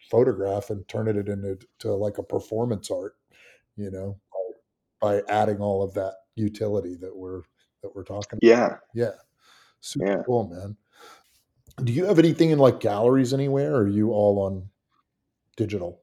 photograph, 0.09 0.69
and 0.69 0.87
turning 0.87 1.17
it 1.17 1.29
into 1.29 1.57
to 1.79 1.93
like 1.93 2.17
a 2.17 2.23
performance 2.23 2.91
art, 2.91 3.15
you 3.75 3.91
know, 3.91 4.19
by, 5.01 5.21
by 5.21 5.33
adding 5.33 5.59
all 5.59 5.83
of 5.83 5.93
that 5.93 6.13
utility 6.35 6.95
that 6.95 7.15
we're 7.15 7.41
that 7.81 7.95
we're 7.95 8.03
talking 8.03 8.39
yeah. 8.41 8.65
about. 8.65 8.79
Yeah. 8.93 9.11
Super 9.81 10.07
yeah. 10.07 10.23
cool, 10.25 10.47
man. 10.47 10.77
Do 11.83 11.91
you 11.91 12.05
have 12.05 12.19
anything 12.19 12.51
in 12.51 12.59
like 12.59 12.79
galleries 12.79 13.33
anywhere, 13.33 13.73
or 13.73 13.83
are 13.83 13.87
you 13.87 14.11
all 14.11 14.39
on 14.39 14.69
digital? 15.57 16.02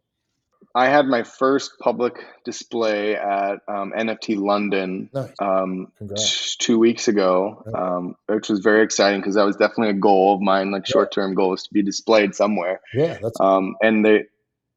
I 0.75 0.89
had 0.89 1.07
my 1.07 1.25
first 1.25 1.79
public 1.81 2.15
display 2.45 3.17
at 3.17 3.57
um, 3.67 3.93
NFT 3.97 4.39
London 4.39 5.11
nice. 5.13 5.33
um, 5.41 5.91
t- 6.17 6.55
two 6.59 6.79
weeks 6.79 7.09
ago, 7.09 7.65
um, 7.75 8.15
which 8.27 8.49
was 8.49 8.61
very 8.61 8.85
exciting 8.85 9.21
because 9.21 9.35
that 9.35 9.45
was 9.45 9.57
definitely 9.57 9.91
a 9.91 10.01
goal 10.01 10.35
of 10.35 10.41
mine, 10.41 10.71
like 10.71 10.87
short 10.87 11.13
term 11.13 11.35
goal, 11.35 11.55
is 11.55 11.65
to 11.65 11.73
be 11.73 11.83
displayed 11.83 12.37
somewhere. 12.37 12.81
Yeah, 12.95 13.19
that's 13.21 13.41
um, 13.41 13.77
and 13.83 14.05
they, 14.05 14.27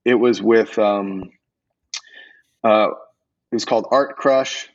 it 0.04 0.16
was 0.16 0.42
with 0.42 0.80
um, 0.80 1.30
uh, 2.64 2.90
it 3.52 3.56
was 3.56 3.66
called 3.66 3.88
Art 3.92 4.18
Crush, 4.18 4.68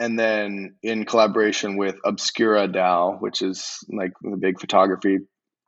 and 0.00 0.18
then 0.18 0.74
in 0.82 1.04
collaboration 1.04 1.76
with 1.76 1.96
Obscura 2.04 2.66
DAO, 2.66 3.20
which 3.20 3.40
is 3.40 3.84
like 3.88 4.12
the 4.20 4.36
big 4.36 4.58
photography 4.58 5.18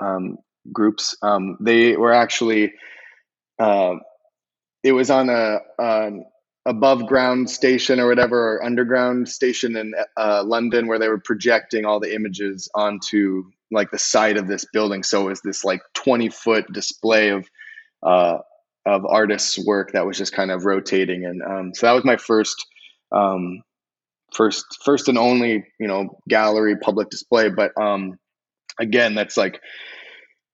um, 0.01 0.39
groups. 0.73 1.17
Um, 1.23 1.57
they 1.61 1.97
were 1.97 2.13
actually 2.13 2.75
uh, 3.61 3.95
it 4.83 4.93
was 4.93 5.11
on 5.11 5.29
a 5.29 5.59
an 5.79 6.25
above 6.67 7.07
ground 7.07 7.49
station 7.51 7.99
or 8.01 8.09
whatever 8.09 8.55
or 8.55 8.65
underground 8.65 9.29
station 9.29 9.77
in 9.77 9.95
uh, 10.19 10.43
London 10.45 10.87
where 10.87 10.99
they 10.99 11.09
were 11.09 11.21
projecting 11.21 11.85
all 11.87 12.01
the 12.01 12.15
images 12.15 12.69
onto 12.75 13.45
like 13.71 13.91
the 13.91 13.99
side 13.99 14.37
of 14.37 14.49
this 14.49 14.67
building. 14.73 15.03
So 15.03 15.23
it 15.23 15.31
was 15.31 15.41
this 15.43 15.65
like 15.65 15.81
20 15.95 16.29
foot 16.31 16.73
display 16.73 17.31
of 17.31 17.49
uh, 18.03 18.39
of 18.87 19.05
artists' 19.07 19.59
work 19.59 19.93
that 19.93 20.07
was 20.07 20.19
just 20.19 20.33
kind 20.33 20.51
of 20.51 20.65
rotating, 20.65 21.25
and 21.27 21.43
um, 21.43 21.75
so 21.75 21.87
that 21.87 21.93
was 21.93 22.05
my 22.05 22.17
first 22.17 22.57
um, 23.13 23.63
first 24.35 24.65
first 24.85 25.09
and 25.09 25.19
only 25.19 25.67
you 25.81 25.89
know 25.89 26.19
gallery 26.29 26.77
public 26.77 27.11
display. 27.11 27.51
But 27.51 27.73
um, 27.81 28.19
again, 28.81 29.15
that's 29.15 29.37
like 29.37 29.61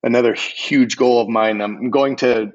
another 0.03 0.35
huge 0.35 0.97
goal 0.97 1.21
of 1.21 1.29
mine. 1.29 1.61
I'm 1.61 1.91
going 1.91 2.17
to 2.17 2.53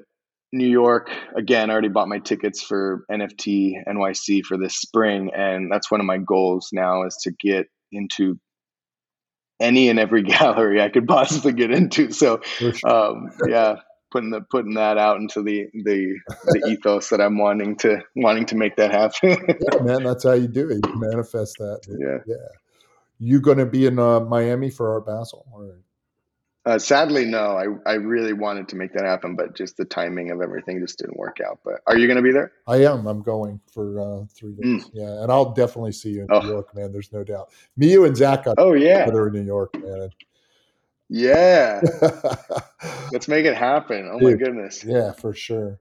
New 0.52 0.68
York 0.68 1.10
again. 1.36 1.70
I 1.70 1.72
already 1.72 1.88
bought 1.88 2.08
my 2.08 2.18
tickets 2.18 2.62
for 2.62 3.04
NFT 3.10 3.74
NYC 3.86 4.44
for 4.44 4.58
this 4.58 4.76
spring, 4.76 5.30
and 5.34 5.70
that's 5.70 5.90
one 5.90 6.00
of 6.00 6.06
my 6.06 6.18
goals 6.18 6.70
now 6.72 7.04
is 7.04 7.16
to 7.22 7.32
get 7.32 7.66
into 7.92 8.38
any 9.60 9.88
and 9.88 9.98
every 9.98 10.22
gallery 10.38 10.80
I 10.80 10.88
could 10.88 11.06
possibly 11.06 11.52
get 11.52 11.70
into. 11.70 12.10
So, 12.10 12.40
um, 12.84 13.30
yeah, 13.46 13.76
putting 14.10 14.30
the 14.30 14.40
putting 14.40 14.74
that 14.74 14.98
out 14.98 15.18
into 15.18 15.42
the 15.42 15.66
the 15.72 16.14
the 16.46 16.68
ethos 16.70 17.08
that 17.10 17.20
I'm 17.20 17.38
wanting 17.38 17.76
to 17.78 18.02
wanting 18.16 18.46
to 18.46 18.56
make 18.56 18.76
that 18.76 18.90
happen. 18.90 19.44
yeah, 19.72 19.82
man, 19.82 20.02
that's 20.02 20.24
how 20.24 20.32
you 20.32 20.48
do 20.48 20.68
it. 20.70 20.80
You 20.86 21.00
manifest 21.00 21.58
that. 21.58 21.80
Yeah, 21.88 22.18
yeah. 22.26 22.48
You 23.18 23.40
going 23.40 23.58
to 23.58 23.66
be 23.66 23.86
in 23.86 23.98
uh, 23.98 24.20
Miami 24.20 24.70
for 24.70 24.94
Art 24.94 25.06
Basel? 25.06 25.44
Or? 25.52 25.76
Uh, 26.66 26.78
sadly, 26.78 27.24
no. 27.24 27.56
I, 27.56 27.90
I 27.90 27.94
really 27.94 28.34
wanted 28.34 28.68
to 28.68 28.76
make 28.76 28.92
that 28.92 29.04
happen, 29.04 29.34
but 29.34 29.56
just 29.56 29.78
the 29.78 29.84
timing 29.86 30.30
of 30.30 30.42
everything 30.42 30.78
just 30.80 30.98
didn't 30.98 31.16
work 31.16 31.38
out. 31.40 31.60
But 31.64 31.80
are 31.86 31.96
you 31.96 32.06
going 32.06 32.18
to 32.18 32.22
be 32.22 32.32
there? 32.32 32.52
I 32.66 32.84
am. 32.84 33.06
I'm 33.06 33.22
going 33.22 33.60
for 33.72 34.00
uh, 34.00 34.26
three 34.34 34.54
days. 34.54 34.84
Mm. 34.84 34.90
Yeah, 34.92 35.22
and 35.22 35.32
I'll 35.32 35.52
definitely 35.52 35.92
see 35.92 36.10
you 36.10 36.22
in 36.22 36.26
oh. 36.30 36.40
New 36.40 36.48
York, 36.48 36.74
man. 36.74 36.92
There's 36.92 37.12
no 37.12 37.24
doubt. 37.24 37.50
Me, 37.76 37.92
you, 37.92 38.04
and 38.04 38.16
Zach 38.16 38.44
got 38.44 38.56
oh 38.58 38.74
yeah, 38.74 39.06
together 39.06 39.28
in 39.28 39.34
New 39.34 39.44
York, 39.44 39.74
man. 39.82 40.10
Yeah, 41.08 41.80
let's 43.12 43.26
make 43.26 43.46
it 43.46 43.56
happen. 43.56 44.10
Oh 44.12 44.18
Dude, 44.18 44.38
my 44.38 44.44
goodness. 44.44 44.84
Yeah, 44.84 45.12
for 45.12 45.34
sure. 45.34 45.80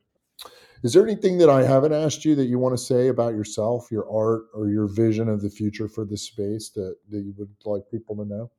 Is 0.82 0.94
there 0.94 1.06
anything 1.06 1.38
that 1.40 1.50
I 1.50 1.64
haven't 1.64 1.92
asked 1.92 2.24
you 2.24 2.36
that 2.36 2.46
you 2.46 2.58
want 2.58 2.74
to 2.78 2.82
say 2.82 3.10
about 3.10 3.34
yourself, 3.34 3.92
your 3.92 4.10
art, 4.10 4.46
or 4.54 4.70
your 4.70 4.88
vision 4.88 5.28
of 5.28 5.42
the 5.42 5.50
future 5.50 5.90
for 5.90 6.06
this 6.06 6.22
space 6.22 6.70
that, 6.70 6.96
that 7.10 7.18
you 7.18 7.34
would 7.38 7.50
like 7.66 7.84
people 7.92 8.16
to 8.16 8.24
know? 8.24 8.50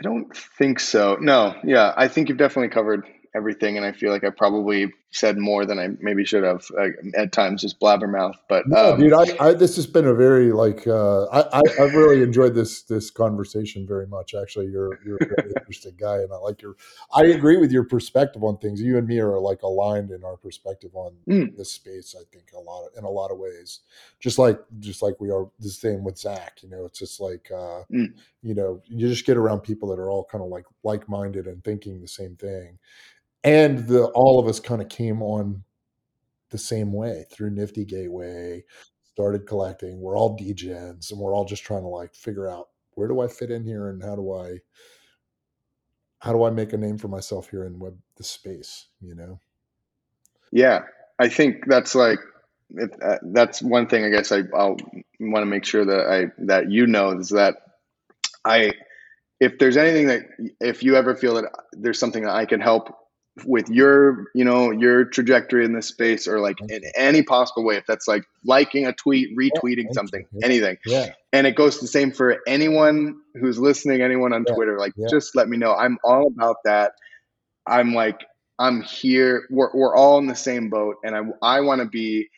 I 0.00 0.02
don't 0.02 0.34
think 0.34 0.80
so. 0.80 1.18
No, 1.20 1.54
yeah, 1.62 1.92
I 1.94 2.08
think 2.08 2.30
you've 2.30 2.38
definitely 2.38 2.70
covered 2.70 3.06
everything, 3.36 3.76
and 3.76 3.84
I 3.84 3.92
feel 3.92 4.10
like 4.10 4.24
I 4.24 4.30
probably 4.30 4.94
said 5.12 5.36
more 5.38 5.66
than 5.66 5.78
I 5.78 5.88
maybe 6.00 6.24
should 6.24 6.44
have 6.44 6.70
uh, 6.78 6.88
at 7.16 7.32
times, 7.32 7.62
just 7.62 7.80
blabbermouth. 7.80 8.36
But 8.48 8.68
no, 8.68 8.94
um, 8.94 9.00
dude, 9.00 9.12
I, 9.12 9.48
I, 9.48 9.52
this 9.54 9.74
has 9.76 9.86
been 9.86 10.06
a 10.06 10.14
very 10.14 10.52
like 10.52 10.86
uh, 10.86 11.24
I, 11.24 11.58
I 11.58 11.62
have 11.78 11.94
really 11.94 12.22
enjoyed 12.22 12.54
this 12.54 12.82
this 12.82 13.10
conversation 13.10 13.86
very 13.86 14.06
much. 14.06 14.34
Actually, 14.34 14.66
you're 14.66 15.00
you're 15.04 15.18
a 15.20 15.26
very 15.26 15.52
interesting 15.56 15.96
guy, 15.98 16.18
and 16.18 16.32
I 16.32 16.36
like 16.36 16.62
your. 16.62 16.76
I 17.12 17.24
agree 17.24 17.56
with 17.56 17.72
your 17.72 17.84
perspective 17.84 18.44
on 18.44 18.58
things. 18.58 18.80
You 18.80 18.98
and 18.98 19.08
me 19.08 19.18
are 19.18 19.38
like 19.40 19.62
aligned 19.62 20.12
in 20.12 20.24
our 20.24 20.36
perspective 20.36 20.90
on 20.94 21.16
mm. 21.28 21.56
this 21.56 21.72
space. 21.72 22.14
I 22.18 22.22
think 22.32 22.50
a 22.54 22.60
lot 22.60 22.86
of, 22.86 22.96
in 22.96 23.04
a 23.04 23.10
lot 23.10 23.32
of 23.32 23.38
ways, 23.38 23.80
just 24.20 24.38
like 24.38 24.60
just 24.78 25.02
like 25.02 25.20
we 25.20 25.30
are 25.30 25.48
the 25.58 25.70
same 25.70 26.04
with 26.04 26.18
Zach. 26.18 26.60
You 26.62 26.70
know, 26.70 26.84
it's 26.84 27.00
just 27.00 27.20
like 27.20 27.50
uh, 27.52 27.82
mm. 27.92 28.12
you 28.42 28.54
know, 28.54 28.80
you 28.86 29.08
just 29.08 29.26
get 29.26 29.36
around 29.36 29.60
people 29.60 29.88
that 29.88 29.98
are 29.98 30.10
all 30.10 30.24
kind 30.30 30.44
of 30.44 30.50
like 30.50 30.66
like 30.84 31.08
minded 31.08 31.46
and 31.46 31.64
thinking 31.64 32.00
the 32.00 32.08
same 32.08 32.36
thing 32.36 32.78
and 33.44 33.86
the 33.86 34.06
all 34.14 34.38
of 34.38 34.46
us 34.46 34.60
kind 34.60 34.82
of 34.82 34.88
came 34.88 35.22
on 35.22 35.64
the 36.50 36.58
same 36.58 36.92
way 36.92 37.24
through 37.32 37.50
Nifty 37.50 37.84
Gateway, 37.84 38.64
started 39.12 39.46
collecting. 39.46 40.00
We're 40.00 40.16
all 40.16 40.36
degens, 40.36 41.10
and 41.10 41.20
we're 41.20 41.34
all 41.34 41.44
just 41.44 41.64
trying 41.64 41.82
to 41.82 41.88
like 41.88 42.14
figure 42.14 42.48
out 42.48 42.68
where 42.94 43.08
do 43.08 43.20
I 43.20 43.28
fit 43.28 43.50
in 43.50 43.64
here, 43.64 43.88
and 43.88 44.02
how 44.02 44.16
do 44.16 44.32
I 44.32 44.58
how 46.20 46.32
do 46.32 46.44
I 46.44 46.50
make 46.50 46.72
a 46.72 46.76
name 46.76 46.98
for 46.98 47.08
myself 47.08 47.50
here 47.50 47.64
in 47.64 47.78
web 47.78 47.96
the 48.16 48.24
space? 48.24 48.88
You 49.00 49.14
know. 49.14 49.40
Yeah, 50.52 50.80
I 51.18 51.28
think 51.28 51.64
that's 51.66 51.94
like 51.94 52.18
if, 52.70 52.90
uh, 53.02 53.18
that's 53.32 53.62
one 53.62 53.86
thing. 53.86 54.04
I 54.04 54.10
guess 54.10 54.32
I, 54.32 54.42
I'll 54.54 54.76
want 55.18 55.42
to 55.42 55.46
make 55.46 55.64
sure 55.64 55.84
that 55.84 56.06
I 56.06 56.26
that 56.44 56.70
you 56.70 56.86
know 56.86 57.12
is 57.12 57.30
that 57.30 57.56
I 58.44 58.72
if 59.38 59.58
there's 59.58 59.76
anything 59.76 60.08
that 60.08 60.22
if 60.60 60.82
you 60.82 60.96
ever 60.96 61.14
feel 61.14 61.34
that 61.34 61.44
there's 61.72 61.98
something 61.98 62.24
that 62.24 62.34
I 62.34 62.44
can 62.44 62.60
help 62.60 62.94
with 63.44 63.68
your 63.68 64.26
you 64.34 64.44
know 64.44 64.70
your 64.70 65.04
trajectory 65.04 65.64
in 65.64 65.72
this 65.72 65.86
space 65.86 66.26
or 66.26 66.40
like 66.40 66.56
in 66.68 66.82
any 66.96 67.22
possible 67.22 67.64
way 67.64 67.76
if 67.76 67.86
that's 67.86 68.06
like 68.08 68.24
liking 68.44 68.86
a 68.86 68.92
tweet 68.92 69.34
retweeting 69.38 69.84
yeah, 69.84 69.92
something 69.92 70.26
yeah. 70.32 70.44
anything 70.44 70.76
yeah 70.84 71.12
and 71.32 71.46
it 71.46 71.54
goes 71.54 71.80
the 71.80 71.86
same 71.86 72.10
for 72.10 72.38
anyone 72.46 73.14
who's 73.40 73.58
listening 73.58 74.02
anyone 74.02 74.32
on 74.32 74.44
yeah. 74.46 74.54
twitter 74.54 74.78
like 74.78 74.92
just 75.08 75.34
let 75.36 75.48
me 75.48 75.56
know 75.56 75.72
i'm 75.74 75.96
all 76.04 76.26
about 76.26 76.56
that 76.64 76.92
i'm 77.66 77.94
like 77.94 78.20
I'm 78.60 78.82
here. 78.82 79.46
We're 79.50 79.70
we're 79.74 79.96
all 79.96 80.18
in 80.18 80.26
the 80.26 80.36
same 80.36 80.68
boat, 80.68 80.96
and 81.02 81.16
I 81.16 81.22
I 81.42 81.60
want 81.62 81.80
to 81.80 81.88
be. 81.88 82.28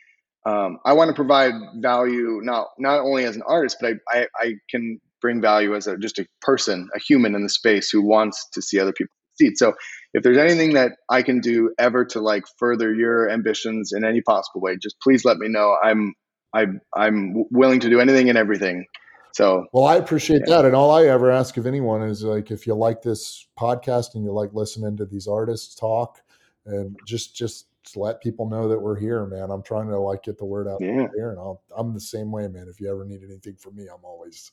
Um, 0.44 0.78
I 0.85 0.94
want 0.94 1.09
to 1.09 1.14
provide 1.14 1.52
value 1.77 2.40
not 2.43 2.69
not 2.78 3.01
only 3.01 3.24
as 3.24 3.36
an 3.36 3.43
artist, 3.47 3.77
but 3.81 3.94
I, 4.09 4.20
I, 4.20 4.27
I 4.40 4.55
can 4.70 5.01
bring 5.20 5.40
value 5.40 5.74
as 5.77 5.86
a 5.86 5.97
just 5.97 6.19
a 6.19 6.27
person, 6.40 6.89
a 6.94 7.01
human 7.01 7.35
in 7.35 7.43
the 7.43 7.48
space 7.48 7.90
who 7.90 8.02
wants 8.02 8.48
to 8.52 8.62
see 8.62 8.78
other 8.81 8.93
people 8.93 9.14
succeed. 9.37 9.59
So 9.59 9.75
if 10.15 10.23
there's 10.23 10.39
anything 10.39 10.75
that 10.75 10.93
I 11.09 11.23
can 11.23 11.41
do 11.41 11.73
ever 11.79 12.05
to 12.07 12.21
like 12.21 12.45
further 12.59 12.93
your 12.95 13.31
ambitions 13.31 13.93
in 13.93 14.05
any 14.05 14.21
possible 14.21 14.61
way, 14.61 14.77
just 14.77 14.97
please 15.01 15.25
let 15.25 15.39
me 15.39 15.49
know. 15.49 15.77
I'm 15.83 16.15
I 16.55 16.67
I'm 16.95 17.45
willing 17.51 17.81
to 17.81 17.91
do 17.91 18.01
anything 18.01 18.29
and 18.29 18.39
everything. 18.39 18.87
So 19.33 19.67
well, 19.73 19.87
I 19.87 19.97
appreciate 19.97 20.43
yeah. 20.47 20.57
that, 20.57 20.65
and 20.67 20.75
all 20.75 20.91
I 20.91 21.07
ever 21.07 21.31
ask 21.31 21.57
of 21.57 21.67
anyone 21.67 22.03
is 22.03 22.23
like, 22.23 22.51
if 22.51 22.67
you 22.67 22.75
like 22.75 23.01
this 23.01 23.47
podcast 23.59 24.15
and 24.15 24.25
you 24.25 24.33
like 24.33 24.51
listening 24.53 24.99
to 24.99 25.07
these 25.07 25.27
artists 25.27 25.75
talk, 25.75 26.21
and 26.67 26.97
just 27.07 27.35
just 27.35 27.67
let 27.97 28.23
people 28.23 28.49
know 28.49 28.69
that 28.69 28.79
we're 28.79 28.99
here, 28.99 29.25
man. 29.25 29.51
I'm 29.51 29.63
trying 29.63 29.89
to 29.89 29.99
like 29.99 30.23
get 30.23 30.37
the 30.37 30.45
word 30.45 30.69
out 30.69 30.83
yeah. 30.83 31.09
here, 31.15 31.31
and 31.31 31.39
I'll, 31.39 31.63
I'm 31.75 31.95
the 31.95 32.01
same 32.01 32.31
way, 32.31 32.47
man. 32.47 32.67
If 32.69 32.79
you 32.79 32.91
ever 32.91 33.07
need 33.07 33.23
anything 33.25 33.57
from 33.57 33.75
me, 33.77 33.85
I'm 33.85 34.05
always 34.05 34.53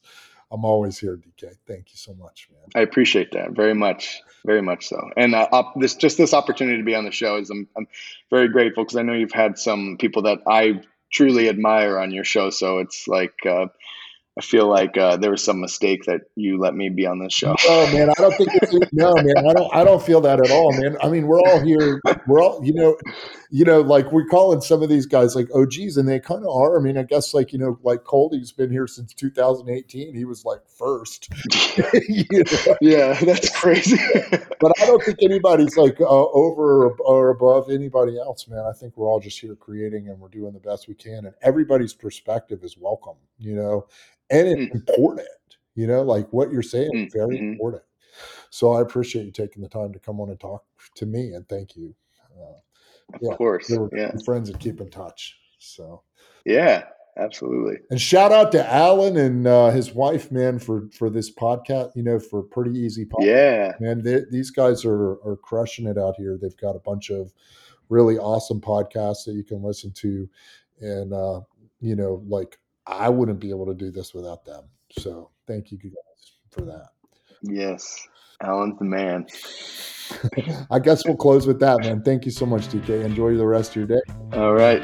I'm 0.51 0.65
always 0.65 0.97
here, 0.97 1.15
DK. 1.15 1.53
Thank 1.67 1.91
you 1.91 1.97
so 1.97 2.13
much, 2.15 2.47
man. 2.51 2.61
I 2.75 2.81
appreciate 2.81 3.31
that 3.33 3.51
very 3.51 3.75
much, 3.75 4.21
very 4.45 4.61
much 4.61 4.87
so. 4.87 4.99
And 5.15 5.35
uh, 5.35 5.63
this 5.75 5.95
just 5.95 6.17
this 6.17 6.33
opportunity 6.33 6.77
to 6.77 6.83
be 6.83 6.95
on 6.95 7.05
the 7.05 7.11
show 7.11 7.37
is 7.37 7.49
I'm, 7.49 7.67
I'm 7.77 7.87
very 8.31 8.49
grateful 8.49 8.83
because 8.83 8.97
I 8.97 9.03
know 9.03 9.13
you've 9.13 9.31
had 9.31 9.59
some 9.59 9.97
people 9.99 10.23
that 10.23 10.39
I 10.47 10.81
truly 11.11 11.49
admire 11.49 11.99
on 11.99 12.11
your 12.11 12.23
show. 12.23 12.49
So 12.49 12.79
it's 12.79 13.07
like 13.07 13.35
uh, 13.45 13.67
I 14.39 14.41
feel 14.41 14.67
like 14.67 14.97
uh, 14.97 15.17
there 15.17 15.31
was 15.31 15.43
some 15.43 15.59
mistake 15.59 16.05
that 16.05 16.21
you 16.35 16.57
let 16.59 16.73
me 16.73 16.89
be 16.89 17.05
on 17.05 17.19
this 17.19 17.33
show. 17.33 17.55
Oh 17.67 17.93
man, 17.93 18.09
I 18.09 18.13
don't 18.13 18.33
think 18.35 18.49
it's, 18.53 18.93
no 18.93 19.13
man. 19.15 19.49
I 19.49 19.53
don't. 19.53 19.75
I 19.75 19.83
don't 19.83 20.01
feel 20.01 20.21
that 20.21 20.39
at 20.39 20.49
all, 20.49 20.71
man. 20.71 20.97
I 21.03 21.09
mean, 21.09 21.27
we're 21.27 21.41
all 21.41 21.59
here. 21.59 21.99
We're 22.25 22.41
all 22.41 22.63
you 22.63 22.73
know, 22.73 22.97
you 23.51 23.65
know, 23.65 23.81
like 23.81 24.11
we're 24.11 24.27
calling 24.27 24.61
some 24.61 24.83
of 24.83 24.89
these 24.89 25.07
guys 25.07 25.35
like 25.35 25.49
OGs, 25.55 25.97
and 25.97 26.07
they 26.07 26.19
kind 26.19 26.45
of 26.45 26.55
are. 26.55 26.79
I 26.79 26.83
mean, 26.83 26.97
I 26.97 27.03
guess 27.03 27.33
like 27.33 27.51
you 27.51 27.57
know, 27.57 27.79
like 27.81 28.03
Coldie's 28.03 28.51
been 28.51 28.69
here 28.69 28.85
since 28.85 29.13
2018. 29.15 30.13
He 30.13 30.25
was 30.25 30.45
like 30.45 30.61
first. 30.67 31.29
you 32.07 32.25
know? 32.31 32.75
Yeah, 32.79 33.13
that's 33.19 33.49
crazy. 33.57 33.97
but 34.59 34.71
I 34.79 34.85
don't 34.85 35.03
think 35.03 35.17
anybody's 35.23 35.77
like 35.77 35.99
uh, 35.99 36.05
over 36.05 36.91
or 36.99 37.29
above 37.29 37.71
anybody 37.71 38.19
else, 38.19 38.47
man. 38.47 38.65
I 38.69 38.71
think 38.71 38.95
we're 38.95 39.07
all 39.07 39.19
just 39.19 39.39
here 39.39 39.55
creating, 39.55 40.09
and 40.09 40.19
we're 40.19 40.29
doing 40.29 40.53
the 40.53 40.59
best 40.59 40.87
we 40.87 40.93
can, 40.93 41.25
and 41.25 41.33
everybody's 41.41 41.93
perspective 41.93 42.63
is 42.63 42.77
welcome. 42.77 43.17
You 43.39 43.55
know, 43.55 43.87
and 44.29 44.47
it's 44.47 44.71
mm. 44.71 44.75
important. 44.75 45.27
You 45.73 45.87
know, 45.87 46.03
like 46.03 46.31
what 46.31 46.51
you're 46.51 46.61
saying 46.61 46.91
mm. 46.93 47.07
is 47.07 47.13
very 47.13 47.37
mm-hmm. 47.37 47.53
important. 47.53 47.83
So 48.51 48.73
I 48.73 48.81
appreciate 48.81 49.25
you 49.25 49.31
taking 49.31 49.63
the 49.63 49.69
time 49.69 49.93
to 49.93 49.99
come 49.99 50.19
on 50.19 50.29
and 50.29 50.39
talk 50.39 50.65
to 50.95 51.07
me, 51.07 51.33
and 51.33 51.49
thank 51.49 51.75
you. 51.75 51.95
Uh, 52.39 52.59
of 53.13 53.19
yeah, 53.21 53.35
course, 53.35 53.71
yeah. 53.93 54.11
Friends 54.25 54.49
and 54.49 54.59
keep 54.59 54.81
in 54.81 54.89
touch. 54.89 55.37
So 55.59 56.03
yeah, 56.45 56.85
absolutely. 57.17 57.77
And 57.89 57.99
shout 57.99 58.31
out 58.31 58.51
to 58.53 58.73
Alan 58.73 59.17
and 59.17 59.47
uh, 59.47 59.71
his 59.71 59.93
wife, 59.93 60.31
man, 60.31 60.59
for 60.59 60.87
for 60.93 61.09
this 61.09 61.33
podcast. 61.33 61.95
You 61.95 62.03
know, 62.03 62.19
for 62.19 62.43
pretty 62.43 62.77
easy. 62.77 63.05
Podcast. 63.05 63.25
Yeah, 63.25 63.71
man, 63.79 64.01
they, 64.01 64.21
these 64.31 64.51
guys 64.51 64.85
are 64.85 65.13
are 65.25 65.37
crushing 65.41 65.87
it 65.87 65.97
out 65.97 66.15
here. 66.17 66.37
They've 66.41 66.57
got 66.57 66.75
a 66.75 66.79
bunch 66.79 67.09
of 67.09 67.33
really 67.89 68.17
awesome 68.17 68.61
podcasts 68.61 69.25
that 69.25 69.33
you 69.33 69.43
can 69.43 69.63
listen 69.63 69.91
to, 69.91 70.29
and 70.81 71.13
uh, 71.13 71.41
you 71.79 71.95
know, 71.95 72.23
like 72.27 72.57
I 72.87 73.09
wouldn't 73.09 73.39
be 73.39 73.49
able 73.49 73.65
to 73.67 73.75
do 73.75 73.91
this 73.91 74.13
without 74.13 74.45
them. 74.45 74.63
So 74.97 75.29
thank 75.47 75.71
you 75.71 75.77
guys 75.77 76.33
for 76.49 76.61
that. 76.61 76.89
Yes. 77.41 78.07
Alan's 78.41 78.79
the 78.79 78.85
man. 78.85 79.27
I 80.71 80.79
guess 80.79 81.05
we'll 81.05 81.17
close 81.17 81.45
with 81.45 81.59
that, 81.59 81.81
man. 81.81 82.01
Thank 82.01 82.25
you 82.25 82.31
so 82.31 82.45
much, 82.45 82.67
DK. 82.67 83.03
Enjoy 83.03 83.35
the 83.35 83.45
rest 83.45 83.75
of 83.75 83.75
your 83.75 83.87
day. 83.87 84.01
All 84.33 84.53
right. 84.53 84.83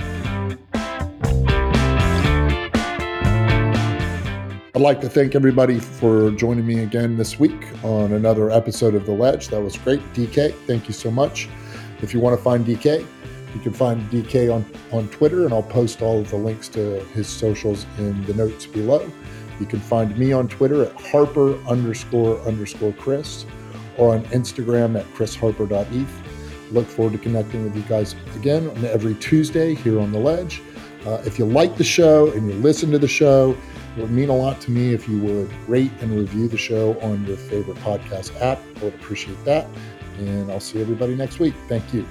I'd 4.75 4.81
like 4.81 4.99
to 5.01 5.09
thank 5.09 5.35
everybody 5.35 5.79
for 5.79 6.31
joining 6.31 6.67
me 6.67 6.83
again 6.83 7.15
this 7.15 7.39
week 7.39 7.65
on 7.81 8.11
another 8.11 8.51
episode 8.51 8.93
of 8.93 9.05
The 9.05 9.13
Ledge. 9.13 9.47
That 9.47 9.61
was 9.61 9.77
great. 9.77 10.01
DK, 10.13 10.53
thank 10.67 10.89
you 10.89 10.93
so 10.93 11.09
much. 11.09 11.47
If 12.01 12.13
you 12.13 12.19
want 12.19 12.37
to 12.37 12.43
find 12.43 12.65
DK, 12.65 13.07
you 13.53 13.61
can 13.61 13.71
find 13.71 14.01
DK 14.11 14.53
on, 14.53 14.65
on 14.91 15.07
Twitter, 15.07 15.45
and 15.45 15.53
I'll 15.53 15.63
post 15.63 16.01
all 16.01 16.19
of 16.19 16.29
the 16.29 16.35
links 16.35 16.67
to 16.69 16.99
his 17.13 17.29
socials 17.29 17.85
in 17.97 18.21
the 18.25 18.33
notes 18.33 18.65
below. 18.65 19.09
You 19.59 19.65
can 19.65 19.79
find 19.79 20.17
me 20.17 20.33
on 20.33 20.47
Twitter 20.47 20.83
at 20.83 20.93
Harper 21.01 21.55
underscore 21.67 22.39
underscore 22.41 22.93
Chris 22.93 23.45
or 23.97 24.13
on 24.13 24.23
Instagram 24.25 24.99
at 24.99 25.05
chrisharper.eth. 25.13 26.71
Look 26.71 26.87
forward 26.87 27.13
to 27.13 27.19
connecting 27.19 27.63
with 27.63 27.75
you 27.75 27.83
guys 27.83 28.15
again 28.35 28.69
on 28.69 28.85
every 28.85 29.15
Tuesday 29.15 29.75
here 29.75 29.99
on 29.99 30.11
The 30.11 30.19
Ledge. 30.19 30.61
Uh, 31.05 31.21
if 31.25 31.37
you 31.37 31.45
like 31.45 31.77
the 31.77 31.83
show 31.83 32.31
and 32.31 32.49
you 32.49 32.55
listen 32.55 32.91
to 32.91 32.97
the 32.97 33.07
show, 33.07 33.55
it 33.95 34.01
would 34.01 34.11
mean 34.11 34.29
a 34.29 34.35
lot 34.35 34.59
to 34.61 34.71
me 34.71 34.93
if 34.93 35.07
you 35.07 35.19
would 35.21 35.53
rate 35.69 35.91
and 36.01 36.11
review 36.11 36.47
the 36.47 36.57
show 36.57 36.99
on 37.01 37.25
your 37.25 37.37
favorite 37.37 37.77
podcast 37.77 38.35
app. 38.41 38.59
I 38.77 38.85
would 38.85 38.95
appreciate 38.95 39.41
that. 39.45 39.67
And 40.17 40.51
I'll 40.51 40.59
see 40.59 40.81
everybody 40.81 41.15
next 41.15 41.39
week. 41.39 41.53
Thank 41.67 41.93
you. 41.93 42.05